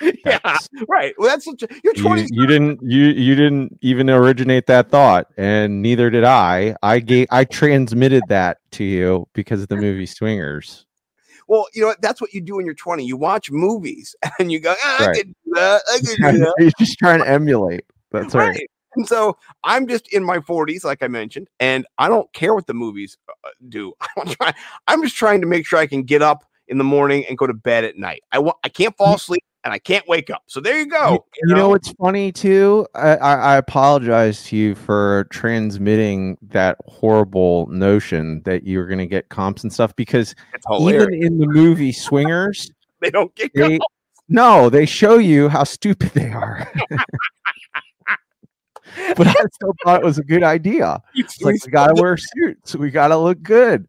yeah, 0.26 0.58
right. 0.88 1.14
Well, 1.18 1.28
that's 1.28 1.46
a, 1.46 1.54
you're 1.84 1.94
20. 1.94 2.22
you, 2.22 2.28
you 2.32 2.46
didn't 2.46 2.80
you 2.82 3.04
you 3.04 3.34
didn't 3.36 3.78
even 3.80 4.10
originate 4.10 4.66
that 4.66 4.90
thought, 4.90 5.28
and 5.36 5.80
neither 5.82 6.10
did 6.10 6.24
I. 6.24 6.74
I 6.82 6.98
gave 6.98 7.28
I 7.30 7.44
transmitted 7.44 8.24
that 8.28 8.58
to 8.72 8.84
you 8.84 9.28
because 9.34 9.62
of 9.62 9.68
the 9.68 9.76
movie 9.86 10.06
Swingers. 10.06 10.84
well, 11.46 11.66
you 11.74 11.82
know 11.82 11.88
what? 11.88 12.00
That's 12.02 12.20
what 12.20 12.32
you 12.34 12.40
do 12.40 12.56
when 12.56 12.66
you're 12.66 12.74
20. 12.74 13.04
You 13.04 13.16
watch 13.16 13.50
movies 13.52 14.16
and 14.40 14.50
you 14.50 14.58
go, 14.58 14.74
ah, 14.82 15.02
I 15.02 15.06
Right. 15.06 15.16
can 15.16 15.26
do 15.28 15.52
that. 15.54 15.82
I 15.88 15.98
can 15.98 16.32
do 16.32 16.38
that. 16.38 16.54
You're 16.58 16.70
just 16.78 16.98
trying 16.98 17.20
to 17.20 17.28
emulate. 17.28 17.84
That's 18.10 18.34
right. 18.34 18.48
Right. 18.48 18.70
And 18.96 19.06
so 19.06 19.36
I'm 19.62 19.86
just 19.86 20.12
in 20.12 20.24
my 20.24 20.38
40s, 20.38 20.84
like 20.84 21.02
I 21.02 21.08
mentioned, 21.08 21.48
and 21.60 21.86
I 21.98 22.08
don't 22.08 22.32
care 22.32 22.54
what 22.54 22.66
the 22.66 22.74
movies 22.74 23.16
uh, 23.28 23.48
do. 23.68 23.92
I'm, 24.18 24.26
trying, 24.26 24.54
I'm 24.88 25.02
just 25.02 25.16
trying 25.16 25.40
to 25.40 25.46
make 25.46 25.66
sure 25.66 25.78
I 25.78 25.86
can 25.86 26.02
get 26.02 26.22
up 26.22 26.44
in 26.68 26.78
the 26.78 26.84
morning 26.84 27.24
and 27.28 27.36
go 27.36 27.46
to 27.46 27.54
bed 27.54 27.84
at 27.84 27.96
night. 27.96 28.22
I 28.32 28.38
want, 28.38 28.56
I 28.64 28.68
can't 28.68 28.96
fall 28.96 29.16
asleep 29.16 29.44
and 29.64 29.72
I 29.72 29.78
can't 29.78 30.06
wake 30.06 30.30
up. 30.30 30.42
So 30.46 30.60
there 30.60 30.78
you 30.78 30.86
go. 30.86 31.24
You, 31.42 31.54
know 31.54 31.70
what's 31.70 31.90
funny 31.92 32.32
too? 32.32 32.86
I, 32.94 33.16
I, 33.16 33.34
I 33.34 33.56
apologize 33.56 34.44
to 34.44 34.56
you 34.56 34.74
for 34.74 35.26
transmitting 35.30 36.38
that 36.42 36.76
horrible 36.86 37.66
notion 37.68 38.42
that 38.44 38.66
you're 38.66 38.86
going 38.86 38.98
to 38.98 39.06
get 39.06 39.28
comps 39.30 39.62
and 39.62 39.72
stuff 39.72 39.94
because 39.96 40.34
even 40.80 41.14
in 41.14 41.38
the 41.38 41.46
movie 41.46 41.92
Swingers, 41.92 42.70
they 43.00 43.10
don't 43.10 43.34
get 43.34 43.52
they 43.54 43.78
no, 44.28 44.70
they 44.70 44.86
show 44.86 45.18
you 45.18 45.48
how 45.48 45.64
stupid 45.64 46.10
they 46.10 46.30
are. 46.30 46.70
but 49.16 49.26
I 49.26 49.34
still 49.52 49.74
thought 49.84 50.02
it 50.02 50.04
was 50.04 50.18
a 50.18 50.24
good 50.24 50.42
idea. 50.42 51.02
It's 51.14 51.40
like 51.40 51.64
we 51.64 51.70
gotta 51.70 51.94
wear 52.00 52.16
suits. 52.16 52.74
We 52.74 52.90
gotta 52.90 53.16
look 53.16 53.42
good. 53.42 53.88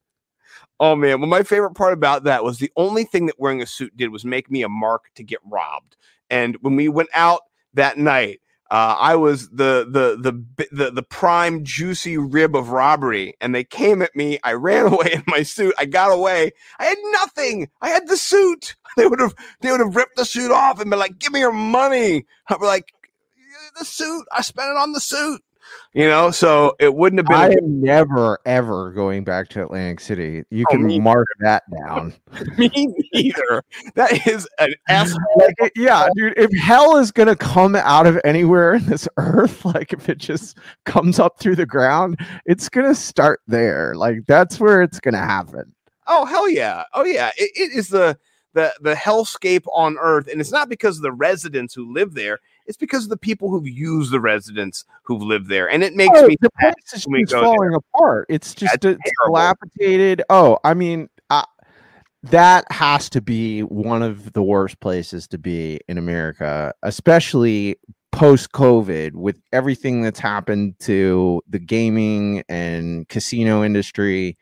Oh 0.80 0.96
man, 0.96 1.22
well, 1.22 1.30
my 1.30 1.44
favorite 1.44 1.74
part 1.74 1.94
about 1.94 2.26
that 2.26 2.44
was 2.44 2.60
the 2.60 2.72
only 2.76 3.06
thing 3.06 3.28
that 3.28 3.40
wearing 3.40 3.62
a 3.62 3.66
suit 3.66 3.96
did 3.96 4.10
was 4.10 4.26
make 4.26 4.52
me 4.52 4.64
a 4.64 4.70
mark 4.70 5.06
to 5.16 5.24
get 5.24 5.40
robbed. 5.46 5.96
And 6.30 6.58
when 6.62 6.76
we 6.76 6.90
went 6.90 7.10
out 7.14 7.42
that 7.74 7.98
night, 7.98 8.42
uh, 8.72 8.98
I 9.00 9.16
was 9.16 9.50
the 9.50 9.88
the 9.90 10.18
the 10.20 10.68
the 10.72 10.92
the 10.92 11.04
prime 11.04 11.64
juicy 11.64 12.18
rib 12.18 12.56
of 12.56 12.70
robbery, 12.70 13.36
and 13.40 13.54
they 13.54 13.64
came 13.64 14.02
at 14.02 14.16
me. 14.16 14.40
I 14.44 14.54
ran 14.54 14.86
away 14.92 15.12
in 15.14 15.24
my 15.28 15.44
suit. 15.44 15.74
I 15.78 15.86
got 15.86 16.12
away. 16.12 16.52
I 16.80 16.86
had 16.86 16.98
nothing. 17.12 17.70
I 17.82 17.90
had 17.90 18.08
the 18.08 18.18
suit. 18.18 18.76
They 18.98 19.08
would 19.08 19.20
have 19.20 19.36
they 19.60 19.72
would 19.72 19.82
have 19.82 19.98
ripped 19.98 20.16
the 20.16 20.24
suit 20.24 20.52
off 20.52 20.80
and 20.80 20.90
been 20.90 20.98
like, 20.98 21.20
"Give 21.20 21.34
me 21.34 21.42
your 21.42 21.52
money." 21.52 22.26
Be 22.48 22.56
like, 22.66 22.94
"The 23.78 23.86
suit. 23.86 24.26
I 24.32 24.42
spent 24.42 24.70
it 24.70 24.78
on 24.78 24.92
the 24.94 25.00
suit." 25.00 25.42
You 25.94 26.08
know, 26.08 26.30
so 26.30 26.76
it 26.80 26.94
wouldn't 26.94 27.20
have 27.20 27.26
been. 27.26 27.36
I 27.36 27.64
am 27.64 27.82
never 27.82 28.38
ever 28.46 28.92
going 28.92 29.24
back 29.24 29.50
to 29.50 29.64
Atlantic 29.64 30.00
City. 30.00 30.44
You 30.52 30.64
Oh, 30.70 30.72
can 30.72 31.02
mark 31.04 31.26
that 31.40 31.64
down. 31.84 32.14
me 32.58 32.70
neither. 33.14 33.64
That 33.96 34.28
is 34.28 34.48
an 34.60 34.74
S. 34.90 35.16
Like, 35.38 35.72
yeah, 35.76 36.08
dude. 36.16 36.38
If 36.38 36.54
hell 36.56 36.98
is 36.98 37.12
gonna 37.12 37.36
come 37.36 37.76
out 37.76 38.06
of 38.06 38.20
anywhere 38.24 38.76
in 38.76 38.86
this 38.86 39.08
earth, 39.18 39.66
like 39.66 39.92
if 39.92 40.08
it 40.08 40.20
just 40.20 40.58
comes 40.86 41.18
up 41.20 41.40
through 41.40 41.56
the 41.56 41.66
ground, 41.66 42.20
it's 42.46 42.70
gonna 42.70 42.94
start 42.96 43.42
there. 43.48 43.96
Like 43.96 44.20
that's 44.28 44.60
where 44.60 44.84
it's 44.84 45.00
gonna 45.00 45.18
happen. 45.18 45.74
Oh 46.08 46.26
hell 46.26 46.48
yeah! 46.48 46.84
Oh 46.94 47.06
yeah! 47.06 47.32
It, 47.38 47.52
it 47.56 47.72
is 47.76 47.88
the 47.88 48.18
the 48.54 48.72
the 48.82 48.94
hellscape 48.94 49.66
on 49.74 49.98
Earth, 50.00 50.28
and 50.28 50.40
it's 50.40 50.52
not 50.52 50.70
because 50.70 50.98
of 50.98 51.02
the 51.04 51.12
residents 51.12 51.74
who 51.74 51.92
live 51.92 52.14
there. 52.14 52.40
It's 52.66 52.78
because 52.78 53.04
of 53.04 53.10
the 53.10 53.18
people 53.18 53.50
who've 53.50 53.68
used 53.68 54.12
the 54.12 54.20
residents 54.20 54.86
who've 55.04 55.22
lived 55.22 55.48
there, 55.50 55.70
and 55.70 55.84
it 55.84 55.94
makes 55.96 56.18
Oh, 56.18 56.28
me 56.28 56.36
the 56.42 56.50
place 56.60 56.74
is 56.94 57.06
just 57.06 57.08
go 57.08 57.24
there. 57.26 57.42
falling 57.44 57.76
apart. 57.76 58.26
It's 58.30 58.54
just 58.56 58.84
a, 58.86 58.90
it's 58.90 59.12
dilapidated. 59.26 60.24
Oh, 60.30 60.58
I 60.64 60.74
mean, 60.74 61.10
uh, 61.30 61.44
that 62.24 62.66
has 62.72 63.10
to 63.12 63.22
be 63.22 63.62
one 63.62 64.02
of 64.02 64.34
the 64.34 64.42
worst 64.44 64.80
places 64.80 65.28
to 65.30 65.38
be 65.38 65.80
in 65.88 65.98
America, 65.98 66.74
especially 66.82 67.78
post 68.12 68.52
COVID 68.54 69.14
with 69.14 69.40
everything 69.52 70.02
that's 70.02 70.20
happened 70.20 70.80
to 70.80 71.42
the 71.50 71.60
gaming 71.60 72.44
and 72.50 73.08
casino 73.10 73.64
industry. 73.64 74.38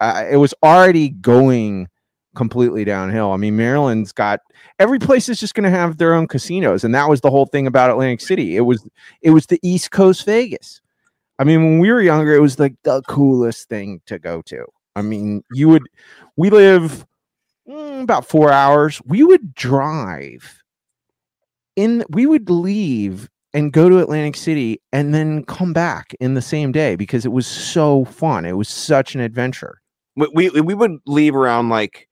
Uh, 0.00 0.24
it 0.30 0.36
was 0.36 0.54
already 0.62 1.08
going 1.08 1.88
completely 2.34 2.84
downhill. 2.84 3.32
I 3.32 3.36
mean, 3.36 3.56
Maryland's 3.56 4.12
got 4.12 4.40
every 4.78 4.98
place 4.98 5.28
is 5.28 5.40
just 5.40 5.54
going 5.54 5.64
to 5.64 5.76
have 5.76 5.96
their 5.98 6.14
own 6.14 6.26
casinos, 6.26 6.84
and 6.84 6.94
that 6.94 7.08
was 7.08 7.20
the 7.20 7.30
whole 7.30 7.46
thing 7.46 7.66
about 7.66 7.90
Atlantic 7.90 8.20
City. 8.20 8.56
It 8.56 8.62
was 8.62 8.86
it 9.22 9.30
was 9.30 9.46
the 9.46 9.60
East 9.62 9.90
Coast 9.90 10.24
Vegas. 10.24 10.80
I 11.38 11.44
mean, 11.44 11.64
when 11.64 11.78
we 11.80 11.90
were 11.90 12.00
younger, 12.00 12.34
it 12.34 12.40
was 12.40 12.58
like 12.58 12.74
the 12.84 13.02
coolest 13.02 13.68
thing 13.68 14.00
to 14.06 14.18
go 14.18 14.42
to. 14.42 14.64
I 14.96 15.02
mean, 15.02 15.42
you 15.52 15.68
would 15.68 15.84
we 16.36 16.50
live 16.50 17.06
mm, 17.68 18.02
about 18.02 18.26
four 18.26 18.52
hours. 18.52 19.00
We 19.04 19.24
would 19.24 19.54
drive 19.54 20.62
in. 21.76 22.04
We 22.10 22.26
would 22.26 22.50
leave 22.50 23.28
and 23.52 23.72
go 23.72 23.88
to 23.88 23.98
Atlantic 24.00 24.36
City 24.36 24.80
and 24.92 25.14
then 25.14 25.44
come 25.44 25.72
back 25.72 26.12
in 26.20 26.34
the 26.34 26.42
same 26.42 26.72
day 26.72 26.96
because 26.96 27.24
it 27.24 27.32
was 27.32 27.46
so 27.46 28.04
fun. 28.04 28.44
It 28.44 28.56
was 28.56 28.68
such 28.68 29.14
an 29.14 29.20
adventure. 29.20 29.80
we, 30.16 30.50
we 30.50 30.60
we 30.60 30.74
would 30.74 30.98
leave 31.06 31.34
around 31.34 31.68
like 31.68 32.08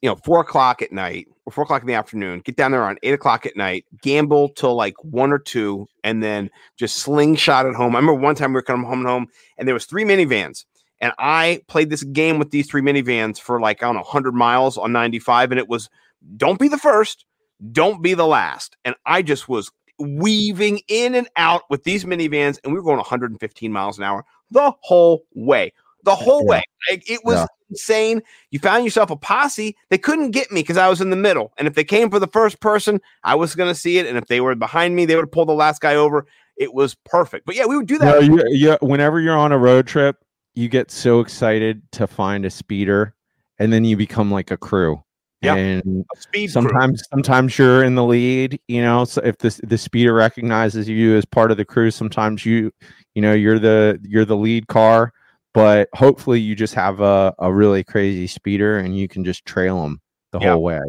you 0.00 0.08
know 0.08 0.16
four 0.16 0.40
o'clock 0.40 0.80
at 0.80 0.92
night 0.92 1.26
or 1.44 1.52
four 1.52 1.64
o'clock 1.64 1.82
in 1.82 1.86
the 1.86 1.94
afternoon 1.94 2.40
get 2.40 2.56
down 2.56 2.70
there 2.70 2.84
on 2.84 2.96
eight 3.02 3.12
o'clock 3.12 3.44
at 3.44 3.56
night 3.56 3.84
gamble 4.00 4.48
till 4.50 4.74
like 4.74 4.94
one 5.04 5.32
or 5.32 5.38
two 5.38 5.86
and 6.02 6.22
then 6.22 6.50
just 6.76 6.96
slingshot 6.96 7.66
at 7.66 7.74
home 7.74 7.94
i 7.94 7.98
remember 7.98 8.14
one 8.14 8.34
time 8.34 8.52
we 8.52 8.54
were 8.54 8.62
coming 8.62 8.86
home 8.86 9.00
and 9.00 9.08
home 9.08 9.26
and 9.58 9.68
there 9.68 9.74
was 9.74 9.84
three 9.84 10.04
minivans 10.04 10.64
and 11.00 11.12
i 11.18 11.60
played 11.68 11.90
this 11.90 12.04
game 12.04 12.38
with 12.38 12.50
these 12.50 12.66
three 12.68 12.80
minivans 12.80 13.38
for 13.38 13.60
like 13.60 13.82
i 13.82 13.86
don't 13.86 13.94
know 13.96 14.00
100 14.00 14.34
miles 14.34 14.78
on 14.78 14.92
95 14.92 15.52
and 15.52 15.58
it 15.58 15.68
was 15.68 15.90
don't 16.36 16.58
be 16.58 16.68
the 16.68 16.78
first 16.78 17.26
don't 17.72 18.02
be 18.02 18.14
the 18.14 18.26
last 18.26 18.76
and 18.84 18.94
i 19.04 19.20
just 19.20 19.48
was 19.48 19.70
weaving 19.98 20.80
in 20.88 21.14
and 21.14 21.28
out 21.36 21.62
with 21.70 21.84
these 21.84 22.04
minivans 22.04 22.58
and 22.64 22.72
we 22.72 22.78
were 22.78 22.84
going 22.84 22.96
115 22.98 23.72
miles 23.72 23.98
an 23.98 24.04
hour 24.04 24.24
the 24.50 24.72
whole 24.80 25.24
way 25.34 25.72
the 26.02 26.14
whole 26.14 26.44
Yeah. 26.44 26.50
way 26.50 26.62
like, 26.90 27.10
it 27.10 27.20
was 27.24 27.40
Yeah. 27.40 27.46
Insane. 27.70 28.22
You 28.50 28.58
found 28.58 28.84
yourself 28.84 29.10
a 29.10 29.16
posse. 29.16 29.76
They 29.90 29.98
couldn't 29.98 30.30
get 30.30 30.50
me 30.50 30.60
because 30.62 30.76
I 30.76 30.88
was 30.88 31.00
in 31.00 31.10
the 31.10 31.16
middle. 31.16 31.52
And 31.58 31.66
if 31.68 31.74
they 31.74 31.84
came 31.84 32.10
for 32.10 32.18
the 32.18 32.26
first 32.26 32.60
person, 32.60 33.00
I 33.24 33.34
was 33.34 33.54
going 33.54 33.68
to 33.70 33.78
see 33.78 33.98
it. 33.98 34.06
And 34.06 34.16
if 34.16 34.26
they 34.26 34.40
were 34.40 34.54
behind 34.54 34.96
me, 34.96 35.04
they 35.04 35.16
would 35.16 35.32
pull 35.32 35.44
the 35.44 35.52
last 35.52 35.80
guy 35.80 35.94
over. 35.94 36.26
It 36.56 36.72
was 36.72 36.94
perfect. 37.04 37.46
But 37.46 37.54
yeah, 37.54 37.66
we 37.66 37.76
would 37.76 37.86
do 37.86 37.98
that. 37.98 38.04
No, 38.04 38.18
you, 38.20 38.42
you, 38.48 38.78
whenever 38.80 39.20
you're 39.20 39.36
on 39.36 39.52
a 39.52 39.58
road 39.58 39.86
trip, 39.86 40.16
you 40.54 40.68
get 40.68 40.90
so 40.90 41.20
excited 41.20 41.82
to 41.92 42.06
find 42.06 42.46
a 42.46 42.50
speeder, 42.50 43.14
and 43.58 43.72
then 43.72 43.84
you 43.84 43.96
become 43.96 44.30
like 44.30 44.50
a 44.50 44.56
crew. 44.56 45.02
Yeah. 45.42 45.54
And 45.54 46.04
speed 46.16 46.46
crew. 46.46 46.48
sometimes, 46.48 47.02
sometimes 47.10 47.58
you're 47.58 47.84
in 47.84 47.94
the 47.94 48.04
lead. 48.04 48.58
You 48.68 48.80
know, 48.80 49.04
so 49.04 49.20
if 49.22 49.36
the 49.38 49.60
the 49.64 49.76
speeder 49.76 50.14
recognizes 50.14 50.88
you 50.88 51.14
as 51.14 51.26
part 51.26 51.50
of 51.50 51.58
the 51.58 51.64
crew, 51.66 51.90
sometimes 51.90 52.46
you, 52.46 52.72
you 53.14 53.20
know, 53.20 53.34
you're 53.34 53.58
the 53.58 54.00
you're 54.02 54.24
the 54.24 54.36
lead 54.36 54.66
car. 54.68 55.12
But 55.56 55.88
hopefully, 55.94 56.38
you 56.38 56.54
just 56.54 56.74
have 56.74 57.00
a, 57.00 57.34
a 57.38 57.52
really 57.52 57.82
crazy 57.82 58.26
speeder, 58.26 58.76
and 58.76 58.96
you 58.96 59.08
can 59.08 59.24
just 59.24 59.46
trail 59.46 59.82
them 59.82 60.00
the 60.32 60.38
Yeah. 60.38 60.52
whole 60.52 60.62
way. 60.62 60.80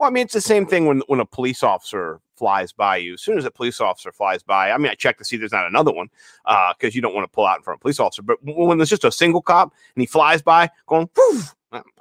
Well, 0.00 0.08
I 0.08 0.10
mean, 0.10 0.24
it's 0.24 0.32
the 0.32 0.40
same 0.40 0.66
thing 0.66 0.86
when 0.86 1.02
when 1.08 1.20
a 1.20 1.26
police 1.26 1.62
officer 1.62 2.20
flies 2.36 2.72
by 2.72 2.96
you. 2.96 3.14
As 3.14 3.22
soon 3.22 3.36
as 3.38 3.44
a 3.44 3.50
police 3.50 3.80
officer 3.82 4.10
flies 4.12 4.42
by, 4.42 4.70
I 4.72 4.78
mean, 4.78 4.90
I 4.90 4.94
check 4.94 5.18
to 5.18 5.24
see 5.24 5.36
there's 5.36 5.52
not 5.52 5.66
another 5.66 5.92
one 5.92 6.08
uh, 6.46 6.72
because 6.72 6.94
you 6.94 7.02
don't 7.02 7.14
want 7.14 7.30
to 7.30 7.34
pull 7.34 7.46
out 7.46 7.58
in 7.58 7.62
front 7.62 7.76
of 7.76 7.80
a 7.80 7.82
police 7.82 8.00
officer. 8.00 8.22
But 8.22 8.38
when 8.42 8.78
there's 8.78 8.90
just 8.90 9.04
a 9.04 9.12
single 9.12 9.42
cop 9.42 9.72
and 9.94 10.00
he 10.02 10.06
flies 10.06 10.40
by, 10.42 10.70
going, 10.86 11.08
"Whew," 11.14 11.42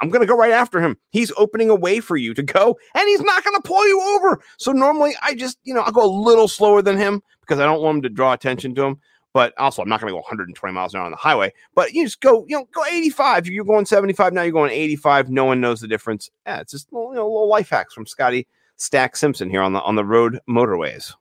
I'm 0.01 0.09
going 0.09 0.21
to 0.21 0.25
go 0.27 0.37
right 0.37 0.51
after 0.51 0.79
him. 0.79 0.97
He's 1.11 1.31
opening 1.35 1.69
a 1.69 1.75
way 1.75 1.99
for 1.99 2.15
you 2.15 2.33
to 2.35 2.43
go, 2.43 2.77
and 2.95 3.07
he's 3.09 3.21
not 3.21 3.43
going 3.43 3.55
to 3.61 3.67
pull 3.67 3.85
you 3.87 4.01
over. 4.15 4.41
So 4.57 4.71
normally, 4.71 5.13
I 5.21 5.35
just, 5.35 5.57
you 5.63 5.73
know, 5.73 5.81
I'll 5.81 5.91
go 5.91 6.05
a 6.05 6.07
little 6.07 6.47
slower 6.47 6.81
than 6.81 6.97
him 6.97 7.21
because 7.41 7.59
I 7.59 7.65
don't 7.65 7.81
want 7.81 7.97
him 7.97 8.01
to 8.03 8.09
draw 8.09 8.33
attention 8.33 8.75
to 8.75 8.83
him. 8.83 8.99
But 9.33 9.53
also, 9.57 9.81
I'm 9.81 9.89
not 9.89 9.99
going 9.99 10.09
to 10.09 10.13
go 10.13 10.17
120 10.17 10.73
miles 10.73 10.93
an 10.93 10.99
hour 10.99 11.05
on 11.05 11.11
the 11.11 11.17
highway. 11.17 11.51
But 11.73 11.93
you 11.93 12.05
just 12.05 12.21
go, 12.21 12.45
you 12.47 12.55
know, 12.55 12.67
go 12.71 12.85
85. 12.85 13.47
You're 13.47 13.65
going 13.65 13.85
75 13.85 14.31
now. 14.31 14.43
You're 14.43 14.51
going 14.51 14.71
85. 14.71 15.29
No 15.29 15.45
one 15.45 15.59
knows 15.59 15.81
the 15.81 15.87
difference. 15.87 16.29
Yeah, 16.45 16.59
it's 16.59 16.71
just 16.71 16.93
little, 16.93 17.09
you 17.09 17.15
know, 17.15 17.25
little 17.25 17.47
life 17.47 17.69
hacks 17.69 17.93
from 17.95 18.05
Scotty 18.05 18.47
Stack 18.77 19.15
Simpson 19.15 19.49
here 19.49 19.61
on 19.61 19.73
the 19.73 19.81
on 19.81 19.95
the 19.95 20.05
road 20.05 20.39
motorways. 20.47 21.13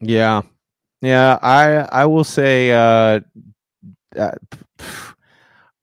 Yeah, 0.00 0.42
yeah. 1.00 1.38
I 1.42 1.76
I 1.90 2.06
will 2.06 2.24
say, 2.24 2.72
uh, 2.72 3.20
uh, 4.16 4.32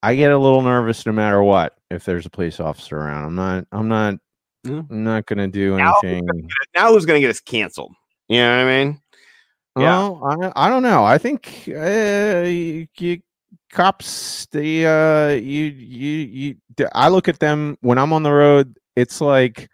I 0.04 0.16
get 0.16 0.32
a 0.32 0.38
little 0.38 0.62
nervous 0.62 1.06
no 1.06 1.12
matter 1.12 1.42
what 1.42 1.76
if 1.90 2.06
there's 2.06 2.26
a 2.26 2.30
police 2.30 2.60
officer 2.60 2.98
around. 2.98 3.26
I'm 3.26 3.36
not. 3.36 3.68
I'm 3.72 3.88
not. 3.88 4.14
I'm 4.66 5.04
not 5.04 5.26
gonna 5.26 5.48
do 5.48 5.78
Now- 5.78 5.98
anything. 6.04 6.28
Now 6.76 6.92
who's 6.92 7.06
going 7.06 7.18
to 7.18 7.22
get 7.22 7.30
us 7.30 7.40
canceled? 7.40 7.94
You 8.28 8.38
know 8.40 8.58
what 8.58 8.72
I 8.72 8.84
mean? 8.84 9.02
Yeah. 9.80 10.10
Well, 10.10 10.54
I 10.56 10.66
I 10.66 10.70
don't 10.70 10.84
know. 10.84 11.04
I 11.06 11.18
think 11.18 11.64
uh, 11.68 12.44
you, 12.46 12.88
you 12.98 13.22
cops. 13.72 14.48
The 14.52 14.86
uh, 14.86 15.30
you 15.36 15.66
you 15.66 16.18
you. 16.78 16.88
I 16.94 17.10
look 17.10 17.28
at 17.28 17.40
them 17.40 17.78
when 17.82 17.98
I'm 17.98 18.14
on 18.14 18.24
the 18.24 18.32
road. 18.32 18.78
It's 18.96 19.22
like 19.22 19.70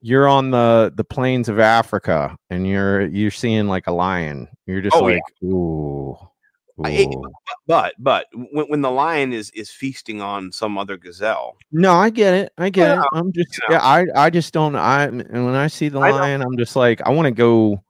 you're 0.00 0.28
on 0.28 0.50
the 0.50 0.92
the 0.94 1.04
plains 1.04 1.48
of 1.48 1.58
Africa 1.58 2.36
and 2.50 2.66
you're 2.66 3.06
you're 3.06 3.30
seeing 3.30 3.66
like 3.68 3.86
a 3.86 3.92
lion. 3.92 4.48
You're 4.66 4.80
just 4.82 4.96
Oh, 4.96 5.08
yeah. 5.08 5.14
like 5.16 5.22
ooh. 5.52 6.16
I- 6.84 7.08
But 7.66 7.94
but 7.98 8.26
when, 8.34 8.66
when 8.66 8.80
the 8.82 8.90
lion 8.90 9.32
is 9.32 9.50
is 9.50 9.70
feasting 9.70 10.20
on 10.20 10.52
some 10.52 10.76
other 10.76 10.96
gazelle, 10.98 11.56
No, 11.72 11.94
I 11.94 12.10
get 12.10 12.34
it. 12.34 12.52
I 12.58 12.68
get 12.68 12.98
it. 12.98 13.04
I'm 13.12 13.32
just 13.32 13.56
you 13.56 13.62
know. 13.70 13.76
yeah, 13.76 13.82
I 13.82 14.04
I 14.14 14.30
just 14.30 14.52
don't 14.52 14.76
I 14.76 15.04
and 15.04 15.46
when 15.46 15.54
I 15.54 15.68
see 15.68 15.88
the 15.88 15.98
I 15.98 16.10
know. 16.10 16.16
lion, 16.18 16.42
I'm 16.42 16.56
just 16.58 16.76
like 16.76 17.00
I 17.00 17.10
want 17.10 17.26
to 17.26 17.32
go 17.32 17.82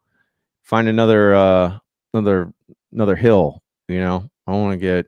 find 0.67 0.89
another 0.89 1.35
uh 1.35 1.79
another 2.12 2.53
another 2.93 3.17
hill, 3.17 3.62
you 3.89 4.01
know. 4.01 4.29
I 4.47 4.53
want 4.53 4.73
to 4.73 4.77
get 4.77 5.07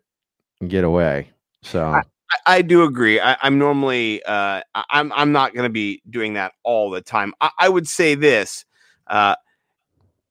get 0.67 0.85
away. 0.85 1.31
So 1.63 1.85
I, 1.85 2.03
I 2.47 2.63
do 2.63 2.85
agree. 2.85 3.21
I, 3.21 3.37
I'm 3.43 3.59
normally 3.59 4.23
uh, 4.25 4.63
I'm 4.75 5.13
I'm 5.13 5.33
not 5.33 5.53
going 5.55 5.65
to 5.65 5.73
be 5.73 6.01
doing 6.09 6.35
that 6.35 6.53
all 6.65 6.91
the 6.91 7.03
time. 7.03 7.35
I, 7.41 7.51
I 7.59 7.69
would 7.69 7.87
say 7.87 8.15
this. 8.15 8.65
Uh, 9.07 9.35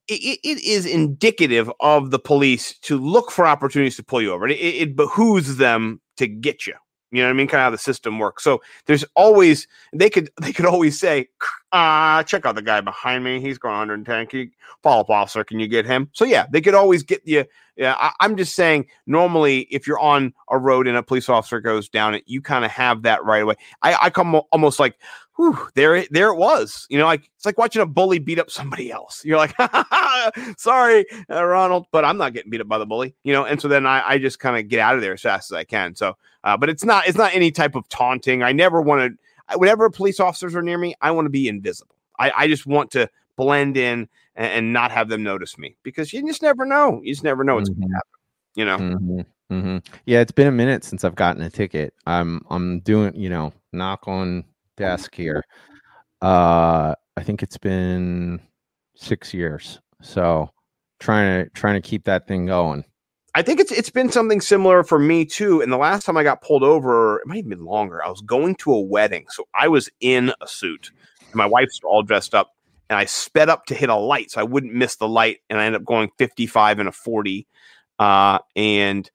it, 0.08 0.40
it- 0.44 0.64
is 0.64 0.86
indicative 0.86 1.70
of 1.82 2.12
the 2.12 2.20
police 2.20 2.78
to 2.80 2.98
look 2.98 3.30
for 3.30 3.46
opportunities 3.46 3.98
to 3.98 4.04
pull 4.04 4.22
you 4.22 4.32
over. 4.32 4.48
It, 4.48 4.54
it 4.60 4.96
behooves 4.96 5.58
them 5.58 6.00
to 6.18 6.28
get 6.28 6.66
you. 6.66 6.74
You 7.12 7.20
know 7.22 7.28
what 7.28 7.32
I 7.32 7.38
mean? 7.38 7.48
Kind 7.48 7.60
of 7.62 7.66
how 7.66 7.70
the 7.72 7.78
system 7.78 8.20
works. 8.20 8.44
So 8.44 8.62
there's 8.86 9.06
always 9.16 9.68
they 9.94 10.10
could 10.10 10.30
they 10.42 10.54
could 10.54 10.66
always 10.66 11.00
say, 11.00 11.28
uh, 11.72 12.24
check 12.24 12.46
out 12.46 12.56
the 12.56 12.62
guy 12.62 12.82
behind 12.82 13.24
me. 13.24 13.42
He's 13.42 13.58
going 13.58 13.74
110. 13.74 14.28
Can 14.28 14.40
you 14.40 14.50
follow 14.82 15.02
up 15.02 15.10
officer? 15.10 15.44
Can 15.44 15.60
you 15.60 15.68
get 15.68 15.86
him? 15.86 16.10
So 16.14 16.24
yeah, 16.24 16.46
they 16.50 16.62
could 16.62 16.74
always 16.74 17.04
get 17.04 17.22
you. 17.26 17.46
Yeah, 17.76 17.96
I, 18.00 18.12
I'm 18.22 18.38
just 18.38 18.56
saying. 18.56 18.88
Normally, 19.06 19.62
if 19.70 19.86
you're 19.86 20.00
on 20.00 20.34
a 20.50 20.58
road 20.58 20.88
and 20.88 20.98
a 20.98 21.04
police 21.04 21.30
officer 21.30 21.60
goes 21.60 21.90
down 21.90 22.16
it, 22.16 22.24
you 22.26 22.42
kind 22.42 22.64
of 22.64 22.72
have 22.72 23.04
that 23.04 23.24
right 23.24 23.44
away. 23.44 23.56
I, 23.82 23.96
I 24.04 24.10
come 24.10 24.36
almost 24.52 24.80
like, 24.80 24.98
whew, 25.36 25.58
there, 25.76 26.06
there 26.10 26.30
it 26.30 26.38
was. 26.38 26.88
You 26.90 26.98
know, 26.98 27.06
like 27.06 27.30
it's 27.36 27.46
like 27.46 27.58
watching 27.58 27.82
a 27.82 27.86
bully 27.86 28.20
beat 28.20 28.40
up 28.40 28.50
somebody 28.50 28.92
else. 28.92 29.24
You're 29.26 29.38
like, 29.38 29.54
sorry, 30.58 31.06
uh, 31.30 31.44
Ronald, 31.44 31.88
but 31.92 32.06
I'm 32.06 32.18
not 32.18 32.34
getting 32.34 32.50
beat 32.50 32.62
up 32.62 32.68
by 32.68 32.78
the 32.78 32.86
bully. 32.86 33.14
You 33.24 33.34
know, 33.34 33.44
and 33.46 33.62
so 33.62 33.68
then 33.68 33.86
I, 33.86 34.08
I 34.08 34.18
just 34.18 34.40
kind 34.40 34.58
of 34.58 34.70
get 34.70 34.80
out 34.80 34.96
of 34.96 35.02
there 35.02 35.14
as 35.14 35.22
fast 35.22 35.52
as 35.52 35.56
I 35.56 35.66
can. 35.66 35.96
So, 35.96 36.16
uh, 36.44 36.56
but 36.56 36.70
it's 36.70 36.86
not, 36.86 37.08
it's 37.08 37.18
not 37.18 37.36
any 37.36 37.52
type 37.52 37.76
of 37.76 37.88
taunting. 37.90 38.42
I 38.42 38.54
never 38.54 38.82
want 38.82 39.12
to. 39.12 39.18
Whenever 39.56 39.90
police 39.90 40.20
officers 40.20 40.56
are 40.56 40.62
near 40.62 40.78
me, 40.78 40.96
I 41.02 41.12
want 41.12 41.26
to 41.26 41.30
be 41.30 41.48
invisible. 41.48 41.96
I, 42.20 42.32
I 42.36 42.48
just 42.48 42.66
want 42.66 42.92
to 42.92 43.10
blend 43.36 43.78
in 43.78 44.10
and, 44.36 44.52
and 44.52 44.74
not 44.74 44.92
have 44.92 45.10
them 45.10 45.24
notice 45.24 45.58
me 45.58 45.76
because 45.84 46.12
you 46.12 46.26
just 46.26 46.42
never 46.42 46.66
know. 46.66 47.00
You 47.04 47.14
just 47.14 47.24
never 47.24 47.44
know 47.44 47.56
what's 47.56 47.70
going 47.70 47.88
Mhm. 47.88 47.88
to 47.88 47.94
happen. 47.96 48.10
You 48.56 48.66
know. 48.66 48.78
Mhm, 48.78 49.26
mhm. 49.52 49.86
yeah, 50.06 50.20
it's 50.22 50.32
been 50.32 50.48
a 50.48 50.52
minute 50.52 50.84
since 50.84 51.04
I've 51.04 51.16
gotten 51.16 51.42
a 51.44 51.50
ticket. 51.50 51.94
I'm 52.06 52.42
I'm 52.50 52.80
doing, 52.82 53.16
you 53.16 53.30
know, 53.30 53.54
knock 53.72 54.08
on 54.08 54.44
desk 54.76 55.14
here. 55.16 55.44
Uh 56.22 56.96
I 57.16 57.24
think 57.24 57.44
it's 57.44 57.58
been 57.58 58.40
6 58.96 59.34
years. 59.34 59.80
So 60.02 60.50
trying 61.00 61.44
to 61.46 61.50
trying 61.52 61.82
to 61.82 61.88
keep 61.88 62.04
that 62.06 62.28
thing 62.28 62.48
going. 62.48 62.84
I 63.38 63.44
think 63.44 63.60
it's 63.60 63.72
it's 63.72 63.92
been 63.92 64.12
something 64.12 64.42
similar 64.42 64.84
for 64.84 64.98
me 64.98 65.24
too. 65.24 65.62
And 65.62 65.72
the 65.72 65.78
last 65.78 66.08
time 66.08 66.18
I 66.18 66.24
got 66.24 66.42
pulled 66.42 66.64
over, 66.64 67.20
it 67.20 67.28
might 67.28 67.36
have 67.36 67.48
been 67.48 67.66
longer. 67.66 68.04
I 68.04 68.10
was 68.10 68.22
going 68.22 68.56
to 68.56 68.74
a 68.74 68.82
wedding, 68.82 69.28
so 69.30 69.48
I 69.54 69.68
was 69.68 69.92
in 70.00 70.34
a 70.42 70.48
suit. 70.48 70.90
My 71.34 71.46
wife's 71.46 71.80
all 71.84 72.02
dressed 72.02 72.34
up, 72.34 72.56
and 72.90 72.98
I 72.98 73.06
sped 73.06 73.48
up 73.48 73.68
to 73.68 73.76
hit 73.76 73.90
a 73.90 73.96
light 73.96 74.32
so 74.32 74.42
I 74.42 74.44
wouldn't 74.44 74.74
miss 74.74 74.96
the 74.96 75.08
light, 75.08 75.42
and 75.52 75.60
I 75.60 75.66
ended 75.68 75.82
up 75.82 75.86
going 75.86 76.10
55 76.18 76.80
and 76.80 76.90
a 76.90 76.92
40. 76.92 77.46
Uh, 78.00 78.40
and 78.56 79.08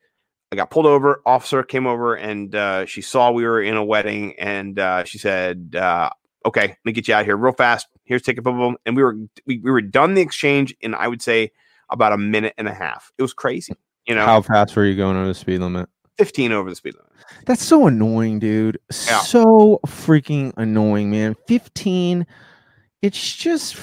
I 0.53 0.55
got 0.55 0.71
pulled 0.71 0.87
over. 0.87 1.21
Officer 1.27 1.65
came 1.65 1.89
over, 1.89 2.15
and 2.15 2.55
uh, 2.55 2.87
she 2.87 3.03
saw 3.03 3.33
we 3.33 3.43
were 3.43 3.61
in 3.61 3.77
a 3.77 3.85
wedding, 3.85 4.39
and 4.39 4.79
uh, 4.79 5.03
she 5.03 5.19
said, 5.19 5.75
uh, 5.75 6.11
"Okay, 6.47 6.69
let 6.69 6.85
me 6.85 6.93
get 6.93 7.09
you 7.09 7.15
out 7.15 7.23
of 7.23 7.27
here 7.27 7.37
real 7.37 7.55
fast. 7.55 7.89
Here's 8.05 8.23
ticket, 8.23 8.45
boom, 8.45 8.57
boom. 8.57 8.77
And 8.87 8.95
we 8.95 9.03
were 9.03 9.17
we, 9.47 9.59
we 9.59 9.71
were 9.73 9.83
done 9.83 10.15
the 10.15 10.23
exchange 10.23 10.77
in 10.81 10.95
I 10.95 11.09
would 11.09 11.23
say 11.23 11.51
about 11.91 12.13
a 12.13 12.19
minute 12.19 12.55
and 12.57 12.69
a 12.69 12.75
half. 12.75 13.11
It 13.19 13.23
was 13.23 13.35
crazy. 13.35 13.73
You 14.07 14.15
know, 14.15 14.25
How 14.25 14.43
fast 14.43 14.75
were 14.77 14.85
you 14.85 14.97
going 14.97 15.17
on 15.17 15.29
the 15.29 15.35
speed 15.35 15.61
limit? 15.61 15.89
15 16.19 16.53
over 16.53 16.69
the 16.69 16.77
speed 16.77 16.95
limit. 16.95 17.09
That's 17.47 17.65
so 17.65 17.87
annoying, 17.87 18.39
dude. 18.39 18.79
Yeah. 19.07 19.21
So 19.21 19.81
freaking 19.87 20.53
annoying, 20.57 21.11
man. 21.11 21.37
15. 21.47 22.27
It's 23.01 23.37
just 23.37 23.77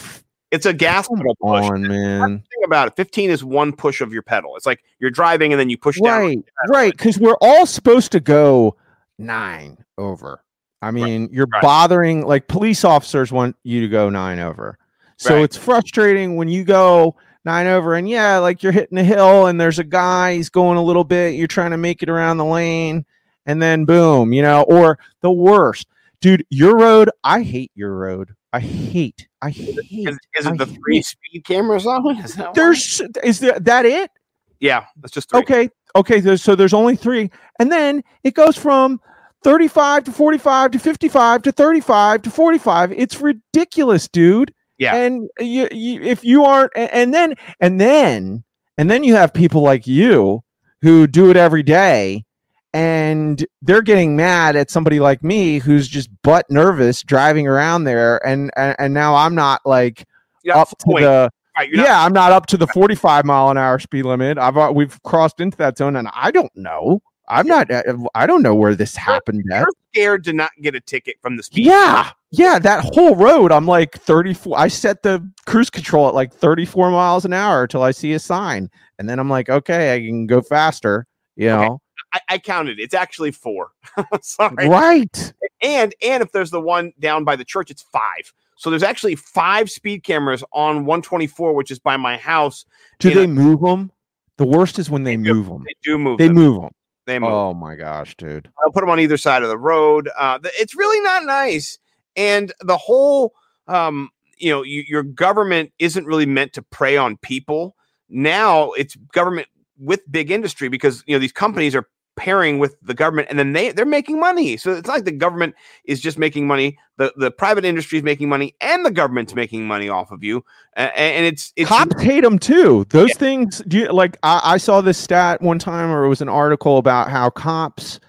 It's 0.51 0.65
a 0.65 0.73
gas 0.73 1.07
come 1.07 1.17
pedal 1.17 1.35
push. 1.41 1.65
on, 1.69 1.81
man. 1.87 2.39
Think 2.39 2.65
about 2.65 2.87
it. 2.89 2.95
15 2.95 3.29
is 3.29 3.43
one 3.43 3.71
push 3.73 4.01
of 4.01 4.11
your 4.13 4.21
pedal. 4.21 4.55
It's 4.55 4.65
like 4.65 4.83
you're 4.99 5.11
driving 5.11 5.51
and 5.53 5.59
then 5.59 5.69
you 5.69 5.77
push 5.77 5.99
down. 5.99 6.21
Right, 6.21 6.39
right. 6.69 6.91
Because 6.91 7.17
we're 7.19 7.37
all 7.41 7.65
supposed 7.65 8.11
to 8.13 8.19
go 8.19 8.75
nine 9.17 9.77
over. 9.97 10.43
I 10.81 10.91
mean, 10.91 11.27
you're 11.31 11.47
right. 11.51 11.61
bothering 11.61 12.25
like 12.25 12.47
police 12.47 12.83
officers 12.85 13.31
want 13.31 13.55
you 13.63 13.81
to 13.81 13.87
go 13.89 14.09
nine 14.09 14.39
over. 14.39 14.77
So 15.17 15.35
Right. 15.35 15.43
it's 15.43 15.57
frustrating 15.57 16.37
when 16.37 16.47
you 16.47 16.63
go 16.63 17.15
nine 17.49 17.67
over 17.67 17.95
and 17.95 18.07
yeah, 18.07 18.37
like 18.37 18.61
you're 18.61 18.71
hitting 18.71 18.97
a 18.97 19.03
hill 19.03 19.47
and 19.47 19.59
there's 19.59 19.79
a 19.79 19.83
guy, 19.83 20.35
he's 20.35 20.49
going 20.49 20.77
a 20.77 20.83
little 20.83 21.03
bit, 21.03 21.33
you're 21.33 21.47
trying 21.47 21.71
to 21.71 21.77
make 21.77 22.03
it 22.03 22.09
around 22.09 22.37
the 22.37 22.45
lane, 22.45 23.05
and 23.45 23.61
then 23.61 23.85
boom, 23.85 24.31
you 24.33 24.41
know, 24.41 24.63
or 24.63 24.99
the 25.21 25.31
worst. 25.31 25.87
Dude, 26.21 26.45
your 26.49 26.77
road, 26.77 27.09
I 27.23 27.41
hate 27.41 27.71
your 27.73 27.95
road. 27.95 28.35
I 28.53 28.59
hate, 28.59 29.27
I 29.41 29.49
hate. 29.49 29.77
Is, 30.07 30.17
is 30.37 30.45
it 30.45 30.53
I 30.53 30.57
the 30.57 30.65
hate 30.65 30.77
three 30.83 31.01
speed 31.01 31.43
cameras 31.45 31.87
on? 31.87 32.05
Is 32.23 32.35
that? 32.35 32.53
There's 32.53 33.01
is 33.23 33.39
that 33.39 33.65
that 33.65 33.85
it? 33.85 34.11
yeah, 34.59 34.85
that's 34.97 35.13
just 35.13 35.29
three. 35.29 35.39
Okay, 35.39 35.69
okay. 35.95 36.19
There's, 36.19 36.41
so 36.41 36.55
there's 36.55 36.73
only 36.73 36.95
three, 36.95 37.31
and 37.59 37.71
then 37.71 38.03
it 38.23 38.33
goes 38.33 38.57
from 38.57 38.99
35 39.43 40.05
to 40.05 40.11
45 40.11 40.71
to 40.71 40.79
55 40.79 41.41
to 41.43 41.51
35 41.51 42.21
to 42.23 42.29
45. 42.29 42.91
It's 42.91 43.21
ridiculous, 43.21 44.07
dude. 44.07 44.53
Yeah. 44.79 44.95
And 44.95 45.29
you, 45.39 45.67
you 45.71 46.01
if 46.01 46.23
you 46.23 46.43
aren't, 46.45 46.71
and 46.75 47.13
then 47.13 47.35
and 47.59 47.79
then 47.79 48.43
and 48.77 48.89
then 48.89 49.03
you 49.03 49.13
have 49.15 49.33
people 49.33 49.61
like 49.61 49.85
you 49.85 50.41
who 50.81 51.05
do 51.05 51.29
it 51.29 51.37
every 51.37 51.61
day. 51.63 52.25
And 52.73 53.43
they're 53.63 53.81
getting 53.81 54.15
mad 54.15 54.55
at 54.55 54.69
somebody 54.69 54.99
like 54.99 55.23
me 55.23 55.57
who's 55.59 55.87
just 55.87 56.09
butt 56.21 56.45
nervous 56.51 57.01
driving 57.03 57.47
around 57.47 57.83
there, 57.85 58.25
and 58.25 58.51
and, 58.55 58.75
and 58.79 58.93
now 58.93 59.15
I'm 59.15 59.33
not 59.35 59.61
like 59.65 60.05
Yeah, 60.43 60.57
up 60.59 60.69
to 60.69 60.75
the 60.79 60.85
point. 60.85 61.03
the 61.03 61.31
Right, 61.57 61.67
you're 61.67 61.77
not- 61.77 61.87
yeah, 61.87 62.05
I'm 62.05 62.13
not 62.13 62.31
up 62.31 62.45
to 62.47 62.57
the 62.57 62.67
45 62.67 63.25
mile 63.25 63.49
an 63.49 63.57
hour 63.57 63.79
speed 63.79 64.03
limit. 64.05 64.37
I've 64.37 64.55
uh, 64.55 64.71
we've 64.73 65.01
crossed 65.03 65.41
into 65.41 65.57
that 65.57 65.77
zone, 65.77 65.95
and 65.95 66.07
I 66.13 66.31
don't 66.31 66.55
know. 66.55 67.01
I'm 67.29 67.47
not. 67.47 67.69
uh, 67.71 67.83
I 68.15 68.25
don't 68.25 68.41
know 68.41 68.55
where 68.55 68.75
this 68.75 68.95
happened 68.95 69.43
you're 69.45 69.67
scared 69.93 70.23
to 70.25 70.33
not 70.33 70.51
get 70.61 70.75
a 70.75 70.79
ticket 70.79 71.17
from 71.21 71.37
the 71.37 71.43
speed. 71.43 71.65
Yeah, 71.65 72.11
yeah. 72.31 72.59
That 72.59 72.85
whole 72.93 73.15
road, 73.15 73.51
I'm 73.51 73.65
like 73.65 73.93
34. 73.95 74.57
I 74.57 74.67
set 74.67 75.03
the 75.03 75.27
cruise 75.45 75.69
control 75.69 76.07
at 76.07 76.15
like 76.15 76.33
34 76.33 76.91
miles 76.91 77.25
an 77.25 77.33
hour 77.33 77.67
till 77.67 77.83
I 77.83 77.91
see 77.91 78.13
a 78.13 78.19
sign, 78.19 78.69
and 78.97 79.09
then 79.09 79.19
I'm 79.19 79.29
like, 79.29 79.49
okay, 79.49 79.93
I 79.93 79.99
can 79.99 80.27
go 80.27 80.41
faster. 80.41 81.05
You 81.35 81.49
Okay. 81.49 81.67
know, 81.67 81.81
I, 82.13 82.19
I 82.29 82.37
counted. 82.39 82.79
It's 82.79 82.93
actually 82.93 83.31
four. 83.31 83.71
Sorry. 84.21 84.67
right? 84.67 85.33
And 85.61 85.93
and 86.01 86.23
if 86.23 86.31
there's 86.31 86.51
the 86.51 86.61
one 86.61 86.93
down 86.99 87.23
by 87.23 87.35
the 87.35 87.45
church, 87.45 87.71
it's 87.71 87.81
five. 87.81 88.33
So 88.55 88.69
there's 88.69 88.83
actually 88.83 89.15
five 89.15 89.71
speed 89.71 90.03
cameras 90.03 90.43
on 90.51 90.85
124, 90.85 91.53
which 91.53 91.71
is 91.71 91.79
by 91.79 91.95
my 91.95 92.17
house. 92.17 92.65
Do 92.99 93.13
they 93.13 93.25
move 93.27 93.61
them? 93.61 93.89
The 94.35 94.45
worst 94.45 94.79
is 94.79 94.89
when 94.89 95.03
they 95.03 95.15
do. 95.15 95.33
move 95.33 95.47
them. 95.47 95.63
They 95.65 95.75
do 95.81 95.97
move. 95.97 96.17
They 96.17 96.27
them. 96.27 96.35
move 96.35 96.61
them. 96.61 96.71
They 97.09 97.17
move. 97.17 97.31
Oh 97.31 97.55
my 97.55 97.75
gosh, 97.75 98.15
dude. 98.17 98.51
I'll 98.63 98.71
put 98.71 98.81
them 98.81 98.89
on 98.91 98.99
either 98.99 99.17
side 99.17 99.41
of 99.41 99.49
the 99.49 99.57
road. 99.57 100.09
Uh, 100.15 100.37
it's 100.43 100.75
really 100.75 101.01
not 101.01 101.25
nice. 101.25 101.79
And 102.15 102.53
the 102.61 102.77
whole, 102.77 103.33
um, 103.67 104.11
you 104.37 104.51
know, 104.51 104.61
you, 104.61 104.83
your 104.87 105.01
government 105.01 105.71
isn't 105.79 106.05
really 106.05 106.27
meant 106.27 106.53
to 106.53 106.61
prey 106.61 106.97
on 106.97 107.17
people. 107.17 107.75
Now 108.09 108.73
it's 108.73 108.95
government 109.11 109.47
with 109.79 110.01
big 110.11 110.29
industry 110.29 110.69
because 110.69 111.03
you 111.07 111.15
know 111.15 111.19
these 111.19 111.31
companies 111.31 111.75
are 111.75 111.87
pairing 112.19 112.59
with 112.59 112.75
the 112.81 112.93
government, 112.93 113.29
and 113.29 113.39
then 113.39 113.53
they 113.53 113.71
they're 113.71 113.85
making 113.85 114.19
money. 114.19 114.57
So 114.57 114.73
it's 114.73 114.89
like 114.89 115.05
the 115.05 115.11
government 115.11 115.55
is 115.85 116.01
just 116.01 116.17
making 116.19 116.45
money. 116.45 116.77
The 116.97 117.13
the 117.15 117.31
private 117.31 117.63
industry 117.63 117.97
is 117.97 118.03
making 118.03 118.27
money, 118.27 118.55
and 118.59 118.85
the 118.85 118.91
government's 118.91 119.33
making 119.33 119.65
money 119.65 119.87
off 119.87 120.11
of 120.11 120.21
you. 120.23 120.43
A- 120.75 120.81
a- 120.83 121.15
and 121.17 121.25
it's 121.25 121.53
it's 121.55 121.69
cops 121.69 122.01
hate 122.01 122.21
them 122.21 122.37
too. 122.37 122.85
Those 122.89 123.15
things, 123.15 123.63
do 123.67 123.77
you, 123.79 123.91
like 123.93 124.17
I, 124.21 124.41
I 124.43 124.57
saw 124.57 124.81
this 124.81 124.97
stat 124.97 125.41
one 125.41 125.59
time, 125.59 125.89
or 125.89 126.03
it 126.03 126.09
was 126.09 126.21
an 126.21 126.29
article 126.29 126.77
about 126.77 127.09
how 127.09 127.29
cops, 127.29 128.01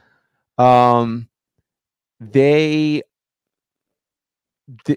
um, 0.59 1.29
they, 2.21 3.03
th- 3.03 3.05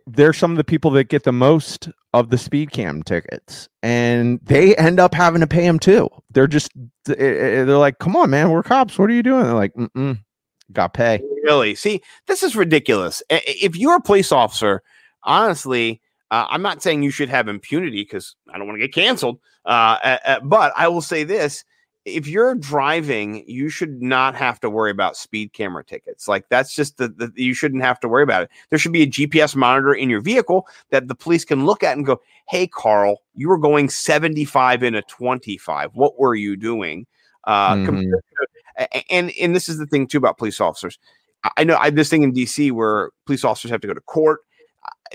they're 0.07 0.33
some 0.33 0.51
of 0.51 0.57
the 0.57 0.63
people 0.63 0.91
that 0.91 1.05
get 1.05 1.23
the 1.23 1.31
most 1.31 1.89
of 2.13 2.29
the 2.29 2.37
speed 2.37 2.71
cam 2.71 3.03
tickets, 3.03 3.67
and 3.81 4.39
they 4.43 4.75
end 4.75 4.99
up 4.99 5.13
having 5.13 5.41
to 5.41 5.47
pay 5.47 5.63
them 5.63 5.79
too. 5.79 6.09
They're 6.31 6.47
just, 6.47 6.71
th- 7.05 7.17
eh, 7.17 7.23
eh, 7.23 7.63
they're 7.63 7.77
like, 7.77 7.99
"Come 7.99 8.15
on, 8.15 8.29
man, 8.29 8.49
we're 8.49 8.63
cops. 8.63 8.97
What 8.97 9.09
are 9.09 9.13
you 9.13 9.23
doing?" 9.23 9.43
They're 9.43 9.53
like, 9.53 9.73
Mm-mm, 9.73 10.19
"Got 10.71 10.93
pay." 10.93 11.21
Really? 11.43 11.75
See, 11.75 12.01
this 12.27 12.43
is 12.43 12.55
ridiculous. 12.55 13.23
If 13.29 13.75
you're 13.75 13.97
a 13.97 14.01
police 14.01 14.31
officer, 14.31 14.83
honestly, 15.23 16.01
uh, 16.31 16.47
I'm 16.49 16.61
not 16.61 16.81
saying 16.81 17.03
you 17.03 17.11
should 17.11 17.29
have 17.29 17.47
impunity 17.47 18.03
because 18.03 18.35
I 18.53 18.57
don't 18.57 18.67
want 18.67 18.79
to 18.79 18.87
get 18.87 18.93
canceled. 18.93 19.39
Uh, 19.65 20.17
uh, 20.25 20.39
but 20.41 20.73
I 20.75 20.87
will 20.87 21.01
say 21.01 21.23
this: 21.23 21.63
if 22.05 22.27
you're 22.27 22.55
driving, 22.55 23.43
you 23.47 23.69
should 23.69 24.01
not 24.01 24.35
have 24.35 24.59
to 24.59 24.69
worry 24.69 24.91
about 24.91 25.15
speed 25.15 25.53
camera 25.53 25.83
tickets. 25.85 26.27
Like 26.27 26.47
that's 26.49 26.75
just 26.75 26.97
the, 26.97 27.07
the 27.07 27.31
you 27.35 27.53
shouldn't 27.53 27.83
have 27.83 27.99
to 28.01 28.07
worry 28.09 28.23
about 28.23 28.43
it. 28.43 28.49
There 28.69 28.79
should 28.79 28.91
be 28.91 29.03
a 29.03 29.07
GPS 29.07 29.55
monitor 29.55 29.93
in 29.93 30.09
your 30.09 30.21
vehicle 30.21 30.67
that 30.89 31.07
the 31.07 31.15
police 31.15 31.45
can 31.45 31.65
look 31.65 31.81
at 31.83 31.95
and 31.95 32.05
go, 32.05 32.21
"Hey, 32.49 32.67
Carl, 32.67 33.21
you 33.35 33.47
were 33.47 33.57
going 33.57 33.89
75 33.89 34.83
in 34.83 34.95
a 34.95 35.01
25. 35.03 35.91
What 35.93 36.19
were 36.19 36.35
you 36.35 36.55
doing?" 36.57 37.05
Uh, 37.45 37.75
Mhm. 37.75 38.11
to- 38.11 39.03
and 39.09 39.31
and 39.39 39.55
this 39.55 39.69
is 39.69 39.77
the 39.77 39.85
thing 39.85 40.07
too 40.07 40.17
about 40.17 40.37
police 40.37 40.59
officers. 40.59 40.99
I- 41.57 41.63
know 41.63 41.77
I 41.77 41.85
have 41.85 41.95
this 41.95 42.09
thing 42.09 42.23
in 42.23 42.33
DC 42.33 42.71
where 42.71 43.11
police 43.25 43.43
officers 43.43 43.71
have 43.71 43.81
to 43.81 43.87
go 43.87 43.93
to 43.93 44.01
court. 44.01 44.41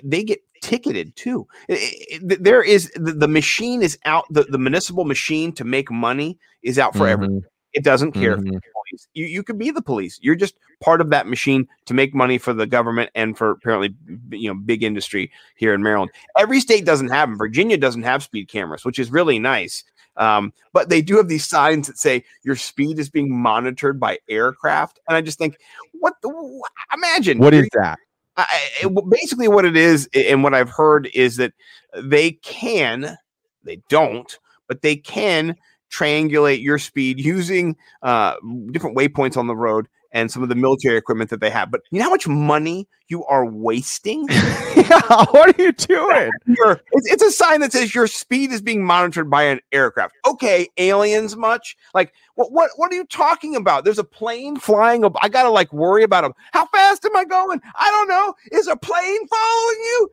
They 0.03 0.22
get 0.22 0.41
ticketed 0.61 1.14
too. 1.16 1.46
I- 1.70 1.74
I- 1.74 2.14
I- 2.32 2.36
There 2.40 2.62
is 2.62 2.90
the, 2.94 3.12
the 3.12 3.28
machine 3.28 3.82
is 3.82 3.98
out. 4.04 4.24
The, 4.30 4.44
the 4.44 4.59
municipal 4.59 5.04
machine 5.04 5.52
to 5.52 5.64
make 5.64 5.90
money 5.90 6.38
is 6.62 6.78
out 6.78 6.94
for 6.96 7.06
everyone. 7.09 7.40
Mhm, 7.40 7.44
It 7.74 7.84
doesn't 7.84 8.12
care 8.12 8.36
mhm. 8.36 8.44
police. 8.50 9.09
You 9.14 9.26
you 9.26 9.42
could 9.42 9.59
be 9.59 9.70
the 9.70 9.82
police. 9.82 10.18
You're 10.22 10.34
just 10.34 10.54
part 10.80 11.00
of 11.00 11.11
that 11.11 11.26
machine 11.26 11.66
to 11.86 11.94
make 11.94 12.14
money 12.14 12.38
for 12.38 12.52
the 12.54 12.66
government 12.66 13.11
and 13.14 13.36
for 13.36 13.50
apparently 13.50 13.94
you 14.30 14.48
know 14.48 14.54
big 14.54 14.82
industry 14.82 15.30
here 15.56 15.74
in 15.74 15.82
Maryland. 15.82 16.11
Every 16.36 16.61
state 16.61 16.84
doesn't 16.84 17.09
have 17.09 17.28
them. 17.28 17.38
Virginia 17.38 17.76
doesn't 17.76 18.02
have 18.04 18.22
speed 18.22 18.48
cameras, 18.48 18.84
which 18.84 18.98
is 18.98 19.11
really 19.11 19.38
nice. 19.38 19.84
Um, 20.16 20.52
but 20.72 20.88
they 20.88 21.00
do 21.00 21.16
have 21.18 21.28
these 21.28 21.46
signs 21.46 21.86
that 21.86 21.96
say 21.98 22.24
your 22.42 22.56
speed 22.56 22.98
is 22.98 23.09
being 23.09 23.30
monitored 23.32 24.00
by 24.00 24.18
aircraft, 24.28 24.98
and 25.06 25.16
I 25.16 25.20
just 25.20 25.38
think, 25.38 25.56
what? 26.00 26.14
The, 26.22 26.62
imagine 26.92 27.38
what 27.38 27.54
is 27.54 27.68
that? 27.74 27.98
I, 28.39 28.47
it- 28.82 29.11
basically 29.11 29.49
what 29.49 29.64
it 29.66 29.76
is 29.76 30.09
and 30.14 30.43
what 30.45 30.55
i've 30.55 30.70
heard 30.70 31.11
is 31.14 31.36
that 31.36 31.53
they 31.97 32.32
can 32.32 33.16
they 33.64 33.80
don't 33.91 34.39
but 34.68 34.82
they 34.82 34.97
can 34.97 35.57
triangulate 35.93 36.62
your 36.62 36.78
speed 36.78 37.18
using 37.18 37.76
uh, 38.03 38.34
different 38.70 38.97
waypoints 38.97 39.36
on 39.39 39.47
the 39.47 39.57
road 39.57 39.89
and 40.18 40.30
some 40.30 40.42
of 40.42 40.48
the 40.48 40.54
military 40.54 40.96
equipment 40.96 41.30
that 41.30 41.40
they 41.40 41.50
have 41.50 41.70
but 41.70 41.80
you 41.90 41.98
know 41.98 42.04
how 42.04 42.10
much 42.10 42.26
money 42.26 42.88
you 43.08 43.24
are 43.24 43.46
wasting? 43.46 44.28
Yeah, 44.76 45.00
what 45.30 45.58
are 45.58 45.62
you 45.62 45.72
doing? 45.72 46.30
It's, 46.92 47.12
it's 47.12 47.22
a 47.22 47.30
sign 47.32 47.60
that 47.60 47.72
says 47.72 47.94
your 47.94 48.06
speed 48.06 48.52
is 48.52 48.60
being 48.62 48.84
monitored 48.84 49.28
by 49.28 49.42
an 49.44 49.60
aircraft. 49.72 50.14
Okay 50.26 50.68
aliens 50.76 51.36
much? 51.36 51.76
Like 51.94 52.12
what 52.36 52.52
what 52.52 52.70
what 52.76 52.92
are 52.92 52.94
you 52.94 53.04
talking 53.06 53.56
about? 53.56 53.84
There's 53.84 53.98
a 53.98 54.04
plane 54.04 54.56
flying 54.56 55.04
i 55.20 55.28
gotta 55.28 55.50
like 55.50 55.72
worry 55.72 56.04
about 56.04 56.22
them 56.22 56.32
how 56.52 56.66
fast 56.66 57.04
am 57.04 57.16
i 57.16 57.24
going? 57.24 57.60
I 57.74 57.90
don't 57.90 58.08
know. 58.08 58.34
Is 58.52 58.68
a 58.68 58.76
plane 58.76 59.26
following 59.26 59.78
you? 59.80 60.10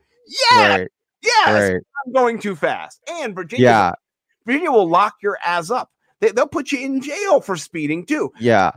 Yeah 0.52 0.68
Right, 0.68 0.88
yes 1.22 1.48
right. 1.48 1.82
i'm 2.06 2.14
going 2.14 2.40
too 2.40 2.56
fast. 2.56 3.00
And 3.08 3.36
virginia 3.36 3.66
Yeah, 3.66 3.92
virginia 4.46 4.72
will 4.72 4.90
lock 4.90 5.16
your 5.22 5.38
ass 5.46 5.70
up. 5.70 5.92
They, 6.22 6.32
they'll 6.32 6.48
put 6.48 6.72
you 6.72 6.80
in 6.80 7.02
jail 7.02 7.40
for 7.42 7.56
speeding 7.58 8.06
too. 8.06 8.32
Yeah. 8.40 8.72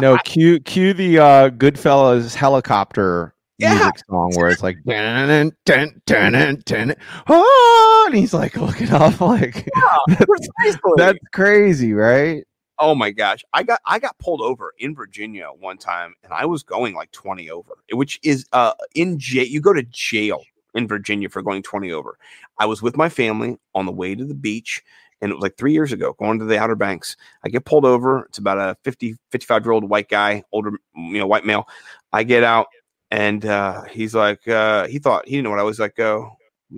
No, 0.00 0.18
cue 0.24 0.60
cue 0.60 0.92
the 0.94 1.18
uh 1.18 1.50
Goodfellas 1.50 2.34
helicopter 2.34 3.34
Yeah. 3.58 3.74
music 3.74 3.98
song 4.08 4.32
where 4.36 4.48
it's 4.50 4.62
like 4.62 4.76
dun 4.84 5.52
dun 5.64 6.00
dun 6.06 6.32
dun 6.32 6.62
dun 6.64 6.94
oh, 7.28 8.04
and 8.08 8.16
he's 8.18 8.34
like 8.34 8.56
looking 8.56 8.90
up 8.92 9.20
like 9.20 9.68
Precisely. 10.08 10.92
that's 10.96 11.18
crazy, 11.32 11.92
right? 11.92 12.44
Oh 12.80 12.94
my 12.94 13.12
gosh. 13.12 13.44
I 13.52 13.62
got 13.62 13.80
I 13.86 13.98
got 14.00 14.18
pulled 14.18 14.40
over 14.40 14.74
in 14.78 14.94
Virginia 14.96 15.48
one 15.58 15.78
time 15.78 16.14
and 16.24 16.32
I 16.32 16.44
was 16.46 16.62
going 16.64 16.94
like 16.94 17.12
20 17.12 17.48
over, 17.50 17.74
which 17.92 18.18
is 18.24 18.46
uh 18.52 18.72
in 18.94 19.18
jail. 19.18 19.46
You 19.46 19.60
go 19.60 19.72
to 19.72 19.84
jail 19.84 20.42
in 20.74 20.88
Virginia 20.88 21.28
for 21.28 21.40
going 21.40 21.62
20 21.62 21.92
over. 21.92 22.18
I 22.58 22.66
was 22.66 22.82
with 22.82 22.96
my 22.96 23.08
family 23.08 23.58
on 23.76 23.86
the 23.86 23.92
way 23.92 24.16
to 24.16 24.24
the 24.24 24.34
beach 24.34 24.82
and 25.20 25.30
it 25.30 25.34
was 25.34 25.42
like 25.42 25.56
3 25.56 25.72
years 25.72 25.92
ago 25.92 26.14
going 26.18 26.38
to 26.38 26.44
the 26.44 26.58
Outer 26.58 26.76
Banks. 26.76 27.16
I 27.44 27.48
get 27.48 27.64
pulled 27.64 27.84
over. 27.84 28.24
It's 28.24 28.38
about 28.38 28.58
a 28.58 28.76
50 28.84 29.16
55 29.30 29.64
year 29.64 29.72
old 29.72 29.88
white 29.88 30.08
guy, 30.08 30.42
older 30.52 30.72
you 30.94 31.18
know, 31.18 31.26
white 31.26 31.46
male. 31.46 31.68
I 32.12 32.22
get 32.22 32.44
out 32.44 32.66
and 33.10 33.44
uh 33.44 33.82
he's 33.84 34.14
like 34.14 34.46
uh 34.48 34.86
he 34.86 34.98
thought 34.98 35.26
he 35.26 35.32
didn't 35.32 35.44
know 35.44 35.50
what 35.50 35.60
I 35.60 35.64
was 35.64 35.78
like 35.78 35.98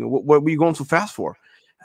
know, 0.01 0.09
what, 0.09 0.25
what 0.25 0.43
were 0.43 0.51
you 0.51 0.59
going 0.59 0.75
so 0.75 0.85
fast 0.85 1.15
for? 1.15 1.37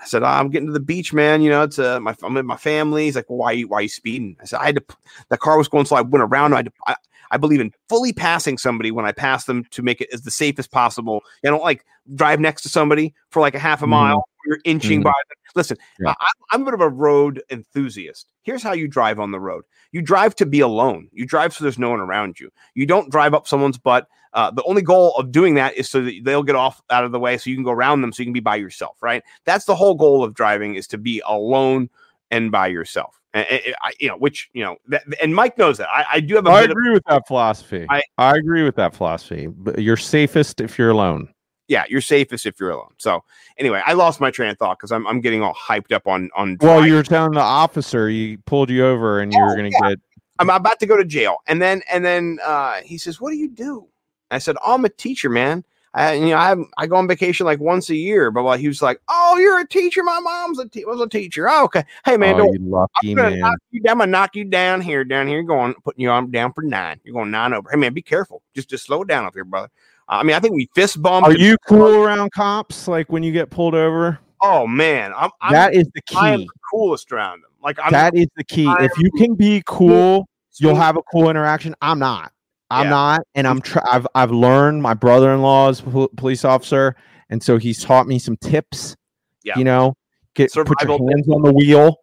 I 0.02 0.06
said, 0.06 0.24
I'm 0.24 0.49
getting 0.49 0.68
to 0.68 0.74
the 0.74 0.80
beach, 0.80 1.14
man. 1.14 1.41
You 1.41 1.52
know, 1.52 1.64
it's 1.64 1.78
uh, 1.78 1.99
my 1.99 2.16
I'm 2.24 2.34
with 2.34 2.45
my 2.45 2.58
family. 2.58 3.06
He's 3.06 3.16
like, 3.16 3.30
well, 3.30 3.38
why 3.38 3.62
why 3.62 3.80
are 3.80 3.82
you 3.84 3.89
speeding? 3.89 4.36
I 4.41 4.45
said, 4.45 4.60
I 4.60 4.66
had 4.68 4.76
to. 4.76 4.84
The 5.30 5.38
car 5.38 5.58
was 5.58 5.68
going, 5.68 5.86
so 5.86 5.95
I 5.95 6.02
went 6.02 6.24
around. 6.24 6.54
I, 6.54 6.58
had 6.58 6.66
to, 6.66 6.72
I 6.88 6.95
I 7.30 7.38
believe 7.38 7.62
in 7.62 7.72
fully 7.88 8.12
passing 8.12 8.58
somebody 8.58 8.91
when 8.91 9.06
I 9.06 9.12
pass 9.12 9.45
them 9.45 9.66
to 9.72 9.82
make 9.82 10.02
it 10.02 10.10
as 10.12 10.24
the 10.24 10.32
safe 10.32 10.58
as 10.58 10.68
possible. 10.68 11.22
I 11.45 11.49
don't 11.49 11.62
like 11.62 11.86
drive 12.16 12.39
next 12.39 12.64
to 12.64 12.70
somebody 12.70 13.14
for 13.30 13.41
like 13.41 13.56
a 13.56 13.60
half 13.60 13.82
a 13.82 13.88
mile. 13.88 14.28
You're 14.46 14.60
inching 14.66 15.02
Mhm. 15.02 15.06
by 15.06 15.10
them. 15.30 15.38
Listen, 15.56 15.78
Yeah. 16.00 16.14
I, 16.20 16.28
I'm 16.52 16.62
a 16.62 16.66
bit 16.66 16.74
of 16.74 16.82
a 16.82 16.89
road 16.89 17.42
enthusiast. 17.52 18.28
Here's 18.44 18.64
how 18.64 18.74
you 18.74 18.88
drive 18.88 19.20
on 19.20 19.32
the 19.32 19.39
road. 19.39 19.64
You 19.92 20.02
drive 20.02 20.36
to 20.36 20.46
be 20.46 20.62
alone. 20.62 21.10
You 21.12 21.26
drive 21.26 21.54
so 21.54 21.64
there's 21.64 21.78
no 21.80 21.89
one 21.89 22.00
around 22.00 22.39
you. 22.39 22.52
You 22.76 22.86
don't 22.86 23.10
drive 23.12 23.34
up 23.34 23.48
someone's 23.48 23.78
butt. 23.78 24.08
Uh, 24.34 24.50
the 24.52 24.64
only 24.64 24.82
goal 24.82 25.14
of 25.18 25.32
doing 25.32 25.56
that 25.56 25.76
is 25.76 25.89
so 25.89 26.02
that 26.02 26.22
they'll 26.24 26.44
get 26.44 26.56
off 26.56 26.82
out 26.89 27.04
of 27.04 27.12
the 27.12 27.20
way 27.20 27.38
so 27.38 27.50
you 27.50 27.56
can 27.58 27.66
go 27.66 27.72
around 27.72 28.02
them 28.02 28.14
so 28.14 28.22
you 28.24 28.28
can 28.28 28.34
be 28.34 28.39
by 28.39 28.56
yourself, 28.56 28.96
right? 29.02 29.22
That's 29.46 29.66
the 29.66 29.76
whole 29.76 29.94
goal 29.96 30.24
of 30.24 30.34
driving 30.34 30.76
is 30.76 30.88
to 30.88 30.98
be 30.98 31.22
alone 31.26 31.89
and 32.32 32.50
by 32.50 32.68
yourself. 32.68 33.20
And, 33.34 33.46
and- 33.50 33.76
I, 33.82 33.92
you 34.00 34.08
know, 34.08 34.16
which, 34.18 34.50
you 34.54 34.64
know, 34.64 34.78
that, 34.88 35.04
and 35.22 35.36
Mike 35.36 35.58
knows 35.58 35.78
that. 35.80 35.89
I, 35.89 36.06
I 36.14 36.20
do 36.22 36.36
have 36.36 36.48
a 36.48 36.50
I 36.50 36.62
bit 36.62 36.72
of, 36.72 36.78
agree 36.78 36.92
with 36.94 37.04
that 37.10 37.28
philosophy. 37.28 37.86
I- 37.89 38.02
I, 38.18 38.38
agree 38.38 38.64
with 38.64 38.76
that 38.78 38.96
philosophy. 38.96 39.48
But 39.48 39.80
you're 39.80 39.98
safest 39.98 40.62
if 40.62 40.78
you're 40.80 40.92
alone. 40.92 41.28
Yeah, 41.72 41.86
you're 41.89 42.01
safest 42.01 42.45
if 42.45 42.59
you're 42.59 42.72
alone. 42.72 42.91
So 42.97 43.24
anyway, 43.57 43.82
I 43.86 43.93
lost 43.93 44.19
my 44.19 44.30
train 44.30 44.49
of 44.49 44.57
thought 44.57 44.78
because 44.78 44.91
I'm, 44.91 45.07
I'm 45.07 45.22
getting 45.22 45.41
all 45.41 45.53
hyped 45.53 45.93
up 45.93 46.05
on, 46.05 46.30
on, 46.36 46.57
Well, 46.59 46.74
driving. 46.74 46.89
you 46.89 46.95
were 46.95 47.03
telling 47.03 47.32
the 47.32 47.39
officer 47.39 48.09
he 48.09 48.36
pulled 48.45 48.69
you 48.69 48.86
over 48.86 49.22
and 49.22 49.32
you 49.32 49.39
were 49.39 49.53
Oh, 49.53 49.55
going 49.55 49.72
to 49.72 49.82
get. 49.82 49.99
I'm 50.38 50.49
about 50.49 50.82
to 50.82 50.86
go 50.86 50.97
to 50.97 51.05
jail. 51.05 51.38
And 51.47 51.61
then 51.61 51.82
and 51.89 52.03
then 52.03 52.39
uh, 52.43 52.82
he 52.82 52.97
says, 52.97 53.22
"What 53.22 53.32
do 53.32 53.38
you 53.38 53.47
do?" 53.47 53.88
I 54.32 54.39
said, 54.39 54.57
oh, 54.65 54.74
"I'm 54.74 54.84
a 54.84 54.89
teacher, 54.89 55.30
man. 55.30 55.63
I, 55.93 56.13
you 56.13 56.28
know, 56.28 56.36
I 56.36 56.55
I 56.78 56.88
go 56.88 56.95
on 56.97 57.07
vacation 57.07 57.45
like 57.45 57.59
once 57.59 57.89
a 57.89 57.95
year." 57.95 58.32
But 58.32 58.43
while 58.43 58.57
he 58.57 58.67
was 58.67 58.82
like, 58.82 58.99
"Oh, 59.07 59.38
you're 59.38 59.59
a 59.59 59.67
teacher. 59.67 60.03
My 60.03 60.19
mom's 60.19 60.59
a 60.59 60.67
te- 60.67 60.84
was 60.84 60.99
a 60.99 61.07
teacher. 61.07 61.47
Oh, 61.47 61.65
okay. 61.65 61.84
Hey, 62.03 62.17
man, 62.17 62.36
oh, 62.36 62.38
don't, 62.39 62.53
you 62.53 62.59
lucky 62.69 63.11
I'm 63.11 63.15
gonna 63.15 63.30
man. 63.30 63.39
knock 63.39 63.59
you 63.69 63.82
down. 63.82 63.91
I'm 63.91 63.97
gonna 63.99 64.11
knock 64.11 64.36
you 64.36 64.43
down 64.45 64.82
here, 64.82 65.03
down 65.03 65.28
here. 65.28 65.38
You're 65.38 65.43
going, 65.43 65.76
putting 65.84 66.01
you 66.01 66.09
on 66.09 66.32
down 66.32 66.53
for 66.53 66.63
nine. 66.63 66.99
You're 67.03 67.13
going 67.13 67.32
nine 67.32 67.53
over. 67.53 67.69
Hey, 67.69 67.78
man, 67.78 67.93
be 67.93 68.01
careful. 68.01 68.41
Just 68.55 68.69
just 68.69 68.86
slow 68.86 69.03
it 69.03 69.07
down 69.07 69.26
up 69.26 69.36
here, 69.36 69.45
brother. 69.45 69.69
I 70.12 70.24
mean, 70.24 70.36
I 70.36 70.39
think 70.39 70.53
we 70.53 70.68
fist 70.76 71.01
bumped. 71.01 71.28
Are 71.30 71.34
you 71.34 71.55
cool 71.68 71.95
around 72.03 72.32
cops? 72.34 72.88
Like 72.88 73.09
when 73.12 73.24
you 73.24 73.32
get 73.32 73.49
pulled 73.49 73.74
over? 73.74 74.20
Oh 74.41 74.68
man, 74.68 75.14
I'm, 75.16 75.30
I'm 75.39 75.53
that 75.53 75.74
is 75.74 75.88
the 75.95 76.01
key. 76.01 76.18
I 76.18 76.32
am 76.32 76.41
the 76.41 76.47
coolest 76.72 77.12
around 77.12 77.41
them. 77.41 77.51
Like 77.64 77.80
I'm 77.82 77.91
That 77.91 78.16
is 78.16 78.28
the 78.36 78.43
key. 78.43 78.68
I 78.68 78.84
If 78.84 78.91
you 78.97 79.09
can 79.12 79.36
be 79.36 79.64
cool, 79.66 80.28
you'll 80.57 80.76
have 80.76 80.97
a 80.97 81.01
cool 81.12 81.30
interaction. 81.30 81.74
I'm 81.82 81.97
not. 81.97 82.34
I'm 82.70 82.86
Yeah. 82.86 82.89
not, 82.89 83.22
and 83.36 83.47
I'm. 83.47 83.62
Mm-hmm. 83.62 83.80
Tr- 83.80 83.88
I've 83.88 84.07
I've 84.14 84.32
learned. 84.32 84.82
My 84.84 84.93
brother-in-law 84.93 85.70
is 85.70 85.82
pol- 85.82 86.09
police 86.18 86.43
officer, 86.43 86.95
and 87.30 87.41
so 87.41 87.57
he's 87.57 87.84
taught 87.84 88.07
me 88.07 88.20
some 88.20 88.36
tips. 88.38 88.97
Yeah. 89.43 89.57
You 89.57 89.64
know, 89.64 89.95
get 90.34 90.51
put 90.53 90.82
your 90.84 90.97
hands 91.09 91.30
on 91.30 91.41
the 91.41 91.53
wheel. 91.53 91.97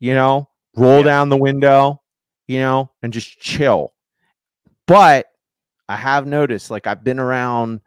You 0.00 0.14
know, 0.14 0.48
roll 0.76 0.98
Yeah. 0.98 1.04
down 1.04 1.28
the 1.30 1.36
window. 1.36 2.02
You 2.46 2.58
know, 2.60 2.90
and 3.02 3.12
just 3.12 3.38
chill. 3.40 3.92
But 4.86 5.26
I 5.88 5.96
have 5.96 6.26
noticed, 6.26 6.70
like 6.70 6.86
I've 6.86 7.02
been 7.04 7.18
around 7.18 7.80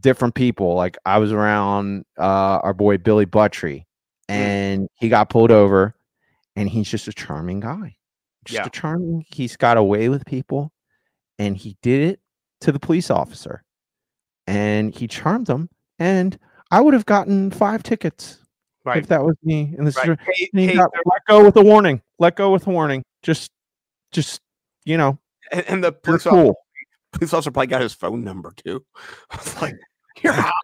different 0.00 0.34
people. 0.34 0.74
Like 0.74 0.96
I 1.06 1.18
was 1.18 1.32
around 1.32 2.04
uh, 2.18 2.60
our 2.62 2.74
boy 2.74 2.98
Billy 2.98 3.26
Buttry, 3.26 3.84
Mm. 4.28 4.34
and 4.34 4.88
he 4.96 5.08
got 5.08 5.30
pulled 5.30 5.52
over, 5.52 5.94
and 6.56 6.68
he's 6.68 6.88
just 6.88 7.06
a 7.08 7.12
charming 7.12 7.60
guy. 7.60 7.96
Just 8.44 8.58
Yeah. 8.60 8.66
a 8.66 8.70
charming. 8.70 9.24
He's 9.28 9.56
got 9.56 9.76
away 9.76 10.08
with 10.08 10.24
people, 10.26 10.72
and 11.38 11.56
he 11.56 11.76
did 11.82 12.10
it 12.10 12.20
to 12.62 12.72
the 12.72 12.80
police 12.80 13.08
officer, 13.10 13.62
and 14.46 14.92
he 14.94 15.06
charmed 15.06 15.46
them. 15.46 15.68
And 15.98 16.38
I 16.72 16.80
would 16.80 16.92
have 16.94 17.06
gotten 17.06 17.50
five 17.52 17.82
tickets 17.84 18.38
right. 18.84 18.98
if 18.98 19.06
that 19.08 19.24
was 19.24 19.36
me 19.44 19.74
in 19.78 19.84
this. 19.84 19.96
right. 19.96 20.18
Hey, 20.20 20.48
And 20.52 20.60
he 20.60 20.66
hey, 20.68 20.74
got 20.74 20.90
let 21.06 21.24
go 21.28 21.44
with 21.44 21.56
a 21.56 21.62
warning. 21.62 22.02
Let 22.18 22.34
go 22.36 22.50
with 22.50 22.66
a 22.66 22.70
warning. 22.70 23.04
Just, 23.22 23.50
just 24.10 24.40
you 24.84 24.96
know, 24.96 25.18
and, 25.52 25.64
and 25.68 25.84
the 25.84 25.92
police 25.92 26.26
officer, 26.26 26.30
cool. 26.44 26.56
police 27.12 27.32
officer 27.32 27.50
probably 27.50 27.66
got 27.68 27.82
his 27.82 27.94
phone 27.94 28.24
number 28.24 28.52
too. 28.64 28.84
I 29.30 29.36
was 29.36 29.62
like, 29.62 29.76
"You're 30.22 30.32
hot. 30.36 30.54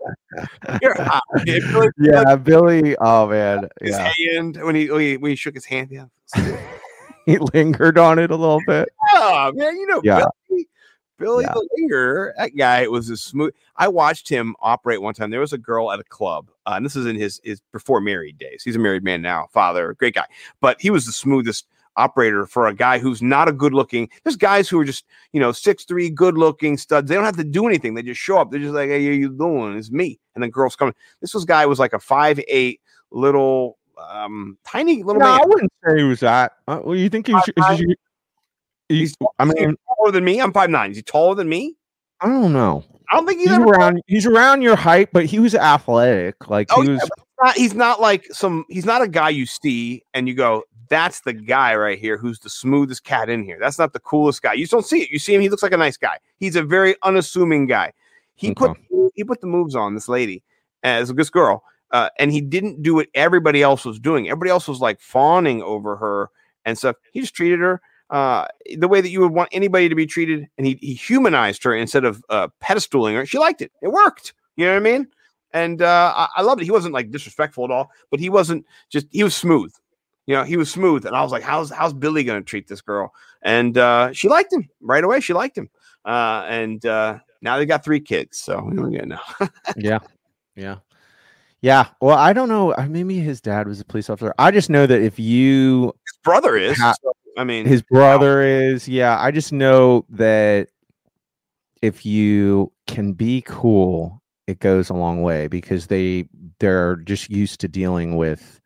You're 0.82 1.02
hot." 1.02 1.22
Really- 1.46 1.88
Yeah, 1.98 2.36
Billy. 2.36 2.96
Oh 3.00 3.28
man, 3.28 3.68
his 3.80 3.90
yeah. 3.92 4.12
hand 4.34 4.58
when 4.62 4.74
he, 4.74 4.90
when 4.90 5.00
he 5.00 5.16
when 5.16 5.30
he 5.30 5.36
shook 5.36 5.54
his 5.54 5.64
hand. 5.64 5.90
Yeah. 5.90 6.06
he 7.26 7.38
lingered 7.38 7.98
on 7.98 8.18
it 8.18 8.30
a 8.30 8.36
little 8.36 8.60
bit. 8.66 8.88
Oh 9.12 9.52
man, 9.54 9.76
you 9.76 9.86
know 9.86 10.00
Yeah. 10.02 10.24
Billy, 10.48 10.68
Billy 11.18 11.44
Yeah. 11.44 11.52
the 11.52 11.68
leader. 11.76 12.34
That 12.38 12.56
guy 12.56 12.86
was 12.88 13.08
a 13.10 13.16
smooth. 13.16 13.52
I 13.76 13.88
watched 13.88 14.28
him 14.28 14.56
operate 14.60 15.00
one 15.02 15.14
time. 15.14 15.30
There 15.30 15.40
was 15.40 15.52
a 15.52 15.58
girl 15.58 15.92
at 15.92 16.00
a 16.00 16.04
club, 16.04 16.50
uh, 16.66 16.72
and 16.76 16.84
this 16.86 16.96
is 16.96 17.06
in 17.06 17.16
his 17.16 17.40
his 17.44 17.60
before 17.72 18.00
married 18.00 18.38
days. 18.38 18.62
He's 18.64 18.76
a 18.76 18.80
married 18.80 19.04
man 19.04 19.22
now, 19.22 19.46
father, 19.52 19.92
great 19.94 20.14
guy. 20.14 20.24
But 20.60 20.80
he 20.80 20.90
was 20.90 21.04
the 21.06 21.12
smoothest 21.12 21.66
operator 21.96 22.46
for 22.46 22.66
a 22.66 22.74
guy 22.74 22.98
who's 22.98 23.20
not 23.22 23.48
a 23.48 23.52
good 23.52 23.74
looking. 23.74 24.08
There's 24.24 24.36
guys 24.36 24.68
who 24.68 24.78
are 24.80 24.84
just 24.84 25.04
you 25.32 25.40
know 25.40 25.52
six 25.52 25.84
three, 25.84 26.10
good 26.10 26.36
looking 26.38 26.76
studs. 26.76 27.08
They 27.08 27.14
don't 27.14 27.24
have 27.24 27.36
to 27.36 27.44
do 27.44 27.66
anything. 27.66 27.94
They 27.94 28.02
just 28.02 28.20
show 28.20 28.38
up. 28.38 28.50
They're 28.50 28.60
just 28.60 28.74
like, 28.74 28.88
hey, 28.88 29.02
you 29.02 29.28
doing? 29.30 29.76
It's 29.76 29.90
me. 29.90 30.18
And 30.34 30.42
then 30.42 30.50
girls 30.50 30.76
coming. 30.76 30.94
This 31.20 31.34
was 31.34 31.44
guy 31.44 31.66
was 31.66 31.78
like 31.78 31.92
a 31.92 31.98
five 32.00 32.40
eight 32.48 32.80
little 33.10 33.78
um 34.10 34.58
tiny 34.64 35.02
little 35.02 35.20
No, 35.20 35.26
man. 35.26 35.40
I 35.42 35.46
wouldn't 35.46 35.72
say 35.86 35.98
he 35.98 36.04
was 36.04 36.20
that. 36.20 36.52
Uh, 36.66 36.80
well, 36.82 36.96
you 36.96 37.08
think 37.08 37.26
he 37.26 37.34
was? 37.34 37.48
I- 37.60 37.74
is 37.74 37.80
he- 37.80 37.96
He's, 38.88 39.14
I 39.38 39.44
he's 39.46 39.54
mean, 39.54 39.76
taller 39.96 40.10
than 40.12 40.22
me. 40.24 40.38
I'm 40.38 40.52
five 40.52 40.68
nine. 40.68 40.90
Is 40.90 40.98
he 40.98 41.02
taller 41.02 41.34
than 41.34 41.48
me? 41.48 41.76
I 42.20 42.26
don't 42.26 42.52
know. 42.52 42.84
I 43.10 43.16
don't 43.16 43.26
think 43.26 43.40
he's, 43.40 43.48
He's 43.48 43.58
around. 43.58 44.02
He's 44.06 44.26
around 44.26 44.60
your 44.60 44.76
height, 44.76 45.08
but 45.12 45.24
he 45.24 45.38
was 45.38 45.54
athletic. 45.54 46.48
Like 46.50 46.68
Oh, 46.72 46.82
he 46.82 46.90
was. 46.90 47.00
he's 47.00 47.10
not, 47.42 47.56
he's 47.56 47.74
not 47.74 48.00
like 48.02 48.26
some. 48.32 48.66
He's 48.68 48.84
not 48.84 49.00
a 49.00 49.08
guy 49.08 49.30
you 49.30 49.46
see 49.46 50.02
and 50.12 50.28
you 50.28 50.34
go, 50.34 50.64
"That's 50.92 51.22
the 51.22 51.32
guy 51.32 51.74
right 51.74 51.98
here 51.98 52.18
who's 52.18 52.38
the 52.38 52.50
smoothest 52.50 53.02
cat 53.02 53.30
in 53.30 53.42
here." 53.42 53.56
That's 53.58 53.78
not 53.78 53.94
the 53.94 54.00
coolest 54.00 54.42
guy. 54.42 54.52
You 54.52 54.64
just 54.64 54.72
don't 54.72 54.86
see 54.86 55.00
it. 55.00 55.08
You 55.08 55.18
see 55.18 55.34
him. 55.34 55.40
He 55.40 55.48
looks 55.48 55.62
like 55.62 55.72
a 55.72 55.78
nice 55.78 55.96
guy. 55.96 56.18
He's 56.36 56.54
a 56.54 56.62
very 56.62 56.94
unassuming 57.02 57.66
guy. 57.66 57.94
He 58.34 58.54
put 58.54 58.76
he 59.14 59.24
put 59.24 59.40
the 59.40 59.46
moves 59.46 59.74
on 59.74 59.94
this 59.94 60.08
lady 60.08 60.42
as 60.82 61.08
a 61.08 61.14
good 61.14 61.32
girl, 61.32 61.64
uh, 61.92 62.10
and 62.18 62.30
he 62.30 62.42
didn't 62.42 62.82
do 62.82 62.94
what 62.94 63.08
everybody 63.14 63.62
else 63.62 63.86
was 63.86 63.98
doing. 63.98 64.28
Everybody 64.28 64.50
else 64.50 64.68
was 64.68 64.80
like 64.80 65.00
fawning 65.00 65.62
over 65.62 65.96
her 65.96 66.28
and 66.66 66.76
stuff. 66.76 66.96
He 67.12 67.20
just 67.20 67.34
treated 67.34 67.60
her 67.60 67.80
uh, 68.12 68.46
the 68.76 68.88
way 68.88 69.00
that 69.00 69.08
you 69.08 69.20
would 69.20 69.32
want 69.32 69.48
anybody 69.52 69.88
to 69.88 69.94
be 69.94 70.06
treated, 70.06 70.46
and 70.58 70.66
he, 70.66 70.78
he 70.82 70.92
humanized 70.92 71.64
her 71.64 71.74
instead 71.74 72.04
of 72.04 72.22
uh, 72.28 72.48
pedestaling 72.62 73.14
her. 73.14 73.24
She 73.24 73.38
liked 73.38 73.62
it. 73.62 73.72
It 73.80 73.88
worked. 73.88 74.34
You 74.56 74.66
know 74.66 74.72
what 74.72 74.80
I 74.80 74.80
mean? 74.80 75.08
And 75.54 75.80
uh, 75.80 76.12
I, 76.14 76.28
I 76.36 76.42
loved 76.42 76.60
it. 76.60 76.66
He 76.66 76.70
wasn't 76.70 76.92
like 76.92 77.10
disrespectful 77.10 77.64
at 77.64 77.70
all, 77.70 77.90
but 78.10 78.20
he 78.20 78.28
wasn't 78.28 78.66
just. 78.90 79.06
He 79.10 79.24
was 79.24 79.34
smooth. 79.34 79.72
You 80.26 80.36
know, 80.36 80.44
he 80.44 80.56
was 80.56 80.70
smooth, 80.70 81.04
and 81.04 81.16
I 81.16 81.22
was 81.22 81.32
like, 81.32 81.42
"How's 81.42 81.70
how's 81.70 81.92
Billy 81.92 82.24
going 82.24 82.40
to 82.40 82.44
treat 82.44 82.68
this 82.68 82.80
girl?" 82.80 83.12
And 83.42 83.76
uh, 83.76 84.12
she 84.12 84.28
liked 84.28 84.52
him 84.52 84.68
right 84.80 85.02
away. 85.02 85.20
She 85.20 85.32
liked 85.32 85.58
him, 85.58 85.68
uh, 86.04 86.46
and 86.48 86.84
uh, 86.86 87.18
now 87.40 87.56
they 87.56 87.66
got 87.66 87.84
three 87.84 88.00
kids. 88.00 88.38
So 88.38 88.60
know. 88.60 89.18
yeah, 89.76 89.98
yeah, 90.54 90.76
yeah. 91.60 91.88
Well, 92.00 92.16
I 92.16 92.32
don't 92.32 92.48
know. 92.48 92.74
Maybe 92.88 93.18
his 93.18 93.40
dad 93.40 93.66
was 93.66 93.80
a 93.80 93.84
police 93.84 94.08
officer. 94.08 94.32
I 94.38 94.52
just 94.52 94.70
know 94.70 94.86
that 94.86 95.02
if 95.02 95.18
you, 95.18 95.92
His 96.06 96.18
brother 96.22 96.56
is. 96.56 96.78
Ha- 96.78 96.94
I 97.36 97.44
mean, 97.44 97.66
his 97.66 97.82
brother 97.82 98.42
is. 98.42 98.88
Yeah, 98.88 99.18
I 99.18 99.30
just 99.30 99.52
know 99.52 100.04
that 100.10 100.68
if 101.80 102.06
you 102.06 102.72
can 102.86 103.12
be 103.12 103.42
cool, 103.44 104.22
it 104.46 104.60
goes 104.60 104.90
a 104.90 104.94
long 104.94 105.22
way 105.22 105.48
because 105.48 105.88
they 105.88 106.28
they're 106.60 106.96
just 106.96 107.30
used 107.30 107.60
to 107.60 107.68
dealing 107.68 108.16
with 108.16 108.60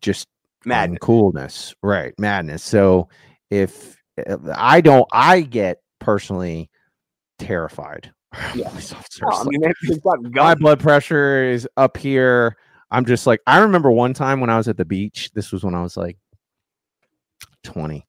just 0.00 0.26
Madness. 0.64 0.98
coolness 1.00 1.74
right 1.82 2.12
madness 2.18 2.62
so 2.62 3.08
if 3.50 3.96
uh, 4.28 4.36
i 4.54 4.80
don't 4.80 5.06
i 5.12 5.40
get 5.40 5.78
personally 6.00 6.68
terrified 7.38 8.10
Yeah. 8.54 8.70
No, 9.22 9.28
I 9.30 9.44
mean, 9.44 9.60
they- 9.62 9.72
they've 9.88 10.02
got 10.02 10.18
my 10.22 10.54
blood 10.54 10.80
pressure 10.80 11.44
is 11.44 11.66
up 11.76 11.96
here 11.96 12.56
i'm 12.90 13.04
just 13.06 13.26
like 13.26 13.40
i 13.46 13.58
remember 13.60 13.90
one 13.90 14.12
time 14.14 14.40
when 14.40 14.50
i 14.50 14.56
was 14.56 14.68
at 14.68 14.76
the 14.76 14.84
beach 14.84 15.30
this 15.34 15.52
was 15.52 15.64
when 15.64 15.74
i 15.74 15.82
was 15.82 15.96
like 15.96 16.18
20 17.64 18.06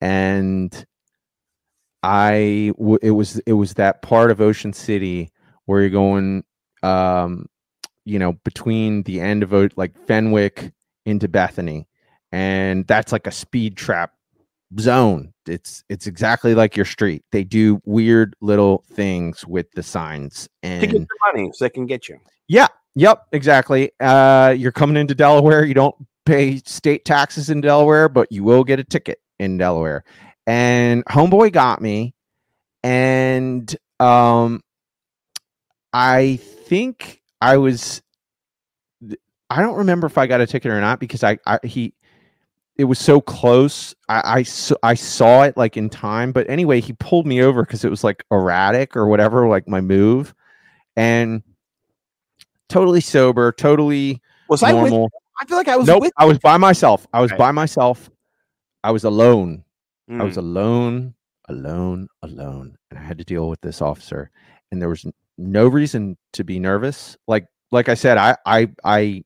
and 0.00 0.84
i 2.02 2.72
w- 2.78 2.98
it 3.02 3.10
was 3.10 3.38
it 3.40 3.52
was 3.52 3.74
that 3.74 4.02
part 4.02 4.30
of 4.30 4.40
ocean 4.40 4.72
city 4.72 5.30
where 5.66 5.80
you're 5.82 5.90
going 5.90 6.42
um 6.82 7.46
you 8.04 8.18
know 8.18 8.32
between 8.44 9.02
the 9.04 9.20
end 9.20 9.42
of 9.42 9.52
O- 9.52 9.68
like 9.76 9.94
fenwick 10.06 10.72
into 11.06 11.28
bethany 11.28 11.88
and 12.32 12.86
that's 12.86 13.12
like 13.12 13.26
a 13.26 13.32
speed 13.32 13.76
trap 13.76 14.12
zone 14.78 15.32
it's 15.46 15.82
it's 15.88 16.06
exactly 16.06 16.54
like 16.54 16.76
your 16.76 16.84
street 16.84 17.24
they 17.32 17.42
do 17.42 17.80
weird 17.84 18.36
little 18.40 18.84
things 18.92 19.44
with 19.46 19.70
the 19.72 19.82
signs 19.82 20.44
to 20.62 20.68
and 20.68 20.82
get 20.82 20.92
your 20.92 21.06
money 21.32 21.50
so 21.52 21.64
they 21.64 21.70
can 21.70 21.86
get 21.86 22.08
you. 22.08 22.18
yeah. 22.48 22.68
Yep. 22.96 23.26
Exactly. 23.32 23.92
Uh, 24.00 24.54
you're 24.56 24.72
coming 24.72 24.96
into 24.96 25.14
Delaware. 25.14 25.64
You 25.64 25.74
don't 25.74 25.94
pay 26.26 26.58
state 26.58 27.04
taxes 27.04 27.50
in 27.50 27.60
Delaware, 27.60 28.08
but 28.08 28.30
you 28.30 28.44
will 28.44 28.64
get 28.64 28.80
a 28.80 28.84
ticket 28.84 29.20
in 29.38 29.58
Delaware. 29.58 30.04
And 30.46 31.04
homeboy 31.06 31.52
got 31.52 31.80
me, 31.80 32.14
and 32.82 33.74
um, 34.00 34.62
I 35.92 36.36
think 36.36 37.22
I 37.40 37.58
was. 37.58 38.02
I 39.50 39.60
don't 39.60 39.76
remember 39.76 40.06
if 40.06 40.16
I 40.16 40.26
got 40.26 40.40
a 40.40 40.46
ticket 40.46 40.70
or 40.70 40.80
not 40.80 41.00
because 41.00 41.24
I, 41.24 41.38
I 41.46 41.58
he 41.64 41.92
it 42.76 42.84
was 42.84 42.98
so 42.98 43.20
close. 43.20 43.94
I, 44.08 44.44
I 44.82 44.94
saw 44.94 45.42
it 45.42 45.56
like 45.56 45.76
in 45.76 45.90
time, 45.90 46.32
but 46.32 46.48
anyway, 46.48 46.80
he 46.80 46.94
pulled 46.94 47.26
me 47.26 47.42
over 47.42 47.62
because 47.62 47.84
it 47.84 47.90
was 47.90 48.02
like 48.02 48.24
erratic 48.30 48.96
or 48.96 49.06
whatever, 49.06 49.46
like 49.48 49.68
my 49.68 49.82
move, 49.82 50.34
and 50.96 51.42
totally 52.70 53.02
sober, 53.02 53.52
totally 53.52 54.22
Was 54.48 54.62
I 54.62 54.72
with? 54.72 54.92
I 55.40 55.44
feel 55.46 55.56
like 55.56 55.68
I 55.68 55.76
was 55.76 55.88
nope. 55.88 56.04
I 56.16 56.24
was 56.24 56.38
by 56.38 56.56
myself. 56.56 57.06
I 57.12 57.20
was 57.20 57.32
Okay. 57.32 57.38
by 57.38 57.50
myself. 57.50 58.08
I 58.82 58.92
was 58.92 59.04
alone. 59.04 59.64
I 60.10 60.22
was 60.24 60.34
Mm. 60.34 60.38
alone, 60.38 61.14
alone, 61.48 62.08
alone, 62.22 62.76
and 62.90 62.98
I 62.98 63.02
had 63.02 63.18
to 63.18 63.24
deal 63.24 63.48
with 63.48 63.60
this 63.60 63.82
officer. 63.82 64.30
And 64.72 64.80
there 64.80 64.88
was 64.88 65.04
no 65.38 65.68
reason 65.68 66.16
to 66.32 66.44
be 66.44 66.58
nervous. 66.58 67.16
Like, 67.28 67.46
like 67.70 67.88
I 67.88 67.94
said, 67.94 68.16
I, 68.18 68.36
I, 68.46 68.68
I, 68.84 69.22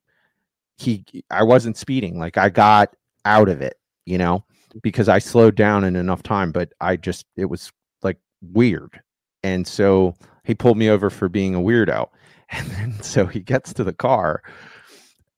he, 0.77 1.05
I 1.31 1.43
wasn't 1.43 1.77
speeding. 1.77 2.19
Like 2.19 2.37
I 2.39 2.49
got 2.49 2.95
out 3.25 3.49
of 3.49 3.61
it, 3.63 3.77
you 4.07 4.19
know, 4.19 4.45
because 4.83 5.09
I 5.09 5.19
slowed 5.19 5.55
down 5.55 5.85
in 5.85 5.97
enough 5.97 6.23
time. 6.23 6.53
But 6.53 6.73
I 6.81 6.97
just, 6.97 7.27
it 7.37 7.47
was 7.47 7.71
like 8.03 8.19
weird, 8.43 9.01
and 9.43 9.67
so 9.67 10.15
he 10.45 10.55
pulled 10.55 10.77
me 10.79 10.89
over 10.91 11.11
for 11.11 11.29
being 11.29 11.55
a 11.55 11.61
weirdo. 11.61 12.09
And 12.51 12.67
then 12.73 13.03
so 13.03 13.27
he 13.27 13.41
gets 13.41 13.73
to 13.73 13.85
the 13.85 13.95
car, 13.95 14.43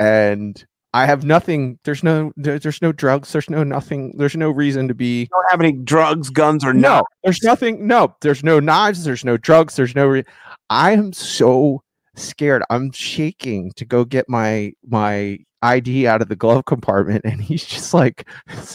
and 0.00 0.62
I 0.92 1.06
have 1.06 1.24
nothing. 1.24 1.78
There's 1.84 2.02
no, 2.02 2.32
there, 2.36 2.58
there's 2.58 2.82
no 2.82 2.90
drugs. 2.92 3.32
There's 3.32 3.48
no 3.48 3.62
nothing. 3.62 4.14
There's 4.18 4.36
no 4.36 4.50
reason 4.50 4.88
to 4.88 4.94
be. 4.94 5.26
don't 5.26 5.50
have 5.50 5.60
any 5.60 5.72
drugs, 5.72 6.30
guns, 6.30 6.64
or 6.64 6.74
No, 6.74 6.96
no. 6.96 7.02
there's 7.22 7.42
nothing. 7.42 7.86
No, 7.86 8.14
there's 8.22 8.42
no 8.42 8.60
knives. 8.60 9.04
There's 9.04 9.24
no 9.24 9.36
drugs. 9.36 9.76
There's 9.76 9.94
no. 9.94 10.06
Re- 10.06 10.24
I 10.68 10.92
am 10.92 11.12
so 11.12 11.82
scared. 12.16 12.62
I'm 12.70 12.90
shaking 12.92 13.72
to 13.72 13.84
go 13.84 14.04
get 14.04 14.28
my 14.28 14.72
my 14.86 15.38
ID 15.62 16.06
out 16.06 16.22
of 16.22 16.28
the 16.28 16.36
glove 16.36 16.64
compartment, 16.64 17.24
and 17.24 17.40
he's 17.40 17.64
just 17.64 17.94
like, 17.94 18.28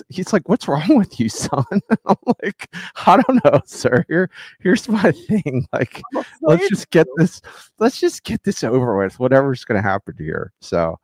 he's 0.09 0.33
like, 0.33 0.49
"What's 0.49 0.67
wrong 0.67 0.97
with 0.97 1.19
you, 1.19 1.29
son?" 1.29 1.65
I'm 2.05 2.15
like, 2.43 2.69
"I 3.05 3.21
don't 3.21 3.43
know, 3.45 3.61
sir. 3.65 4.05
Here, 4.07 4.29
here's 4.59 4.87
my 4.89 5.11
thing. 5.27 5.67
Like, 5.73 6.01
let's 6.41 6.67
just 6.69 6.89
get 6.91 7.07
this. 7.17 7.41
Let's 7.79 7.99
just 7.99 8.23
get 8.23 8.43
this 8.43 8.63
over 8.63 8.97
with. 8.97 9.19
Whatever's 9.19 9.65
gonna 9.65 9.81
happen 9.81 10.15
here." 10.17 10.53
So 10.61 10.99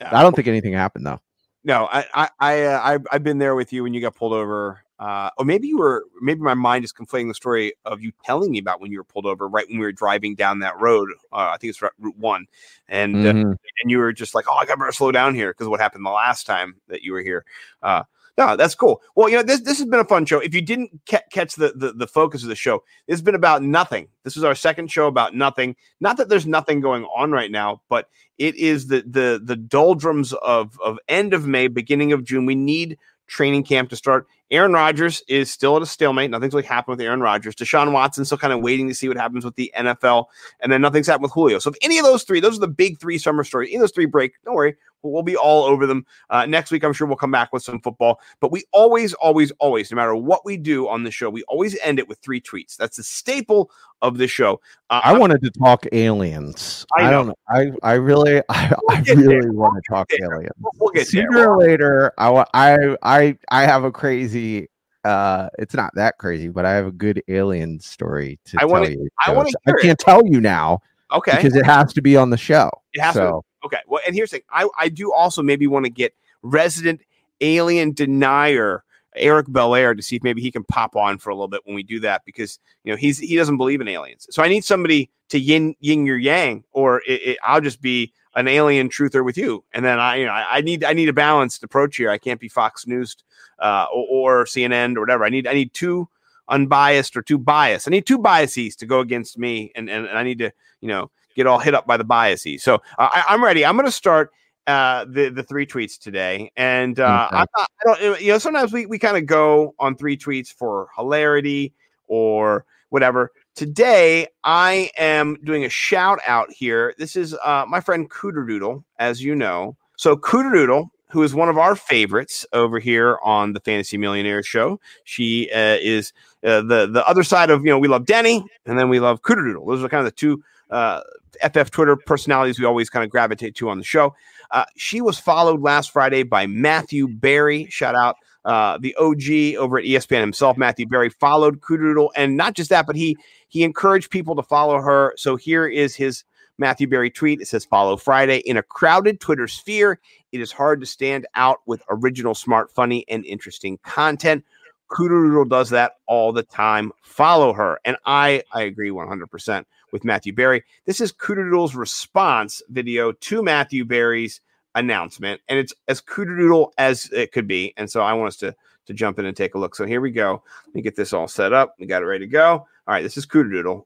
I 0.00 0.22
don't 0.22 0.34
think 0.34 0.48
anything 0.48 0.72
happened 0.72 1.06
though. 1.06 1.20
No, 1.62 1.88
I, 1.92 2.06
I, 2.14 2.28
I, 2.40 2.62
uh, 2.62 2.80
I, 2.82 2.98
I've 3.12 3.22
been 3.22 3.36
there 3.36 3.54
with 3.54 3.70
you 3.72 3.82
when 3.82 3.92
you 3.92 4.00
got 4.00 4.14
pulled 4.14 4.32
over. 4.32 4.80
Uh, 5.00 5.30
or 5.38 5.46
maybe 5.46 5.66
you 5.66 5.78
were, 5.78 6.04
maybe 6.20 6.40
my 6.42 6.52
mind 6.52 6.84
is 6.84 6.92
conflating 6.92 7.26
the 7.26 7.34
story 7.34 7.72
of 7.86 8.02
you 8.02 8.12
telling 8.22 8.50
me 8.50 8.58
about 8.58 8.82
when 8.82 8.92
you 8.92 8.98
were 8.98 9.04
pulled 9.04 9.24
over 9.24 9.48
right 9.48 9.66
when 9.68 9.78
we 9.78 9.84
were 9.86 9.92
driving 9.92 10.34
down 10.34 10.58
that 10.58 10.78
road. 10.78 11.08
Uh, 11.32 11.50
I 11.52 11.56
think 11.56 11.70
it's 11.70 11.80
Route 11.80 12.18
One, 12.18 12.46
and 12.86 13.16
uh, 13.16 13.32
Mhm. 13.32 13.56
and 13.82 13.90
you 13.90 13.96
were 13.98 14.12
just 14.12 14.34
like, 14.34 14.44
"Oh, 14.46 14.52
I 14.54 14.66
got 14.66 14.74
to 14.76 14.92
slow 14.92 15.10
down 15.10 15.34
here" 15.34 15.52
because 15.52 15.68
what 15.68 15.80
happened 15.80 16.04
the 16.04 16.10
last 16.10 16.44
time 16.46 16.76
that 16.88 17.00
you 17.02 17.14
were 17.14 17.22
here. 17.22 17.46
Uh, 17.82 18.02
no, 18.36 18.56
that's 18.56 18.74
cool. 18.74 19.02
Well, 19.16 19.28
you 19.30 19.36
know, 19.36 19.42
this 19.42 19.60
this 19.62 19.78
has 19.78 19.88
been 19.88 20.00
a 20.00 20.04
fun 20.04 20.26
show. 20.26 20.38
If 20.38 20.54
you 20.54 20.60
didn't 20.60 20.90
ca- 21.08 21.22
catch 21.32 21.54
the, 21.54 21.72
the 21.74 21.92
the 21.94 22.06
focus 22.06 22.42
of 22.42 22.50
the 22.50 22.54
show, 22.54 22.84
it's 23.06 23.22
been 23.22 23.34
about 23.34 23.62
nothing. 23.62 24.06
This 24.24 24.36
is 24.36 24.44
our 24.44 24.54
second 24.54 24.90
show 24.90 25.06
about 25.06 25.34
nothing. 25.34 25.76
Not 26.00 26.18
that 26.18 26.28
there's 26.28 26.46
nothing 26.46 26.80
going 26.80 27.04
on 27.04 27.32
right 27.32 27.50
now, 27.50 27.80
but 27.88 28.08
it 28.36 28.54
is 28.56 28.86
the 28.88 29.02
the 29.06 29.40
the 29.42 29.56
doldrums 29.56 30.34
of 30.34 30.78
of 30.80 30.98
end 31.08 31.32
of 31.32 31.46
May, 31.46 31.68
beginning 31.68 32.12
of 32.12 32.22
June. 32.22 32.44
We 32.44 32.54
need 32.54 32.98
training 33.26 33.64
camp 33.64 33.88
to 33.90 33.96
start. 33.96 34.26
Aaron 34.50 34.72
Rodgers 34.72 35.22
is 35.28 35.50
still 35.50 35.76
at 35.76 35.82
a 35.82 35.86
stalemate. 35.86 36.30
Nothing's 36.30 36.54
really 36.54 36.66
happened 36.66 36.96
with 36.96 37.04
Aaron 37.04 37.20
Rodgers. 37.20 37.54
Deshaun 37.54 37.92
Watson 37.92 38.24
still 38.24 38.38
kind 38.38 38.52
of 38.52 38.60
waiting 38.60 38.88
to 38.88 38.94
see 38.94 39.08
what 39.08 39.16
happens 39.16 39.44
with 39.44 39.54
the 39.54 39.72
NFL, 39.76 40.26
and 40.60 40.72
then 40.72 40.80
nothing's 40.80 41.06
happened 41.06 41.24
with 41.24 41.32
Julio. 41.32 41.58
So 41.58 41.70
if 41.70 41.76
any 41.82 41.98
of 41.98 42.04
those 42.04 42.24
three, 42.24 42.40
those 42.40 42.56
are 42.56 42.60
the 42.60 42.68
big 42.68 42.98
three 42.98 43.18
summer 43.18 43.44
stories. 43.44 43.68
Any 43.68 43.76
of 43.76 43.82
those 43.82 43.92
three 43.92 44.06
break, 44.06 44.32
don't 44.44 44.54
worry, 44.54 44.76
we'll, 45.02 45.12
we'll 45.12 45.22
be 45.22 45.36
all 45.36 45.64
over 45.64 45.86
them 45.86 46.04
uh, 46.30 46.46
next 46.46 46.70
week. 46.70 46.84
I'm 46.84 46.92
sure 46.92 47.06
we'll 47.06 47.16
come 47.16 47.30
back 47.30 47.52
with 47.52 47.62
some 47.62 47.80
football. 47.80 48.20
But 48.40 48.50
we 48.52 48.64
always, 48.72 49.14
always, 49.14 49.50
always, 49.60 49.90
no 49.90 49.96
matter 49.96 50.14
what 50.16 50.44
we 50.44 50.56
do 50.56 50.88
on 50.88 51.02
the 51.04 51.10
show, 51.10 51.30
we 51.30 51.42
always 51.44 51.78
end 51.80 51.98
it 51.98 52.08
with 52.08 52.18
three 52.18 52.40
tweets. 52.40 52.76
That's 52.76 52.96
the 52.96 53.02
staple 53.02 53.70
of 54.02 54.18
the 54.18 54.26
show. 54.28 54.60
Uh, 54.88 55.00
I 55.04 55.16
wanted 55.18 55.42
to 55.42 55.50
talk 55.50 55.86
aliens. 55.92 56.86
I 56.98 57.06
I, 57.08 57.10
don't 57.10 57.26
know. 57.28 57.34
I, 57.48 57.72
I 57.82 57.92
really, 57.94 58.40
I, 58.48 58.74
I 58.90 59.00
get 59.00 59.16
there. 59.18 59.26
really 59.28 59.50
want 59.50 59.74
to 59.76 59.82
talk 59.92 60.08
there. 60.10 60.32
aliens. 60.34 60.52
We'll- 60.60 60.72
we'll 60.78 60.90
get 60.92 61.08
there. 61.12 61.22
Sooner 61.30 61.48
or 61.50 61.58
later, 61.58 62.12
I, 62.18 62.44
I, 62.54 62.96
I, 63.02 63.38
I 63.50 63.62
have 63.62 63.84
a 63.84 63.92
crazy. 63.92 64.68
Uh, 65.02 65.48
it's 65.58 65.72
not 65.74 65.90
that 65.94 66.18
crazy, 66.18 66.48
but 66.48 66.66
I 66.66 66.72
have 66.72 66.84
a 66.86 66.92
good 66.92 67.22
alien 67.28 67.80
story 67.80 68.38
to 68.44 68.58
I 68.58 68.60
tell 68.60 68.68
wanna- 68.68 68.88
you. 68.90 69.08
I 69.20 69.26
So 69.30 69.32
wanna 69.34 69.48
it's- 69.48 69.62
hear 69.64 69.76
it. 69.76 69.82
can't 69.82 69.98
tell 69.98 70.26
you 70.26 70.40
now 70.42 70.80
Okay. 71.12 71.36
because 71.36 71.56
it 71.56 71.64
has 71.64 71.94
to 71.94 72.02
be 72.02 72.18
on 72.18 72.28
the 72.28 72.36
show. 72.36 72.70
It 72.92 73.00
has 73.00 73.14
to- 73.14 73.20
so 73.20 73.44
Okay. 73.64 73.78
Well, 73.86 74.00
and 74.06 74.14
here's 74.14 74.30
the 74.30 74.38
thing. 74.38 74.46
I, 74.50 74.68
I 74.78 74.88
do 74.88 75.12
also 75.12 75.42
maybe 75.42 75.66
want 75.66 75.84
to 75.84 75.90
get 75.90 76.14
resident 76.42 77.02
alien 77.40 77.92
denier 77.92 78.84
Eric 79.16 79.46
Belair 79.48 79.94
to 79.94 80.02
see 80.02 80.16
if 80.16 80.22
maybe 80.22 80.40
he 80.40 80.50
can 80.50 80.64
pop 80.64 80.96
on 80.96 81.18
for 81.18 81.30
a 81.30 81.34
little 81.34 81.48
bit 81.48 81.62
when 81.64 81.74
we 81.74 81.82
do 81.82 82.00
that 82.00 82.24
because 82.24 82.58
you 82.84 82.92
know 82.92 82.96
he's 82.96 83.18
he 83.18 83.36
doesn't 83.36 83.56
believe 83.56 83.80
in 83.80 83.88
aliens. 83.88 84.26
So 84.30 84.42
I 84.42 84.48
need 84.48 84.64
somebody 84.64 85.10
to 85.30 85.38
yin 85.38 85.74
yin 85.80 86.06
your 86.06 86.18
yang, 86.18 86.64
or 86.72 87.02
it, 87.06 87.22
it, 87.22 87.38
I'll 87.42 87.60
just 87.60 87.82
be 87.82 88.12
an 88.36 88.46
alien 88.46 88.88
truther 88.88 89.24
with 89.24 89.36
you. 89.36 89.64
And 89.72 89.84
then 89.84 89.98
I 89.98 90.16
you 90.16 90.26
know 90.26 90.32
I, 90.32 90.58
I 90.58 90.60
need 90.60 90.84
I 90.84 90.92
need 90.92 91.08
a 91.08 91.12
balanced 91.12 91.64
approach 91.64 91.96
here. 91.96 92.10
I 92.10 92.18
can't 92.18 92.40
be 92.40 92.48
Fox 92.48 92.86
News 92.86 93.16
uh, 93.58 93.86
or, 93.92 94.40
or 94.40 94.44
CNN 94.44 94.96
or 94.96 95.00
whatever. 95.00 95.24
I 95.24 95.28
need 95.28 95.46
I 95.46 95.54
need 95.54 95.74
two 95.74 96.08
unbiased 96.48 97.16
or 97.16 97.22
two 97.22 97.38
biased. 97.38 97.88
I 97.88 97.90
need 97.90 98.06
two 98.06 98.18
biases 98.18 98.76
to 98.76 98.86
go 98.86 99.00
against 99.00 99.38
me, 99.38 99.72
and 99.74 99.90
and, 99.90 100.06
and 100.06 100.16
I 100.16 100.22
need 100.22 100.38
to 100.38 100.52
you 100.80 100.88
know 100.88 101.10
get 101.34 101.46
all 101.46 101.58
hit 101.58 101.74
up 101.74 101.86
by 101.86 101.96
the 101.96 102.04
biases. 102.04 102.62
So 102.62 102.76
uh, 102.98 103.08
I, 103.12 103.24
I'm 103.28 103.42
ready. 103.42 103.64
I'm 103.64 103.76
going 103.76 103.86
to 103.86 103.92
start 103.92 104.32
uh, 104.66 105.04
the 105.08 105.30
the 105.30 105.42
three 105.42 105.66
tweets 105.66 105.98
today, 105.98 106.52
and 106.56 107.00
uh, 107.00 107.28
Okay. 107.28 107.36
I'm 107.36 107.46
I 107.56 107.66
don't. 107.84 108.20
You 108.20 108.32
know, 108.32 108.38
sometimes 108.38 108.72
we 108.72 108.86
we 108.86 108.98
kind 108.98 109.16
of 109.16 109.26
go 109.26 109.74
on 109.78 109.96
three 109.96 110.16
tweets 110.16 110.52
for 110.52 110.88
hilarity 110.96 111.72
or 112.06 112.64
whatever. 112.90 113.32
Today, 113.54 114.28
I 114.44 114.90
am 114.96 115.38
doing 115.44 115.64
a 115.64 115.68
shout 115.68 116.20
out 116.26 116.52
here. 116.52 116.94
This 116.98 117.16
is 117.16 117.34
uh, 117.44 117.64
my 117.68 117.80
friend 117.80 118.08
Cooterdoodle, 118.10 118.84
as 118.98 119.22
you 119.22 119.34
know. 119.34 119.76
So 119.96 120.16
Cooterdoodle, 120.16 120.88
who 121.08 121.22
is 121.22 121.34
one 121.34 121.48
of 121.48 121.58
our 121.58 121.74
favorites 121.74 122.46
over 122.52 122.78
here 122.78 123.18
on 123.24 123.52
the 123.52 123.60
Fantasy 123.60 123.96
Millionaire 123.96 124.42
Show, 124.42 124.80
she 125.04 125.50
uh, 125.50 125.78
is 125.80 126.12
uh, 126.44 126.62
the 126.62 126.86
the 126.86 127.06
other 127.08 127.22
side 127.22 127.50
of 127.50 127.64
you 127.64 127.70
know 127.70 127.78
we 127.78 127.88
love 127.88 128.06
Denny 128.06 128.44
and 128.66 128.78
then 128.78 128.88
we 128.88 129.00
love 129.00 129.22
Cooterdoodle. 129.22 129.66
Those 129.66 129.82
are 129.82 129.88
kind 129.88 130.06
of 130.06 130.12
the 130.12 130.16
two 130.16 130.42
uh, 130.70 131.00
FF 131.42 131.70
Twitter 131.70 131.96
personalities 131.96 132.58
we 132.58 132.64
always 132.64 132.90
kind 132.90 133.04
of 133.04 133.10
gravitate 133.10 133.54
to 133.56 133.68
on 133.68 133.78
the 133.78 133.84
show. 133.84 134.14
Uh, 134.50 134.64
she 134.76 135.00
was 135.00 135.18
followed 135.18 135.60
last 135.60 135.90
Friday 135.90 136.22
by 136.22 136.46
Matthew 136.46 137.08
Berry. 137.08 137.66
Shout 137.70 137.94
out 137.94 138.16
uh, 138.44 138.78
the 138.78 138.94
OG 138.96 139.56
over 139.60 139.78
at 139.78 139.84
ESPN 139.84 140.20
himself, 140.20 140.56
Matthew 140.56 140.86
Berry, 140.86 141.10
followed 141.10 141.60
Kudoodle, 141.60 142.10
and 142.16 142.36
not 142.36 142.54
just 142.54 142.70
that, 142.70 142.86
but 142.86 142.96
he 142.96 143.16
he 143.48 143.62
encouraged 143.62 144.10
people 144.10 144.34
to 144.36 144.42
follow 144.42 144.80
her. 144.80 145.12
So 145.16 145.36
here 145.36 145.66
is 145.66 145.94
his 145.94 146.24
Matthew 146.58 146.86
Berry 146.86 147.10
tweet. 147.10 147.40
It 147.40 147.48
says, 147.48 147.64
"Follow 147.64 147.96
Friday 147.96 148.38
in 148.38 148.56
a 148.56 148.62
crowded 148.62 149.20
Twitter 149.20 149.46
sphere. 149.46 150.00
It 150.32 150.40
is 150.40 150.52
hard 150.52 150.80
to 150.80 150.86
stand 150.86 151.26
out 151.34 151.60
with 151.66 151.82
original, 151.90 152.34
smart, 152.34 152.72
funny, 152.72 153.04
and 153.08 153.24
interesting 153.26 153.78
content." 153.84 154.44
Kudoodle 154.90 155.48
does 155.48 155.70
that 155.70 155.92
all 156.06 156.32
the 156.32 156.42
time. 156.42 156.90
Follow 157.02 157.52
her, 157.52 157.78
and 157.84 157.96
I 158.06 158.42
I 158.52 158.62
agree 158.62 158.90
100 158.90 159.30
percent 159.30 159.66
with 159.92 160.04
Matthew 160.04 160.32
Berry. 160.32 160.62
This 160.86 161.00
is 161.00 161.12
Cooterdoodle's 161.12 161.74
response 161.74 162.62
video 162.68 163.12
to 163.12 163.42
Matthew 163.42 163.84
Berry's 163.84 164.40
announcement, 164.74 165.40
and 165.48 165.58
it's 165.58 165.74
as 165.88 166.00
Cooterdoodle 166.00 166.70
as 166.78 167.10
it 167.12 167.32
could 167.32 167.46
be. 167.46 167.74
And 167.76 167.90
so 167.90 168.02
I 168.02 168.12
want 168.12 168.28
us 168.28 168.36
to 168.38 168.54
to 168.86 168.94
jump 168.94 169.18
in 169.18 169.26
and 169.26 169.36
take 169.36 169.54
a 169.54 169.58
look. 169.58 169.74
So 169.76 169.86
here 169.86 170.00
we 170.00 170.10
go. 170.10 170.42
Let 170.66 170.74
me 170.74 170.82
get 170.82 170.96
this 170.96 171.12
all 171.12 171.28
set 171.28 171.52
up. 171.52 171.76
We 171.78 171.86
got 171.86 172.02
it 172.02 172.06
ready 172.06 172.26
to 172.26 172.30
go. 172.30 172.50
All 172.50 172.66
right, 172.86 173.02
this 173.02 173.16
is 173.16 173.26
Cooterdoodle. 173.26 173.84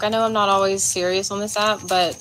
I 0.00 0.08
know 0.08 0.22
I'm 0.22 0.32
not 0.32 0.48
always 0.48 0.82
serious 0.82 1.30
on 1.30 1.40
this 1.40 1.56
app, 1.56 1.80
but 1.88 2.14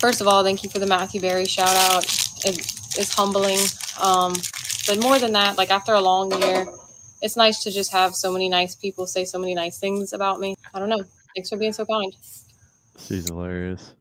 first 0.00 0.20
of 0.20 0.28
all, 0.28 0.42
thank 0.42 0.62
you 0.62 0.70
for 0.70 0.80
the 0.80 0.86
Matthew 0.86 1.20
Berry 1.20 1.46
shout 1.46 1.74
out. 1.92 2.04
It 2.44 2.58
is 2.98 3.14
humbling. 3.14 3.58
Um, 4.00 4.34
but 4.86 5.00
more 5.00 5.18
than 5.18 5.32
that, 5.32 5.56
like 5.56 5.70
after 5.70 5.94
a 5.94 6.00
long 6.00 6.32
year, 6.42 6.66
it's 7.22 7.36
nice 7.36 7.62
to 7.62 7.70
just 7.70 7.92
have 7.92 8.14
so 8.14 8.32
many 8.32 8.48
nice 8.48 8.74
people 8.74 9.06
say 9.06 9.24
so 9.24 9.38
many 9.38 9.54
nice 9.54 9.78
things 9.78 10.12
about 10.12 10.40
me. 10.40 10.56
I 10.74 10.78
don't 10.78 10.88
know. 10.88 11.04
Thanks 11.36 11.48
for 11.48 11.56
being 11.56 11.72
so 11.72 11.84
kind. 11.84 12.12
she's 12.98 13.28
hilarious. 13.28 13.94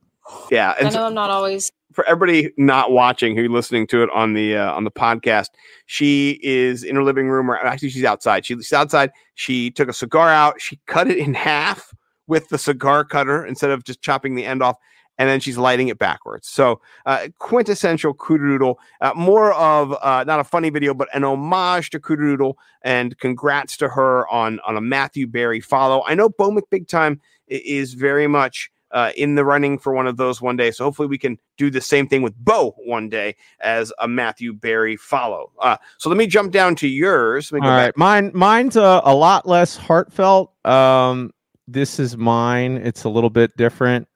Yeah, 0.51 0.71
I 0.71 0.83
and 0.83 0.93
so 0.93 0.99
know 0.99 1.05
I'm 1.07 1.13
not 1.13 1.29
always 1.29 1.71
for 1.93 2.05
everybody 2.05 2.51
not 2.57 2.91
watching 2.91 3.35
who 3.35 3.47
listening 3.47 3.87
to 3.87 4.03
it 4.03 4.09
on 4.13 4.33
the 4.33 4.55
uh, 4.55 4.71
on 4.73 4.83
the 4.83 4.91
podcast, 4.91 5.49
she 5.85 6.39
is 6.43 6.83
in 6.83 6.95
her 6.95 7.03
living 7.03 7.29
room, 7.29 7.49
or 7.49 7.57
actually 7.57 7.89
she's 7.89 8.03
outside. 8.03 8.45
She's 8.45 8.71
outside. 8.71 9.11
She 9.35 9.71
took 9.71 9.89
a 9.89 9.93
cigar 9.93 10.29
out. 10.29 10.61
She 10.61 10.79
cut 10.85 11.09
it 11.09 11.17
in 11.17 11.33
half 11.33 11.93
with 12.27 12.49
the 12.49 12.57
cigar 12.57 13.03
cutter 13.03 13.45
instead 13.45 13.71
of 13.71 13.83
just 13.83 14.01
chopping 14.01 14.35
the 14.35 14.45
end 14.45 14.61
off, 14.61 14.77
and 15.19 15.29
then 15.29 15.39
she's 15.39 15.57
lighting 15.57 15.89
it 15.89 15.99
backwards. 15.99 16.47
So 16.47 16.81
uh, 17.05 17.27
quintessential 17.37 18.15
Cooterdoodle. 18.15 18.75
Uh, 19.01 19.11
more 19.15 19.53
of 19.53 19.95
uh, 20.01 20.23
not 20.25 20.39
a 20.39 20.43
funny 20.43 20.71
video, 20.71 20.95
but 20.95 21.09
an 21.13 21.23
homage 21.23 21.91
to 21.91 21.99
Cooterdoodle. 21.99 22.55
And 22.81 23.15
congrats 23.19 23.77
to 23.77 23.89
her 23.89 24.27
on 24.29 24.59
on 24.61 24.77
a 24.77 24.81
Matthew 24.81 25.27
Berry 25.27 25.59
follow. 25.59 26.03
I 26.07 26.15
know 26.15 26.29
Bo 26.29 26.49
McBig 26.49 26.87
Time 26.87 27.19
is 27.47 27.93
very 27.93 28.27
much 28.27 28.71
uh, 28.91 29.11
in 29.15 29.35
the 29.35 29.45
running 29.45 29.77
for 29.77 29.93
one 29.93 30.07
of 30.07 30.17
those 30.17 30.41
one 30.41 30.55
day. 30.55 30.71
So 30.71 30.85
hopefully 30.85 31.07
we 31.07 31.17
can 31.17 31.37
do 31.57 31.69
the 31.69 31.81
same 31.81 32.07
thing 32.07 32.21
with 32.21 32.33
Bo 32.37 32.75
one 32.77 33.09
day 33.09 33.35
as 33.59 33.91
a 33.99 34.07
Matthew 34.07 34.53
Berry 34.53 34.95
follow. 34.95 35.51
Uh, 35.59 35.77
so 35.97 36.09
let 36.09 36.17
me 36.17 36.27
jump 36.27 36.51
down 36.51 36.75
to 36.77 36.87
yours. 36.87 37.51
Let 37.51 37.61
me 37.61 37.67
All 37.67 37.73
go 37.73 37.77
right, 37.77 37.87
back. 37.87 37.97
mine 37.97 38.31
mine's 38.33 38.77
a, 38.77 39.01
a 39.03 39.13
lot 39.13 39.45
less 39.45 39.75
heartfelt. 39.75 40.53
Um, 40.65 41.31
this 41.67 41.99
is 41.99 42.17
mine. 42.17 42.77
It's 42.77 43.03
a 43.03 43.09
little 43.09 43.29
bit 43.29 43.55
different. 43.57 44.07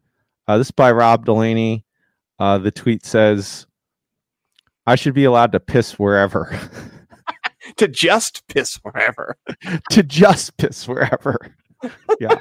Uh, 0.47 0.57
this 0.57 0.67
is 0.67 0.71
by 0.71 0.91
Rob 0.91 1.25
Delaney. 1.25 1.85
Uh, 2.39 2.57
the 2.57 2.71
tweet 2.71 3.05
says, 3.05 3.67
"I 4.85 4.95
should 4.95 5.13
be 5.13 5.25
allowed 5.25 5.51
to 5.53 5.59
piss 5.59 5.97
wherever, 5.97 6.59
to 7.77 7.87
just 7.87 8.45
piss 8.47 8.75
wherever. 8.83 9.37
to 9.91 10.03
just 10.03 10.57
piss 10.57 10.87
wherever." 10.87 11.37
Yeah. 12.21 12.39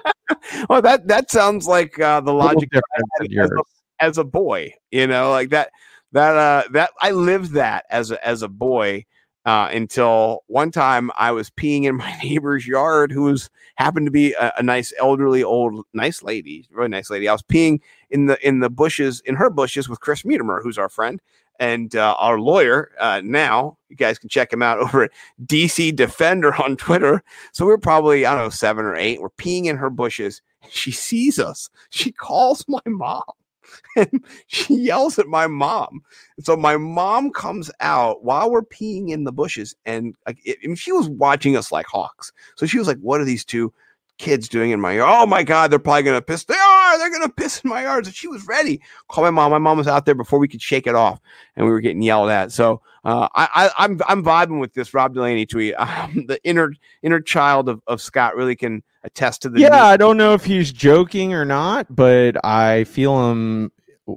well, 0.69 0.81
that 0.83 1.09
that 1.09 1.29
sounds 1.29 1.67
like 1.67 1.99
uh, 1.99 2.21
the 2.21 2.33
logic 2.33 2.71
different 2.71 2.85
I 2.95 3.25
than 3.25 3.33
had 3.33 3.45
as 3.45 3.51
a, 3.51 3.63
as 3.99 4.19
a 4.19 4.25
boy. 4.25 4.73
You 4.93 5.09
know, 5.09 5.31
like 5.31 5.51
that 5.51 5.71
that 6.13 6.37
uh 6.37 6.69
that 6.73 6.91
I 7.01 7.11
lived 7.11 7.53
that 7.55 7.85
as 7.91 8.13
a 8.13 8.25
as 8.25 8.43
a 8.43 8.49
boy 8.49 9.05
uh, 9.45 9.69
until 9.73 10.45
one 10.47 10.71
time 10.71 11.11
I 11.17 11.33
was 11.33 11.51
peeing 11.51 11.85
in 11.85 11.97
my 11.97 12.17
neighbor's 12.23 12.67
yard, 12.67 13.13
who 13.13 13.23
was 13.23 13.51
happened 13.77 14.07
to 14.07 14.13
be 14.13 14.33
a, 14.35 14.53
a 14.59 14.63
nice 14.63 14.93
elderly 14.99 15.43
old 15.43 15.85
nice 15.93 16.23
lady, 16.23 16.67
really 16.71 16.89
nice 16.89 17.11
lady. 17.11 17.29
I 17.29 17.33
was 17.33 17.43
peeing 17.43 17.81
in 18.11 18.27
the 18.27 18.47
in 18.47 18.61
the 18.61 18.71
bushes 18.71 19.21
in 19.25 19.35
her 19.37 19.51
bushes 19.51 19.89
with 19.89 20.01
Chris 20.01 20.25
Mutimer, 20.25 20.61
who's 20.63 20.79
our 20.79 20.89
friend 20.89 21.21
and 21.59 21.95
uh, 21.95 22.17
our 22.19 22.41
lawyer 22.41 22.91
uh, 22.99 23.21
now. 23.25 23.77
You 23.89 23.97
guys 23.97 24.19
can 24.19 24.29
check 24.29 24.53
him 24.53 24.63
out 24.63 24.79
over 24.81 25.05
at 25.05 25.11
DC 25.45 25.95
Defender 25.95 26.55
on 26.63 26.77
Twitter. 26.77 27.23
So 27.53 27.67
we're 27.67 27.79
probably 27.79 28.27
I 28.27 28.35
don't 28.35 28.45
know 28.45 28.51
seven 28.51 28.85
or 28.85 28.97
eight. 28.97 29.21
We're 29.21 29.31
peeing 29.31 29.67
in 29.67 29.77
her 29.77 29.91
bushes. 29.91 30.43
She 30.71 30.93
sees 30.93 31.39
us. 31.39 31.69
She 31.91 32.13
calls 32.13 32.65
my 32.69 32.81
mom. 32.87 33.23
And 33.97 34.25
she 34.47 34.75
yells 34.75 35.19
at 35.19 35.27
my 35.27 35.47
mom. 35.47 36.03
So 36.41 36.57
my 36.57 36.77
mom 36.77 37.31
comes 37.31 37.71
out 37.81 38.25
while 38.25 38.51
we're 38.51 38.63
peeing 38.63 39.11
in 39.11 39.25
the 39.25 39.33
bushes, 39.33 39.75
and 39.85 40.15
like, 40.27 40.39
it, 40.45 40.59
and 40.63 40.79
she 40.79 40.93
was 40.93 41.09
watching 41.09 41.57
us 41.57 41.71
like 41.71 41.87
hawks. 41.87 42.33
So 42.57 42.67
she 42.67 42.79
was 42.79 42.87
like, 42.87 42.99
"What 42.99 43.21
are 43.21 43.25
these 43.25 43.45
two 43.45 43.73
kids 44.23 44.49
doing 44.49 44.71
in 44.71 44.81
my 44.81 44.93
yard? 44.93 45.11
Oh 45.13 45.27
my 45.27 45.43
god, 45.43 45.71
they're 45.71 45.79
probably 45.79 46.05
gonna 46.05 46.23
piss. 46.23 46.45
They 46.45 46.55
are. 46.55 46.99
They're 46.99 47.11
gonna 47.11 47.29
piss 47.37 47.61
in 47.61 47.69
my 47.69 47.83
yard." 47.83 48.07
So 48.07 48.13
she 48.13 48.29
was 48.29 48.47
ready. 48.47 48.81
Call 49.09 49.25
my 49.25 49.31
mom. 49.31 49.51
My 49.51 49.59
mom 49.59 49.77
was 49.77 49.89
out 49.89 50.07
there 50.07 50.15
before 50.15 50.39
we 50.39 50.49
could 50.49 50.63
shake 50.63 50.87
it 50.87 50.95
off, 50.95 51.21
and 51.57 51.67
we 51.67 51.73
were 51.73 51.81
getting 51.81 52.01
yelled 52.01 52.31
at. 52.31 52.53
So 52.53 52.81
uh, 53.05 53.29
I, 53.35 53.49
I, 53.55 53.85
I'm 53.85 54.01
I'm 54.07 54.25
vibing 54.25 54.61
with 54.61 54.73
this 54.75 54.95
Rob 54.95 55.15
Delaney 55.15 55.45
tweet. 55.45 55.75
Um, 55.83 56.27
the 56.27 56.39
inner 56.45 56.73
inner 57.03 57.21
child 57.21 57.69
of, 57.69 57.83
of 57.87 58.01
Scott 58.01 58.37
really 58.37 58.55
can 58.55 58.83
attest 59.03 59.43
to 59.43 59.49
the 59.49 59.61
Yeah, 59.61 59.85
I 59.85 59.97
don't 59.97 60.17
know 60.17 60.33
if 60.33 60.45
he's 60.45 60.73
joking 60.73 61.35
or 61.35 61.45
not, 61.45 61.95
but 61.95 62.43
I 62.45 62.85
feel 62.85 63.31
him 63.31 63.73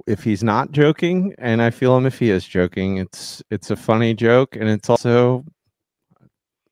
if 0.06 0.22
he's 0.22 0.44
not 0.44 0.70
joking, 0.70 1.34
and 1.38 1.60
I 1.60 1.70
feel 1.70 1.96
him 1.96 2.06
if 2.06 2.18
he 2.18 2.30
is 2.30 2.46
joking. 2.46 2.98
It's 2.98 3.42
it's 3.50 3.70
a 3.70 3.76
funny 3.76 4.14
joke, 4.14 4.54
and 4.56 4.68
it's 4.68 4.88
also 4.88 5.44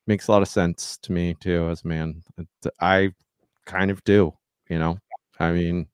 makes 0.07 0.29
a 0.29 0.33
lot 0.33 0.43
of 0.43 0.49
sense 0.49 0.99
to 1.03 1.13
me 1.13 1.35
too 1.41 1.69
as 1.71 1.85
a 1.85 1.89
man. 1.89 2.23
I 2.81 3.13
kind 3.67 3.91
of 3.91 4.03
do, 4.05 4.33
you 4.69 4.79
know. 4.79 4.99
I 5.39 5.53
mean, 5.53 5.87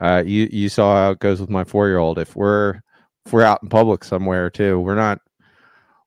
uh, 0.00 0.22
you 0.26 0.48
you 0.50 0.68
saw 0.68 0.94
how 0.96 1.10
it 1.12 1.18
goes 1.18 1.40
with 1.40 1.50
my 1.50 1.64
four 1.64 1.88
year 1.88 1.98
old. 1.98 2.18
If 2.18 2.36
we're 2.36 2.80
if 3.24 3.32
we're 3.32 3.42
out 3.42 3.62
in 3.62 3.68
public 3.68 4.04
somewhere 4.04 4.50
too, 4.50 4.80
we're 4.80 4.94
not 4.94 5.20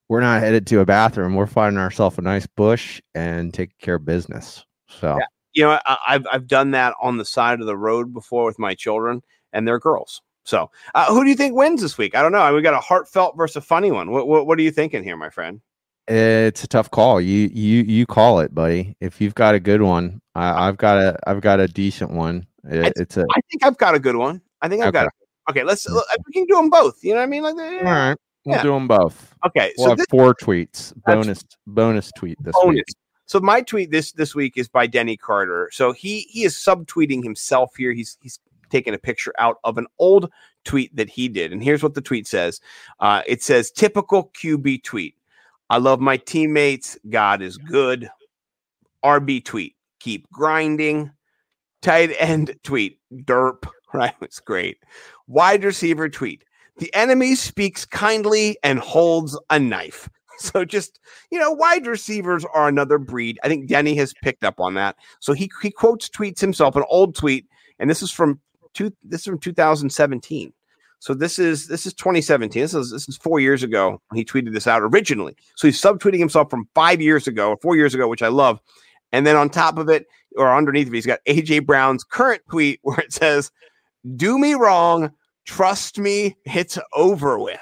we're 0.08 0.22
not 0.22 0.42
headed 0.42 0.68
to 0.68 0.80
a 0.80 0.86
bathroom. 0.86 1.36
We're 1.36 1.48
finding 1.48 1.80
ourselves 1.80 2.18
a 2.18 2.22
nice 2.22 2.48
bush 2.48 3.02
and 3.16 3.54
taking 3.54 3.76
care 3.80 3.96
of 3.96 4.06
business. 4.06 4.66
So. 4.88 5.20
you 5.54 5.64
know, 5.64 5.80
I, 5.86 5.98
I've 6.08 6.28
I've 6.32 6.48
done 6.48 6.72
that 6.72 6.94
on 7.02 7.18
the 7.18 7.26
side 7.26 7.60
of 7.60 7.68
the 7.68 7.78
road 7.78 8.14
before 8.14 8.46
with 8.46 8.60
my 8.60 8.76
children, 8.76 9.22
and 9.54 9.68
they're 9.68 9.80
girls. 9.80 10.22
So, 10.46 10.72
uh, 10.96 11.14
who 11.14 11.24
do 11.24 11.30
you 11.30 11.36
think 11.36 11.56
wins 11.56 11.82
this 11.82 11.98
week? 11.98 12.16
I 12.16 12.22
don't 12.22 12.32
know. 12.32 12.54
We 12.54 12.62
got 12.62 12.74
a 12.74 12.80
heartfelt 12.80 13.38
versus 13.38 13.58
a 13.58 13.62
funny 13.62 13.92
one. 13.92 14.12
What, 14.12 14.28
what 14.28 14.48
what 14.48 14.58
are 14.60 14.64
you 14.64 14.72
thinking 14.72 15.04
here, 15.04 15.18
my 15.18 15.30
friend? 15.30 15.62
It's 16.10 16.64
a 16.64 16.68
tough 16.68 16.90
call. 16.90 17.22
You 17.22 17.50
you 17.54 17.84
you 17.84 18.06
call 18.08 18.40
it, 18.40 18.54
buddy. 18.54 18.96
If 19.00 19.22
you've 19.22 19.36
got 19.36 19.54
a 19.54 19.60
good 19.60 19.82
one, 19.84 20.22
I, 20.34 20.68
I've 20.68 20.78
got 20.78 20.98
a 20.98 21.20
I've 21.30 21.42
got 21.42 21.60
a 21.60 21.68
decent 21.68 22.12
one. 22.12 22.48
It, 22.64 22.94
it's 22.96 23.18
a 23.18 23.26
I 23.36 23.42
think 23.52 23.64
I've 23.64 23.78
got 23.78 23.94
a 23.94 24.00
good 24.00 24.16
one. 24.16 24.42
I 24.62 24.68
think 24.70 24.84
I've 24.84 24.92
got. 24.92 25.06
Okay. 25.06 25.16
A, 25.48 25.52
okay, 25.52 25.64
let's 25.64 25.88
uh, 25.88 26.02
we 26.26 26.34
can 26.34 26.46
do 26.46 26.56
them 26.56 26.72
both. 26.72 27.04
You 27.04 27.12
know 27.12 27.18
what 27.20 27.24
I 27.24 27.28
mean? 27.28 27.44
Like, 27.44 27.56
eh, 27.58 27.78
all 27.80 27.84
right. 27.84 28.16
We'll 28.46 28.56
Yeah. 28.56 28.64
do 28.64 28.72
them 28.72 28.88
both. 28.88 29.36
Okay, 29.46 29.72
We'll 29.78 29.86
so 29.86 29.90
have 29.92 29.98
this 30.00 30.08
four 30.10 30.34
tweets. 30.34 30.94
Bonus 31.06 31.44
bonus 31.68 32.12
tweet 32.18 32.38
this 32.44 32.56
bonus. 32.60 32.76
week. 32.78 32.86
So 33.28 33.40
my 33.40 33.62
tweet 33.62 33.92
this 33.92 34.12
this 34.12 34.34
week 34.34 34.54
is 34.58 34.68
by 34.68 34.88
Denny 34.88 35.16
Carter. 35.16 35.70
So 35.72 35.92
he 35.92 36.22
he 36.22 36.44
is 36.44 36.56
subtweeting 36.56 37.24
himself 37.24 37.76
here. 37.76 37.94
He's 37.94 38.18
he's 38.22 38.40
taking 38.72 38.96
a 38.96 38.98
picture 38.98 39.34
out 39.38 39.58
of 39.64 39.78
an 39.78 39.86
old 40.00 40.32
tweet 40.66 40.96
that 40.96 41.10
he 41.10 41.30
did, 41.30 41.52
and 41.54 41.62
here's 41.62 41.84
what 41.84 41.94
the 41.94 42.02
tweet 42.02 42.26
says. 42.26 42.60
Uh, 43.00 43.22
it 43.28 43.44
says 43.44 43.70
typical 43.70 44.32
QB 44.36 44.84
tweet. 44.84 45.16
I 45.70 45.78
love 45.78 46.00
my 46.00 46.18
teammates. 46.18 46.98
God 47.10 47.42
is 47.42 47.58
good. 47.58 48.10
RB 49.04 49.44
tweet. 49.44 49.76
Keep 50.00 50.30
grinding. 50.32 51.12
Tight 51.82 52.12
end 52.18 52.56
tweet. 52.64 53.00
Derp. 53.14 53.68
Right. 53.92 54.14
It's 54.22 54.40
great. 54.40 54.78
Wide 55.26 55.64
receiver 55.64 56.10
tweet. 56.10 56.44
The 56.78 56.94
enemy 56.94 57.34
speaks 57.34 57.86
kindly 57.86 58.56
and 58.62 58.78
holds 58.78 59.36
a 59.50 59.58
knife. 59.58 60.08
So 60.42 60.64
just 60.64 61.02
you 61.32 61.40
know, 61.40 61.52
wide 61.52 61.86
receivers 61.86 62.46
are 62.54 62.70
another 62.70 62.98
breed. 62.98 63.40
I 63.44 63.50
think 63.50 63.68
Denny 63.68 63.94
has 63.96 64.14
picked 64.24 64.46
up 64.46 64.62
on 64.62 64.76
that. 64.76 64.96
So 65.20 65.34
he 65.34 65.52
he 65.62 65.70
quotes 65.70 66.08
tweets 66.08 66.40
himself 66.40 66.78
an 66.78 66.86
old 66.88 67.14
tweet, 67.16 67.46
and 67.78 67.90
this 67.90 68.02
is 68.02 68.10
from 68.10 68.40
two 68.74 68.94
this 69.04 69.22
is 69.22 69.26
from 69.26 69.40
2017. 69.40 70.54
So 71.00 71.14
this 71.14 71.40
is 71.40 71.68
this 71.68 71.86
is 71.86 71.94
2017. 71.94 72.62
This 72.62 72.74
is 72.74 72.92
this 72.92 73.08
is 73.08 73.18
four 73.18 73.40
years 73.40 73.64
ago 73.64 74.02
when 74.10 74.18
he 74.18 74.26
tweeted 74.26 74.54
this 74.54 74.68
out 74.68 74.82
originally. 74.82 75.36
So 75.56 75.68
he's 75.68 75.82
subtweeting 75.82 76.20
himself 76.20 76.50
from 76.50 76.68
five 76.76 77.02
years 77.02 77.28
ago 77.28 77.50
or 77.50 77.58
four 77.62 77.76
years 77.76 77.94
ago, 77.96 78.08
which 78.08 78.22
I 78.22 78.28
love. 78.28 78.60
And 79.12 79.26
then 79.26 79.36
on 79.36 79.50
top 79.50 79.78
of 79.78 79.90
it, 79.90 80.06
or 80.36 80.54
underneath 80.56 80.88
of 80.88 80.94
it, 80.94 80.98
he's 80.98 81.06
got 81.06 81.20
AJ 81.28 81.66
Brown's 81.66 82.04
current 82.04 82.42
tweet 82.50 82.80
where 82.84 83.00
it 83.00 83.14
says, 83.14 83.52
"Do 84.16 84.38
me 84.38 84.54
wrong, 84.54 85.12
trust 85.46 85.98
me, 85.98 86.36
it's 86.46 86.78
over 86.94 87.40
with." 87.40 87.60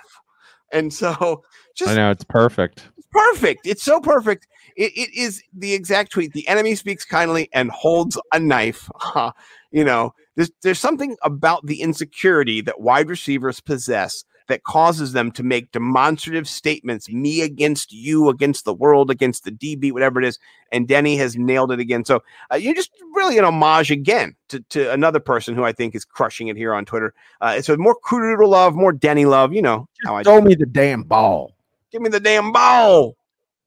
And 0.74 0.92
so 0.92 1.44
just 1.76 1.92
I 1.92 1.96
know 1.96 2.12
it's 2.12 2.24
perfect. 2.24 2.88
perfect. 3.12 3.66
It's 3.66 3.84
so 3.84 4.02
perfect. 4.02 4.48
It, 4.78 4.94
it 4.96 5.14
is 5.14 5.44
the 5.54 5.74
exact 5.74 6.12
tweet. 6.12 6.34
The 6.34 6.48
enemy 6.48 6.76
speaks 6.76 7.04
kindly 7.04 7.50
and 7.52 7.72
holds 7.72 8.18
a 8.32 8.40
knife. 8.40 8.90
you 9.72 9.84
know, 9.84 10.14
there's 10.36 10.52
there's 10.62 10.80
something 10.80 11.18
about 11.24 11.66
the 11.66 11.82
insecurity 11.82 12.62
that 12.62 12.80
wide 12.80 13.10
receivers 13.10 13.60
possess 13.60 14.24
that 14.48 14.64
causes 14.64 15.12
them 15.12 15.32
to 15.32 15.44
make 15.44 15.72
demonstrative 15.72 16.48
statements, 16.48 17.10
me 17.10 17.42
against 17.42 17.92
you, 17.92 18.30
against 18.30 18.66
the 18.66 18.74
world, 18.74 19.12
against 19.12 19.44
the 19.44 19.52
DB, 19.52 19.92
whatever 19.92 20.22
it 20.22 20.26
is. 20.26 20.40
And 20.72 20.88
Denny 20.88 21.18
has 21.18 21.36
nailed 21.36 21.72
it 21.72 21.80
again. 21.80 22.06
So 22.06 22.24
uh, 22.52 22.56
you're 22.56 22.74
just 22.74 22.92
really 23.14 23.38
an 23.38 23.46
homage 23.46 23.92
again 23.92 24.36
to, 24.50 24.62
to 24.70 24.92
another 24.92 25.20
person 25.20 25.56
who 25.56 25.64
I 25.64 25.74
think 25.74 25.96
is 25.96 26.06
crushing 26.06 26.48
it 26.48 26.56
here 26.56 26.74
on 26.74 26.86
Twitter. 26.86 27.14
Uh, 27.42 27.62
so 27.62 27.76
more 27.78 27.98
Cooter 28.06 28.48
love, 28.48 28.76
more 28.76 28.94
Denny 28.94 29.26
love. 29.26 29.54
You 29.54 29.64
know 29.64 29.88
how 30.06 30.16
I 30.16 30.24
Throw 30.24 30.40
me 30.40 30.56
the 30.56 30.66
damn 30.66 31.04
ball. 31.04 31.54
give 31.92 32.02
me 32.02 32.10
the 32.10 32.20
damn 32.20 32.52
ball. 32.52 33.18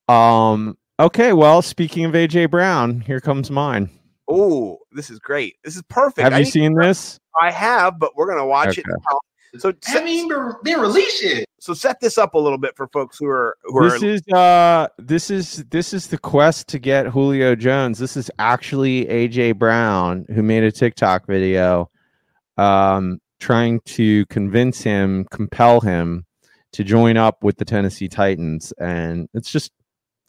Um. 0.08 0.76
Okay. 1.00 1.32
Well, 1.32 1.62
speaking 1.62 2.04
of 2.04 2.12
AJ 2.12 2.50
Brown, 2.50 3.00
here 3.00 3.20
comes 3.20 3.50
mine. 3.50 3.88
Oh, 4.28 4.78
this 4.92 5.08
is 5.08 5.18
great. 5.18 5.56
This 5.64 5.74
is 5.74 5.82
perfect. 5.88 6.20
Have 6.22 6.34
I 6.34 6.40
you 6.40 6.44
seen 6.44 6.74
this? 6.74 7.18
I 7.40 7.50
have, 7.50 7.98
but 7.98 8.14
we're 8.16 8.28
gonna 8.28 8.46
watch 8.46 8.76
it 8.76 8.84
now. 8.86 9.18
So 9.58 9.72
set, 9.82 9.94
haven't 9.94 10.08
even 10.08 10.28
been, 10.28 10.52
been 10.62 10.80
released 10.80 11.24
yet. 11.24 11.44
so 11.58 11.74
set 11.74 11.98
this 12.00 12.18
up 12.18 12.34
a 12.34 12.38
little 12.38 12.58
bit 12.58 12.76
for 12.76 12.86
folks 12.88 13.18
who 13.18 13.26
are 13.26 13.56
who 13.64 13.78
are 13.78 13.90
This 13.90 14.02
is 14.02 14.28
uh 14.32 14.88
this 14.98 15.30
is 15.30 15.64
this 15.70 15.92
is 15.92 16.06
the 16.06 16.18
quest 16.18 16.68
to 16.68 16.78
get 16.78 17.06
Julio 17.06 17.56
Jones. 17.56 17.98
This 17.98 18.16
is 18.16 18.30
actually 18.38 19.06
AJ 19.06 19.58
Brown 19.58 20.26
who 20.28 20.42
made 20.42 20.62
a 20.62 20.70
TikTok 20.70 21.26
video 21.26 21.90
um 22.58 23.20
trying 23.40 23.80
to 23.86 24.26
convince 24.26 24.82
him, 24.82 25.24
compel 25.30 25.80
him 25.80 26.26
to 26.72 26.84
join 26.84 27.16
up 27.16 27.42
with 27.42 27.56
the 27.56 27.64
Tennessee 27.64 28.08
Titans 28.08 28.72
and 28.78 29.28
it's 29.34 29.50
just 29.50 29.72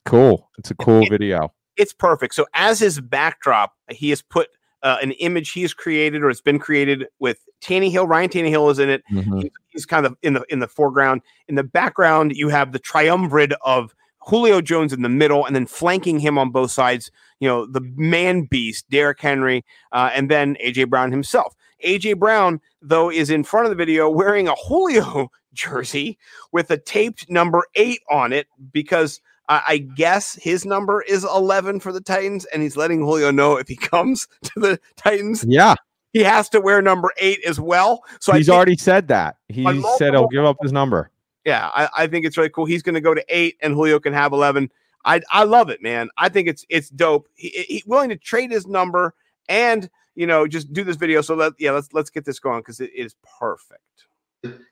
cool. 0.05 0.49
It's 0.57 0.71
a 0.71 0.75
cool 0.75 1.05
video. 1.07 1.53
it's 1.77 1.93
perfect. 1.93 2.35
So 2.35 2.45
as 2.53 2.79
his 2.79 2.99
backdrop, 2.99 3.73
he 3.89 4.09
has 4.09 4.21
put 4.21 4.49
uh, 4.83 4.97
an 5.01 5.11
image 5.13 5.51
he 5.51 5.61
has 5.61 5.73
created 5.73 6.23
or 6.23 6.29
it's 6.29 6.41
been 6.41 6.59
created 6.59 7.07
with 7.19 7.45
Tannehill. 7.61 8.07
Ryan 8.07 8.29
Tannehill 8.29 8.71
is 8.71 8.79
in 8.79 8.89
it. 8.89 9.03
Mhm. 9.11 9.43
He's, 9.43 9.51
he's 9.67 9.85
kind 9.85 10.05
of 10.05 10.15
in 10.23 10.33
the 10.33 10.43
in 10.49 10.59
the 10.59 10.67
foreground. 10.67 11.21
In 11.47 11.55
the 11.55 11.63
background, 11.63 12.33
you 12.35 12.49
have 12.49 12.71
the 12.71 12.79
triumvirate 12.79 13.53
of 13.61 13.93
Julio 14.27 14.59
Jones 14.61 14.91
in 14.93 15.01
the 15.01 15.09
middle, 15.09 15.45
and 15.45 15.55
then 15.55 15.65
flanking 15.65 16.19
him 16.19 16.37
on 16.37 16.49
both 16.51 16.71
sides. 16.71 17.11
You 17.39 17.47
know 17.47 17.65
the 17.65 17.81
man 17.95 18.43
beast, 18.43 18.89
Derrick 18.89 19.19
Henry, 19.19 19.63
uh, 19.91 20.09
and 20.13 20.29
then 20.29 20.55
AJ 20.63 20.89
Brown 20.89 21.11
himself. 21.11 21.55
AJ 21.85 22.17
Brown, 22.19 22.59
though, 22.81 23.09
is 23.11 23.29
in 23.31 23.43
front 23.43 23.65
of 23.65 23.69
the 23.71 23.75
video 23.75 24.09
wearing 24.09 24.47
a 24.47 24.55
Julio 24.55 25.31
jersey 25.53 26.17
with 26.51 26.69
a 26.71 26.77
taped 26.77 27.29
number 27.29 27.63
eight 27.75 28.01
on 28.09 28.31
it 28.33 28.47
because 28.71 29.21
I, 29.51 29.61
I 29.67 29.77
guess 29.77 30.35
his 30.35 30.65
number 30.65 31.01
is 31.01 31.23
11 31.25 31.79
for 31.81 31.91
the 31.91 32.01
Titans, 32.01 32.45
and 32.45 32.61
he's 32.63 32.77
letting 32.77 32.99
Julio 33.01 33.31
know 33.31 33.57
if 33.57 33.67
he 33.67 33.75
comes 33.93 34.27
to 34.43 34.59
the 34.59 34.79
Titans, 34.95 35.43
Yeah. 35.47 35.75
he 36.13 36.21
has 36.23 36.47
to 36.49 36.61
wear 36.61 36.81
number 36.81 37.11
eight 37.17 37.39
as 37.45 37.59
well. 37.59 38.03
So 38.19 38.33
He's 38.33 38.47
think, 38.47 38.55
already 38.55 38.77
said 38.77 39.07
that. 39.09 39.35
He 39.49 39.65
On 39.65 39.83
said 39.97 40.13
he'll 40.13 40.27
give 40.27 40.45
up 40.45 40.57
his 40.61 40.71
number. 40.71 41.11
yeah, 41.45 41.69
I, 41.73 41.89
I 41.97 42.07
think 42.07 42.25
it's 42.25 42.37
really 42.37 42.49
cool. 42.49 42.65
He's 42.65 42.81
going 42.83 42.95
to 42.95 43.01
go 43.01 43.13
to 43.13 43.23
eight, 43.29 43.57
and 43.61 43.73
Julio 43.73 43.99
can 43.99 44.13
have 44.13 44.31
eleven. 44.33 44.71
I 45.03 45.21
I 45.31 45.43
love 45.43 45.69
it, 45.69 45.81
man. 45.81 46.09
I 46.17 46.29
think 46.29 46.47
it's 46.47 46.65
it's 46.69 46.89
dope. 46.89 47.27
He, 47.35 47.49
he 47.49 47.83
willing 47.87 48.09
to 48.09 48.15
trade 48.17 48.51
his 48.51 48.67
number 48.67 49.15
and 49.49 49.89
you 50.15 50.27
know 50.27 50.47
just 50.47 50.71
do 50.73 50.83
this 50.83 50.95
video. 50.95 51.21
So 51.21 51.33
let 51.35 51.53
yeah, 51.59 51.71
let's 51.71 51.91
let's 51.93 52.09
get 52.11 52.23
this 52.23 52.39
going 52.39 52.59
because 52.59 52.79
it 52.79 52.91
is 52.95 53.15
perfect. 53.39 53.81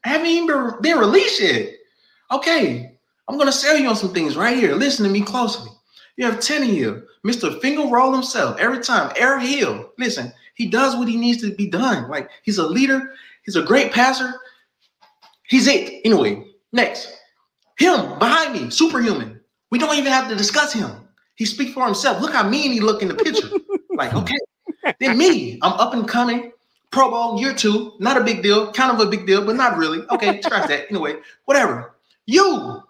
haven't 0.03 0.27
even 0.27 0.47
been, 0.47 0.81
been 0.81 0.97
released 0.99 1.41
yet. 1.41 1.69
Okay, 2.31 2.98
I'm 3.29 3.37
gonna 3.37 3.51
sell 3.51 3.77
you 3.77 3.87
on 3.87 3.95
some 3.95 4.11
things 4.11 4.35
right 4.35 4.57
here. 4.57 4.73
Listen 4.73 5.05
to 5.05 5.11
me 5.11 5.21
closely. 5.21 5.69
You 6.17 6.25
have 6.25 6.39
Tannehill, 6.39 7.03
Mr. 7.25 7.61
Finger 7.61 7.83
Roll 7.87 8.11
himself. 8.11 8.59
Every 8.59 8.79
time, 8.79 9.13
Eric 9.15 9.43
Hill. 9.43 9.91
Listen, 9.99 10.33
he 10.55 10.67
does 10.67 10.95
what 10.95 11.07
he 11.07 11.15
needs 11.15 11.41
to 11.43 11.53
be 11.53 11.67
done. 11.67 12.09
Like 12.09 12.29
he's 12.43 12.57
a 12.57 12.67
leader, 12.67 13.13
he's 13.45 13.55
a 13.55 13.61
great 13.61 13.91
passer. 13.93 14.33
He's 15.43 15.67
it. 15.67 16.01
Anyway, 16.03 16.43
next. 16.73 17.15
Him 17.77 18.17
behind 18.17 18.53
me, 18.53 18.71
superhuman. 18.71 19.39
We 19.69 19.77
don't 19.77 19.95
even 19.95 20.11
have 20.11 20.27
to 20.29 20.35
discuss 20.35 20.73
him. 20.73 20.89
He 21.35 21.45
speaks 21.45 21.71
for 21.71 21.85
himself. 21.85 22.21
Look 22.21 22.33
how 22.33 22.47
mean 22.49 22.71
he 22.71 22.79
look 22.79 23.01
in 23.01 23.07
the 23.07 23.15
picture. 23.15 23.49
like, 23.91 24.13
okay. 24.13 24.37
Then 24.99 25.17
me, 25.17 25.59
I'm 25.61 25.73
up 25.73 25.93
and 25.93 26.07
coming. 26.07 26.51
Pro 26.91 27.11
Bowl 27.11 27.39
year 27.39 27.53
two, 27.53 27.93
not 27.99 28.17
a 28.17 28.23
big 28.23 28.41
deal, 28.41 28.71
kind 28.73 28.91
of 28.91 28.99
a 29.05 29.09
big 29.09 29.27
deal, 29.27 29.45
but 29.45 29.55
not 29.55 29.77
really. 29.77 30.03
Okay, 30.09 30.41
scratch 30.41 30.67
that. 30.67 30.89
Anyway, 30.89 31.17
whatever. 31.45 31.95
You, 32.25 32.81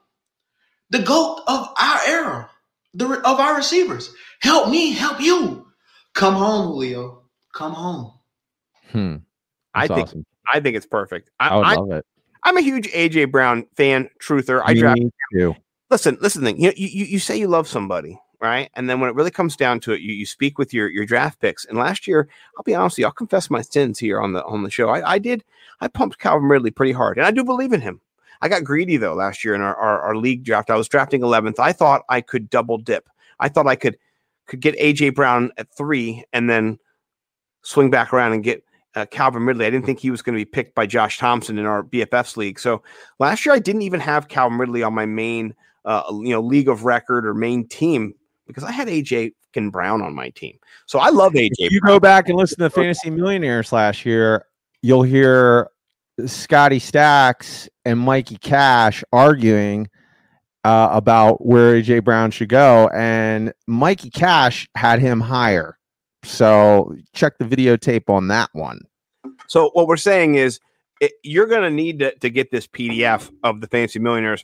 the 0.89 0.99
goat 0.99 1.41
of 1.47 1.69
our 1.79 1.99
era, 2.07 2.49
the 2.93 3.05
of 3.07 3.39
our 3.39 3.55
receivers, 3.55 4.13
help 4.41 4.69
me, 4.69 4.91
help 4.91 5.21
you. 5.21 5.67
Come 6.13 6.35
home, 6.35 6.67
Julio. 6.67 7.23
Come 7.53 7.73
home. 7.73 8.13
Hmm. 8.91 9.15
I 9.73 9.87
think 9.87 10.07
awesome. 10.07 10.25
I 10.51 10.59
think 10.59 10.75
it's 10.75 10.85
perfect. 10.85 11.29
I, 11.39 11.49
I 11.49 11.55
would 11.55 11.65
I, 11.65 11.75
love 11.75 11.91
it. 11.91 12.05
I'm 12.43 12.57
a 12.57 12.61
huge 12.61 12.87
AJ 12.87 13.31
Brown 13.31 13.65
fan, 13.75 14.09
truther. 14.21 14.61
I 14.65 14.73
draft. 14.73 15.01
too. 15.33 15.55
Listen, 15.89 16.17
listen. 16.21 16.43
Thing. 16.43 16.61
You, 16.61 16.73
you 16.75 16.87
you 16.87 17.05
you 17.05 17.19
say 17.19 17.37
you 17.37 17.47
love 17.47 17.67
somebody, 17.67 18.19
right? 18.41 18.69
And 18.75 18.89
then 18.89 18.99
when 18.99 19.09
it 19.09 19.15
really 19.15 19.31
comes 19.31 19.55
down 19.55 19.79
to 19.81 19.93
it, 19.93 20.01
you, 20.01 20.13
you 20.13 20.25
speak 20.25 20.57
with 20.57 20.73
your 20.73 20.89
your 20.89 21.05
draft 21.05 21.39
picks. 21.39 21.65
And 21.65 21.77
last 21.77 22.07
year, 22.07 22.27
I'll 22.57 22.63
be 22.63 22.75
honest 22.75 22.95
with 22.95 22.99
you, 22.99 23.05
I'll 23.05 23.11
confess 23.11 23.49
my 23.49 23.61
sins 23.61 23.99
here 23.99 24.19
on 24.19 24.33
the 24.33 24.43
on 24.45 24.63
the 24.63 24.71
show. 24.71 24.89
I, 24.89 25.13
I 25.13 25.19
did 25.19 25.43
I 25.81 25.87
pumped 25.87 26.19
Calvin 26.19 26.49
Ridley 26.49 26.71
pretty 26.71 26.91
hard, 26.91 27.17
and 27.17 27.25
I 27.25 27.31
do 27.31 27.43
believe 27.43 27.73
in 27.73 27.81
him. 27.81 28.01
I 28.41 28.49
got 28.49 28.63
greedy 28.63 28.97
though 28.97 29.13
last 29.13 29.43
year 29.43 29.53
in 29.53 29.61
our, 29.61 29.75
our, 29.75 30.01
our 30.01 30.15
league 30.15 30.43
draft. 30.43 30.69
I 30.69 30.75
was 30.75 30.87
drafting 30.87 31.21
11th. 31.21 31.59
I 31.59 31.73
thought 31.73 32.03
I 32.09 32.21
could 32.21 32.49
double 32.49 32.77
dip. 32.77 33.09
I 33.39 33.49
thought 33.49 33.67
I 33.67 33.75
could 33.75 33.97
could 34.47 34.61
get 34.61 34.77
AJ 34.79 35.15
Brown 35.15 35.51
at 35.57 35.67
three 35.75 36.23
and 36.33 36.49
then 36.49 36.79
swing 37.61 37.89
back 37.89 38.13
around 38.13 38.33
and 38.33 38.43
get 38.43 38.63
uh, 38.95 39.05
Calvin 39.05 39.45
Ridley. 39.45 39.65
I 39.65 39.69
didn't 39.69 39.85
think 39.85 39.99
he 39.99 40.09
was 40.09 40.21
going 40.21 40.33
to 40.37 40.43
be 40.43 40.49
picked 40.49 40.73
by 40.73 40.87
Josh 40.87 41.19
Thompson 41.19 41.59
in 41.59 41.65
our 41.65 41.83
BFFs 41.83 42.35
league. 42.35 42.59
So 42.59 42.81
last 43.19 43.45
year 43.45 43.53
I 43.53 43.59
didn't 43.59 43.83
even 43.83 43.99
have 43.99 44.27
Calvin 44.27 44.57
Ridley 44.57 44.81
on 44.83 44.93
my 44.93 45.05
main 45.05 45.53
uh, 45.85 46.03
you 46.09 46.29
know 46.29 46.41
league 46.41 46.69
of 46.69 46.85
record 46.85 47.25
or 47.25 47.33
main 47.33 47.67
team 47.67 48.13
because 48.47 48.63
I 48.63 48.71
had 48.71 48.87
AJ 48.87 49.33
fucking 49.53 49.69
Brown 49.71 50.01
on 50.01 50.13
my 50.13 50.29
team. 50.29 50.57
So 50.85 50.99
I 50.99 51.09
love 51.09 51.33
AJ. 51.33 51.51
If 51.57 51.71
you 51.71 51.81
Brown. 51.81 51.95
go 51.95 51.99
back 51.99 52.29
and 52.29 52.37
listen 52.37 52.59
to 52.59 52.69
Fantasy 52.69 53.09
Millionaires 53.09 53.71
last 53.71 54.05
year, 54.05 54.45
you'll 54.81 55.03
hear 55.03 55.69
Scotty 56.25 56.79
Stacks 56.79 57.69
and 57.85 57.99
Mikey 57.99 58.37
Cash 58.37 59.03
arguing 59.11 59.87
uh, 60.63 60.89
about 60.91 61.45
where 61.45 61.73
AJ 61.73 62.03
Brown 62.03 62.31
should 62.31 62.49
go, 62.49 62.89
and 62.93 63.53
Mikey 63.67 64.09
Cash 64.09 64.67
had 64.75 64.99
him 64.99 65.21
higher. 65.21 65.77
So 66.23 66.95
check 67.13 67.37
the 67.37 67.45
videotape 67.45 68.09
on 68.09 68.27
that 68.27 68.49
one. 68.53 68.81
So 69.47 69.69
what 69.73 69.87
we're 69.87 69.97
saying 69.97 70.35
is 70.35 70.59
it, 70.99 71.13
you're 71.23 71.47
going 71.47 71.63
to 71.63 71.69
need 71.69 71.99
to, 71.99 72.13
to 72.19 72.29
get 72.29 72.51
this 72.51 72.67
PDF 72.67 73.31
of 73.43 73.61
the 73.61 73.67
Fantasy 73.67 73.99
Millionaires 73.99 74.43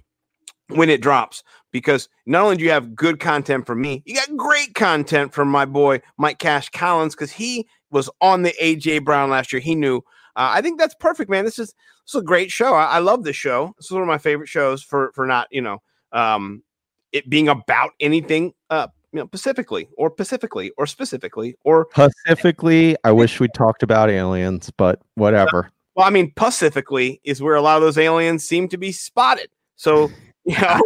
when 0.69 0.89
it 0.89 1.01
drops 1.01 1.43
because 1.71 2.09
not 2.26 2.43
only 2.43 2.57
do 2.57 2.63
you 2.63 2.71
have 2.71 2.95
good 2.95 3.19
content 3.19 3.67
from 3.67 3.82
me, 3.82 4.01
you 4.05 4.15
got 4.15 4.36
great 4.38 4.73
content 4.73 5.34
from 5.34 5.49
my 5.49 5.65
boy 5.65 6.01
Mike 6.17 6.39
Cash 6.39 6.69
Collins 6.69 7.13
because 7.13 7.34
he 7.34 7.67
was 7.91 8.09
on 8.21 8.41
the 8.41 8.53
AJ 8.61 9.03
Brown 9.03 9.30
last 9.30 9.51
year. 9.53 9.59
He 9.59 9.76
knew. 9.76 10.01
Uh, 10.36 10.51
I 10.53 10.61
think 10.61 10.79
that's 10.79 10.95
perfect, 10.95 11.29
man. 11.29 11.45
This 11.45 11.59
is 11.59 11.73
this 12.05 12.15
is 12.15 12.21
a 12.21 12.23
great 12.23 12.51
show. 12.51 12.73
I, 12.73 12.86
I 12.86 12.99
love 12.99 13.23
this 13.23 13.36
show. 13.36 13.73
This 13.77 13.86
is 13.86 13.91
one 13.91 14.01
of 14.01 14.07
my 14.07 14.17
favorite 14.17 14.49
shows 14.49 14.83
for 14.83 15.11
for 15.13 15.25
not 15.25 15.47
you 15.51 15.61
know 15.61 15.81
um, 16.11 16.63
it 17.11 17.29
being 17.29 17.47
about 17.47 17.91
anything 17.99 18.53
uh, 18.69 18.88
you 19.13 19.19
know 19.19 19.27
pacifically 19.27 19.88
or 19.97 20.11
specifically 20.11 20.71
or 20.77 20.86
specifically 20.86 21.55
or 21.63 21.86
Pacifically, 21.86 22.97
I 23.05 23.11
wish 23.11 23.39
we 23.39 23.47
talked 23.47 23.81
about 23.81 24.09
aliens, 24.09 24.71
but 24.75 24.99
whatever. 25.15 25.71
Well, 25.95 26.05
I 26.05 26.09
mean, 26.09 26.33
Pacifically 26.36 27.21
is 27.23 27.41
where 27.41 27.55
a 27.55 27.61
lot 27.61 27.77
of 27.77 27.81
those 27.81 27.97
aliens 27.97 28.45
seem 28.45 28.67
to 28.69 28.77
be 28.77 28.91
spotted. 28.91 29.47
So, 29.77 30.09
you 30.43 30.59
know, 30.59 30.81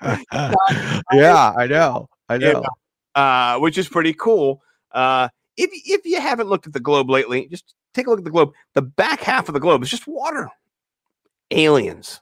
yeah, 1.12 1.52
I 1.56 1.66
know. 1.68 2.08
I 2.28 2.38
know. 2.38 2.64
uh, 3.14 3.58
which 3.58 3.78
is 3.78 3.88
pretty 3.88 4.14
cool. 4.14 4.60
Uh, 4.90 5.28
if 5.56 5.70
if 5.72 6.04
you 6.04 6.20
haven't 6.20 6.48
looked 6.48 6.66
at 6.66 6.72
the 6.72 6.80
globe 6.80 7.08
lately, 7.08 7.46
just 7.46 7.74
take 7.94 8.06
a 8.06 8.10
look 8.10 8.18
at 8.20 8.24
the 8.24 8.30
globe. 8.30 8.52
The 8.74 8.82
back 8.82 9.20
half 9.20 9.48
of 9.48 9.54
the 9.54 9.60
globe 9.60 9.82
is 9.82 9.90
just 9.90 10.06
water. 10.06 10.48
Aliens, 11.50 12.20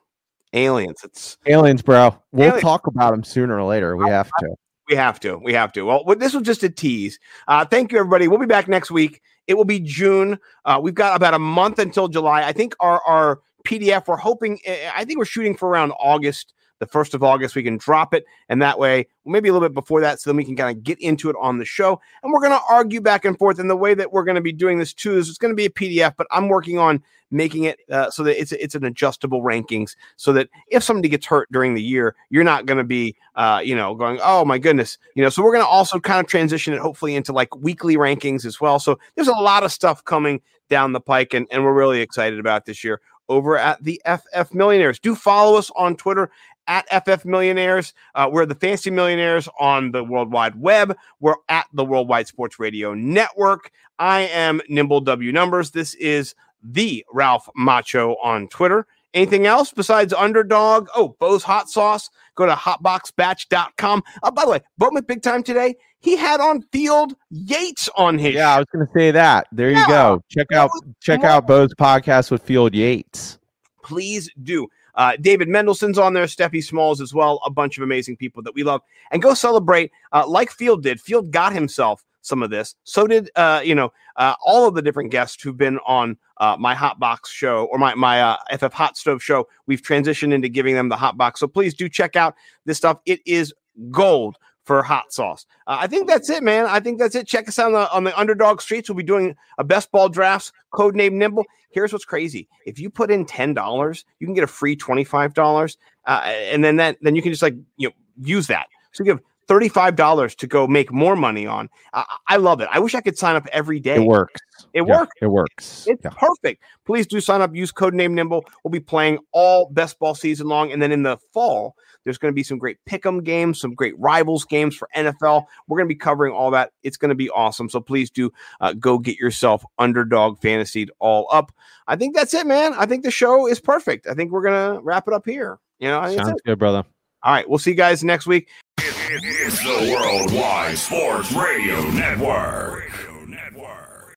aliens. 0.53 1.01
It's 1.05 1.39
Aliens, 1.47 1.83
bro. 1.83 2.17
We'll 2.33 2.49
Aliens. 2.49 2.63
talk 2.63 2.87
about 2.87 3.13
them 3.13 3.23
sooner 3.25 3.57
or 3.59 3.65
later. 3.65 3.97
We 3.97 4.09
have 4.09 4.31
to. 4.41 4.55
we 4.89 4.97
have 4.97 5.21
to, 5.21 5.37
we 5.39 5.53
have 5.53 5.73
to. 5.75 5.83
Well, 5.85 6.05
this 6.17 6.35
was 6.35 6.43
just 6.43 6.63
a 6.65 6.69
tease. 6.71 7.19
Uh, 7.47 7.65
thank 7.65 7.93
you, 7.93 7.99
everybody. 7.99 8.27
We'll 8.29 8.41
be 8.41 8.47
back 8.47 8.67
next 8.69 8.91
week. 8.91 9.23
It 9.47 9.55
will 9.55 9.65
be 9.65 9.81
June. 9.81 10.39
Uh, 10.65 10.81
we've 10.83 10.95
got 10.95 11.15
about 11.17 11.35
a 11.35 11.39
month 11.39 11.79
until 11.79 12.09
July. 12.09 12.43
I 12.43 12.53
think 12.53 12.75
our 12.81 13.01
our 13.07 13.41
PDF. 13.65 14.09
We're 14.09 14.17
hoping. 14.17 14.59
eh, 14.65 14.91
I 14.95 15.05
think 15.05 15.19
we're 15.19 15.25
shooting 15.25 15.57
for 15.57 15.69
around 15.69 15.93
August. 15.93 16.55
The 16.81 16.87
first 16.87 17.15
of 17.15 17.23
August, 17.23 17.55
we 17.55 17.63
can 17.63 17.77
drop 17.77 18.13
it, 18.13 18.25
and 18.49 18.61
that 18.61 18.79
way, 18.79 19.07
maybe 19.25 19.49
a 19.49 19.53
little 19.53 19.69
bit 19.69 19.75
before 19.75 20.01
that, 20.01 20.21
so 20.21 20.31
then 20.31 20.37
we 20.37 20.45
can 20.45 20.57
kind 20.57 20.77
of 20.77 20.83
get 20.83 20.99
into 21.01 21.31
it 21.31 21.37
on 21.41 21.59
the 21.59 21.65
show. 21.65 22.01
And 22.23 22.33
we're 22.33 22.41
going 22.41 22.59
to 22.59 22.65
argue 22.69 23.01
back 23.01 23.25
and 23.25 23.39
forth. 23.39 23.59
And 23.59 23.71
the 23.71 23.77
way 23.77 23.95
that 23.95 24.13
we're 24.13 24.25
going 24.25 24.37
to 24.37 24.41
be 24.41 24.53
doing 24.53 24.79
this 24.79 24.93
too 24.93 25.17
is 25.17 25.29
it's 25.29 25.39
going 25.39 25.53
to 25.53 25.57
be 25.57 25.67
a 25.67 25.71
PDF, 25.71 26.15
but 26.17 26.27
I'm 26.31 26.49
working 26.49 26.79
on 26.79 27.03
making 27.31 27.65
it 27.65 27.79
uh, 27.91 28.11
so 28.11 28.25
that 28.25 28.41
it's 28.41 28.53
it's 28.53 28.75
an 28.75 28.85
adjustable 28.85 29.43
rankings, 29.43 29.95
so 30.17 30.33
that 30.33 30.49
if 30.69 30.83
somebody 30.83 31.09
gets 31.09 31.27
hurt 31.27 31.51
during 31.53 31.75
the 31.75 31.83
year, 31.83 32.17
you're 32.31 32.45
not 32.45 32.67
going 32.67 32.79
to 32.79 32.85
be, 32.85 33.17
uh, 33.37 33.61
you 33.65 33.75
know, 33.75 33.95
going, 33.95 34.19
oh 34.23 34.45
my 34.45 34.59
goodness, 34.59 34.99
you 35.15 35.23
know. 35.23 35.29
So 35.29 35.43
we're 35.43 35.53
going 35.53 35.65
to 35.65 35.69
also 35.69 36.01
kind 36.01 36.21
of 36.21 36.27
transition 36.27 36.75
it 36.75 36.81
hopefully 36.81 37.15
into 37.15 37.33
like 37.33 37.55
weekly 37.57 37.97
rankings 37.97 38.45
as 38.45 38.61
well. 38.61 38.79
So 38.79 38.99
there's 39.15 39.29
a 39.29 39.33
lot 39.33 39.63
of 39.63 39.73
stuff 39.73 40.05
coming 40.05 40.41
down 40.69 40.93
the 40.93 41.01
pike, 41.01 41.35
and 41.35 41.47
and 41.51 41.65
we're 41.65 41.75
really 41.75 42.01
excited 42.01 42.39
about 42.39 42.67
this 42.67 42.83
year 42.83 43.01
over 43.31 43.57
at 43.57 43.83
the 43.83 44.03
FF 44.05 44.53
Millionaires. 44.53 44.99
Do 44.99 45.15
follow 45.15 45.57
us 45.57 45.71
on 45.77 45.97
Twitter 45.97 46.31
at 46.67 46.87
FF 47.05 47.25
Millionaires. 47.25 47.93
Uh, 48.15 48.29
we're 48.31 48.47
the 48.47 48.55
Fantasy 48.55 48.91
Millionaires 48.91 49.49
on 49.59 49.93
the 49.93 50.05
World 50.05 50.33
Wide 50.33 50.55
Web. 50.61 50.97
We're 51.21 51.37
at 51.49 51.67
the 51.73 51.85
Worldwide 51.85 52.27
Sports 52.29 52.59
Radio 52.59 52.95
Network. 52.95 53.71
I 53.99 54.21
am 54.23 54.61
Nimble 54.69 55.01
W 55.03 55.33
Numbers. 55.33 55.71
This 55.73 55.95
is 55.95 56.35
the 56.63 57.05
Ralph 57.13 57.49
Macho 57.57 58.15
on 58.23 58.49
Twitter. 58.49 58.87
Anything 59.13 59.47
else 59.47 59.73
besides 59.73 60.13
underdog? 60.13 60.89
Oh, 60.95 61.17
Bo's 61.19 61.43
Hot 61.43 61.69
Sauce. 61.69 62.11
Go 62.37 62.47
to 62.47 62.53
hotboxbatch.com. 62.55 64.03
Oh, 64.23 64.31
by 64.31 64.45
the 64.45 64.51
way, 64.53 64.61
Bowman 64.79 65.05
Big 65.05 65.23
Time 65.23 65.43
today, 65.43 65.75
he 65.99 66.17
had 66.17 66.41
on 66.41 66.63
Field 66.73 67.15
Yates 67.31 67.89
on 67.97 68.19
his 68.19 68.35
Yeah, 68.35 68.55
I 68.55 68.59
was 68.59 68.67
going 68.73 68.87
to 68.87 68.93
say 68.93 69.11
that. 69.11 69.49
There 69.53 69.71
Yeah. 69.71 69.81
you 69.81 69.87
go. 69.89 70.23
Check 70.29 70.53
out 70.53 70.71
check 71.01 71.25
out 71.25 71.47
Bo's 71.47 71.75
podcast 71.75 72.31
with 72.31 72.43
Field 72.43 72.75
Yates. 72.75 73.39
please 73.83 74.31
do. 74.43 74.69
Uh, 74.95 75.17
David 75.21 75.49
Mendelssohn's 75.49 75.99
on 75.99 76.15
there, 76.15 76.25
Steffi 76.25 76.63
Smalls 76.63 77.01
as 77.01 77.15
well, 77.15 77.41
a 77.45 77.51
bunch 77.51 77.77
of 77.77 77.83
amazing 77.83 78.17
people 78.17 78.43
that 78.43 78.55
we 78.55 78.63
love. 78.63 78.83
And 79.11 79.23
go 79.23 79.35
celebrate 79.35 79.91
uh, 80.13 80.27
like 80.27 80.51
Field 80.51 80.83
did. 80.83 81.01
Field 81.01 81.31
got 81.31 81.53
himself 81.53 82.05
some 82.23 82.43
of 82.43 82.51
this. 82.51 82.75
So 82.85 83.07
did 83.07 83.31
uh, 83.37 83.61
you 83.65 83.75
know 83.75 83.93
uh, 84.17 84.35
all 84.45 84.67
of 84.67 84.75
the 84.75 84.83
different 84.83 85.11
guests 85.11 85.43
who've 85.43 85.57
been 85.57 85.79
on 85.87 86.17
uh, 86.39 86.57
my 86.59 86.75
hot 86.75 86.99
box 86.99 87.31
show 87.31 87.65
or 87.67 87.79
my 87.79 87.95
my 87.95 88.23
uh, 88.23 88.37
FF 88.57 88.73
Hot 88.73 88.97
Stove 88.97 89.23
show. 89.23 89.49
We've 89.67 89.83
transitioned 89.83 90.33
into 90.33 90.49
giving 90.49 90.75
them 90.75 90.89
the 90.89 90.97
hot 90.97 91.17
box. 91.17 91.41
So 91.41 91.49
please 91.49 91.75
do 91.75 91.89
check 91.89 92.17
out 92.17 92.35
this 92.65 92.79
stuff. 92.79 92.99
It 93.07 93.21
is 93.27 93.55
gold 93.91 94.37
for 94.65 94.83
hot 94.83 95.13
sauce. 95.13 95.47
Uh, 95.67 95.79
I 95.81 95.87
think 95.87 96.09
that's 96.09 96.31
it, 96.31 96.43
man. 96.43 96.67
I 96.67 96.81
think 96.81 96.99
that's 96.99 97.15
it. 97.15 97.27
Check 97.27 97.49
us 97.49 97.59
out 97.59 97.67
on 97.67 97.73
the 97.73 97.93
on 97.93 98.05
the 98.05 98.19
underdog 98.19 98.61
streets. 98.61 98.89
We'll 98.89 98.97
be 98.97 99.03
doing 99.03 99.37
a 99.59 99.65
best 99.65 99.91
ball 99.91 100.09
drafts, 100.09 100.53
code 100.71 100.95
name 100.95 101.19
Nimble. 101.19 101.45
Here's 101.71 101.93
what's 101.93 102.05
crazy: 102.05 102.49
if 102.67 102.79
you 102.79 102.91
put 102.91 103.11
in 103.11 103.25
ten 103.25 103.55
dollars, 103.55 104.05
you 104.19 104.27
can 104.27 104.35
get 104.35 104.45
a 104.45 104.49
free 104.49 104.77
twenty 104.77 105.05
five 105.05 105.35
dollars, 105.35 105.77
uh, 106.07 106.23
and 106.25 106.65
then 106.65 106.77
that 106.77 106.97
then 107.01 107.15
you 107.15 107.23
can 107.23 107.33
just 107.33 107.43
like 107.43 107.55
you 107.77 107.89
know 107.89 107.95
use 108.23 108.47
that. 108.49 108.67
So 108.93 109.05
you 109.05 109.11
have 109.11 109.21
$35 109.49 110.37
to 110.37 110.47
go 110.47 110.69
make 110.69 110.93
more 110.93 111.17
money 111.17 111.45
on. 111.45 111.69
I, 111.93 112.05
I 112.29 112.37
love 112.37 112.61
it. 112.61 112.69
I 112.71 112.79
wish 112.79 112.95
I 112.95 113.01
could 113.01 113.19
sign 113.19 113.35
up 113.35 113.49
every 113.53 113.81
day. 113.81 113.97
It 113.97 114.07
works. 114.07 114.41
It 114.73 114.83
Yeah, 114.87 115.01
works. 115.01 115.13
It 115.21 115.27
works. 115.27 115.87
It's 115.89 116.05
Yeah. 116.05 116.11
perfect. 116.17 116.63
Please 116.87 117.07
do 117.09 117.21
sign 117.21 117.41
up. 117.41 117.53
Use 117.53 117.73
code 117.73 117.93
name 117.93 118.15
Nimble. 118.15 118.45
We'll 118.63 118.71
be 118.71 118.79
playing 118.79 119.19
all 119.33 119.69
best 119.73 119.99
ball 119.99 120.15
season 120.15 120.47
long, 120.47 120.71
and 120.71 120.81
then 120.81 120.93
in 120.93 121.03
the 121.03 121.19
fall, 121.33 121.75
there's 122.05 122.19
going 122.19 122.33
to 122.33 122.35
be 122.35 122.43
some 122.43 122.59
great 122.59 122.79
pick'em 122.89 123.23
games, 123.23 123.61
some 123.61 123.75
great 123.75 123.99
rivals 123.99 124.45
games 124.45 124.75
for 124.77 124.89
NFL. 124.97 125.45
We're 125.69 125.79
going 125.79 125.89
to 125.89 125.95
be 125.95 125.99
covering 125.99 126.33
all 126.33 126.51
that. 126.53 126.73
It's 126.83 126.97
going 126.97 127.09
to 127.11 127.15
be 127.15 127.31
awesome. 127.31 127.69
So 127.69 127.81
please 127.81 128.11
do 128.11 128.33
uh, 128.61 128.73
go 128.75 128.99
get 128.99 129.19
yourself 129.19 129.65
underdog 129.79 130.41
fantasied 130.41 130.91
all 130.99 131.29
up. 131.33 131.53
I 131.87 131.97
think 131.97 132.15
that's 132.15 132.35
it, 132.35 132.47
man. 132.47 132.75
I 132.77 132.87
think 132.87 133.05
the 133.05 133.11
show 133.11 133.47
is 133.47 133.61
perfect. 133.61 134.07
I 134.07 134.15
think 134.15 134.33
we're 134.33 134.43
going 134.43 134.77
to 134.77 134.81
wrap 134.83 135.09
it 135.09 135.15
up 135.15 135.27
here. 135.27 135.59
You 135.79 135.89
know, 135.89 136.01
I 136.01 136.09
think 136.09 136.23
Sounds 136.25 136.43
good, 136.45 136.59
brother. 136.59 136.85
all 137.23 137.33
right. 137.33 137.49
We'll 137.49 137.59
see 137.59 137.71
you 137.71 137.77
guys 137.77 138.05
next 138.05 138.27
week. 138.27 138.49
It's 138.79 139.59
the 139.59 139.97
Worldwide 139.97 140.79
Sports 140.79 141.33
Radio 141.33 141.83
Network. 141.91 143.10